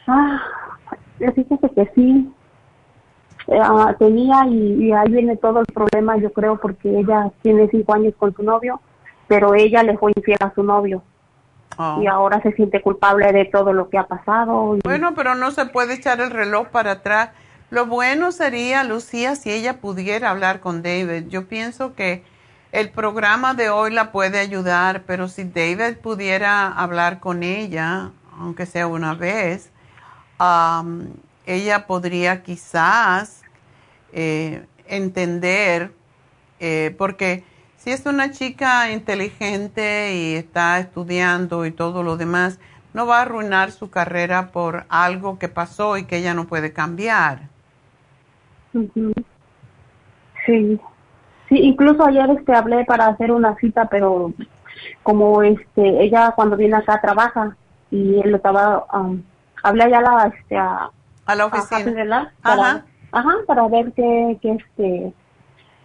Ah, 0.07 0.39
fíjese 1.17 1.69
que 1.75 1.91
sí. 1.95 2.31
Eh, 3.47 3.59
ah, 3.61 3.95
tenía 3.97 4.45
y, 4.47 4.85
y 4.87 4.91
ahí 4.91 5.09
viene 5.09 5.37
todo 5.37 5.61
el 5.61 5.65
problema, 5.67 6.17
yo 6.17 6.31
creo, 6.33 6.57
porque 6.59 6.99
ella 6.99 7.31
tiene 7.41 7.67
cinco 7.69 7.93
años 7.93 8.13
con 8.17 8.33
su 8.35 8.43
novio, 8.43 8.81
pero 9.27 9.53
ella 9.55 9.83
le 9.83 9.97
fue 9.97 10.11
infiel 10.15 10.37
a 10.41 10.53
su 10.53 10.63
novio 10.63 11.01
Ah. 11.79 11.99
y 12.01 12.07
ahora 12.07 12.41
se 12.41 12.51
siente 12.53 12.81
culpable 12.81 13.31
de 13.31 13.45
todo 13.45 13.71
lo 13.71 13.87
que 13.89 13.97
ha 13.99 14.03
pasado. 14.07 14.75
y- 14.75 14.79
Bueno, 14.83 15.13
pero 15.15 15.35
no 15.35 15.51
se 15.51 15.65
puede 15.67 15.93
echar 15.93 16.19
el 16.21 16.31
reloj 16.31 16.67
para 16.69 16.91
atrás. 16.93 17.29
Lo 17.69 17.85
bueno 17.85 18.31
sería, 18.31 18.85
Lucía, 18.85 19.35
si 19.35 19.51
ella 19.51 19.81
pudiera 19.81 20.29
hablar 20.29 20.61
con 20.61 20.81
David. 20.81 21.27
Yo 21.27 21.49
pienso 21.49 21.95
que 21.95 22.23
el 22.71 22.89
programa 22.91 23.55
de 23.55 23.69
hoy 23.69 23.91
la 23.91 24.13
puede 24.13 24.39
ayudar, 24.39 25.03
pero 25.05 25.27
si 25.27 25.43
David 25.43 25.97
pudiera 25.97 26.67
hablar 26.67 27.19
con 27.19 27.43
ella, 27.43 28.11
aunque 28.39 28.65
sea 28.65 28.87
una 28.87 29.15
vez, 29.15 29.71
ella 31.45 31.87
podría 31.87 32.41
quizás 32.41 33.41
eh, 34.13 34.65
entender, 34.85 35.91
eh, 36.61 36.95
porque 36.97 37.43
si 37.75 37.91
es 37.91 38.05
una 38.05 38.31
chica 38.31 38.91
inteligente 38.91 40.15
y 40.15 40.35
está 40.35 40.79
estudiando 40.79 41.65
y 41.65 41.71
todo 41.71 42.01
lo 42.01 42.15
demás, 42.15 42.59
no 42.93 43.05
va 43.05 43.19
a 43.19 43.21
arruinar 43.23 43.73
su 43.73 43.89
carrera 43.89 44.53
por 44.53 44.85
algo 44.87 45.37
que 45.37 45.49
pasó 45.49 45.97
y 45.97 46.05
que 46.05 46.17
ella 46.17 46.33
no 46.33 46.47
puede 46.47 46.71
cambiar. 46.71 47.56
Sí. 50.45 50.79
Sí, 51.49 51.59
incluso 51.59 52.05
ayer 52.05 52.29
este 52.31 52.53
hablé 52.53 52.83
para 52.85 53.07
hacer 53.07 53.31
una 53.31 53.55
cita, 53.55 53.85
pero 53.89 54.33
como 55.03 55.41
este 55.43 56.03
ella 56.03 56.33
cuando 56.35 56.57
viene 56.57 56.75
acá 56.75 56.99
trabaja 57.01 57.55
y 57.89 58.19
él 58.19 58.35
estaba 58.35 58.85
um, 58.93 59.21
hablé 59.63 59.83
allá 59.85 59.99
a 59.99 60.01
la 60.01 60.33
este 60.35 60.57
a, 60.57 60.89
A 61.25 61.35
la 61.35 61.43
a 61.43 61.47
oficina. 61.47 61.91
Relax 61.91 62.33
para, 62.41 62.61
Ajá. 62.61 62.85
ajá, 63.11 63.31
para 63.45 63.67
ver 63.67 63.93
qué, 63.93 64.37
qué 64.41 64.51
este 64.51 65.13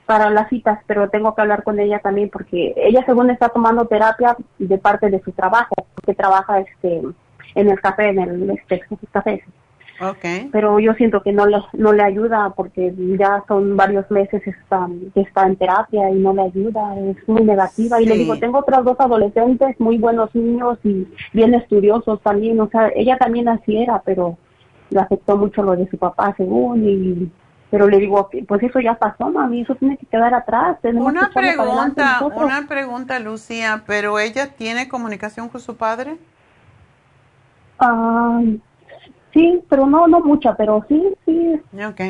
para 0.04 0.30
las 0.30 0.48
citas, 0.48 0.80
pero 0.86 1.08
tengo 1.10 1.34
que 1.34 1.42
hablar 1.42 1.62
con 1.62 1.78
ella 1.78 2.00
también 2.00 2.28
porque 2.28 2.74
ella 2.76 3.04
según 3.06 3.30
está 3.30 3.48
tomando 3.48 3.86
terapia 3.86 4.36
de 4.58 4.78
parte 4.78 5.08
de 5.10 5.22
su 5.22 5.30
trabajo, 5.32 5.74
porque 5.94 6.14
trabaja 6.14 6.58
este 6.60 7.02
en 7.54 7.68
el 7.68 7.80
café, 7.80 8.08
en 8.08 8.18
el 8.18 8.50
este, 8.50 8.82
café. 9.12 9.44
Ok. 10.02 10.50
Pero 10.50 10.78
yo 10.80 10.94
siento 10.94 11.22
que 11.22 11.32
no 11.32 11.46
le, 11.46 11.58
no 11.74 11.92
le 11.92 12.02
ayuda 12.02 12.52
porque 12.56 12.92
ya 13.18 13.44
son 13.46 13.76
varios 13.76 14.10
meses 14.10 14.42
está, 14.46 14.88
que 15.14 15.20
está 15.20 15.46
en 15.46 15.56
terapia 15.56 16.10
y 16.10 16.14
no 16.14 16.32
le 16.32 16.42
ayuda, 16.42 16.98
es 16.98 17.28
muy 17.28 17.42
negativa. 17.42 18.00
Y 18.00 18.06
le 18.06 18.16
digo, 18.16 18.38
tengo 18.38 18.58
otros 18.58 18.84
dos 18.84 18.98
adolescentes, 18.98 19.78
muy 19.78 19.98
buenos 19.98 20.34
niños 20.34 20.78
y 20.84 21.06
bien 21.32 21.54
estudiosos 21.54 22.20
también, 22.22 22.60
o 22.60 22.68
sea, 22.68 22.90
ella 22.94 23.16
también 23.16 23.48
así 23.48 23.76
era, 23.76 24.02
pero 24.04 24.36
le 24.90 25.00
afectó 25.00 25.36
mucho 25.36 25.62
lo 25.62 25.76
de 25.76 25.88
su 25.88 25.96
papá 25.98 26.34
según 26.36 26.88
y 26.88 27.30
pero 27.70 27.88
le 27.88 27.98
digo, 27.98 28.28
pues 28.46 28.62
eso 28.62 28.80
ya 28.80 28.94
pasó, 28.98 29.30
mami, 29.30 29.62
eso 29.62 29.74
tiene 29.76 29.96
que 29.96 30.04
quedar 30.04 30.34
atrás. 30.34 30.76
tenemos 30.82 31.10
Una 31.10 31.28
que 31.28 31.40
pregunta, 31.40 32.18
nosotros". 32.20 32.44
una 32.44 32.66
pregunta, 32.68 33.18
Lucía, 33.18 33.82
pero 33.86 34.18
ella 34.18 34.48
tiene 34.48 34.88
comunicación 34.88 35.48
con 35.48 35.58
su 35.62 35.74
padre? 35.78 36.18
Ah, 37.78 38.42
sí, 39.32 39.62
pero 39.68 39.86
no, 39.86 40.06
no 40.06 40.20
mucha, 40.20 40.54
pero 40.56 40.84
sí, 40.88 41.02
sí, 41.24 41.60
Ok. 41.84 42.00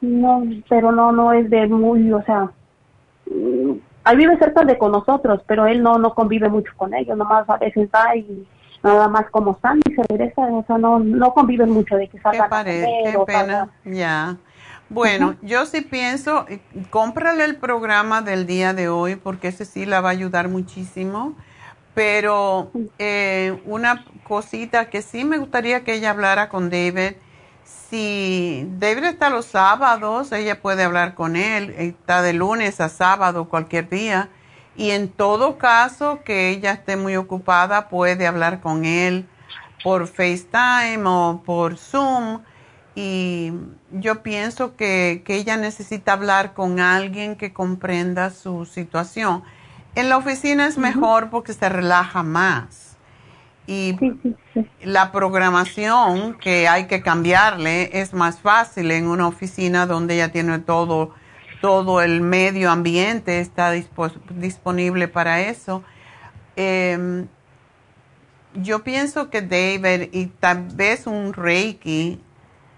No, 0.00 0.42
pero 0.68 0.92
no, 0.92 1.10
no 1.12 1.32
es 1.32 1.48
de 1.48 1.66
muy, 1.66 2.12
o 2.12 2.22
sea, 2.24 2.50
mm, 3.30 3.72
ahí 4.04 4.16
vive 4.16 4.38
cerca 4.38 4.62
de 4.64 4.76
con 4.78 4.92
nosotros, 4.92 5.40
pero 5.46 5.66
él 5.66 5.82
no, 5.82 5.98
no 5.98 6.14
convive 6.14 6.48
mucho 6.48 6.72
con 6.76 6.92
ellos, 6.94 7.16
nomás 7.16 7.48
a 7.48 7.56
veces 7.56 7.88
va 7.94 8.14
y 8.14 8.46
nada 8.82 9.08
más 9.08 9.28
como 9.30 9.52
están 9.52 9.80
y 9.88 9.94
se 9.94 10.02
regresa, 10.08 10.42
o 10.42 10.64
sea, 10.66 10.78
no, 10.78 10.98
no 10.98 11.32
conviven 11.32 11.70
mucho 11.70 11.96
de 11.96 12.08
que 12.08 12.18
Qué, 12.18 12.22
salgan 12.22 12.46
a 12.46 12.48
pare- 12.48 12.80
comer 12.82 13.12
qué 13.12 13.18
pena. 13.24 13.68
Ya. 13.84 14.36
Bueno, 14.88 15.34
yo 15.42 15.66
sí 15.66 15.80
pienso, 15.80 16.46
eh, 16.48 16.60
cómprale 16.90 17.44
el 17.44 17.56
programa 17.56 18.22
del 18.22 18.46
día 18.46 18.72
de 18.72 18.88
hoy 18.88 19.16
porque 19.16 19.48
ese 19.48 19.64
sí 19.64 19.84
la 19.84 20.00
va 20.00 20.10
a 20.10 20.12
ayudar 20.12 20.48
muchísimo. 20.48 21.34
Pero 21.96 22.70
eh, 22.98 23.58
una 23.64 24.04
cosita 24.24 24.90
que 24.90 25.00
sí 25.00 25.24
me 25.24 25.38
gustaría 25.38 25.82
que 25.82 25.94
ella 25.94 26.10
hablara 26.10 26.50
con 26.50 26.68
David. 26.68 27.14
Si 27.64 28.68
David 28.78 29.04
está 29.04 29.30
los 29.30 29.46
sábados, 29.46 30.30
ella 30.32 30.60
puede 30.60 30.84
hablar 30.84 31.14
con 31.14 31.36
él. 31.36 31.74
Está 31.78 32.20
de 32.20 32.34
lunes 32.34 32.82
a 32.82 32.90
sábado, 32.90 33.48
cualquier 33.48 33.88
día. 33.88 34.28
Y 34.76 34.90
en 34.90 35.08
todo 35.08 35.56
caso 35.56 36.20
que 36.22 36.50
ella 36.50 36.72
esté 36.72 36.98
muy 36.98 37.16
ocupada, 37.16 37.88
puede 37.88 38.26
hablar 38.26 38.60
con 38.60 38.84
él 38.84 39.26
por 39.82 40.06
FaceTime 40.06 41.02
o 41.06 41.42
por 41.46 41.78
Zoom. 41.78 42.42
Y 42.94 43.54
yo 43.90 44.22
pienso 44.22 44.76
que, 44.76 45.22
que 45.24 45.36
ella 45.36 45.56
necesita 45.56 46.12
hablar 46.12 46.52
con 46.52 46.78
alguien 46.78 47.36
que 47.36 47.54
comprenda 47.54 48.28
su 48.28 48.66
situación. 48.66 49.44
En 49.96 50.08
la 50.08 50.16
oficina 50.18 50.66
es 50.66 50.78
mejor 50.78 51.30
porque 51.30 51.52
se 51.52 51.68
relaja 51.68 52.22
más. 52.22 52.96
Y 53.66 53.96
la 54.82 55.10
programación 55.10 56.34
que 56.34 56.68
hay 56.68 56.86
que 56.86 57.02
cambiarle 57.02 57.90
es 58.00 58.14
más 58.14 58.38
fácil 58.38 58.92
en 58.92 59.08
una 59.08 59.26
oficina 59.26 59.86
donde 59.86 60.14
ella 60.14 60.30
tiene 60.30 60.60
todo, 60.60 61.12
todo 61.60 62.00
el 62.00 62.20
medio 62.20 62.70
ambiente, 62.70 63.40
está 63.40 63.74
dispo- 63.74 64.12
disponible 64.30 65.08
para 65.08 65.40
eso. 65.40 65.82
Em, 66.54 67.26
yo 68.54 68.84
pienso 68.84 69.30
que 69.30 69.42
David 69.42 70.10
y 70.12 70.26
tal 70.26 70.68
vez 70.74 71.06
un 71.08 71.32
Reiki 71.32 72.20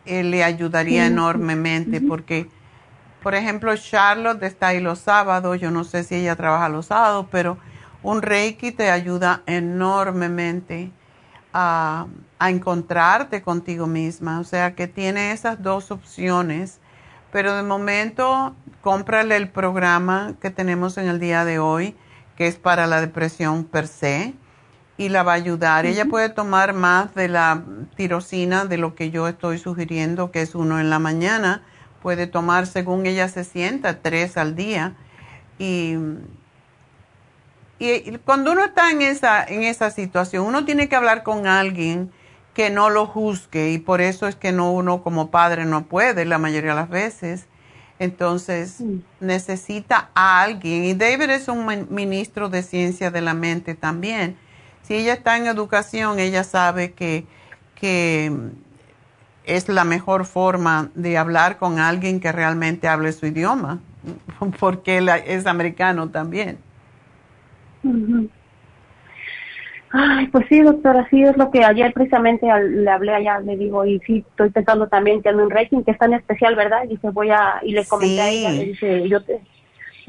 eh, 0.07 0.23
le 0.23 0.43
ayudaría 0.43 1.05
enormemente 1.07 2.01
porque, 2.01 2.49
por 3.23 3.35
ejemplo, 3.35 3.75
Charlotte 3.77 4.43
está 4.43 4.69
ahí 4.69 4.81
los 4.81 5.01
sábados, 5.01 5.61
yo 5.61 5.71
no 5.71 5.85
sé 5.85 6.05
si 6.05 6.17
ella 6.17 6.37
trabaja 6.37 6.69
los 6.69 6.87
sábados, 6.87 7.27
pero 7.31 7.59
un 8.03 8.23
Reiki 8.23 8.73
te 8.73 8.91
ayuda 8.91 9.43
enormemente 9.47 10.91
a, 11.53 12.07
a 12.39 12.51
encontrarte 12.51 13.43
contigo 13.43 13.87
misma. 13.87 14.41
O 14.41 14.45
sea 14.45 14.75
que 14.75 14.87
tiene 14.87 15.33
esas 15.33 15.63
dos 15.63 15.91
opciones. 15.91 16.81
Pero 17.31 17.55
de 17.55 17.63
momento, 17.63 18.55
cómprale 18.81 19.37
el 19.37 19.51
programa 19.51 20.35
que 20.41 20.51
tenemos 20.51 20.97
en 20.97 21.09
el 21.09 21.21
día 21.21 21.45
de 21.45 21.59
hoy, 21.59 21.95
que 22.37 22.47
es 22.47 22.57
para 22.57 22.87
la 22.87 23.01
depresión 23.01 23.65
per 23.65 23.87
se, 23.87 24.35
y 24.97 25.11
la 25.11 25.23
va 25.23 25.33
a 25.33 25.37
ayudar. 25.37 25.85
Ella 25.85 26.07
puede 26.07 26.29
tomar 26.31 26.73
más 26.73 27.15
de 27.15 27.29
la 27.29 27.63
tirosina 27.97 28.65
de 28.65 28.79
lo 28.79 28.95
que 28.95 29.11
yo 29.11 29.29
estoy 29.29 29.59
sugiriendo, 29.59 30.31
que 30.31 30.43
es 30.43 30.55
uno 30.55 30.81
en 30.81 30.91
la 30.91 30.99
mañana. 30.99 31.63
Puede 32.03 32.27
tomar, 32.27 32.67
según 32.67 33.07
ella 33.07 33.29
se 33.29 33.45
sienta, 33.45 34.01
tres 34.01 34.37
al 34.37 34.55
día. 34.55 34.95
Y 35.59 35.97
y 37.79 38.19
cuando 38.19 38.53
uno 38.53 38.65
está 38.65 38.91
en 38.91 39.03
esa, 39.03 39.45
en 39.45 39.63
esa 39.63 39.91
situación, 39.91 40.45
uno 40.45 40.65
tiene 40.65 40.89
que 40.89 40.97
hablar 40.97 41.23
con 41.23 41.47
alguien 41.47 42.11
que 42.53 42.71
no 42.71 42.91
lo 42.91 43.07
juzgue 43.07 43.71
y 43.71 43.79
por 43.79 44.01
eso 44.01 44.27
es 44.27 44.35
que 44.35 44.51
no 44.51 44.73
uno 44.73 45.03
como 45.03 45.31
padre 45.31 45.65
no 45.65 45.85
puede 45.85 46.25
la 46.25 46.39
mayoría 46.39 46.71
de 46.71 46.77
las 46.77 46.89
veces. 46.89 47.47
Entonces 48.01 48.83
necesita 49.21 50.11
a 50.15 50.43
alguien. 50.43 50.85
Y 50.85 50.95
David 50.95 51.31
es 51.31 51.49
un 51.49 51.87
ministro 51.91 52.49
de 52.49 52.65
ciencia 52.65 53.13
de 53.13 53.21
la 53.21 53.35
mente 53.35 53.75
también. 53.75 54.37
Si 54.83 54.95
ella 54.95 55.13
está 55.13 55.37
en 55.37 55.47
educación, 55.47 56.19
ella 56.19 56.43
sabe 56.43 56.93
que, 56.93 57.27
que 57.77 58.33
es 59.49 59.69
la 59.69 59.85
mejor 59.85 60.25
forma 60.25 60.91
de 60.95 61.19
hablar 61.19 61.59
con 61.59 61.79
alguien 61.79 62.21
que 62.21 62.31
realmente 62.33 62.87
hable 62.87 63.13
su 63.13 63.27
idioma, 63.27 63.81
porque 64.61 64.99
él 64.99 65.09
es 65.27 65.47
americano 65.47 66.09
también. 66.11 66.59
Ay, 69.91 70.27
pues 70.27 70.47
sí, 70.49 70.61
doctora, 70.61 71.07
sí 71.09 71.23
es 71.23 71.37
lo 71.37 71.51
que 71.51 71.65
ayer 71.65 71.93
precisamente 71.95 72.47
le 72.63 72.91
hablé 72.91 73.15
allá, 73.15 73.41
le 73.41 73.57
digo, 73.57 73.87
y 73.87 73.99
sí, 74.01 74.25
estoy 74.29 74.51
pensando 74.51 74.87
también 74.87 75.23
que 75.23 75.31
en 75.31 75.41
un 75.41 75.51
rating 75.51 75.83
que 75.83 75.93
es 75.93 75.99
tan 75.99 76.13
especial, 76.13 76.55
¿verdad? 76.55 76.85
Y 76.85 76.89
dice, 76.89 77.09
voy 77.11 77.31
a, 77.31 77.61
y 77.63 77.73
le 77.73 77.87
comenté 77.87 78.21
a 78.21 78.29
ella, 78.29 78.51
le 78.51 78.65
dice, 78.67 79.09
yo 79.09 79.23
te, 79.23 79.41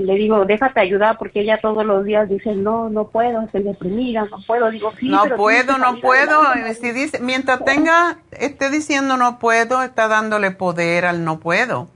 le 0.04 0.16
digo, 0.16 0.46
déjate 0.46 0.80
ayudar, 0.80 1.18
porque 1.18 1.42
ella 1.42 1.60
todos 1.62 1.86
los 1.86 2.06
días 2.06 2.30
dice, 2.30 2.56
no, 2.56 2.90
no 2.90 3.08
puedo, 3.08 3.42
estoy 3.42 3.64
deprimida, 3.64 4.26
no 4.26 4.38
puedo, 4.46 4.70
digo, 4.72 4.92
sí, 5.00 5.10
No 5.10 5.24
puedo, 5.36 5.78
no 5.78 6.00
puedo, 6.00 6.42
si 6.80 6.92
dice, 6.92 7.20
mientras 7.20 7.64
tenga, 7.66 8.18
esté 8.32 8.70
diciendo 8.70 9.18
no 9.18 9.40
puedo, 9.40 9.84
está 9.84 10.08
dándole 10.08 10.52
poder 10.52 11.06
al 11.06 11.24
no 11.24 11.40
puedo. 11.40 11.88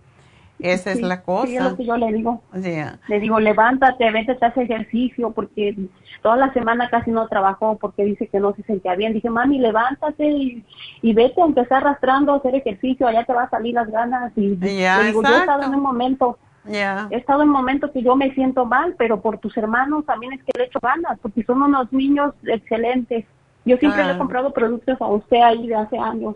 Esa 0.63 0.93
es 0.93 1.01
la 1.01 1.21
cosa. 1.23 1.47
Sí, 1.47 1.57
es 1.57 1.63
lo 1.63 1.75
que 1.75 1.85
yo 1.85 1.97
le 1.97 2.11
digo. 2.13 2.41
Le 2.53 3.19
digo, 3.19 3.39
levántate, 3.39 4.09
vete, 4.11 4.37
a 4.39 4.47
hacer 4.47 4.63
ejercicio, 4.63 5.31
porque 5.31 5.75
toda 6.21 6.37
la 6.37 6.53
semana 6.53 6.89
casi 6.89 7.11
no 7.11 7.27
trabajó 7.27 7.77
porque 7.77 8.05
dice 8.05 8.27
que 8.27 8.39
no 8.39 8.55
se 8.55 8.63
sentía 8.63 8.95
bien. 8.95 9.11
Dije, 9.11 9.29
mami, 9.29 9.59
levántate 9.59 10.25
y, 10.25 10.63
y 11.01 11.13
vete, 11.13 11.41
aunque 11.41 11.61
esté 11.61 11.75
arrastrando 11.75 12.31
a 12.31 12.37
hacer 12.37 12.55
ejercicio, 12.55 13.07
allá 13.07 13.25
te 13.25 13.33
va 13.33 13.43
a 13.43 13.49
salir 13.49 13.73
las 13.73 13.91
ganas. 13.91 14.31
Y 14.37 14.55
le 14.55 15.03
digo, 15.05 15.21
yo 15.21 15.35
he 15.35 15.39
estado 15.39 15.63
en 15.63 15.75
un 15.75 15.81
momento, 15.81 16.37
he 16.65 17.15
estado 17.15 17.41
en 17.41 17.49
un 17.49 17.53
momento 17.53 17.91
que 17.91 18.01
yo 18.01 18.15
me 18.15 18.33
siento 18.33 18.65
mal, 18.65 18.95
pero 18.97 19.21
por 19.21 19.37
tus 19.37 19.55
hermanos 19.57 20.05
también 20.05 20.33
es 20.33 20.43
que 20.43 20.57
le 20.57 20.65
echo 20.65 20.79
ganas, 20.81 21.19
porque 21.21 21.43
son 21.43 21.61
unos 21.61 21.91
niños 21.91 22.33
excelentes. 22.45 23.25
Yo 23.65 23.77
siempre 23.77 24.03
le 24.03 24.13
he 24.13 24.17
comprado 24.17 24.53
productos 24.53 24.99
a 25.01 25.07
usted 25.07 25.41
ahí 25.41 25.67
de 25.67 25.75
hace 25.75 25.97
años 25.97 26.35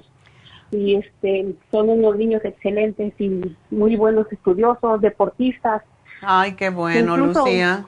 y 0.72 0.96
este 0.96 1.56
son 1.72 1.90
unos 1.90 2.18
niños 2.18 2.44
excelentes 2.44 3.14
y 3.20 3.56
muy 3.70 3.96
buenos 3.96 4.32
estudiosos, 4.32 5.02
deportistas. 5.02 5.84
Ay, 6.22 6.54
qué 6.54 6.70
bueno, 6.70 7.16
Lucía. 7.18 7.86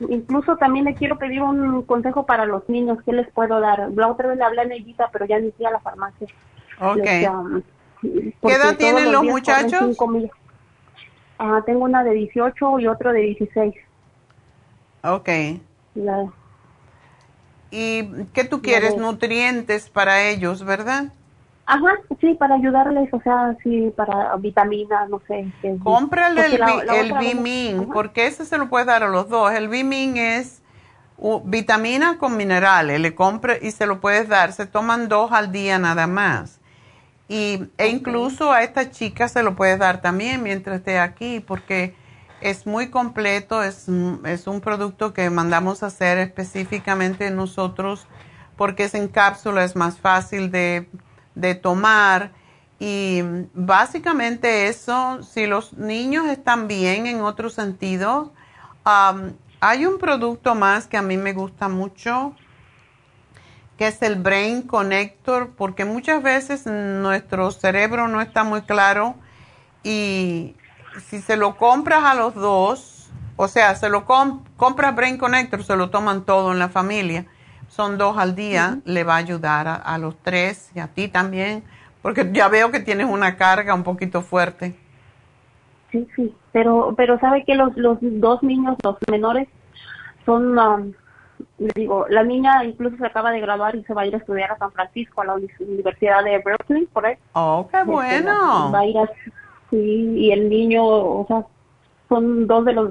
Incluso 0.00 0.56
también 0.56 0.84
le 0.84 0.94
quiero 0.94 1.18
pedir 1.18 1.42
un 1.42 1.82
consejo 1.82 2.26
para 2.26 2.44
los 2.44 2.68
niños, 2.68 2.98
¿qué 3.04 3.12
les 3.12 3.30
puedo 3.32 3.60
dar? 3.60 3.90
La 3.94 4.08
otra 4.08 4.28
vez 4.28 4.36
le 4.36 4.44
hablé 4.44 4.60
a 4.62 4.64
Neguita, 4.66 5.08
pero 5.10 5.24
ya 5.24 5.38
ni 5.38 5.50
fui 5.52 5.64
a 5.64 5.70
la 5.70 5.80
farmacia. 5.80 6.26
Ok. 6.80 7.02
¿Qué 7.02 8.52
edad 8.52 8.76
tienen 8.76 9.10
los, 9.10 9.24
muchachos? 9.24 9.96
Ah, 11.38 11.62
tengo 11.66 11.84
una 11.84 12.02
de 12.04 12.12
18 12.12 12.80
y 12.80 12.86
otro 12.86 13.12
de 13.12 13.20
16. 13.20 13.74
Ok. 15.02 15.28
¿Y 17.70 18.08
qué 18.32 18.44
tú 18.44 18.62
quieres? 18.62 18.96
Nutrientes 18.96 19.90
para 19.90 20.22
ellos, 20.28 20.64
¿verdad? 20.64 21.12
Ajá, 21.66 21.94
sí, 22.20 22.34
para 22.34 22.54
ayudarles, 22.54 23.12
o 23.12 23.20
sea, 23.20 23.56
sí, 23.62 23.92
para 23.96 24.36
vitaminas, 24.36 25.10
no 25.10 25.20
sé. 25.26 25.46
Cómprale 25.82 26.46
el, 26.46 26.60
el 26.94 27.12
Bimin, 27.18 27.88
porque 27.92 28.26
ese 28.26 28.44
se 28.44 28.56
lo 28.56 28.68
puede 28.68 28.84
dar 28.84 29.02
a 29.02 29.08
los 29.08 29.28
dos. 29.28 29.52
El 29.52 29.68
Bimin 29.68 30.16
es 30.16 30.62
vitamina 31.44 32.18
con 32.18 32.36
minerales, 32.36 33.00
le 33.00 33.14
compre 33.14 33.58
y 33.62 33.72
se 33.72 33.86
lo 33.86 34.00
puedes 34.00 34.28
dar. 34.28 34.52
Se 34.52 34.66
toman 34.66 35.08
dos 35.08 35.32
al 35.32 35.50
día 35.50 35.78
nada 35.78 36.06
más. 36.06 36.60
Y, 37.28 37.68
e 37.78 37.88
incluso 37.88 38.52
a 38.52 38.62
esta 38.62 38.90
chica 38.90 39.28
se 39.28 39.42
lo 39.42 39.56
puedes 39.56 39.78
dar 39.78 40.00
también 40.00 40.42
mientras 40.42 40.78
esté 40.78 40.98
aquí, 40.98 41.40
porque 41.40 41.94
es 42.40 42.66
muy 42.66 42.88
completo, 42.88 43.62
es, 43.62 43.86
es 44.24 44.46
un 44.46 44.60
producto 44.60 45.12
que 45.12 45.28
mandamos 45.30 45.82
a 45.82 45.86
hacer 45.86 46.18
específicamente 46.18 47.30
nosotros, 47.30 48.06
porque 48.56 48.84
es 48.84 48.94
en 48.94 49.08
cápsula, 49.08 49.64
es 49.64 49.74
más 49.74 49.98
fácil 49.98 50.50
de 50.50 50.88
de 51.36 51.54
tomar. 51.54 52.32
Y 52.80 53.20
básicamente 53.54 54.66
eso, 54.66 55.22
si 55.22 55.46
los 55.46 55.74
niños 55.74 56.26
están 56.26 56.66
bien 56.66 57.06
en 57.06 57.20
otro 57.20 57.48
sentido, 57.48 58.32
hay 59.60 59.86
un 59.86 59.98
producto 59.98 60.54
más 60.56 60.88
que 60.88 60.96
a 60.96 61.02
mí 61.02 61.16
me 61.16 61.32
gusta 61.32 61.68
mucho, 61.68 62.34
que 63.78 63.88
es 63.88 64.00
el 64.02 64.16
Brain 64.16 64.62
Connector, 64.62 65.50
porque 65.56 65.84
muchas 65.84 66.22
veces 66.22 66.66
nuestro 66.66 67.50
cerebro 67.50 68.08
no 68.08 68.20
está 68.20 68.44
muy 68.44 68.62
claro 68.62 69.14
y 69.82 70.54
si 71.08 71.20
se 71.20 71.36
lo 71.36 71.56
compras 71.56 72.04
a 72.04 72.14
los 72.14 72.34
dos, 72.34 73.10
o 73.36 73.48
sea, 73.48 73.74
se 73.74 73.88
lo 73.88 74.04
compras 74.04 74.94
Brain 74.94 75.18
Connector, 75.18 75.62
se 75.62 75.76
lo 75.76 75.90
toman 75.90 76.24
todo 76.24 76.52
en 76.52 76.58
la 76.58 76.68
familia 76.68 77.26
son 77.68 77.98
dos 77.98 78.16
al 78.16 78.34
día, 78.34 78.78
le 78.84 79.04
va 79.04 79.14
a 79.14 79.18
ayudar 79.18 79.82
a, 79.84 79.98
los 79.98 80.16
tres 80.22 80.70
y 80.74 80.80
a 80.80 80.88
ti 80.88 81.08
también, 81.08 81.62
porque 82.00 82.28
ya 82.32 82.48
veo 82.48 82.70
que 82.70 82.80
tienes 82.80 83.06
una 83.06 83.36
carga 83.36 83.74
un 83.74 83.82
poquito 83.82 84.22
fuerte. 84.22 84.74
Sí, 85.92 86.06
sí, 86.16 86.34
pero 86.52 86.94
pero 86.96 87.18
sabe 87.20 87.44
que 87.44 87.54
los, 87.54 87.76
los 87.76 87.98
dos 88.00 88.42
niños, 88.42 88.76
los 88.82 88.96
menores, 89.10 89.48
son, 90.24 90.58
um, 90.58 90.92
digo, 91.58 92.06
la 92.08 92.22
niña 92.22 92.64
incluso 92.64 92.96
se 92.96 93.06
acaba 93.06 93.30
de 93.30 93.40
graduar 93.40 93.76
y 93.76 93.84
se 93.84 93.94
va 93.94 94.02
a 94.02 94.06
ir 94.06 94.14
a 94.14 94.18
estudiar 94.18 94.52
a 94.52 94.58
San 94.58 94.72
Francisco, 94.72 95.22
a 95.22 95.26
la 95.26 95.34
Universidad 95.34 96.22
de 96.24 96.38
Berkeley, 96.38 96.86
por 96.86 97.06
ahí. 97.06 97.16
Oh, 97.32 97.66
qué 97.70 97.78
este, 97.78 97.90
bueno. 97.90 98.70
va 98.72 98.80
a 98.80 98.86
ir 98.86 98.98
a, 98.98 99.06
sí, 99.70 100.14
y 100.16 100.30
el 100.32 100.48
niño, 100.48 100.84
o 100.84 101.24
sea, 101.26 101.44
son 102.08 102.46
dos 102.46 102.64
de 102.64 102.72
los 102.72 102.90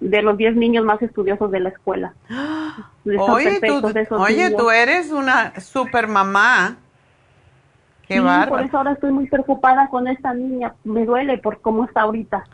de 0.00 0.20
los 0.20 0.36
10 0.36 0.56
niños 0.56 0.84
más 0.84 1.00
estudiosos 1.00 1.50
de 1.50 1.60
la 1.60 1.68
escuela. 1.68 2.14
Oye, 3.04 3.60
tú, 3.60 4.16
oye 4.16 4.50
tú, 4.50 4.70
eres 4.70 5.10
una 5.10 5.58
super 5.60 6.06
mamá. 6.06 6.76
Qué 8.06 8.14
sí, 8.14 8.48
Por 8.48 8.62
eso 8.62 8.76
ahora 8.76 8.92
estoy 8.92 9.10
muy 9.10 9.26
preocupada 9.26 9.88
con 9.88 10.06
esta 10.06 10.32
niña. 10.34 10.74
Me 10.84 11.04
duele 11.04 11.38
por 11.38 11.60
cómo 11.60 11.84
está 11.84 12.02
ahorita. 12.02 12.44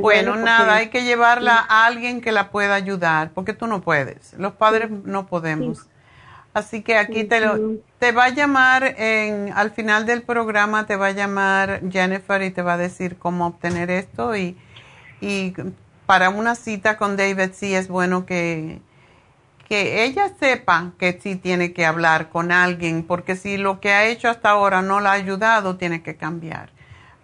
Bueno, 0.00 0.36
nada, 0.36 0.76
hay 0.76 0.88
que 0.88 1.04
llevarla 1.04 1.64
a 1.68 1.86
alguien 1.86 2.20
que 2.20 2.32
la 2.32 2.50
pueda 2.50 2.74
ayudar, 2.74 3.30
porque 3.30 3.52
tú 3.52 3.66
no 3.66 3.80
puedes. 3.80 4.34
Los 4.34 4.54
padres 4.54 4.90
no 4.90 5.26
podemos. 5.26 5.86
Así 6.52 6.82
que 6.82 6.96
aquí 6.96 7.24
te, 7.24 7.40
lo, 7.40 7.78
te 7.98 8.12
va 8.12 8.26
a 8.26 8.28
llamar, 8.28 8.94
en, 8.96 9.52
al 9.54 9.72
final 9.72 10.06
del 10.06 10.22
programa 10.22 10.86
te 10.86 10.94
va 10.94 11.08
a 11.08 11.10
llamar 11.10 11.80
Jennifer 11.90 12.42
y 12.42 12.50
te 12.52 12.62
va 12.62 12.74
a 12.74 12.78
decir 12.78 13.16
cómo 13.18 13.46
obtener 13.46 13.90
esto 13.90 14.36
y, 14.36 14.56
y 15.20 15.52
para 16.06 16.30
una 16.30 16.54
cita 16.54 16.96
con 16.96 17.16
David 17.16 17.50
sí 17.54 17.74
es 17.74 17.88
bueno 17.88 18.24
que, 18.24 18.80
que 19.68 20.04
ella 20.04 20.30
sepa 20.38 20.92
que 20.98 21.18
sí 21.20 21.36
tiene 21.36 21.72
que 21.72 21.86
hablar 21.86 22.28
con 22.28 22.52
alguien, 22.52 23.02
porque 23.04 23.34
si 23.34 23.56
lo 23.56 23.80
que 23.80 23.92
ha 23.92 24.06
hecho 24.06 24.28
hasta 24.28 24.50
ahora 24.50 24.82
no 24.82 25.00
la 25.00 25.10
ha 25.10 25.14
ayudado, 25.14 25.76
tiene 25.76 26.02
que 26.02 26.16
cambiar. 26.16 26.70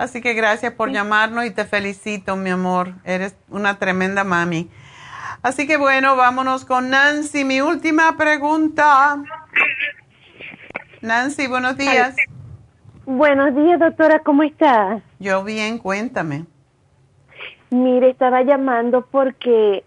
Así 0.01 0.23
que 0.23 0.33
gracias 0.33 0.73
por 0.73 0.91
llamarnos 0.91 1.45
y 1.45 1.51
te 1.51 1.67
felicito, 1.67 2.35
mi 2.35 2.49
amor. 2.49 2.95
Eres 3.05 3.37
una 3.51 3.79
tremenda 3.79 4.25
mami. 4.25 4.71
Así 5.43 5.67
que 5.67 5.77
bueno, 5.77 6.17
vámonos 6.17 6.65
con 6.65 6.89
Nancy. 6.89 7.45
Mi 7.45 7.61
última 7.61 8.17
pregunta. 8.17 9.23
Nancy, 11.03 11.49
buenos 11.49 11.77
días. 11.77 12.17
Buenos 13.05 13.55
días, 13.55 13.79
doctora, 13.79 14.21
¿cómo 14.21 14.43
estás? 14.43 15.03
Yo 15.19 15.45
bien, 15.45 15.77
cuéntame. 15.77 16.47
Mire, 17.69 18.09
estaba 18.09 18.41
llamando 18.43 19.05
porque 19.05 19.85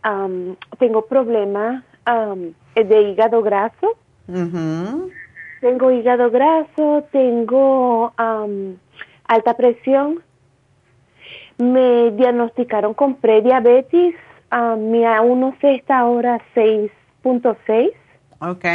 tengo 0.78 1.08
problemas 1.08 1.84
de 2.76 3.02
hígado 3.02 3.42
graso. 3.42 3.98
Tengo 5.60 5.90
hígado 5.92 6.30
graso, 6.30 7.04
tengo 7.12 8.14
alta 9.28 9.56
presión. 9.56 10.22
Me 11.58 12.12
diagnosticaron 12.12 12.94
con 12.94 13.16
prediabetes. 13.16 14.16
mi 14.78 15.04
A1C 15.04 15.80
está 15.80 16.00
ahora 16.00 16.40
6.6. 16.56 17.92
Ok. 18.40 18.66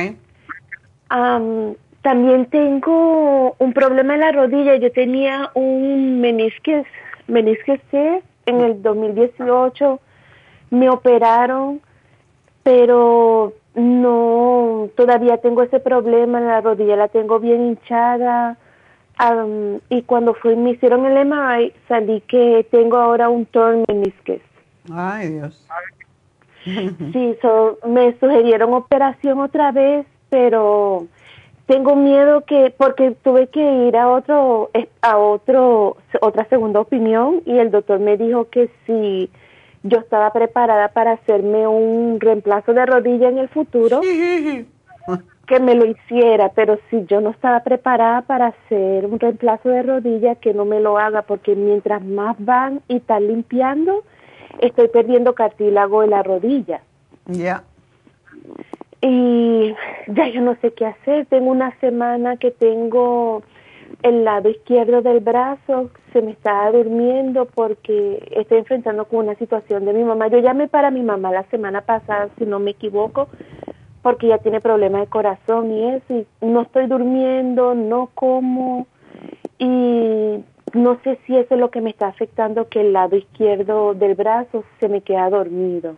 también 2.03 2.47
tengo 2.47 3.57
un 3.59 3.73
problema 3.73 4.15
en 4.15 4.21
la 4.21 4.33
rodilla. 4.33 4.77
Yo 4.77 4.91
tenía 4.93 5.51
un 5.55 6.21
menisques, 6.21 6.87
menisques 7.27 7.81
C 7.91 8.23
en 8.47 8.61
el 8.61 8.83
2018 8.83 10.01
me 10.71 10.89
operaron, 10.89 11.81
pero 12.63 13.55
no, 13.75 14.89
todavía 14.97 15.39
tengo 15.39 15.63
ese 15.63 15.81
problema 15.81 16.39
en 16.39 16.47
la 16.47 16.61
rodilla, 16.61 16.97
la 16.97 17.09
tengo 17.09 17.39
bien 17.39 17.65
hinchada. 17.65 18.57
Y 19.89 20.03
cuando 20.03 20.35
fui, 20.35 20.55
me 20.57 20.71
hicieron 20.71 21.05
el 21.07 21.27
MRI, 21.27 21.73
salí 21.89 22.21
que 22.23 22.67
tengo 22.71 22.97
ahora 22.97 23.29
un 23.29 23.47
torn 23.47 23.85
meniscus. 23.89 24.41
Ay, 24.93 25.31
Dios. 25.31 25.67
sí, 26.65 27.37
me 27.87 28.19
sugirieron 28.19 28.75
operación 28.75 29.41
otra 29.41 29.73
vez, 29.73 30.07
pero 30.29 31.07
tengo 31.67 31.97
miedo 31.97 32.45
que 32.45 32.75
porque 32.77 33.13
tuve 33.23 33.49
que 33.49 33.87
ir 33.89 33.97
a 33.97 34.09
otro 34.09 34.71
a 35.03 35.19
otro 35.19 35.99
otra 36.21 36.45
segunda 36.49 36.81
opinión 36.81 37.43
y 37.45 37.59
el 37.59 37.71
doctor 37.71 38.01
me 38.01 38.17
dijo 38.17 38.49
que 38.49 38.71
si 38.87 39.31
yo 39.83 39.99
estaba 39.99 40.33
preparada 40.33 40.89
para 40.89 41.13
hacerme 41.13 41.69
un 41.69 42.21
reemplazo 42.21 42.73
de 42.73 42.87
rodilla 42.87 43.29
en 43.29 43.39
el 43.39 43.49
futuro 43.51 44.01
que 45.49 45.59
me 45.61 45.75
lo 45.75 45.87
hiciera, 45.87 46.51
pero 46.51 46.79
si 46.91 47.07
yo 47.07 47.21
no 47.21 47.31
estaba 47.31 47.61
preparada 47.61 48.23
para 48.23 48.49
hacer 48.49 49.07
un 49.07 49.19
reemplazo 49.19 49.71
de 49.71 49.83
rodilla, 49.83 50.35
que 50.35 50.53
no 50.53 50.67
me 50.67 50.79
lo 50.79 50.99
haga, 50.99 51.23
porque 51.23 51.57
mientras 51.57 52.05
más 52.05 52.37
van 52.39 52.83
y 52.87 52.97
están 52.97 53.27
limpiando, 53.27 54.05
estoy 54.61 54.89
perdiendo 54.89 55.35
cartílago 55.35 56.03
de 56.03 56.09
la 56.09 56.23
rodilla. 56.23 56.83
Ya. 57.27 57.65
Y 59.01 59.75
ya 60.09 60.29
yo 60.29 60.43
no 60.43 60.55
sé 60.61 60.73
qué 60.75 60.87
hacer. 60.87 61.27
Tengo 61.27 61.51
una 61.51 61.75
semana 61.81 62.37
que 62.37 62.51
tengo 62.51 63.43
el 64.03 64.25
lado 64.25 64.51
izquierdo 64.51 65.01
del 65.01 65.21
brazo, 65.21 65.91
se 66.13 66.21
me 66.21 66.33
está 66.33 66.71
durmiendo 66.71 67.47
porque 67.47 68.23
estoy 68.37 68.59
enfrentando 68.59 69.07
con 69.07 69.21
una 69.21 69.35
situación 69.37 69.87
de 69.87 69.95
mi 69.95 70.05
mamá. 70.05 70.29
Yo 70.29 70.39
llamé 70.41 70.69
para 70.69 70.91
mi 70.91 71.03
mamá 71.03 71.33
la 71.33 71.45
semana 71.45 71.81
pasada, 71.81 72.29
si 72.39 72.45
no 72.45 72.59
me 72.59 72.73
equivoco, 72.73 73.29
porque 74.09 74.25
ella 74.25 74.39
tiene 74.39 74.63
problemas 74.63 75.03
de 75.03 75.07
corazón 75.09 75.71
y 75.71 75.85
eso, 75.85 76.15
y 76.41 76.47
no 76.47 76.63
estoy 76.63 76.87
durmiendo, 76.87 77.75
no 77.75 78.09
como, 78.15 78.87
y 79.59 80.43
no 80.73 80.99
sé 81.05 81.19
si 81.27 81.37
eso 81.37 81.55
es 81.55 81.61
lo 81.61 81.71
que 81.71 81.83
me 81.83 81.91
está 81.91 82.07
afectando, 82.07 82.71
que 82.71 82.81
el 82.81 82.95
lado 82.95 83.17
izquierdo 83.17 83.93
del 83.93 84.15
brazo 84.15 84.65
se 84.81 84.89
me 84.89 85.03
queda 85.03 85.29
dormido. 85.29 85.97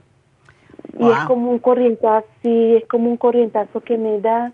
Y 0.98 1.08
es 1.08 1.18
como 1.28 1.52
un 1.52 1.60
corrientazo, 1.60 2.26
sí, 2.42 2.74
es 2.74 2.88
como 2.88 3.08
un 3.08 3.16
corrientazo 3.16 3.80
que 3.80 3.96
me 3.96 4.20
da, 4.20 4.50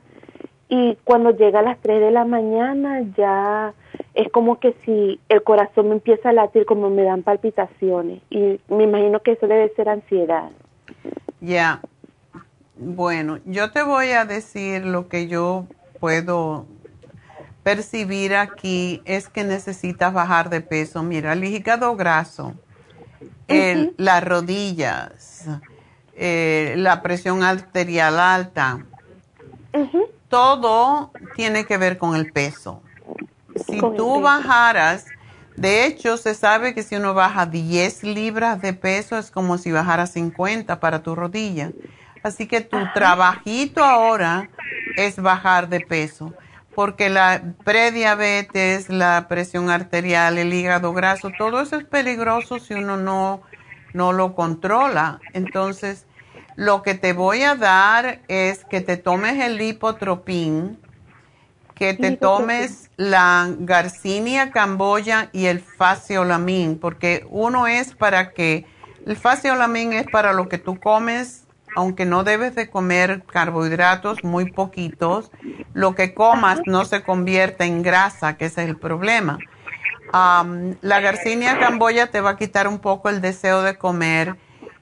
y 0.68 0.98
cuando 1.04 1.30
llega 1.30 1.60
a 1.60 1.62
las 1.62 1.78
3 1.78 1.98
de 1.98 2.10
la 2.10 2.26
mañana 2.26 3.04
ya 3.16 3.72
es 4.12 4.30
como 4.32 4.60
que 4.60 4.74
si 4.84 5.18
el 5.30 5.42
corazón 5.44 5.88
me 5.88 5.94
empieza 5.94 6.28
a 6.28 6.34
latir, 6.34 6.66
como 6.66 6.90
me 6.90 7.04
dan 7.04 7.22
palpitaciones, 7.22 8.20
y 8.28 8.60
me 8.68 8.84
imagino 8.84 9.20
que 9.20 9.32
eso 9.32 9.46
debe 9.46 9.72
ser 9.76 9.88
ansiedad. 9.88 10.50
Ya. 11.40 11.80
Bueno, 12.78 13.38
yo 13.46 13.70
te 13.70 13.82
voy 13.82 14.10
a 14.10 14.26
decir 14.26 14.84
lo 14.84 15.08
que 15.08 15.28
yo 15.28 15.66
puedo 15.98 16.66
percibir 17.62 18.36
aquí 18.36 19.00
es 19.06 19.28
que 19.28 19.44
necesitas 19.44 20.12
bajar 20.12 20.50
de 20.50 20.60
peso. 20.60 21.02
Mira, 21.02 21.32
el 21.32 21.44
hígado 21.44 21.96
graso, 21.96 22.54
el, 23.48 23.94
las 23.96 24.22
rodillas, 24.22 25.46
eh, 26.14 26.74
la 26.76 27.02
presión 27.02 27.42
arterial 27.42 28.20
alta, 28.20 28.84
todo 30.28 31.12
tiene 31.34 31.64
que 31.64 31.78
ver 31.78 31.96
con 31.96 32.14
el 32.14 32.30
peso. 32.30 32.82
Si 33.66 33.80
tú 33.80 34.20
bajaras, 34.20 35.06
de 35.56 35.86
hecho 35.86 36.18
se 36.18 36.34
sabe 36.34 36.74
que 36.74 36.82
si 36.82 36.96
uno 36.96 37.14
baja 37.14 37.46
10 37.46 38.04
libras 38.04 38.60
de 38.60 38.74
peso 38.74 39.16
es 39.16 39.30
como 39.30 39.56
si 39.56 39.72
bajara 39.72 40.06
50 40.06 40.78
para 40.78 41.02
tu 41.02 41.14
rodilla. 41.14 41.72
Así 42.26 42.48
que 42.48 42.60
tu 42.60 42.76
trabajito 42.92 43.84
ahora 43.84 44.50
es 44.96 45.22
bajar 45.22 45.68
de 45.68 45.78
peso, 45.78 46.34
porque 46.74 47.08
la 47.08 47.54
prediabetes, 47.62 48.88
la 48.88 49.26
presión 49.28 49.70
arterial, 49.70 50.36
el 50.36 50.52
hígado 50.52 50.92
graso, 50.92 51.30
todo 51.38 51.60
eso 51.60 51.76
es 51.76 51.84
peligroso 51.84 52.58
si 52.58 52.74
uno 52.74 52.96
no, 52.96 53.42
no 53.92 54.12
lo 54.12 54.34
controla. 54.34 55.20
Entonces, 55.34 56.04
lo 56.56 56.82
que 56.82 56.94
te 56.94 57.12
voy 57.12 57.44
a 57.44 57.54
dar 57.54 58.22
es 58.26 58.64
que 58.64 58.80
te 58.80 58.96
tomes 58.96 59.40
el 59.40 59.56
lipotropín, 59.56 60.80
que 61.76 61.94
te 61.94 62.16
tomes 62.16 62.90
la 62.96 63.48
garcinia 63.56 64.50
camboya 64.50 65.28
y 65.32 65.46
el 65.46 65.60
faciolamin, 65.60 66.80
porque 66.80 67.24
uno 67.30 67.68
es 67.68 67.94
para 67.94 68.32
que, 68.32 68.66
el 69.06 69.16
faciolamin 69.16 69.92
es 69.92 70.06
para 70.10 70.32
lo 70.32 70.48
que 70.48 70.58
tú 70.58 70.80
comes 70.80 71.45
aunque 71.76 72.06
no 72.06 72.24
debes 72.24 72.54
de 72.54 72.70
comer 72.70 73.22
carbohidratos 73.24 74.24
muy 74.24 74.50
poquitos, 74.50 75.30
lo 75.74 75.94
que 75.94 76.14
comas 76.14 76.60
no 76.64 76.86
se 76.86 77.02
convierte 77.02 77.64
en 77.64 77.82
grasa, 77.82 78.36
que 78.36 78.46
ese 78.46 78.62
es 78.62 78.70
el 78.70 78.78
problema. 78.78 79.38
la 80.12 81.00
garcinia 81.00 81.58
camboya 81.58 82.10
te 82.10 82.22
va 82.22 82.30
a 82.30 82.36
quitar 82.36 82.66
un 82.66 82.78
poco 82.78 83.10
el 83.10 83.20
deseo 83.20 83.62
de 83.62 83.76
comer 83.76 84.36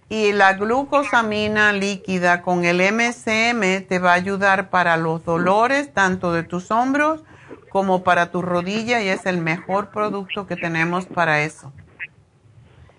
y 0.09 0.33
la 0.33 0.53
glucosamina 0.53 1.73
líquida 1.73 2.43
con 2.43 2.65
el 2.65 2.81
MCM 2.81 3.87
te 3.89 3.99
va 3.99 4.13
a 4.13 4.15
ayudar 4.15 4.71
para 4.71 4.97
los 4.97 5.25
dolores 5.25 5.93
tanto 5.93 6.33
de 6.33 6.45
tus 6.45 6.71
hombros 6.71 7.25
como 7.71 8.05
para 8.05 8.31
tu 8.31 8.41
rodilla 8.41 9.03
y 9.03 9.09
es 9.09 9.27
el 9.27 9.39
mejor 9.39 9.91
producto 9.91 10.47
que 10.47 10.55
tenemos 10.55 11.07
para 11.07 11.43
eso. 11.43 11.73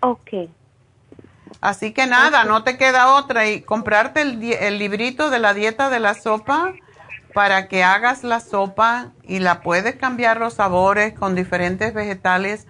Ok. 0.02 0.50
Así 1.66 1.94
que 1.94 2.06
nada, 2.06 2.44
no 2.44 2.64
te 2.64 2.78
queda 2.78 3.16
otra 3.16 3.48
y 3.50 3.62
comprarte 3.64 4.22
el, 4.22 4.78
librito 4.78 5.32
de 5.32 5.40
la 5.40 5.56
dieta 5.56 5.90
de 5.90 6.00
la 6.00 6.14
sopa 6.14 6.74
para 7.34 7.68
que 7.68 7.84
hagas 7.84 8.24
la 8.24 8.40
sopa 8.40 9.14
y 9.24 9.40
la 9.40 9.62
puedes 9.62 9.96
cambiar 9.96 10.40
los 10.40 10.54
sabores 10.54 11.16
con 11.16 11.34
diferentes 11.34 11.92
vegetales. 11.92 12.68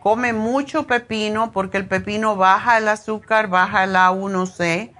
Come 0.00 0.32
mucho 0.32 0.88
pepino 0.88 1.52
porque 1.52 1.76
el 1.76 1.86
pepino 1.86 2.34
baja 2.34 2.78
el 2.78 2.88
azúcar, 2.88 3.46
baja 3.46 3.84
el 3.84 3.94
A1C 3.94 4.92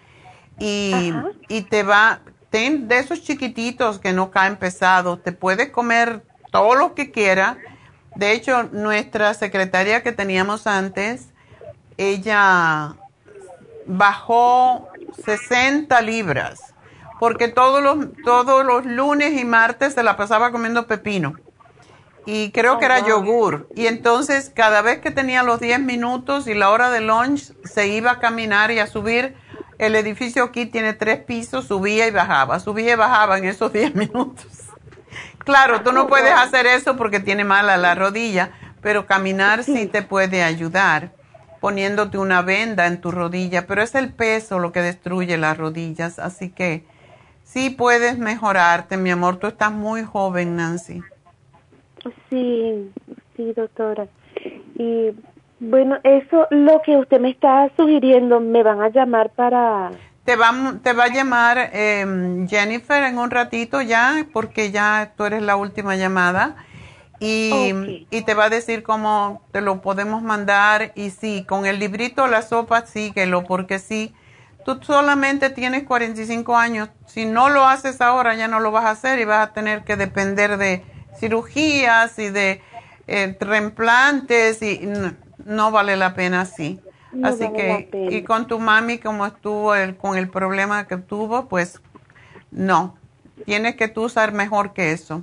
y, 0.60 1.12
y 1.48 1.62
te 1.62 1.82
va, 1.82 2.20
ten 2.50 2.86
de 2.86 3.00
esos 3.00 3.24
chiquititos 3.24 3.98
que 3.98 4.12
no 4.12 4.30
caen 4.30 4.54
pesados, 4.54 5.20
te 5.20 5.32
puedes 5.32 5.70
comer 5.70 6.22
todo 6.52 6.76
lo 6.76 6.94
que 6.94 7.10
quieras. 7.10 7.56
De 8.14 8.30
hecho, 8.30 8.68
nuestra 8.70 9.34
secretaria 9.34 10.04
que 10.04 10.12
teníamos 10.12 10.68
antes, 10.68 11.30
ella 11.96 12.94
bajó 13.86 14.88
60 15.24 16.00
libras 16.02 16.72
porque 17.22 17.46
todos 17.46 17.80
los, 17.80 17.98
todos 18.24 18.66
los 18.66 18.84
lunes 18.84 19.40
y 19.40 19.44
martes 19.44 19.94
se 19.94 20.02
la 20.02 20.16
pasaba 20.16 20.50
comiendo 20.50 20.88
pepino. 20.88 21.34
Y 22.26 22.50
creo 22.50 22.80
que 22.80 22.84
era 22.84 22.98
yogur. 23.06 23.68
Y 23.76 23.86
entonces 23.86 24.50
cada 24.52 24.82
vez 24.82 24.98
que 24.98 25.12
tenía 25.12 25.44
los 25.44 25.60
10 25.60 25.78
minutos 25.82 26.48
y 26.48 26.54
la 26.54 26.70
hora 26.70 26.90
de 26.90 27.00
lunch, 27.00 27.52
se 27.62 27.86
iba 27.86 28.10
a 28.10 28.18
caminar 28.18 28.72
y 28.72 28.80
a 28.80 28.88
subir. 28.88 29.36
El 29.78 29.94
edificio 29.94 30.42
aquí 30.42 30.66
tiene 30.66 30.94
tres 30.94 31.22
pisos, 31.22 31.68
subía 31.68 32.08
y 32.08 32.10
bajaba, 32.10 32.58
subía 32.58 32.94
y 32.94 32.96
bajaba 32.96 33.38
en 33.38 33.44
esos 33.44 33.72
10 33.72 33.94
minutos. 33.94 34.48
Claro, 35.44 35.82
tú 35.82 35.92
no 35.92 36.08
puedes 36.08 36.32
hacer 36.32 36.66
eso 36.66 36.96
porque 36.96 37.20
tiene 37.20 37.44
mala 37.44 37.76
la 37.76 37.94
rodilla, 37.94 38.50
pero 38.80 39.06
caminar 39.06 39.62
sí 39.62 39.86
te 39.86 40.02
puede 40.02 40.42
ayudar 40.42 41.12
poniéndote 41.62 42.18
una 42.18 42.42
venda 42.42 42.88
en 42.88 43.00
tu 43.00 43.12
rodilla, 43.12 43.68
pero 43.68 43.82
es 43.82 43.94
el 43.94 44.12
peso 44.12 44.58
lo 44.58 44.72
que 44.72 44.82
destruye 44.82 45.38
las 45.38 45.56
rodillas, 45.56 46.18
así 46.18 46.50
que 46.50 46.82
sí 47.44 47.70
puedes 47.70 48.18
mejorarte, 48.18 48.96
mi 48.96 49.12
amor, 49.12 49.36
tú 49.36 49.46
estás 49.46 49.70
muy 49.70 50.02
joven, 50.02 50.56
Nancy. 50.56 51.02
Sí, 52.28 52.90
sí, 53.36 53.52
doctora. 53.52 54.08
Y 54.74 55.12
bueno, 55.60 55.98
eso 56.02 56.48
lo 56.50 56.82
que 56.82 56.96
usted 56.96 57.20
me 57.20 57.30
está 57.30 57.70
sugiriendo, 57.76 58.40
me 58.40 58.64
van 58.64 58.80
a 58.82 58.88
llamar 58.88 59.30
para... 59.30 59.92
Te 60.24 60.34
va, 60.34 60.50
te 60.82 60.92
va 60.92 61.04
a 61.04 61.14
llamar 61.14 61.70
em, 61.72 62.48
Jennifer 62.48 63.04
en 63.04 63.18
un 63.18 63.30
ratito 63.30 63.80
ya, 63.82 64.26
porque 64.32 64.72
ya 64.72 65.12
tú 65.16 65.26
eres 65.26 65.42
la 65.42 65.54
última 65.54 65.94
llamada 65.94 66.56
y, 67.24 68.06
y, 68.10 68.22
te 68.22 68.34
va 68.34 68.46
a 68.46 68.50
decir 68.50 68.82
cómo 68.82 69.42
te 69.52 69.60
lo 69.60 69.80
podemos 69.80 70.22
mandar. 70.22 70.90
Y 70.96 71.10
sí, 71.10 71.44
con 71.48 71.66
el 71.66 71.78
librito 71.78 72.26
la 72.26 72.42
sopa 72.42 72.84
síguelo 72.84 73.44
porque 73.44 73.78
sí, 73.78 74.12
tú 74.64 74.80
solamente 74.82 75.50
tienes 75.50 75.84
45 75.84 76.56
años, 76.56 76.88
si 77.06 77.24
no 77.24 77.48
lo 77.48 77.64
haces 77.64 78.00
ahora 78.00 78.34
ya 78.34 78.48
no 78.48 78.58
lo 78.58 78.72
vas 78.72 78.86
a 78.86 78.90
hacer 78.90 79.20
y 79.20 79.24
vas 79.24 79.48
a 79.48 79.52
tener 79.52 79.84
que 79.84 79.96
depender 79.96 80.56
de 80.56 80.84
cirugías 81.18 82.18
y 82.18 82.30
de 82.30 82.60
eh, 83.06 83.36
reemplantes 83.38 84.60
y 84.62 84.88
no, 85.44 85.70
vale 85.70 85.96
la 85.96 86.14
pena 86.14 86.40
así. 86.40 86.80
así 87.22 87.48
que, 87.52 88.08
y 88.10 88.22
con 88.22 88.46
tu 88.46 88.58
mami 88.58 88.98
como 88.98 89.26
estuvo 89.26 89.74
el, 89.74 89.96
con 89.96 90.16
el 90.16 90.28
problema 90.28 90.88
que 90.88 90.96
tuvo, 90.96 91.48
pues 91.48 91.80
no, 92.50 92.96
tienes 93.44 93.76
que 93.76 93.86
tú 93.86 94.04
usar 94.04 94.32
mejor 94.32 94.72
que 94.72 94.92
eso. 94.92 95.22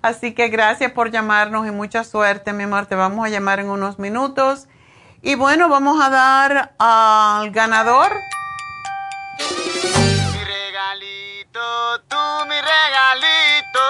Así 0.00 0.32
que 0.32 0.48
gracias 0.48 0.92
por 0.92 1.10
llamarnos 1.10 1.66
y 1.66 1.70
mucha 1.70 2.04
suerte, 2.04 2.52
mi 2.52 2.64
amor. 2.64 2.86
Te 2.86 2.94
vamos 2.94 3.26
a 3.26 3.28
llamar 3.28 3.58
en 3.58 3.68
unos 3.68 3.98
minutos. 3.98 4.68
Y 5.22 5.34
bueno, 5.34 5.68
vamos 5.68 6.00
a 6.00 6.08
dar 6.08 6.74
al 6.78 7.50
ganador. 7.50 8.12
Mi 10.32 10.44
regalito, 10.44 12.00
tú 12.06 12.16
mi 12.48 12.54
regalito. 12.54 13.80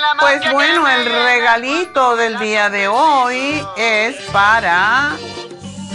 la 0.00 0.16
pues 0.18 0.52
bueno, 0.52 0.88
el 0.88 1.04
regalito 1.04 2.16
del 2.16 2.38
día 2.38 2.70
de 2.70 2.88
hoy 2.88 3.62
es 3.76 4.16
para 4.32 5.16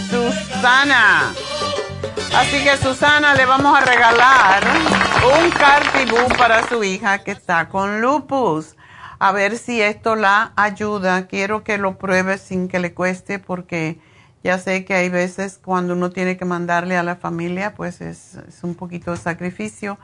Susana. 0.08 1.32
Así 2.36 2.62
que 2.62 2.76
Susana 2.76 3.34
le 3.34 3.46
vamos 3.46 3.76
a 3.76 3.80
regalar 3.80 4.62
un 5.24 5.50
cartibú 5.50 6.28
para 6.38 6.68
su 6.68 6.84
hija 6.84 7.18
que 7.18 7.32
está 7.32 7.68
con 7.68 8.00
lupus. 8.00 8.75
A 9.18 9.32
ver 9.32 9.58
si 9.58 9.80
esto 9.80 10.16
la 10.16 10.52
ayuda. 10.56 11.26
Quiero 11.26 11.64
que 11.64 11.78
lo 11.78 11.98
pruebe 11.98 12.38
sin 12.38 12.68
que 12.68 12.78
le 12.78 12.94
cueste 12.94 13.38
porque 13.38 13.98
ya 14.44 14.58
sé 14.58 14.84
que 14.84 14.94
hay 14.94 15.08
veces 15.08 15.58
cuando 15.62 15.94
uno 15.94 16.10
tiene 16.10 16.36
que 16.36 16.44
mandarle 16.44 16.96
a 16.96 17.02
la 17.02 17.16
familia, 17.16 17.74
pues 17.74 18.00
es, 18.00 18.38
un 18.62 18.74
poquito 18.74 19.10
de 19.10 19.16
sacrificio. 19.16 19.98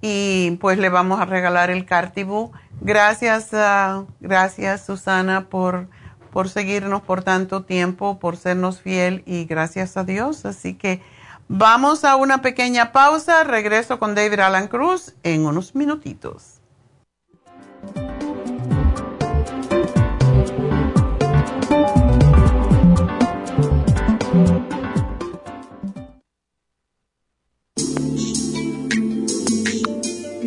Y 0.00 0.52
pues 0.60 0.78
le 0.78 0.88
vamos 0.88 1.20
a 1.20 1.24
regalar 1.24 1.70
el 1.70 1.86
cartibú. 1.86 2.52
Gracias, 2.80 3.50
ah, 3.54 4.04
gracias 4.20 4.84
Susana 4.84 5.48
por 5.48 5.88
por 6.36 6.50
seguirnos 6.50 7.00
por 7.00 7.22
tanto 7.22 7.64
tiempo, 7.64 8.18
por 8.18 8.36
sernos 8.36 8.82
fiel 8.82 9.22
y 9.24 9.46
gracias 9.46 9.96
a 9.96 10.04
Dios. 10.04 10.44
Así 10.44 10.74
que 10.74 11.00
vamos 11.48 12.04
a 12.04 12.16
una 12.16 12.42
pequeña 12.42 12.92
pausa. 12.92 13.42
Regreso 13.42 13.98
con 13.98 14.14
David 14.14 14.40
Alan 14.40 14.68
Cruz 14.68 15.14
en 15.22 15.46
unos 15.46 15.74
minutitos. 15.74 16.60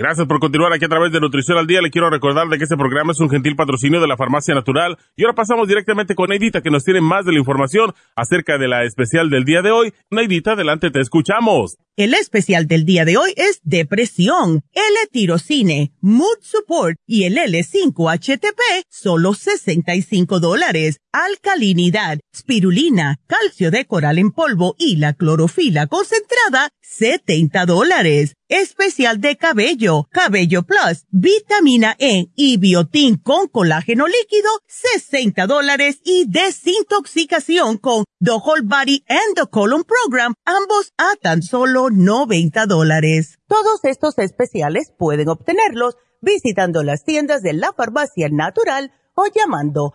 Gracias 0.00 0.26
por 0.26 0.40
continuar 0.40 0.72
aquí 0.72 0.86
a 0.86 0.88
través 0.88 1.12
de 1.12 1.20
Nutrición 1.20 1.58
al 1.58 1.66
Día. 1.66 1.82
Le 1.82 1.90
quiero 1.90 2.08
recordar 2.08 2.48
de 2.48 2.56
que 2.56 2.64
este 2.64 2.78
programa 2.78 3.12
es 3.12 3.20
un 3.20 3.28
gentil 3.28 3.54
patrocinio 3.54 4.00
de 4.00 4.08
la 4.08 4.16
Farmacia 4.16 4.54
Natural. 4.54 4.96
Y 5.14 5.24
ahora 5.24 5.34
pasamos 5.34 5.68
directamente 5.68 6.14
con 6.14 6.30
Neidita, 6.30 6.62
que 6.62 6.70
nos 6.70 6.84
tiene 6.84 7.02
más 7.02 7.26
de 7.26 7.32
la 7.32 7.38
información 7.38 7.92
acerca 8.16 8.56
de 8.56 8.66
la 8.66 8.84
especial 8.84 9.28
del 9.28 9.44
día 9.44 9.60
de 9.60 9.72
hoy. 9.72 9.92
Neidita, 10.10 10.52
adelante, 10.52 10.90
te 10.90 11.00
escuchamos. 11.00 11.76
El 11.96 12.14
especial 12.14 12.66
del 12.66 12.86
día 12.86 13.04
de 13.04 13.18
hoy 13.18 13.34
es 13.36 13.60
depresión, 13.62 14.62
L-tirocine, 14.72 15.92
mood 16.00 16.38
support 16.40 16.96
y 17.06 17.24
el 17.24 17.36
L5-HTP, 17.36 18.86
solo 18.88 19.34
65 19.34 20.40
dólares. 20.40 20.99
Alcalinidad, 21.12 22.20
spirulina, 22.32 23.18
calcio 23.26 23.72
de 23.72 23.84
coral 23.84 24.18
en 24.18 24.30
polvo 24.30 24.76
y 24.78 24.94
la 24.94 25.14
clorofila 25.14 25.88
concentrada, 25.88 26.68
70 26.82 27.66
dólares. 27.66 28.34
Especial 28.48 29.20
de 29.20 29.36
cabello, 29.36 30.06
cabello 30.12 30.62
plus, 30.62 31.06
vitamina 31.10 31.96
E 31.98 32.30
y 32.36 32.58
biotín 32.58 33.16
con 33.16 33.48
colágeno 33.48 34.06
líquido, 34.06 34.50
60 34.68 35.48
dólares 35.48 36.00
y 36.04 36.26
desintoxicación 36.28 37.78
con 37.78 38.04
The 38.20 38.30
Whole 38.30 38.62
Body 38.62 39.04
and 39.08 39.34
the 39.34 39.48
Colon 39.50 39.82
Program, 39.82 40.34
ambos 40.44 40.92
a 40.96 41.16
tan 41.20 41.42
solo 41.42 41.90
90 41.90 42.66
dólares. 42.66 43.36
Todos 43.48 43.80
estos 43.82 44.16
especiales 44.18 44.92
pueden 44.96 45.28
obtenerlos 45.28 45.96
visitando 46.20 46.84
las 46.84 47.02
tiendas 47.04 47.42
de 47.42 47.54
la 47.54 47.72
farmacia 47.72 48.28
natural 48.30 48.92
o 49.14 49.24
llamando 49.26 49.94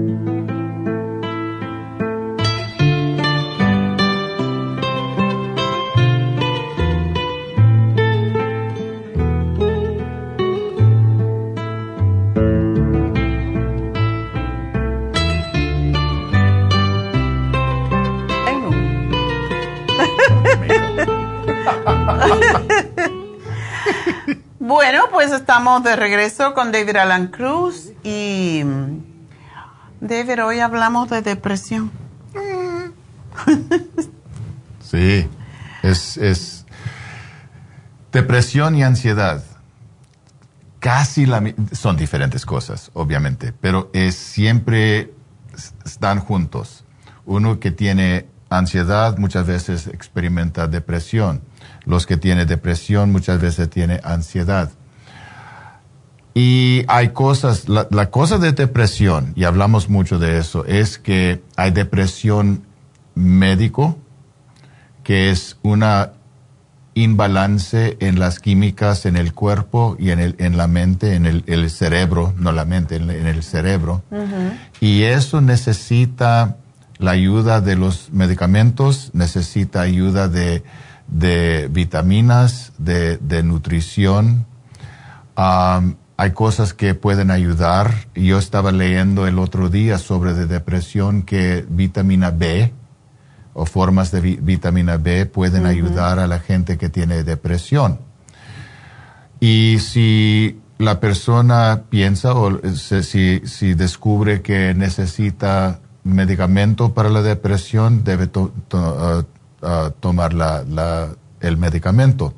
Bueno, 24.61 25.05
pues 25.11 25.31
estamos 25.31 25.83
de 25.83 25.95
regreso 25.95 26.53
con 26.53 26.71
David 26.71 26.97
Alan 26.97 27.29
Cruz 27.29 27.93
y 28.03 28.61
David, 29.99 30.45
hoy 30.45 30.59
hablamos 30.59 31.09
de 31.09 31.23
depresión. 31.23 31.89
sí, 34.79 35.27
es, 35.81 36.15
es 36.17 36.67
depresión 38.11 38.75
y 38.75 38.83
ansiedad. 38.83 39.43
Casi 40.79 41.25
la, 41.25 41.41
son 41.71 41.97
diferentes 41.97 42.45
cosas, 42.45 42.91
obviamente, 42.93 43.53
pero 43.53 43.89
es 43.93 44.13
siempre 44.13 45.11
están 45.83 46.19
juntos. 46.19 46.85
Uno 47.25 47.59
que 47.59 47.71
tiene 47.71 48.27
ansiedad 48.51 49.17
muchas 49.17 49.47
veces 49.47 49.87
experimenta 49.87 50.67
depresión. 50.67 51.41
Los 51.85 52.05
que 52.05 52.17
tienen 52.17 52.47
depresión 52.47 53.11
muchas 53.11 53.41
veces 53.41 53.69
tienen 53.69 53.99
ansiedad. 54.03 54.71
Y 56.33 56.85
hay 56.87 57.09
cosas, 57.09 57.67
la, 57.67 58.09
cosa 58.09 58.37
de 58.37 58.53
depresión, 58.53 59.33
y 59.35 59.43
hablamos 59.43 59.89
mucho 59.89 60.17
de 60.17 60.37
eso, 60.37 60.65
es 60.65 60.97
que 60.97 61.43
hay 61.57 61.71
depresión 61.71 62.63
médico, 63.15 63.97
que 65.03 65.29
es 65.29 65.57
una 65.61 66.13
imbalance 66.93 67.97
en 67.99 68.19
las 68.19 68.39
químicas 68.39 69.05
en 69.05 69.17
el 69.17 69.33
cuerpo 69.33 69.97
y 69.99 70.11
en, 70.11 70.19
el, 70.19 70.35
en 70.39 70.55
la 70.55 70.67
mente, 70.67 71.15
en 71.15 71.25
el, 71.25 71.69
cerebro, 71.69 72.33
no 72.37 72.53
la 72.53 72.63
mente, 72.63 72.95
en, 72.95 73.09
el 73.09 73.43
cerebro. 73.43 74.03
Y 74.79 75.03
eso 75.03 75.41
necesita 75.41 76.57
la 76.97 77.11
ayuda 77.11 77.59
de 77.59 77.75
los 77.75 78.09
medicamentos, 78.11 79.09
necesita 79.13 79.81
ayuda 79.81 80.29
de 80.29 80.63
de 81.11 81.69
vitaminas, 81.71 82.73
de, 82.79 83.17
de 83.17 83.43
nutrición. 83.43 84.47
hay 85.35 86.31
cosas 86.33 86.73
que 86.73 86.95
pueden 86.95 87.29
ayudar. 87.29 87.93
Yo 88.15 88.39
estaba 88.39 88.71
leyendo 88.71 89.27
el 89.27 89.37
otro 89.37 89.69
día 89.69 89.97
sobre 89.97 90.33
de 90.33 90.47
depresión 90.47 91.21
que 91.23 91.65
vitamina 91.69 92.31
B 92.31 92.73
o 93.53 93.65
formas 93.65 94.11
de 94.11 94.21
vitamina 94.21 94.97
B 94.97 95.25
pueden 95.25 95.65
ayudar 95.65 96.19
a 96.19 96.27
la 96.27 96.39
gente 96.39 96.77
que 96.77 96.89
tiene 96.89 97.23
depresión. 97.23 97.99
Y 99.39 99.79
si 99.79 100.59
la 100.77 100.99
persona 100.99 101.83
piensa 101.89 102.33
o 102.33 102.59
si, 102.75 103.41
si 103.45 103.73
descubre 103.73 104.41
que 104.41 104.73
necesita 104.73 105.79
medicamento 106.03 106.93
para 106.93 107.09
la 107.09 107.21
depresión, 107.21 108.03
debe 108.03 108.29
uh, 108.35 109.23
tomar 109.99 110.33
la, 110.33 111.09
el 111.39 111.57
medicamento. 111.57 112.33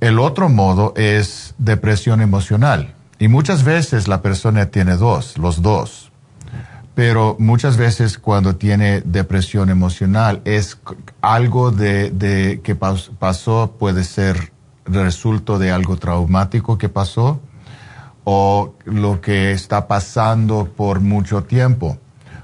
El 0.00 0.18
otro 0.18 0.48
modo 0.48 0.92
es 0.96 1.54
depresión 1.58 2.20
emocional. 2.20 2.94
Y 3.18 3.28
muchas 3.28 3.64
veces 3.64 4.08
la 4.08 4.20
persona 4.22 4.66
tiene 4.66 4.96
dos, 4.96 5.38
los 5.38 5.62
dos. 5.62 6.10
Pero 6.94 7.36
muchas 7.38 7.76
veces 7.76 8.18
cuando 8.18 8.56
tiene 8.56 9.00
depresión 9.00 9.70
emocional 9.70 10.42
es 10.44 10.78
algo 11.20 11.70
de, 11.70 12.60
que 12.62 12.74
pasó, 12.74 13.74
puede 13.78 14.04
ser 14.04 14.52
resultado 14.84 15.58
de 15.58 15.72
algo 15.72 15.96
traumático 15.96 16.76
que 16.76 16.88
pasó 16.88 17.40
o 18.24 18.74
lo 18.84 19.20
que 19.20 19.52
está 19.52 19.88
pasando 19.88 20.68
por 20.76 21.00
mucho 21.00 21.44
tiempo. 21.44 21.98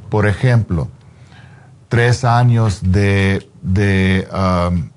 Por 0.09 0.27
ejemplo, 0.27 0.89
tres 1.91 2.25
años 2.25 2.81
de, 2.83 3.51
de 3.63 4.27
um, 4.33 4.91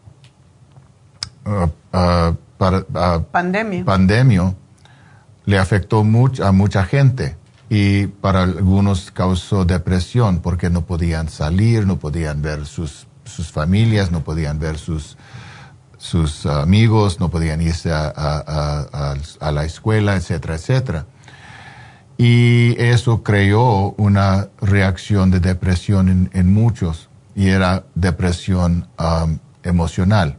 uh, 1.45 1.69
uh, 1.91 2.35
uh, 2.59 3.23
pandemia. 3.31 3.83
pandemia 3.83 4.53
le 5.45 5.57
afectó 5.57 6.03
mucho 6.03 6.45
a 6.45 6.51
mucha 6.51 6.85
gente 6.85 7.35
y 7.67 8.05
para 8.05 8.43
algunos 8.43 9.09
causó 9.09 9.65
depresión 9.65 10.39
porque 10.39 10.69
no 10.69 10.85
podían 10.85 11.29
salir, 11.29 11.87
no 11.87 11.97
podían 11.97 12.43
ver 12.43 12.67
sus, 12.67 13.07
sus 13.25 13.51
familias, 13.51 14.11
no 14.11 14.23
podían 14.23 14.59
ver 14.59 14.77
sus, 14.77 15.17
sus 15.97 16.45
amigos, 16.45 17.19
no 17.19 17.29
podían 17.29 17.59
irse 17.59 17.91
a, 17.91 18.13
a, 18.15 19.15
a, 19.39 19.51
la 19.51 19.65
escuela, 19.65 20.15
etcétera, 20.15 20.55
etcétera. 20.55 21.05
Y 22.17 22.75
eso 22.79 23.23
creó 23.23 23.95
una 23.97 24.49
reacción 24.61 25.31
de 25.31 25.39
depresión 25.39 26.09
en, 26.09 26.29
en 26.33 26.53
muchos 26.53 27.09
y 27.35 27.49
era 27.49 27.83
depresión 27.95 28.87
um, 28.99 29.39
emocional. 29.63 30.37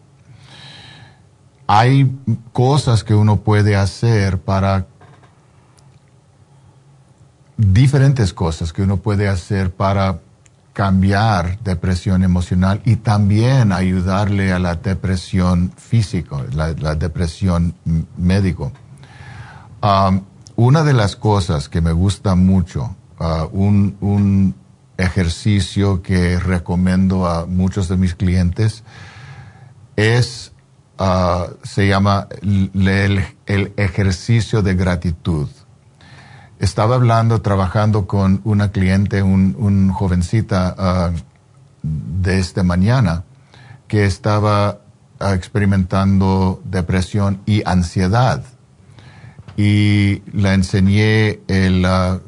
Hay 1.67 2.15
cosas 2.53 3.05
que 3.05 3.15
uno 3.15 3.39
puede 3.41 3.75
hacer 3.75 4.39
para 4.39 4.87
diferentes 7.57 8.33
cosas 8.33 8.73
que 8.73 8.83
uno 8.83 8.99
puede 8.99 9.29
hacer 9.29 9.73
para 9.73 10.19
cambiar 10.73 11.61
depresión 11.61 12.25
emocional 12.25 12.81
y 12.85 12.97
también 12.97 13.71
ayudarle 13.71 14.53
a 14.53 14.59
la 14.59 14.75
depresión 14.75 15.73
física, 15.77 16.37
la, 16.53 16.95
depresión 16.97 17.75
médico. 18.17 18.73
Um, 19.81 20.23
una 20.56 20.85
de 20.85 20.93
las 20.93 21.16
cosas 21.16 21.68
que 21.68 21.81
me 21.81 21.93
gusta 21.93 22.35
mucho, 22.35 22.94
uh, 23.18 23.47
un, 23.52 24.55
ejercicio 24.97 26.02
que 26.02 26.39
recomiendo 26.39 27.26
a 27.26 27.47
muchos 27.47 27.89
de 27.89 27.97
mis 27.97 28.14
clientes, 28.14 28.85
es, 29.97 30.52
uh, 31.01 31.52
se 31.64 31.89
llama 31.89 32.28
el 32.43 33.72
ejercicio 33.76 34.62
de 34.62 34.74
gratitud 34.76 35.48
estaba 36.64 36.94
hablando, 36.94 37.43
trabajando 37.43 38.06
con 38.06 38.40
una 38.44 38.70
cliente, 38.70 39.22
un, 39.22 39.90
jovencita 39.93 40.74
ah, 40.78 41.10
de 41.82 42.39
esta 42.39 42.62
mañana, 42.62 43.24
que 43.86 44.06
estaba 44.06 44.78
experimentando 45.20 46.60
depresión 46.64 47.40
y 47.47 47.62
ansiedad. 47.66 48.43
Y 49.56 50.22
le 50.32 50.52
enseñé 50.52 51.40
el, 51.47 51.85
ah, 51.85 52.20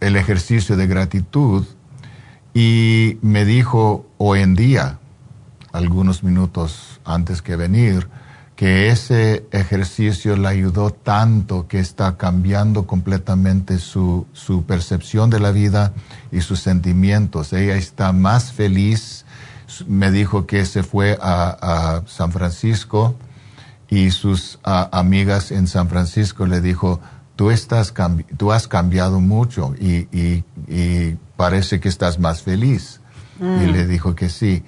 el 0.00 0.16
ejercicio 0.16 0.76
de 0.76 0.86
gratitud 0.86 1.66
y 2.54 3.18
me 3.22 3.44
dijo 3.44 4.06
hoy 4.18 4.40
en 4.40 4.54
día, 4.54 4.98
algunos 5.72 6.22
minutos 6.24 7.00
antes 7.04 7.42
que 7.42 7.56
venir, 7.56 8.08
que 8.56 8.88
ese 8.88 9.46
ejercicio 9.52 10.36
le 10.36 10.48
ayudó 10.48 10.90
tanto 10.90 11.68
que 11.68 11.78
está 11.78 12.16
cambiando 12.16 12.86
completamente 12.86 13.78
su, 13.78 14.26
su 14.32 14.64
percepción 14.64 15.30
de 15.30 15.38
la 15.38 15.52
vida 15.52 15.92
y 16.32 16.40
sus 16.40 16.58
sentimientos. 16.58 17.52
Ella 17.52 17.76
está 17.76 18.12
más 18.12 18.52
feliz. 18.52 19.24
Me 19.86 20.10
dijo 20.10 20.46
que 20.46 20.64
se 20.64 20.82
fue 20.82 21.18
a, 21.20 22.02
San 22.06 22.32
Francisco 22.32 23.14
y 23.88 24.10
sus 24.10 24.58
amigas 24.62 25.50
en 25.50 25.66
San 25.66 25.88
Francisco 25.88 26.46
le 26.46 26.60
dijo, 26.60 27.00
tú, 27.36 27.50
estás 27.50 27.94
tú 28.36 28.52
has 28.52 28.68
cambiado 28.68 29.20
mucho 29.20 29.74
y, 29.78 30.08
y, 30.12 31.16
parece 31.36 31.78
que 31.78 31.88
estás 31.88 32.18
más 32.18 32.42
feliz. 32.42 33.00
Y 33.40 33.44
mm. 33.44 33.72
le 33.72 33.86
dijo 33.86 34.14
que 34.14 34.28
sí 34.28 34.64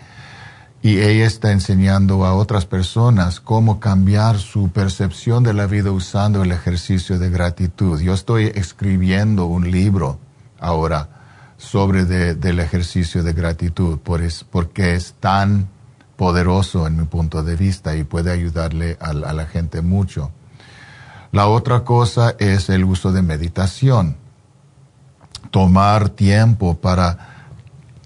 y 0.83 1.01
ella 1.01 1.27
está 1.27 1.53
enseñando 1.53 2.25
a 2.25 2.35
otras 2.35 2.65
personas 2.65 3.41
cómo 3.41 3.81
cambiar 3.81 4.39
su 4.39 4.71
percepción 4.71 5.43
de 5.43 5.53
la 5.53 5.67
vida 5.67 5.91
usando 5.91 6.43
el 6.43 6.53
ejercicio 6.53 7.19
de 7.19 7.29
gratitud. 7.29 8.01
Yo 8.01 8.15
estoy 8.15 8.47
escribiendo 8.55 9.45
un 9.45 9.71
libro 9.71 10.19
ahora 10.59 11.20
sobre 11.61 12.07
del 12.07 12.59
ejercicio 12.59 13.23
de 13.23 13.35
gratitud 13.35 13.99
porque 14.03 14.95
es 14.95 15.15
tan 15.21 15.69
poderoso 16.17 16.87
en 16.87 16.97
mi 16.97 17.05
punto 17.05 17.43
de 17.43 17.55
vista 17.55 17.95
y 17.97 18.05
puede 18.05 18.33
ayudarle 18.33 18.97
a, 18.99 19.11
a 19.11 19.33
la 19.35 19.47
gente 19.47 19.83
mucho. 19.83 20.33
La 21.33 21.49
otra 21.49 21.85
cosa 21.85 22.35
es 22.39 22.71
el 22.71 22.85
uso 22.85 23.13
de 23.13 23.21
meditación. 23.21 24.17
Tomar 25.51 26.09
tiempo 26.09 26.79
para 26.79 27.51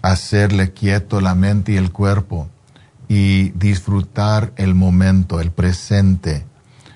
hacerle 0.02 0.72
quieto 0.72 1.20
la 1.20 1.36
mente 1.36 1.72
y 1.72 1.76
el 1.76 1.92
cuerpo 1.92 2.48
y 3.08 3.50
disfrutar 3.50 4.52
el 4.56 4.74
momento, 4.74 5.40
el 5.40 5.52
presente, 5.52 6.44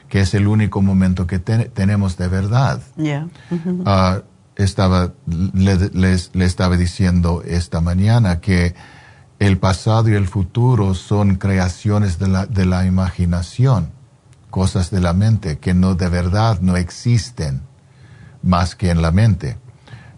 que 0.09 0.23
es 0.23 0.35
el 0.35 0.49
único 0.49 0.83
momento 0.83 1.27
que 1.27 1.39
tenemos 1.39 2.17
de 2.17 2.29
verdad. 2.29 2.81
Ah, 3.85 4.23
estaba, 4.59 5.13
le, 5.55 5.77
le, 5.95 6.45
estaba 6.45 6.77
diciendo 6.77 7.43
esta 7.47 7.81
mañana 7.81 8.41
que 8.41 8.75
el 9.39 9.57
pasado 9.59 10.11
y 10.11 10.15
el 10.15 10.27
futuro 10.27 10.95
son 10.95 11.37
creaciones 11.37 12.19
de 12.19 12.29
la, 12.29 12.45
de 12.45 12.67
la 12.67 12.85
imaginación, 12.85 13.93
cosas 14.51 14.91
de 14.91 15.01
la 15.01 15.13
mente 15.13 15.59
que 15.59 15.75
no 15.75 15.95
de 15.95 16.09
verdad 16.09 16.61
no 16.61 16.77
existen 16.77 17.63
más 18.43 18.75
que 18.75 18.91
en 18.91 19.01
la 19.01 19.13
mente. 19.13 19.59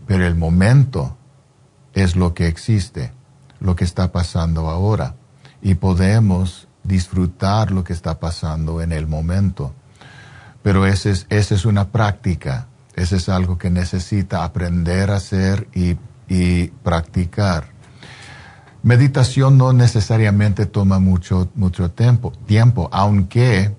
Pero 0.06 0.26
el 0.26 0.34
momento 0.34 1.18
es 1.92 2.16
lo 2.16 2.32
que 2.32 2.46
existe, 2.48 3.12
lo 3.60 3.76
que 3.76 3.84
está 3.84 4.10
pasando 4.10 4.70
ahora 4.70 5.16
y 5.60 5.74
podemos 5.74 6.66
disfrutar 6.82 7.72
lo 7.72 7.84
que 7.84 7.92
está 7.92 8.18
pasando 8.18 8.80
en 8.80 8.92
el 8.92 9.06
momento. 9.06 9.74
Pero 10.62 10.86
esa 10.86 11.10
es, 11.10 11.26
esa 11.28 11.54
es 11.54 11.66
una 11.66 11.88
práctica, 11.88 12.68
ese 12.94 13.16
es 13.16 13.28
algo 13.28 13.58
que 13.58 13.70
necesita 13.70 14.44
aprender 14.44 15.10
a 15.10 15.16
hacer 15.16 15.68
y, 15.74 15.96
y 16.28 16.68
practicar. 16.68 17.68
Meditación 18.82 19.58
no 19.58 19.72
necesariamente 19.72 20.66
toma 20.66 20.98
mucho, 20.98 21.50
mucho 21.54 21.90
tiempo, 21.90 22.32
tiempo 22.46 22.88
aunque 22.92 23.74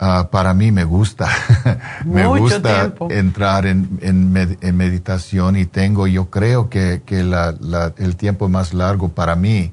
ah, 0.00 0.28
para 0.30 0.54
mí 0.54 0.72
me 0.72 0.84
gusta, 0.84 1.28
me 2.04 2.26
gusta 2.26 2.94
entrar 3.10 3.66
en, 3.66 3.98
en, 4.02 4.76
meditación 4.76 5.56
y 5.56 5.66
tengo, 5.66 6.06
yo 6.06 6.30
creo 6.30 6.68
que, 6.68 7.02
que 7.06 7.22
la, 7.22 7.54
la, 7.60 7.92
el 7.96 8.16
tiempo 8.16 8.48
más 8.48 8.74
largo 8.74 9.10
para 9.10 9.36
mí 9.36 9.72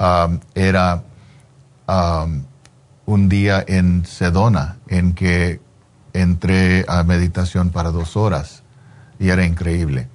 Um, 0.00 0.40
era 0.54 1.02
um, 1.86 2.42
un 3.04 3.28
día 3.28 3.62
en 3.68 4.06
Sedona 4.06 4.78
en 4.88 5.12
que 5.12 5.60
entré 6.12 6.84
a 6.88 7.02
meditación 7.04 7.70
para 7.70 7.90
dos 7.90 8.16
horas 8.16 8.62
y 9.18 9.28
era 9.28 9.44
increíble. 9.44 10.08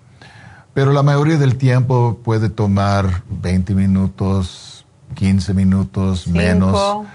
Pero 0.73 0.91
la 0.91 1.03
mayoría 1.03 1.37
del 1.37 1.55
tiempo 1.55 2.19
puede 2.23 2.49
tomar 2.49 3.23
20 3.29 3.73
minutos, 3.75 4.85
15 5.13 5.53
minutos, 5.53 6.27
menos. 6.27 7.05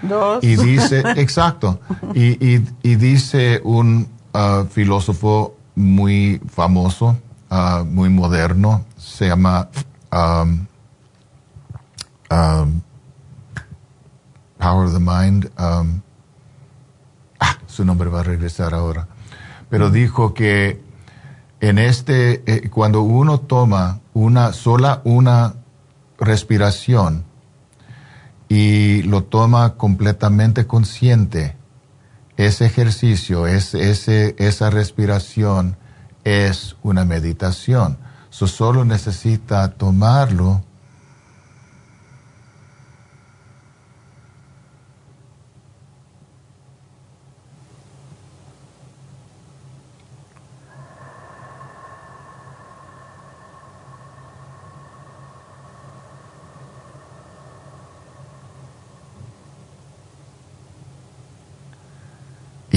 Y 0.41 0.55
dice, 0.55 1.03
exacto, 1.15 1.79
y, 2.15 2.37
y, 2.43 2.95
dice 2.95 3.61
un 3.63 4.07
uh, 4.33 4.65
filósofo 4.65 5.55
muy 5.75 6.41
famoso, 6.47 7.17
uh, 7.51 7.85
muy 7.85 8.09
moderno, 8.09 8.85
se 8.97 9.27
llama 9.27 9.69
um, 10.11 10.65
um, 12.31 12.81
Power 14.57 14.85
of 14.85 14.93
the 14.93 14.99
Mind, 14.99 15.51
um, 15.59 16.01
su 17.67 17.85
nombre 17.85 18.09
va 18.09 18.21
a 18.21 18.23
regresar 18.23 18.73
ahora, 18.73 19.07
pero 19.69 19.89
dijo 19.89 20.33
que 20.33 20.81
en 21.59 21.77
este, 21.77 22.43
eh, 22.45 22.69
cuando 22.69 23.01
uno 23.01 23.39
toma 23.39 23.99
una 24.13 24.53
sola 24.53 25.01
una 25.03 25.55
respiración 26.17 27.23
y 28.49 29.03
lo 29.03 29.23
toma 29.23 29.75
completamente 29.75 30.67
consciente, 30.67 31.55
ese 32.37 32.65
ejercicio, 32.65 33.47
ese, 33.47 34.35
esa 34.37 34.69
respiración 34.69 35.77
es 36.23 36.75
una 36.81 37.05
meditación. 37.05 37.97
So, 38.29 38.47
solo 38.47 38.85
necesita 38.85 39.71
tomarlo 39.73 40.63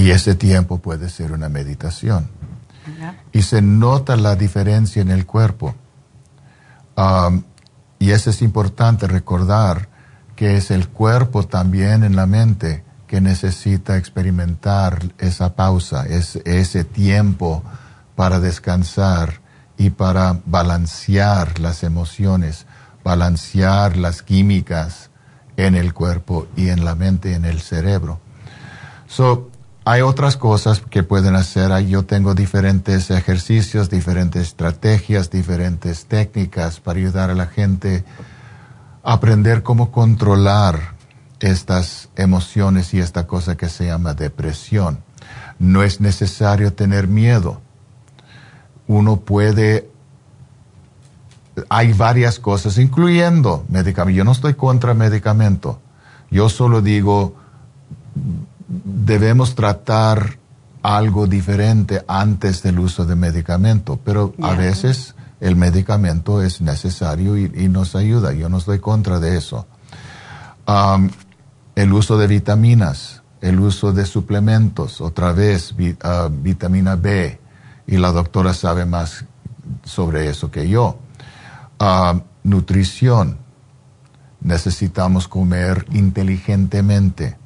Y 0.05 0.11
ese 0.11 0.35
tiempo 0.35 0.81
puede 0.81 1.09
ser 1.09 1.33
una 1.33 1.49
meditación. 1.49 2.29
Y 3.33 3.41
se 3.41 3.63
nota 3.63 4.17
la 4.17 4.37
diferencia 4.37 5.01
en 5.01 5.09
el 5.09 5.25
cuerpo. 5.25 5.75
Um, 6.95 7.43
y 7.99 8.11
eso 8.11 8.29
es 8.29 8.43
importante 8.43 9.07
recordar 9.07 9.89
que 10.37 10.59
es 10.59 10.71
el 10.71 10.89
cuerpo 10.89 11.45
también 11.45 12.05
en 12.05 12.17
la 12.17 12.27
mente 12.27 12.85
que 13.07 13.23
necesita 13.23 13.97
experimentar 13.97 14.99
esa 15.17 15.55
pausa, 15.57 16.05
es, 16.05 16.37
ese 16.45 16.85
tiempo 16.85 17.63
para 18.15 18.41
descansar 18.41 19.41
y 19.79 19.89
para 19.89 20.39
balancear 20.45 21.61
las 21.61 21.83
emociones, 21.83 22.67
balancear 23.03 23.97
las 23.97 24.21
químicas 24.21 25.09
en 25.57 25.75
el 25.75 25.95
cuerpo 25.95 26.47
y 26.57 26.69
en 26.69 26.85
la 26.85 26.95
mente 26.95 27.33
en 27.33 27.47
el 27.47 27.63
cerebro. 27.63 28.21
So, 29.07 29.51
hay 29.85 30.01
otras 30.01 30.37
cosas 30.37 30.81
que 30.81 31.03
pueden 31.03 31.35
hacer. 31.35 31.71
Yo 31.87 32.05
tengo 32.05 32.35
diferentes 32.35 33.11
ejercicios, 33.11 33.91
diferentes 33.91 34.43
estrategias, 34.43 35.31
diferentes 35.31 36.07
técnicas 36.07 36.81
para 36.81 36.99
ayudar 36.99 37.31
a 37.31 37.35
la 37.35 37.47
gente 37.47 38.05
a 39.03 39.13
aprender 39.13 39.63
cómo 39.63 39.91
controlar 39.91 40.95
estas 41.41 42.09
emociones 42.17 42.95
y 42.95 43.01
esta 43.01 43.27
cosa 43.27 43.57
que 43.57 43.69
se 43.69 43.87
llama 43.87 44.15
depresión. 44.15 45.01
No 45.59 45.83
es 45.83 46.01
necesario 46.01 46.73
tener 46.73 47.07
miedo. 47.07 47.61
Uno 48.87 49.21
puede 49.21 49.91
hay 51.69 51.93
varias 51.93 52.41
cosas, 52.41 52.79
incluyendo 52.79 53.65
medicamentos. 53.69 54.17
Yo 54.17 54.25
no 54.25 54.33
estoy 54.33 54.55
contra 54.55 54.95
medicamento. 54.95 55.79
Yo 56.31 56.49
solo 56.49 56.83
digo, 56.83 57.37
debemos 58.69 59.55
tratar 59.55 60.39
algo 60.83 61.27
diferente 61.27 62.05
antes 62.07 62.63
del 62.63 62.79
uso 62.79 63.07
de 63.07 63.17
medicamento, 63.17 63.99
pero 64.05 64.35
a 64.43 64.53
veces 64.53 65.15
el 65.41 65.57
medicamento 65.57 66.43
es 66.43 66.61
necesario 66.61 67.37
y, 67.37 67.69
nos 67.69 67.97
ayuda. 67.97 68.33
Yo 68.33 68.49
no 68.49 68.59
estoy 68.59 68.79
contra 68.81 69.19
de 69.19 69.37
eso. 69.37 69.67
Um, 70.67 71.11
el 71.75 71.93
uso 71.93 72.19
de 72.19 72.27
vitaminas, 72.27 73.23
el 73.41 73.61
uso 73.61 73.93
de 73.93 74.07
suplementos, 74.07 75.01
otra 75.01 75.33
vez 75.33 75.73
uh, 75.73 76.29
vitamina 76.31 76.97
B, 76.97 77.41
y 77.87 77.97
la 77.97 78.13
doctora 78.13 78.55
sabe 78.55 78.87
más 78.87 79.25
sobre 79.85 80.29
eso 80.29 80.51
que 80.51 80.69
yo. 80.69 80.99
Nutrición, 82.43 83.39
necesitamos 84.43 85.29
comer 85.29 85.87
inteligentemente 85.93 87.39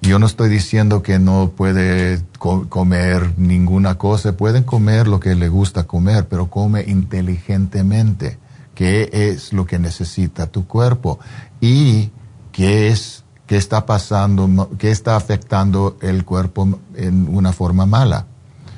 yo 0.00 0.18
no 0.18 0.26
estoy 0.26 0.48
diciendo 0.48 1.02
que 1.02 1.18
no 1.18 1.52
puede 1.56 2.22
comer 2.38 3.34
ninguna 3.36 3.96
cosa, 3.96 4.36
pueden 4.36 4.62
comer 4.62 5.08
lo 5.08 5.20
que 5.20 5.34
le 5.34 5.48
gusta 5.48 5.84
comer, 5.84 6.28
pero 6.28 6.48
come 6.48 6.84
inteligentemente. 6.86 8.38
¿Qué 8.74 9.10
es 9.12 9.52
lo 9.52 9.66
que 9.66 9.78
necesita 9.80 10.46
tu 10.46 10.66
cuerpo? 10.66 11.18
Y 11.60 12.10
qué 12.52 12.88
es, 12.88 13.24
qué 13.46 13.56
está 13.56 13.86
pasando, 13.86 14.70
qué 14.78 14.92
está 14.92 15.16
afectando 15.16 15.96
el 16.00 16.24
cuerpo 16.24 16.78
en 16.94 17.28
una 17.28 17.52
forma 17.52 17.86
mala. 17.86 18.26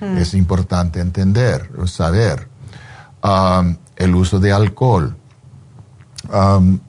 Hmm. 0.00 0.16
Es 0.16 0.32
importante 0.32 1.00
entender, 1.00 1.70
saber. 1.86 2.48
Um, 3.22 3.76
el 3.96 4.14
uso 4.14 4.40
de 4.40 4.52
alcohol. 4.52 5.14
Um, 6.32 6.80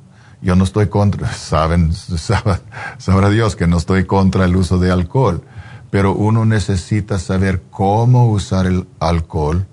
yo 0.42 0.56
no 0.56 0.64
estoy 0.64 0.88
contra, 0.88 1.32
saben, 1.32 1.94
sabrá 2.98 3.30
Dios 3.30 3.56
que 3.56 3.68
no 3.68 3.78
estoy 3.78 4.06
contra 4.06 4.46
el 4.46 4.56
uso 4.56 4.80
de 4.80 4.92
alcohol, 4.92 5.44
pero 5.90 6.14
uno 6.14 6.46
necesita 6.46 7.20
saber 7.20 7.64
cómo 7.70 8.30
usar 8.30 8.66
el 8.66 8.88
alcohol 9.00 9.68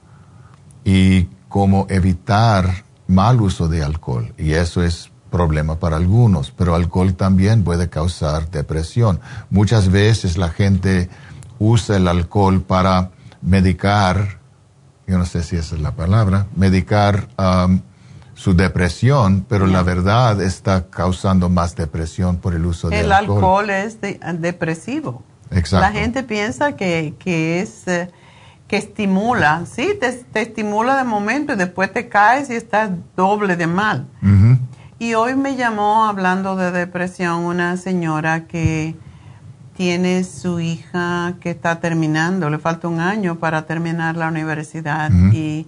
y 0.84 1.28
cómo 1.48 1.86
evitar 1.88 2.84
mal 3.06 3.40
uso 3.40 3.68
de 3.68 3.82
alcohol. 3.82 4.34
Y 4.36 4.52
eso 4.52 4.82
es 4.82 5.10
problema 5.30 5.78
para 5.78 5.96
algunos, 5.96 6.50
pero 6.50 6.74
alcohol 6.74 7.14
también 7.14 7.62
puede 7.64 7.88
causar 7.88 8.50
depresión. 8.50 9.20
Muchas 9.50 9.90
veces 9.90 10.36
la 10.36 10.50
gente 10.50 11.08
usa 11.58 11.96
el 11.96 12.08
alcohol 12.08 12.62
para 12.62 13.10
medicar, 13.42 14.40
yo 15.06 15.18
no 15.18 15.24
sé 15.24 15.42
si 15.42 15.56
esa 15.56 15.76
es 15.76 15.80
la 15.80 15.92
palabra, 15.92 16.46
medicar 16.56 17.28
um, 17.38 17.80
su 18.38 18.54
depresión, 18.54 19.44
pero 19.48 19.66
la 19.66 19.82
verdad 19.82 20.40
está 20.40 20.86
causando 20.86 21.48
más 21.48 21.74
depresión 21.74 22.36
por 22.36 22.54
el 22.54 22.66
uso 22.66 22.88
del 22.88 23.10
alcohol. 23.10 23.68
El 23.68 23.74
alcohol 23.74 24.30
es 24.30 24.40
depresivo. 24.40 25.24
Exacto. 25.50 25.84
La 25.84 25.90
gente 25.90 26.22
piensa 26.22 26.76
que, 26.76 27.14
que 27.18 27.60
es 27.60 27.88
eh, 27.88 28.08
que 28.68 28.76
estimula, 28.76 29.64
sí, 29.66 29.98
te, 29.98 30.40
estimula 30.40 30.98
de 30.98 31.02
momento 31.02 31.54
y 31.54 31.56
después 31.56 31.92
te 31.92 32.08
caes 32.08 32.48
y 32.48 32.54
estás 32.54 32.90
doble 33.16 33.56
de 33.56 33.66
mal. 33.66 34.06
Y 35.00 35.14
hoy 35.14 35.34
me 35.34 35.56
llamó 35.56 36.04
hablando 36.04 36.54
de 36.54 36.70
depresión 36.70 37.40
una 37.40 37.76
señora 37.76 38.46
que 38.46 38.94
tiene 39.76 40.22
su 40.22 40.60
hija 40.60 41.34
que 41.40 41.50
está 41.50 41.80
terminando, 41.80 42.50
le 42.50 42.58
falta 42.58 42.86
un 42.86 43.00
año 43.00 43.40
para 43.40 43.62
terminar 43.62 44.16
la 44.16 44.28
universidad 44.28 45.10
y 45.32 45.66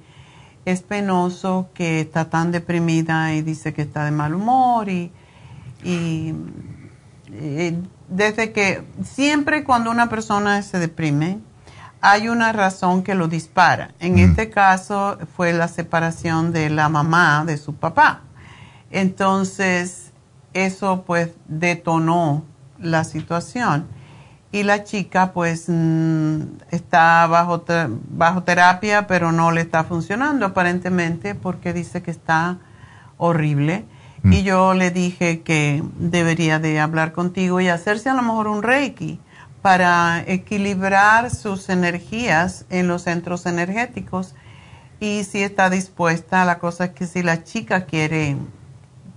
es 0.70 0.82
penoso 0.82 1.68
que 1.74 2.00
está 2.00 2.30
tan 2.30 2.52
deprimida 2.52 3.34
y 3.34 3.42
dice 3.42 3.72
que 3.72 3.82
está 3.82 4.04
de 4.04 4.10
mal 4.10 4.34
humor 4.34 4.88
y, 4.88 5.12
desde 8.08 8.52
que 8.52 8.84
siempre 9.04 9.62
cuando 9.62 9.90
una 9.90 10.08
persona 10.08 10.62
se 10.62 10.78
deprime 10.80 11.38
hay 12.00 12.28
una 12.28 12.52
razón 12.52 13.02
que 13.02 13.14
lo 13.14 13.28
dispara. 13.28 13.92
En 14.00 14.18
este 14.18 14.50
caso 14.50 15.18
fue 15.36 15.52
la 15.52 15.68
separación 15.68 16.52
de 16.52 16.70
la 16.70 16.88
mamá 16.88 17.44
de 17.46 17.56
su 17.56 17.74
papá. 17.74 18.22
Entonces 18.90 20.10
eso 20.54 21.04
pues 21.06 21.30
detonó 21.46 22.44
la 22.78 23.04
situación 23.04 23.86
y 24.52 24.64
la 24.64 24.84
chica 24.84 25.32
pues 25.32 25.66
mm, 25.68 26.40
está 26.70 27.26
bajo, 27.26 27.64
bajo 28.10 28.42
terapia 28.42 29.06
pero 29.06 29.32
no 29.32 29.52
le 29.52 29.60
está 29.60 29.84
funcionando 29.84 30.46
aparentemente 30.46 31.34
porque 31.34 31.72
dice 31.72 32.02
que 32.02 32.10
está 32.10 32.58
horrible 33.16 33.84
mm. 34.22 34.32
y 34.32 34.42
yo 34.42 34.74
le 34.74 34.90
dije 34.90 35.42
que 35.42 35.82
debería 35.98 36.58
de 36.58 36.80
hablar 36.80 37.12
contigo 37.12 37.60
y 37.60 37.68
hacerse 37.68 38.08
a 38.08 38.14
lo 38.14 38.22
mejor 38.22 38.48
un 38.48 38.62
reiki 38.62 39.20
para 39.62 40.24
equilibrar 40.26 41.30
sus 41.30 41.68
energías 41.68 42.64
en 42.70 42.88
los 42.88 43.02
centros 43.02 43.46
energéticos 43.46 44.34
y 44.98 45.24
si 45.24 45.42
está 45.42 45.70
dispuesta 45.70 46.44
la 46.44 46.58
cosa 46.58 46.86
es 46.86 46.90
que 46.90 47.06
si 47.06 47.22
la 47.22 47.44
chica 47.44 47.84
quiere 47.84 48.36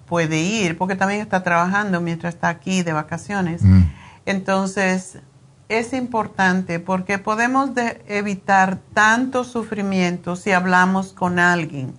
puede 0.06 0.42
ir 0.42 0.78
porque 0.78 0.96
también 0.96 1.22
está 1.22 1.42
trabajando 1.42 2.02
mientras 2.02 2.36
está 2.36 2.50
aquí 2.50 2.84
de 2.84 2.94
vacaciones 2.94 3.64
mm. 3.64 4.03
Entonces, 4.26 5.20
es 5.70 5.94
importante 5.94 6.80
porque 6.80 7.18
podemos 7.18 7.72
evitar 8.08 8.80
tanto 8.94 9.44
sufrimiento 9.44 10.36
si 10.36 10.52
hablamos 10.52 11.14
con 11.14 11.40
alguien 11.40 11.94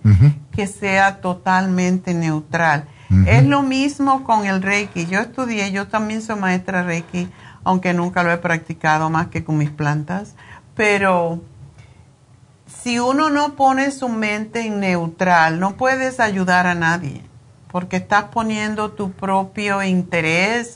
que 0.51 0.67
sea 0.67 1.21
totalmente 1.21 2.13
neutral. 2.13 2.87
Es 3.27 3.45
lo 3.45 3.61
mismo 3.61 4.23
con 4.23 4.45
el 4.45 4.61
Reiki. 4.61 5.05
Yo 5.05 5.19
estudié, 5.19 5.71
yo 5.71 5.87
también 5.87 6.21
soy 6.21 6.37
maestra 6.37 6.83
Reiki, 6.83 7.29
aunque 7.63 7.93
nunca 7.93 8.23
lo 8.23 8.31
he 8.31 8.37
practicado 8.37 9.09
más 9.09 9.27
que 9.27 9.43
con 9.43 9.57
mis 9.57 9.69
plantas, 9.69 10.35
pero 10.75 11.41
si 12.67 12.99
uno 12.99 13.29
no 13.29 13.55
pone 13.55 13.91
su 13.91 14.09
mente 14.09 14.65
en 14.65 14.79
neutral, 14.79 15.59
no 15.59 15.75
puedes 15.75 16.19
ayudar 16.19 16.67
a 16.67 16.75
nadie, 16.75 17.21
porque 17.71 17.97
estás 17.97 18.25
poniendo 18.25 18.91
tu 18.91 19.11
propio 19.11 19.81
interés 19.83 20.75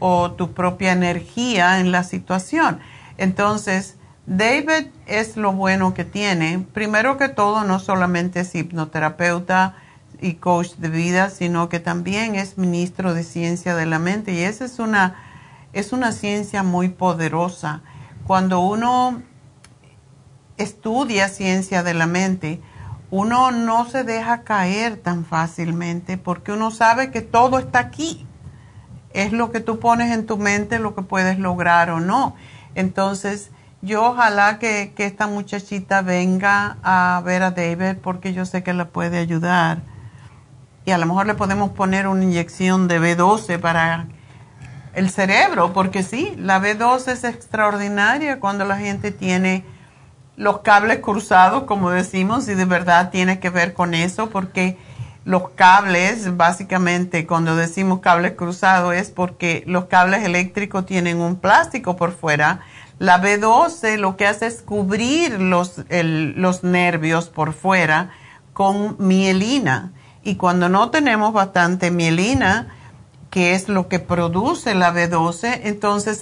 o 0.00 0.32
tu 0.32 0.52
propia 0.52 0.92
energía 0.92 1.78
en 1.78 1.92
la 1.92 2.02
situación. 2.02 2.80
Entonces, 3.16 3.96
David 4.26 4.88
es 5.06 5.36
lo 5.36 5.52
bueno 5.52 5.94
que 5.94 6.04
tiene. 6.04 6.66
Primero 6.72 7.16
que 7.16 7.28
todo, 7.28 7.62
no 7.64 7.78
solamente 7.78 8.40
es 8.40 8.54
hipnoterapeuta, 8.54 9.76
y 10.20 10.34
coach 10.34 10.74
de 10.76 10.88
vida, 10.88 11.30
sino 11.30 11.68
que 11.68 11.80
también 11.80 12.34
es 12.34 12.58
ministro 12.58 13.14
de 13.14 13.24
ciencia 13.24 13.74
de 13.74 13.86
la 13.86 13.98
mente. 13.98 14.32
Y 14.32 14.40
esa 14.40 14.64
es 14.64 14.78
una, 14.78 15.16
es 15.72 15.92
una 15.92 16.12
ciencia 16.12 16.62
muy 16.62 16.88
poderosa. 16.88 17.82
Cuando 18.26 18.60
uno 18.60 19.22
estudia 20.56 21.28
ciencia 21.28 21.82
de 21.82 21.94
la 21.94 22.06
mente, 22.06 22.60
uno 23.10 23.50
no 23.50 23.88
se 23.88 24.04
deja 24.04 24.42
caer 24.42 24.96
tan 24.96 25.24
fácilmente 25.24 26.18
porque 26.18 26.52
uno 26.52 26.70
sabe 26.70 27.10
que 27.10 27.22
todo 27.22 27.58
está 27.58 27.78
aquí. 27.80 28.26
Es 29.12 29.32
lo 29.32 29.50
que 29.50 29.60
tú 29.60 29.78
pones 29.78 30.12
en 30.12 30.26
tu 30.26 30.38
mente, 30.38 30.78
lo 30.78 30.94
que 30.94 31.02
puedes 31.02 31.38
lograr 31.38 31.90
o 31.90 32.00
no. 32.00 32.36
Entonces, 32.74 33.50
yo 33.82 34.04
ojalá 34.04 34.58
que, 34.58 34.92
esta 34.98 35.26
muchachita 35.26 36.02
venga 36.02 36.76
a 36.82 37.22
ver 37.24 37.42
a 37.42 37.50
David 37.50 37.96
porque 38.02 38.32
yo 38.32 38.44
sé 38.44 38.62
que 38.62 38.74
la 38.74 38.86
puede 38.86 39.18
ayudar. 39.18 39.78
Y 40.84 40.90
a 40.90 40.98
lo 40.98 41.06
mejor 41.06 41.26
le 41.26 41.34
podemos 41.34 41.70
poner 41.70 42.06
una 42.06 42.24
inyección 42.24 42.88
de 42.88 43.00
B12 43.00 43.58
para 43.58 44.06
el 44.94 45.08
cerebro, 45.08 45.72
porque 45.72 46.02
sí, 46.02 46.34
la 46.36 46.60
B12 46.60 47.12
es 47.12 47.24
extraordinaria 47.24 48.40
cuando 48.40 48.64
la 48.64 48.76
gente 48.76 49.12
tiene 49.12 49.64
los 50.36 50.60
cables 50.60 50.98
cruzados, 50.98 51.64
como 51.64 51.90
decimos, 51.90 52.48
y 52.48 52.54
de 52.54 52.64
verdad 52.64 53.10
tiene 53.10 53.40
que 53.40 53.50
ver 53.50 53.72
con 53.72 53.94
eso, 53.94 54.30
porque 54.30 54.78
los 55.24 55.50
cables, 55.50 56.36
básicamente, 56.36 57.26
cuando 57.26 57.56
decimos 57.56 58.00
cables 58.00 58.32
cruzados, 58.32 58.94
es 58.94 59.10
porque 59.10 59.62
los 59.66 59.84
cables 59.86 60.24
eléctricos 60.24 60.86
tienen 60.86 61.20
un 61.20 61.36
plástico 61.36 61.96
por 61.96 62.12
fuera. 62.12 62.60
La 62.98 63.22
B12 63.22 63.96
lo 63.96 64.16
que 64.16 64.26
hace 64.26 64.46
es 64.46 64.62
cubrir 64.62 65.40
los, 65.40 65.82
los 65.90 66.64
nervios 66.64 67.28
por 67.28 67.52
fuera 67.52 68.10
con 68.52 68.96
mielina. 68.98 69.92
Y 70.22 70.36
cuando 70.36 70.68
no 70.68 70.90
tenemos 70.90 71.32
bastante 71.32 71.90
mielina, 71.90 72.68
que 73.30 73.54
es 73.54 73.68
lo 73.68 73.88
que 73.88 74.00
produce 74.00 74.74
la 74.74 74.92
B12, 74.92 75.60
entonces 75.64 76.20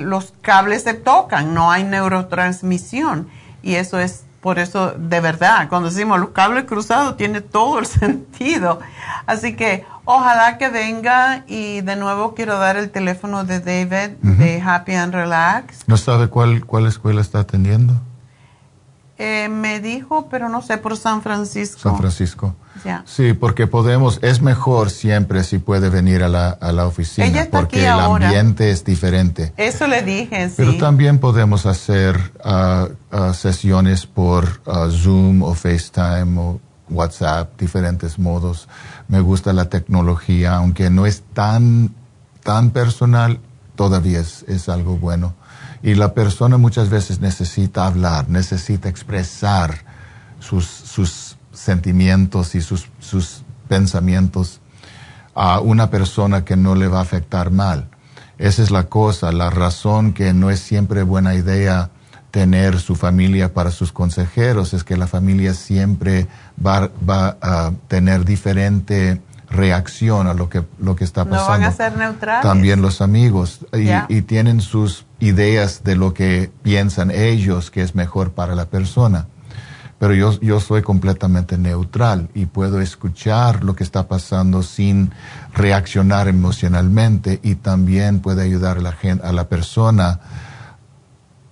los 0.00 0.34
cables 0.42 0.82
se 0.82 0.94
tocan, 0.94 1.54
no 1.54 1.70
hay 1.70 1.84
neurotransmisión 1.84 3.28
y 3.62 3.74
eso 3.74 3.98
es 3.98 4.24
por 4.40 4.58
eso, 4.58 4.92
de 4.96 5.20
verdad, 5.20 5.68
cuando 5.68 5.90
decimos 5.90 6.18
los 6.18 6.30
cables 6.30 6.64
cruzados, 6.64 7.16
tiene 7.16 7.40
todo 7.40 7.78
el 7.78 7.86
sentido. 8.00 8.80
Así 9.26 9.54
que 9.54 9.84
ojalá 10.04 10.56
que 10.58 10.68
venga 10.68 11.44
y 11.46 11.82
de 11.82 11.96
nuevo 11.96 12.34
quiero 12.34 12.58
dar 12.58 12.76
el 12.76 12.90
teléfono 12.90 13.44
de 13.44 13.60
David 13.60 14.16
de 14.22 14.62
Happy 14.64 14.94
and 14.94 15.14
Relax. 15.14 15.86
¿No 15.86 15.96
sabe 15.96 16.28
cuál, 16.28 16.64
cuál 16.64 16.86
escuela 16.86 17.20
está 17.20 17.40
atendiendo? 17.40 18.00
Eh, 19.22 19.50
me 19.50 19.80
dijo, 19.80 20.28
pero 20.30 20.48
no 20.48 20.62
sé, 20.62 20.78
por 20.78 20.96
San 20.96 21.20
Francisco. 21.20 21.78
San 21.78 21.98
Francisco. 21.98 22.56
Sí, 23.04 23.34
porque 23.34 23.66
podemos, 23.66 24.18
es 24.22 24.40
mejor 24.40 24.88
siempre 24.88 25.44
si 25.44 25.58
puede 25.58 25.90
venir 25.90 26.22
a 26.22 26.28
la, 26.28 26.48
a 26.48 26.72
la 26.72 26.86
oficina, 26.86 27.46
porque 27.50 27.84
el 27.84 27.90
ambiente 27.90 28.70
es 28.70 28.82
diferente. 28.82 29.52
Eso 29.58 29.86
le 29.86 30.00
dije, 30.00 30.48
sí. 30.48 30.54
Pero 30.56 30.78
también 30.78 31.18
podemos 31.18 31.66
hacer 31.66 32.18
uh, 32.42 33.14
uh, 33.14 33.34
sesiones 33.34 34.06
por 34.06 34.62
uh, 34.64 34.90
Zoom 34.90 35.42
o 35.42 35.52
FaceTime 35.52 36.40
o 36.40 36.60
WhatsApp, 36.88 37.60
diferentes 37.60 38.18
modos. 38.18 38.68
Me 39.08 39.20
gusta 39.20 39.52
la 39.52 39.68
tecnología, 39.68 40.54
aunque 40.54 40.88
no 40.88 41.04
es 41.04 41.24
tan, 41.34 41.94
tan 42.42 42.70
personal, 42.70 43.38
todavía 43.74 44.20
es, 44.20 44.46
es 44.48 44.70
algo 44.70 44.96
bueno. 44.96 45.34
Y 45.82 45.94
la 45.94 46.12
persona 46.14 46.58
muchas 46.58 46.90
veces 46.90 47.20
necesita 47.20 47.86
hablar, 47.86 48.28
necesita 48.28 48.88
expresar 48.88 49.78
sus, 50.38 50.66
sus 50.66 51.36
sentimientos 51.52 52.54
y 52.54 52.60
sus, 52.60 52.88
sus 52.98 53.42
pensamientos 53.68 54.60
a 55.34 55.60
una 55.60 55.90
persona 55.90 56.44
que 56.44 56.56
no 56.56 56.74
le 56.74 56.88
va 56.88 56.98
a 56.98 57.02
afectar 57.02 57.50
mal. 57.50 57.88
Esa 58.38 58.62
es 58.62 58.70
la 58.70 58.84
cosa, 58.84 59.32
la 59.32 59.50
razón 59.50 60.12
que 60.12 60.32
no 60.32 60.50
es 60.50 60.60
siempre 60.60 61.02
buena 61.02 61.34
idea 61.34 61.90
tener 62.30 62.78
su 62.78 62.94
familia 62.94 63.52
para 63.52 63.70
sus 63.70 63.92
consejeros, 63.92 64.72
es 64.72 64.84
que 64.84 64.96
la 64.96 65.06
familia 65.06 65.54
siempre 65.54 66.26
va, 66.64 66.90
va 67.08 67.36
a 67.40 67.72
tener 67.88 68.24
diferente 68.24 69.20
reacción 69.50 70.26
a 70.26 70.34
lo 70.34 70.48
que, 70.48 70.64
lo 70.78 70.96
que 70.96 71.04
está 71.04 71.24
pasando. 71.24 71.44
No 71.44 71.48
van 71.50 71.64
a 71.64 71.72
ser 71.72 71.96
neutrales. 71.96 72.42
También 72.42 72.80
los 72.82 73.00
amigos 73.00 73.60
y, 73.72 73.90
y, 74.14 74.22
tienen 74.22 74.60
sus 74.60 75.06
ideas 75.18 75.82
de 75.82 75.96
lo 75.96 76.14
que 76.14 76.50
piensan 76.62 77.10
ellos 77.10 77.70
que 77.70 77.82
es 77.82 77.94
mejor 77.94 78.32
para 78.32 78.54
la 78.54 78.66
persona. 78.66 79.26
Pero 79.98 80.14
yo, 80.14 80.40
yo 80.40 80.60
soy 80.60 80.80
completamente 80.80 81.58
neutral 81.58 82.30
y 82.32 82.46
puedo 82.46 82.80
escuchar 82.80 83.62
lo 83.64 83.76
que 83.76 83.84
está 83.84 84.08
pasando 84.08 84.62
sin 84.62 85.12
reaccionar 85.52 86.26
emocionalmente 86.26 87.38
y 87.42 87.56
también 87.56 88.20
puede 88.20 88.42
ayudar 88.42 88.78
a 88.78 88.80
la, 88.80 88.92
gente, 88.92 89.26
a 89.26 89.32
la 89.32 89.50
persona 89.50 90.20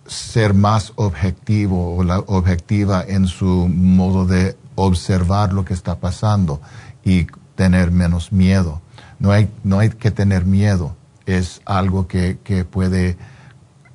ser 0.06 0.54
más 0.54 0.94
objetivo 0.96 1.94
o 1.96 2.02
la 2.02 2.20
objetiva 2.20 3.04
en 3.06 3.26
su 3.26 3.68
modo 3.68 4.24
de 4.24 4.56
observar 4.76 5.52
lo 5.52 5.66
que 5.66 5.74
está 5.74 5.96
pasando 5.96 6.62
y 7.04 7.26
tener 7.58 7.90
menos 7.90 8.30
miedo. 8.30 8.80
No 9.18 9.32
hay, 9.32 9.50
no 9.64 9.80
hay 9.80 9.90
que 9.90 10.12
tener 10.12 10.44
miedo, 10.44 10.94
es 11.26 11.60
algo 11.64 12.06
que, 12.06 12.38
que 12.44 12.64
puede 12.64 13.18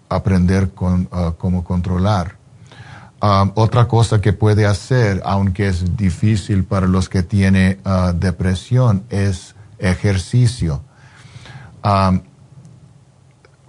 aprender 0.09 0.69
uh, 0.81 1.31
cómo 1.37 1.63
controlar. 1.63 2.35
Um, 3.21 3.53
otra 3.55 3.87
cosa 3.87 4.19
que 4.19 4.33
puede 4.33 4.65
hacer, 4.65 5.21
aunque 5.23 5.69
es 5.69 5.95
difícil 5.95 6.65
para 6.65 6.87
los 6.87 7.07
que 7.07 7.23
tienen 7.23 7.79
uh, 7.85 8.11
depresión, 8.11 9.05
es 9.09 9.55
ejercicio. 9.79 10.81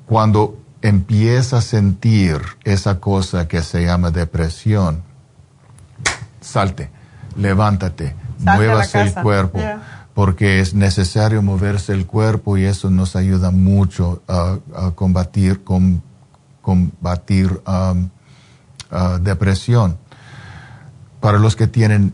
Cuando 0.07 0.59
empieza 0.83 1.59
a 1.59 1.61
sentir 1.61 2.41
esa 2.65 2.99
cosa 2.99 3.47
que 3.47 3.63
se 3.63 3.85
llama 3.85 4.11
depresión, 4.11 5.03
salte, 6.41 6.91
levántate, 7.37 8.15
muévase 8.45 9.01
el 9.01 9.15
cuerpo, 9.15 9.61
porque 10.15 10.61
es 10.61 10.75
necesario 10.75 11.43
moverse 11.43 11.93
el 11.93 12.07
cuerpo 12.07 12.57
y 12.57 12.65
eso 12.65 12.91
nos 12.91 13.17
ayuda 13.17 13.51
mucho 13.51 14.23
a, 14.29 14.59
combatir, 14.95 15.63
combatir 16.61 17.61
um, 17.67 18.09
depresión. 19.21 19.99
Para 21.21 21.39
los 21.39 21.57
que 21.57 21.67
tienen 21.67 22.13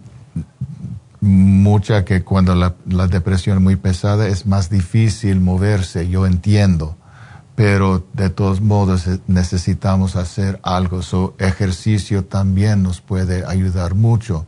mucha 1.21 2.05
que 2.05 2.23
cuando 2.23 2.55
la, 2.55 2.75
la, 2.89 3.07
depresión 3.07 3.59
es 3.59 3.63
muy 3.63 3.77
pesada 3.77 4.27
es 4.29 4.47
más 4.47 4.71
difícil 4.71 5.41
moverse, 5.41 6.09
yo 6.09 6.27
entiendo, 6.27 6.97
pero 7.55 8.07
de 8.15 8.31
todos 8.31 8.63
modos 8.63 9.07
eh, 9.07 9.21
necesitamos 9.27 10.17
hacer 10.17 10.59
algo. 10.63 11.03
So, 11.03 11.35
ejercicio 11.39 12.25
también 12.25 12.83
nos 12.83 13.03
puede 13.03 13.45
ayudar 13.47 13.95
mucho. 13.95 14.47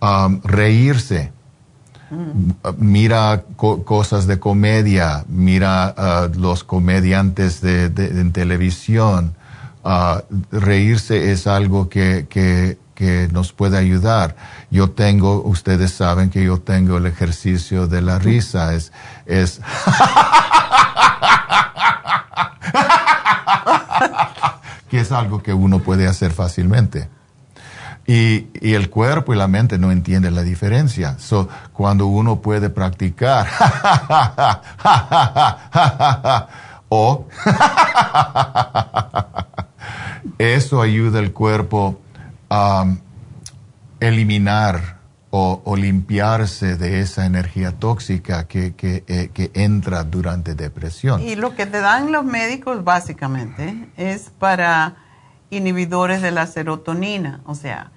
Um, 0.00 0.40
reírse. 0.44 1.32
Mm. 2.10 2.52
Mira 2.78 3.44
cosas 3.56 4.26
de 4.26 4.38
comedia, 4.38 5.24
mira 5.28 5.94
uh, 5.96 6.38
los 6.38 6.64
comediantes 6.64 7.60
de, 7.60 7.86
en 7.86 8.32
televisión. 8.32 9.34
Uh, 9.82 10.20
reírse 10.52 11.32
es 11.32 11.46
algo 11.46 11.88
que, 11.88 12.26
que, 12.30 12.78
que, 12.94 13.28
nos 13.32 13.52
puede 13.52 13.76
ayudar. 13.76 14.36
Yo 14.70 14.90
tengo, 14.90 15.42
ustedes 15.42 15.92
saben 15.92 16.30
que 16.30 16.44
yo 16.44 16.58
tengo 16.58 16.98
el 16.98 17.06
ejercicio 17.06 17.86
de 17.86 18.02
la 18.02 18.18
risa. 18.18 18.74
Es, 18.74 18.92
es 19.26 19.60
que 24.90 25.00
es 25.00 25.12
algo 25.12 25.42
que 25.42 25.52
uno 25.52 25.80
puede 25.80 26.06
hacer 26.06 26.32
fácilmente. 26.32 27.08
Y, 28.10 28.46
el 28.62 28.88
cuerpo 28.88 29.34
y 29.34 29.36
la 29.36 29.48
mente 29.48 29.76
no 29.76 29.92
entienden 29.92 30.34
la 30.34 30.42
diferencia. 30.42 31.18
So, 31.18 31.46
cuando 31.74 32.06
uno 32.06 32.40
puede 32.40 32.70
practicar, 32.70 33.46
o 36.88 37.26
eso 40.38 40.80
ayuda 40.80 41.18
al 41.18 41.32
cuerpo 41.32 42.00
a 42.48 42.86
eliminar 44.00 44.96
o, 45.28 45.76
limpiarse 45.76 46.76
de 46.76 47.00
esa 47.00 47.26
energía 47.26 47.72
tóxica 47.72 48.48
que, 48.48 48.74
eh, 48.78 49.30
que 49.34 49.50
entra 49.52 50.04
durante 50.04 50.54
depresión. 50.54 51.20
Y 51.20 51.36
lo 51.36 51.54
que 51.54 51.66
te 51.66 51.82
dan 51.82 52.10
los 52.10 52.24
médicos 52.24 52.84
básicamente 52.84 53.90
es 53.98 54.30
para 54.38 54.96
inhibidores 55.50 56.22
de 56.22 56.30
la 56.30 56.46
serotonina, 56.46 57.42
o 57.44 57.54
sea, 57.54 57.92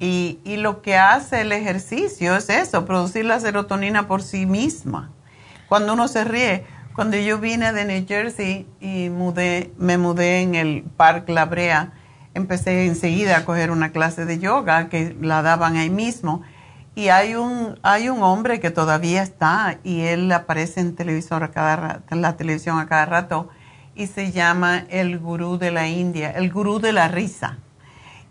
y, 0.00 0.38
lo 0.58 0.80
que 0.82 0.96
hace 0.96 1.40
el 1.40 1.52
ejercicio 1.52 2.36
es 2.36 2.48
eso, 2.48 2.84
producir 2.84 3.24
la 3.24 3.40
serotonina 3.40 4.06
por 4.06 4.22
sí 4.22 4.46
misma. 4.46 5.10
Cuando 5.68 5.94
uno 5.94 6.06
se 6.08 6.24
ríe, 6.24 6.64
cuando 6.94 7.16
yo 7.16 7.38
vine 7.38 7.72
de 7.72 7.84
New 7.84 8.06
Jersey 8.06 8.66
y 8.80 9.08
me 9.08 9.98
mudé 9.98 10.40
en 10.40 10.54
el 10.54 10.84
Parque 10.96 11.32
La 11.32 11.46
Brea, 11.46 11.92
empecé 12.34 12.86
enseguida 12.86 13.38
a 13.38 13.44
coger 13.44 13.70
una 13.70 13.90
clase 13.90 14.24
de 14.24 14.38
yoga 14.38 14.88
que 14.88 15.16
la 15.20 15.42
daban 15.42 15.76
ahí 15.76 15.90
mismo. 15.90 16.42
Y 16.94 17.10
hay 17.10 17.34
un, 17.34 17.78
hay 17.82 18.08
un 18.08 18.22
hombre 18.22 18.58
que 18.60 18.70
todavía 18.70 19.22
está 19.22 19.78
y 19.84 20.02
él 20.02 20.30
aparece 20.32 20.80
en, 20.80 20.96
televisor 20.96 21.44
a 21.44 21.50
cada, 21.50 22.02
en 22.10 22.22
la 22.22 22.36
televisión 22.36 22.78
a 22.78 22.86
cada 22.86 23.06
rato 23.06 23.48
y 23.94 24.06
se 24.06 24.32
llama 24.32 24.84
el 24.90 25.18
gurú 25.18 25.58
de 25.58 25.70
la 25.70 25.88
India, 25.88 26.30
el 26.30 26.52
gurú 26.52 26.80
de 26.80 26.92
la 26.92 27.08
risa. 27.08 27.58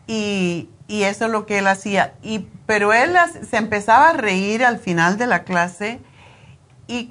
Y, 0.07 0.69
y 0.87 1.03
eso 1.03 1.25
es 1.25 1.31
lo 1.31 1.45
que 1.45 1.59
él 1.59 1.67
hacía. 1.67 2.13
Y, 2.23 2.47
pero 2.65 2.93
él 2.93 3.15
se 3.49 3.57
empezaba 3.57 4.09
a 4.09 4.13
reír 4.13 4.63
al 4.63 4.79
final 4.79 5.17
de 5.17 5.27
la 5.27 5.43
clase 5.43 5.99
y 6.87 7.09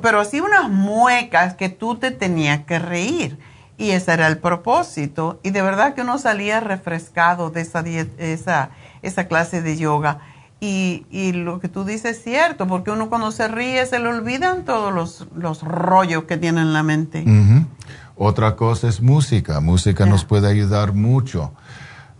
pero 0.00 0.20
hacía 0.20 0.42
unas 0.42 0.70
muecas 0.70 1.54
que 1.54 1.68
tú 1.68 1.96
te 1.96 2.10
tenías 2.10 2.64
que 2.64 2.78
reír. 2.78 3.38
Y 3.78 3.90
ese 3.90 4.12
era 4.12 4.26
el 4.28 4.38
propósito. 4.38 5.40
Y 5.42 5.50
de 5.50 5.62
verdad 5.62 5.94
que 5.94 6.02
uno 6.02 6.18
salía 6.18 6.60
refrescado 6.60 7.50
de 7.50 7.62
esa, 7.62 7.80
esa, 8.18 8.70
esa 9.02 9.26
clase 9.26 9.62
de 9.62 9.76
yoga. 9.76 10.20
Y, 10.60 11.06
y 11.10 11.32
lo 11.32 11.58
que 11.58 11.68
tú 11.68 11.84
dices 11.84 12.18
es 12.18 12.22
cierto, 12.22 12.68
porque 12.68 12.92
uno 12.92 13.08
cuando 13.08 13.32
se 13.32 13.48
ríe 13.48 13.84
se 13.86 13.98
le 13.98 14.08
olvidan 14.08 14.64
todos 14.64 14.94
los, 14.94 15.26
los 15.34 15.62
rollos 15.62 16.24
que 16.24 16.36
tiene 16.36 16.60
en 16.60 16.72
la 16.72 16.84
mente. 16.84 17.24
Otra 18.14 18.54
cosa 18.54 18.88
es 18.88 19.00
música. 19.00 19.60
Música 19.60 20.06
nos 20.06 20.24
puede 20.24 20.48
ayudar 20.48 20.92
mucho. 20.92 21.52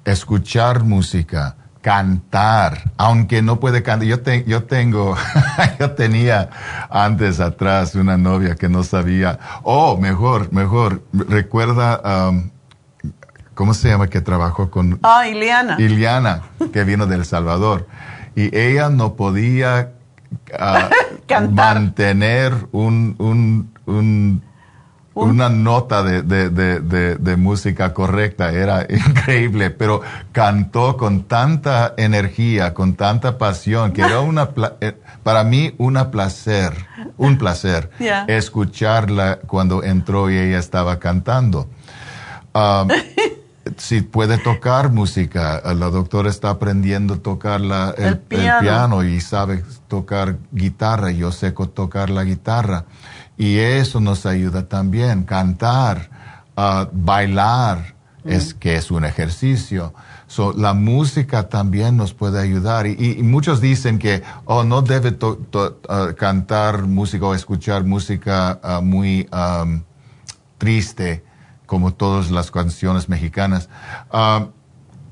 Escuchar 0.04 0.82
música, 0.82 1.56
cantar, 1.80 2.90
aunque 2.96 3.40
no 3.42 3.60
puede 3.60 3.82
cantar. 3.82 4.06
Yo, 4.08 4.20
te- 4.20 4.44
yo 4.44 4.64
tengo, 4.64 5.16
yo 5.80 5.92
tenía 5.92 6.50
antes 6.90 7.38
atrás 7.40 7.94
una 7.94 8.16
novia 8.16 8.56
que 8.56 8.68
no 8.68 8.82
sabía. 8.82 9.38
Oh, 9.62 9.96
mejor, 9.96 10.52
mejor. 10.52 11.02
Recuerda, 11.12 12.28
um, 12.30 12.50
¿cómo 13.54 13.74
se 13.74 13.88
llama 13.90 14.08
que 14.08 14.20
trabajó 14.20 14.70
con 14.70 14.98
Ah, 15.04 15.26
Ileana. 15.28 15.76
Iliana, 15.78 16.42
que 16.72 16.82
vino 16.84 17.06
de 17.06 17.16
El 17.16 17.24
Salvador. 17.24 17.86
Y 18.34 18.56
ella 18.56 18.88
no 18.88 19.14
podía 19.14 19.92
ah, 20.58 20.88
mantener 21.50 22.54
un, 22.72 23.14
un- 23.18 23.72
un- 23.86 24.42
una 25.14 25.48
nota 25.48 26.02
de, 26.02 26.22
de- 26.22 26.48
de- 26.50 27.16
de- 27.16 27.36
música 27.36 27.92
correcta. 27.92 28.50
Era 28.52 28.86
increíble, 28.88 29.70
pero 29.70 30.00
cantó 30.32 30.96
con 30.96 31.24
tanta 31.24 31.94
energía, 31.96 32.72
con 32.74 32.94
tanta 32.94 33.36
pasión, 33.38 33.92
que 33.92 34.02
era 34.02 34.20
una, 34.20 34.50
eh, 34.80 34.96
para 35.22 35.44
mí 35.44 35.74
una 35.78 36.10
placer, 36.10 36.72
un 37.18 37.36
placer 37.38 37.90
escucharla 38.28 39.38
cuando 39.46 39.82
entró 39.82 40.30
y 40.30 40.36
ella 40.38 40.58
estaba 40.58 40.98
cantando. 40.98 41.68
Um, 42.54 42.88
si 43.76 44.02
puede 44.02 44.38
tocar 44.38 44.90
música, 44.90 45.62
la 45.64 45.88
doctora 45.88 46.28
está 46.28 46.50
aprendiendo 46.50 47.14
a 47.14 47.18
tocar 47.18 47.60
la- 47.60 47.94
el, 47.96 48.04
el 48.06 48.18
piano. 48.18 48.60
piano. 48.60 49.04
y 49.04 49.20
sabe 49.20 49.64
tocar 49.88 50.36
guitarra, 50.50 51.10
yo 51.12 51.32
sé 51.32 51.52
tocar 51.52 52.10
la 52.10 52.24
guitarra. 52.24 52.84
Y 53.38 53.58
eso 53.58 54.00
nos 54.00 54.26
ayuda 54.26 54.68
también, 54.68 55.24
cantar, 55.24 56.10
ah, 56.56 56.88
bailar, 56.92 57.94
es 58.24 58.54
que 58.54 58.76
es 58.76 58.90
un 58.92 59.04
ejercicio. 59.04 59.92
So, 60.28 60.52
la 60.52 60.74
música 60.74 61.48
también 61.48 61.96
nos 61.96 62.14
puede 62.14 62.40
ayudar. 62.40 62.86
Y, 62.86 62.92
y- 62.98 63.18
y 63.18 63.22
muchos 63.24 63.60
dicen 63.60 63.98
que, 63.98 64.22
oh, 64.44 64.62
no 64.64 64.80
debe 64.82 65.10
to- 65.12 65.36
to- 65.50 65.80
ah, 65.88 66.08
cantar 66.16 66.82
música 66.84 67.26
o 67.26 67.34
escuchar 67.34 67.84
música 67.84 68.60
ah, 68.62 68.80
muy 68.80 69.26
am, 69.32 69.82
triste, 70.58 71.24
como 71.66 71.92
todas 71.94 72.30
las 72.30 72.50
canciones 72.50 73.08
mexicanas. 73.08 73.68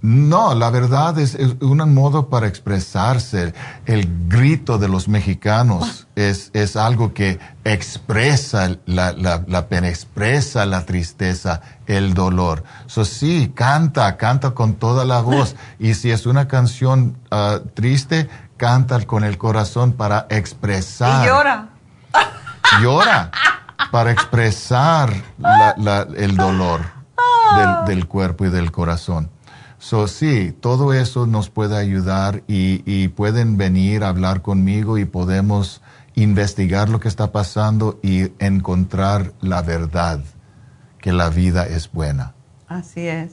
No, 0.03 0.55
la 0.55 0.71
verdad 0.71 1.19
es, 1.19 1.35
es 1.35 1.57
un 1.61 1.93
modo 1.95 2.29
para 2.29 2.47
expresarse. 2.47 3.53
El 3.85 4.09
grito 4.29 4.79
de 4.79 4.89
los 4.89 5.09
mexicanos 5.09 6.07
es, 6.15 6.51
es 6.55 6.77
algo 6.77 7.13
que 7.13 7.39
expresa 7.65 8.77
la, 8.87 9.13
la, 9.13 9.45
la 9.47 9.67
pena, 9.69 9.89
expresa 9.89 10.65
la 10.65 10.87
tristeza, 10.87 11.61
el 11.87 12.15
dolor. 12.15 12.65
So, 12.87 13.05
sí, 13.05 13.53
canta, 13.55 14.17
canta 14.17 14.53
con 14.53 14.75
toda 14.75 15.05
la 15.05 15.21
voz. 15.21 15.55
Y 15.79 15.95
si 15.95 16.11
es 16.11 16.25
una 16.27 16.49
canción 16.49 17.17
ah, 17.31 17.61
triste, 17.75 18.29
canta 18.57 19.01
con 19.07 19.25
el 19.25 19.37
corazón 19.39 19.93
para 19.93 20.27
expresar 20.31 21.25
Y 21.25 21.29
llora. 21.29 21.69
llora 22.83 23.31
para 23.91 24.13
expresar 24.13 25.13
la- 25.39 25.75
la- 25.77 26.07
el 26.17 26.37
dolor 26.37 26.81
del, 27.57 27.97
del 27.97 28.07
cuerpo 28.07 28.45
y 28.45 28.51
del 28.51 28.71
corazón. 28.71 29.31
So, 29.81 30.07
sí, 30.09 30.53
todo 30.61 30.93
eso 30.93 31.27
nos 31.27 31.49
puede 31.51 31.77
ayudar 31.77 32.43
y, 32.47 32.83
y 32.85 33.09
pueden 33.09 33.57
venir 33.57 34.05
a 34.05 34.09
hablar 34.11 34.43
conmigo 34.43 34.99
y 34.99 35.07
podemos 35.07 35.81
investigar 36.15 36.91
lo 36.91 37.01
que 37.01 37.09
está 37.09 37.33
pasando 37.33 37.99
y 38.03 38.31
encontrar 38.45 39.33
la 39.41 39.63
verdad, 39.63 40.21
que 41.01 41.13
la 41.15 41.31
vida 41.31 41.67
es 41.67 41.91
buena. 41.91 42.35
Así 42.69 43.09
es. 43.09 43.33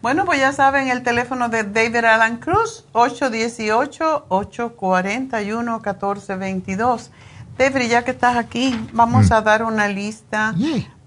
Bueno, 0.00 0.24
pues 0.24 0.40
ya 0.40 0.52
saben, 0.52 0.88
el 0.88 1.02
teléfono 1.02 1.48
de 1.50 1.62
David 1.64 2.04
Alan 2.06 2.38
Cruz, 2.38 2.86
818-841-1422. 5.92 7.10
David, 7.58 7.88
ya 7.90 8.02
que 8.04 8.10
estás 8.12 8.36
aquí, 8.36 8.88
vamos 8.92 9.30
Mm. 9.30 9.32
a 9.34 9.40
dar 9.42 9.62
una 9.62 9.88
lista 9.88 10.54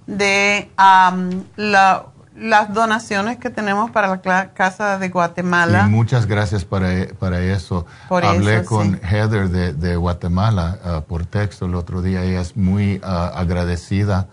de 0.07 0.69
am, 0.77 1.43
la- 1.55 2.05
las 2.37 2.73
donaciones 2.73 3.37
que 3.37 3.49
tenemos 3.49 3.91
para 3.91 4.19
la 4.23 4.53
Casa 4.53 4.97
de 4.97 5.09
Guatemala. 5.09 5.85
Y 5.87 5.89
muchas 5.89 6.25
gracias 6.25 6.65
para, 6.65 6.89
para 7.19 7.39
eso. 7.41 7.85
Por 8.09 8.25
Hablé 8.25 8.57
eso, 8.57 8.65
con 8.65 8.93
sí. 8.93 8.99
Heather 9.03 9.49
de, 9.49 9.73
de 9.73 9.95
Guatemala 9.95 10.77
ah, 10.83 11.01
por 11.07 11.25
texto 11.25 11.65
el 11.65 11.75
otro 11.75 12.01
día. 12.01 12.23
Ella 12.23 12.41
es 12.41 12.57
muy 12.57 12.99
ah, 13.03 13.31
agradecida 13.35 14.27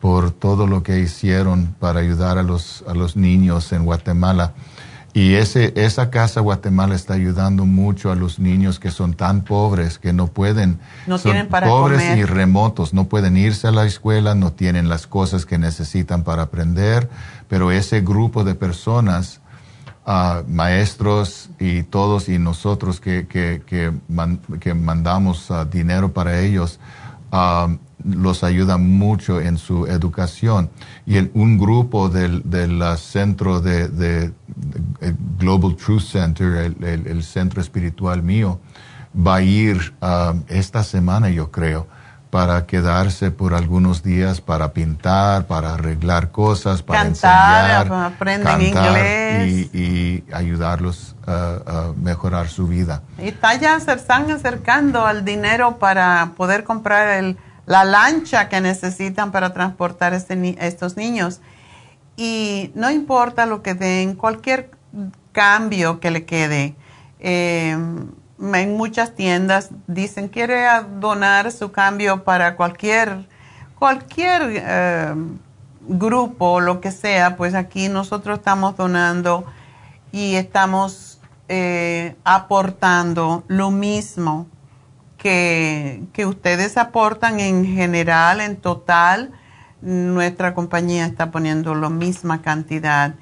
por 0.00 0.32
todo 0.32 0.66
lo 0.66 0.82
que 0.82 0.98
hicieron 0.98 1.74
para 1.78 2.00
ayudar 2.00 2.38
a 2.38 2.42
los, 2.42 2.82
a 2.88 2.94
los 2.94 3.16
niños 3.16 3.72
en 3.72 3.84
Guatemala. 3.84 4.52
Y 5.14 5.34
ese, 5.34 5.74
esa 5.76 6.08
casa 6.08 6.40
Guatemala 6.40 6.94
está 6.94 7.12
ayudando 7.12 7.66
mucho 7.66 8.10
a 8.10 8.14
los 8.14 8.38
niños 8.38 8.78
que 8.80 8.90
son 8.90 9.12
tan 9.12 9.42
pobres 9.42 9.98
que 9.98 10.14
no 10.14 10.26
pueden, 10.28 10.78
No 11.06 11.18
son 11.18 11.32
tienen 11.32 11.48
para 11.48 11.66
pobres 11.66 12.00
comer. 12.00 12.18
y 12.18 12.24
remotos, 12.24 12.94
no 12.94 13.04
pueden 13.04 13.36
irse 13.36 13.68
a 13.68 13.72
la 13.72 13.84
escuela, 13.84 14.34
no 14.34 14.52
tienen 14.52 14.88
las 14.88 15.06
cosas 15.06 15.44
que 15.44 15.58
necesitan 15.58 16.24
para 16.24 16.44
aprender, 16.44 17.10
pero 17.52 17.70
ese 17.70 18.00
grupo 18.00 18.44
de 18.44 18.54
personas 18.54 19.42
ah, 20.06 20.42
maestros 20.48 21.50
y 21.60 21.82
todos 21.82 22.30
y 22.30 22.38
nosotros 22.38 22.98
que, 22.98 23.26
que, 23.26 23.60
que, 23.66 23.92
man- 24.08 24.40
que 24.58 24.72
mandamos 24.72 25.50
ah, 25.50 25.66
dinero 25.66 26.14
para 26.14 26.40
ellos, 26.40 26.80
ah, 27.30 27.68
los 28.02 28.42
ayuda 28.42 28.78
mucho 28.78 29.38
en 29.38 29.58
su 29.58 29.86
educación. 29.86 30.70
Y 31.04 31.18
el- 31.18 31.30
un 31.34 31.58
grupo 31.58 32.08
del, 32.08 32.40
del 32.48 32.82
centro 32.96 33.60
de, 33.60 33.88
de- 33.88 34.32
el 35.02 35.16
Global 35.38 35.76
Truth 35.76 36.04
Center, 36.04 36.54
el, 36.80 37.06
el- 37.06 37.22
centro 37.22 37.60
espiritual 37.60 38.22
mío, 38.22 38.60
va 39.14 39.34
a 39.36 39.42
ir 39.42 39.92
esta 40.48 40.82
semana, 40.82 41.28
yo 41.28 41.50
creo, 41.50 41.86
para 42.32 42.64
quedarse 42.64 43.30
por 43.30 43.52
algunos 43.52 44.02
días 44.02 44.40
para 44.40 44.72
pintar, 44.72 45.46
para 45.46 45.74
arreglar 45.74 46.30
cosas, 46.30 46.82
para 46.82 47.02
Cantar, 47.02 47.70
enseñar, 47.82 48.12
aprenden 48.14 48.72
cantar 48.72 48.88
inglés. 48.88 49.68
Y, 49.74 49.78
y 49.78 50.24
ayudarlos 50.32 51.14
a, 51.26 51.58
a 51.66 51.92
mejorar 51.94 52.48
su 52.48 52.66
vida. 52.66 53.02
Y 53.18 53.28
está 53.28 53.54
ya 53.56 53.78
se 53.80 53.92
están 53.92 54.30
acercando 54.30 55.04
al 55.04 55.26
dinero 55.26 55.76
para 55.76 56.32
poder 56.34 56.64
comprar 56.64 57.18
el, 57.18 57.36
la 57.66 57.84
lancha 57.84 58.48
que 58.48 58.62
necesitan 58.62 59.30
para 59.30 59.52
transportar 59.52 60.14
este 60.14 60.56
estos 60.66 60.96
niños. 60.96 61.42
Y 62.16 62.72
no 62.74 62.90
importa 62.90 63.44
lo 63.44 63.60
que 63.60 63.74
den, 63.74 64.14
cualquier 64.14 64.70
cambio 65.32 66.00
que 66.00 66.10
le 66.10 66.24
quede. 66.24 66.76
eh, 67.20 67.76
en 68.42 68.76
muchas 68.76 69.14
tiendas 69.14 69.70
dicen 69.86 70.28
quiere 70.28 70.66
donar 70.98 71.52
su 71.52 71.70
cambio 71.70 72.24
para 72.24 72.56
cualquier 72.56 73.26
cualquier 73.82 74.42
eh, 74.54 75.14
grupo, 75.88 76.60
lo 76.60 76.80
que 76.80 76.92
sea, 76.92 77.36
pues 77.36 77.54
aquí 77.56 77.88
nosotros 77.88 78.38
estamos 78.38 78.76
donando 78.76 79.44
y 80.12 80.36
estamos 80.36 81.18
eh, 81.48 82.14
aportando 82.22 83.42
lo 83.48 83.72
mismo 83.72 84.46
que, 85.18 86.04
que 86.12 86.26
ustedes 86.26 86.76
aportan 86.76 87.40
en 87.40 87.64
general, 87.64 88.40
en 88.40 88.54
total. 88.54 89.32
Nuestra 89.80 90.54
compañía 90.54 91.04
está 91.04 91.32
poniendo 91.32 91.74
la 91.74 91.88
misma 91.88 92.40
cantidad 92.40 93.16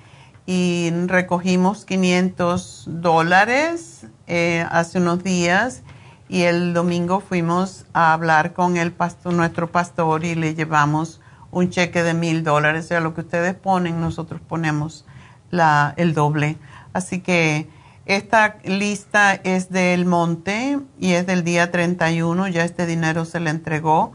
y 0.44 0.90
recogimos 1.06 1.86
500 1.86 2.84
dólares 2.86 4.06
eh, 4.30 4.64
hace 4.70 4.98
unos 4.98 5.22
días 5.24 5.82
y 6.28 6.42
el 6.42 6.72
domingo 6.72 7.20
fuimos 7.20 7.84
a 7.92 8.12
hablar 8.12 8.52
con 8.52 8.76
el 8.76 8.92
pastor, 8.92 9.32
nuestro 9.34 9.70
pastor 9.70 10.24
y 10.24 10.36
le 10.36 10.54
llevamos 10.54 11.20
un 11.50 11.70
cheque 11.70 12.02
de 12.04 12.14
mil 12.14 12.44
dólares. 12.44 12.84
O 12.84 12.88
sea, 12.88 13.00
lo 13.00 13.12
que 13.12 13.22
ustedes 13.22 13.54
ponen, 13.54 14.00
nosotros 14.00 14.40
ponemos 14.40 15.04
la, 15.50 15.94
el 15.96 16.14
doble. 16.14 16.56
Así 16.92 17.20
que 17.20 17.68
Esta 18.06 18.56
lista 18.64 19.34
es 19.34 19.70
del 19.70 20.04
Monte 20.04 20.80
y 20.98 21.12
es 21.12 21.26
del 21.26 21.44
día 21.44 21.70
31, 21.70 22.48
ya 22.48 22.64
este 22.64 22.86
dinero 22.86 23.24
se 23.24 23.38
le 23.38 23.50
entregó, 23.50 24.12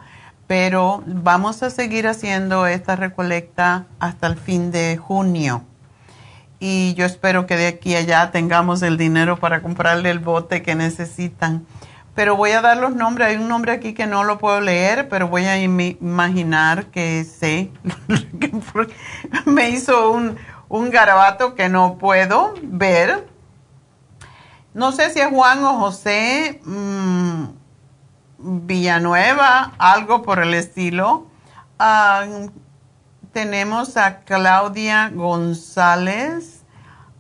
pero 0.48 1.02
vamos 1.08 1.64
a 1.64 1.70
seguir 1.70 2.08
haciendo 2.08 2.68
esta 2.68 2.98
recolecta 2.98 3.88
hasta 4.00 4.28
el 4.28 4.36
fin 4.36 4.72
de 4.72 4.98
junio. 4.98 5.64
Y 6.66 6.94
yo 6.96 7.06
espero 7.06 7.46
que 7.46 7.58
de 7.58 7.68
aquí 7.68 7.96
a 7.96 8.00
allá 8.00 8.32
tengamos 8.32 8.82
el 8.82 8.98
dinero 8.98 9.38
para 9.38 9.62
comprarle 9.62 10.10
el 10.10 10.20
bote 10.20 10.64
que 10.64 10.74
necesitan. 10.74 11.66
Pero 12.16 12.36
voy 12.36 12.52
a 12.52 12.62
dar 12.62 12.78
los 12.78 12.96
nombres. 12.96 13.28
Hay 13.28 13.36
un 13.36 13.48
nombre 13.48 13.72
aquí 13.74 13.94
que 13.94 14.08
no 14.08 14.24
lo 14.24 14.40
puedo 14.40 14.62
leer, 14.62 15.08
pero 15.10 15.28
voy 15.28 15.46
a 15.46 15.62
imaginar 15.62 16.86
que 16.88 17.24
sé. 17.24 17.72
Me 19.46 19.70
hizo 19.70 20.12
un, 20.12 20.38
un 20.70 20.90
garabato 20.90 21.54
que 21.54 21.70
no 21.70 21.98
puedo 21.98 22.56
ver 22.64 23.36
no 24.76 24.92
sé 24.92 25.10
si 25.10 25.22
es 25.22 25.30
Juan 25.30 25.64
o 25.64 25.80
José 25.80 26.60
mm, 26.66 27.46
Villanueva, 28.40 29.72
algo 29.78 30.22
por 30.22 30.40
el 30.40 30.54
estilo. 30.54 31.28
Ah, 31.80 32.26
tenemos 33.32 33.96
a 33.96 34.20
Claudia 34.26 35.12
González, 35.14 36.55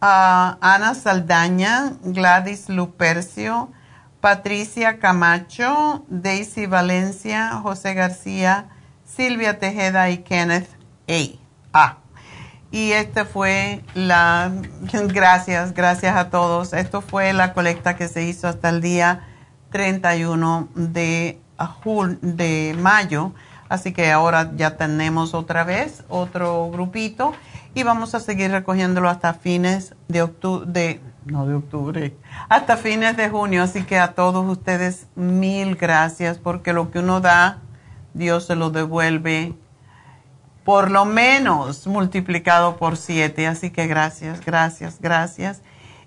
Ana 0.07 0.93
Saldaña, 0.93 1.93
Gladys 2.03 2.69
Lupercio, 2.69 3.71
Patricia 4.21 4.99
Camacho, 4.99 6.05
Daisy 6.09 6.67
Valencia, 6.67 7.59
José 7.63 7.95
García, 7.95 8.69
Silvia 9.03 9.57
Tejeda 9.57 10.11
y 10.11 10.19
Kenneth 10.19 10.69
A. 11.73 11.97
Y 12.69 12.91
este 12.91 13.25
fue 13.25 13.83
la, 13.95 14.51
gracias, 15.07 15.73
gracias 15.73 16.15
a 16.15 16.29
todos. 16.29 16.73
Esto 16.73 17.01
fue 17.01 17.33
la 17.33 17.53
colecta 17.53 17.95
que 17.95 18.07
se 18.07 18.23
hizo 18.25 18.47
hasta 18.47 18.69
el 18.69 18.81
día 18.81 19.23
31 19.71 20.69
de, 20.75 21.39
de 22.21 22.75
mayo. 22.79 23.33
Así 23.69 23.91
que 23.91 24.11
ahora 24.11 24.51
ya 24.55 24.77
tenemos 24.77 25.33
otra 25.33 25.63
vez 25.63 26.03
otro 26.09 26.69
grupito 26.69 27.33
y 27.75 27.83
vamos 27.83 28.15
a 28.15 28.21
seguir 28.21 28.51
recogiéndolo 28.51 29.09
hasta 29.09 29.33
fines 29.33 29.93
de 30.07 30.21
octubre, 30.21 30.65
de, 30.71 31.01
no 31.25 31.45
de 31.45 31.55
octubre, 31.55 32.15
hasta 32.47 32.77
fines 32.77 33.17
de 33.17 33.29
junio. 33.29 33.63
Así 33.63 33.83
que 33.83 33.99
a 33.99 34.13
todos 34.13 34.49
ustedes 34.49 35.07
mil 35.15 35.75
gracias 35.75 36.37
porque 36.37 36.71
lo 36.71 36.89
que 36.89 36.99
uno 36.99 37.19
da, 37.19 37.59
Dios 38.13 38.45
se 38.45 38.55
lo 38.55 38.69
devuelve 38.69 39.53
por 40.63 40.89
lo 40.89 41.05
menos 41.05 41.85
multiplicado 41.85 42.77
por 42.77 42.95
siete. 42.95 43.45
Así 43.45 43.69
que 43.69 43.87
gracias, 43.87 44.39
gracias, 44.43 44.97
gracias. 45.01 45.61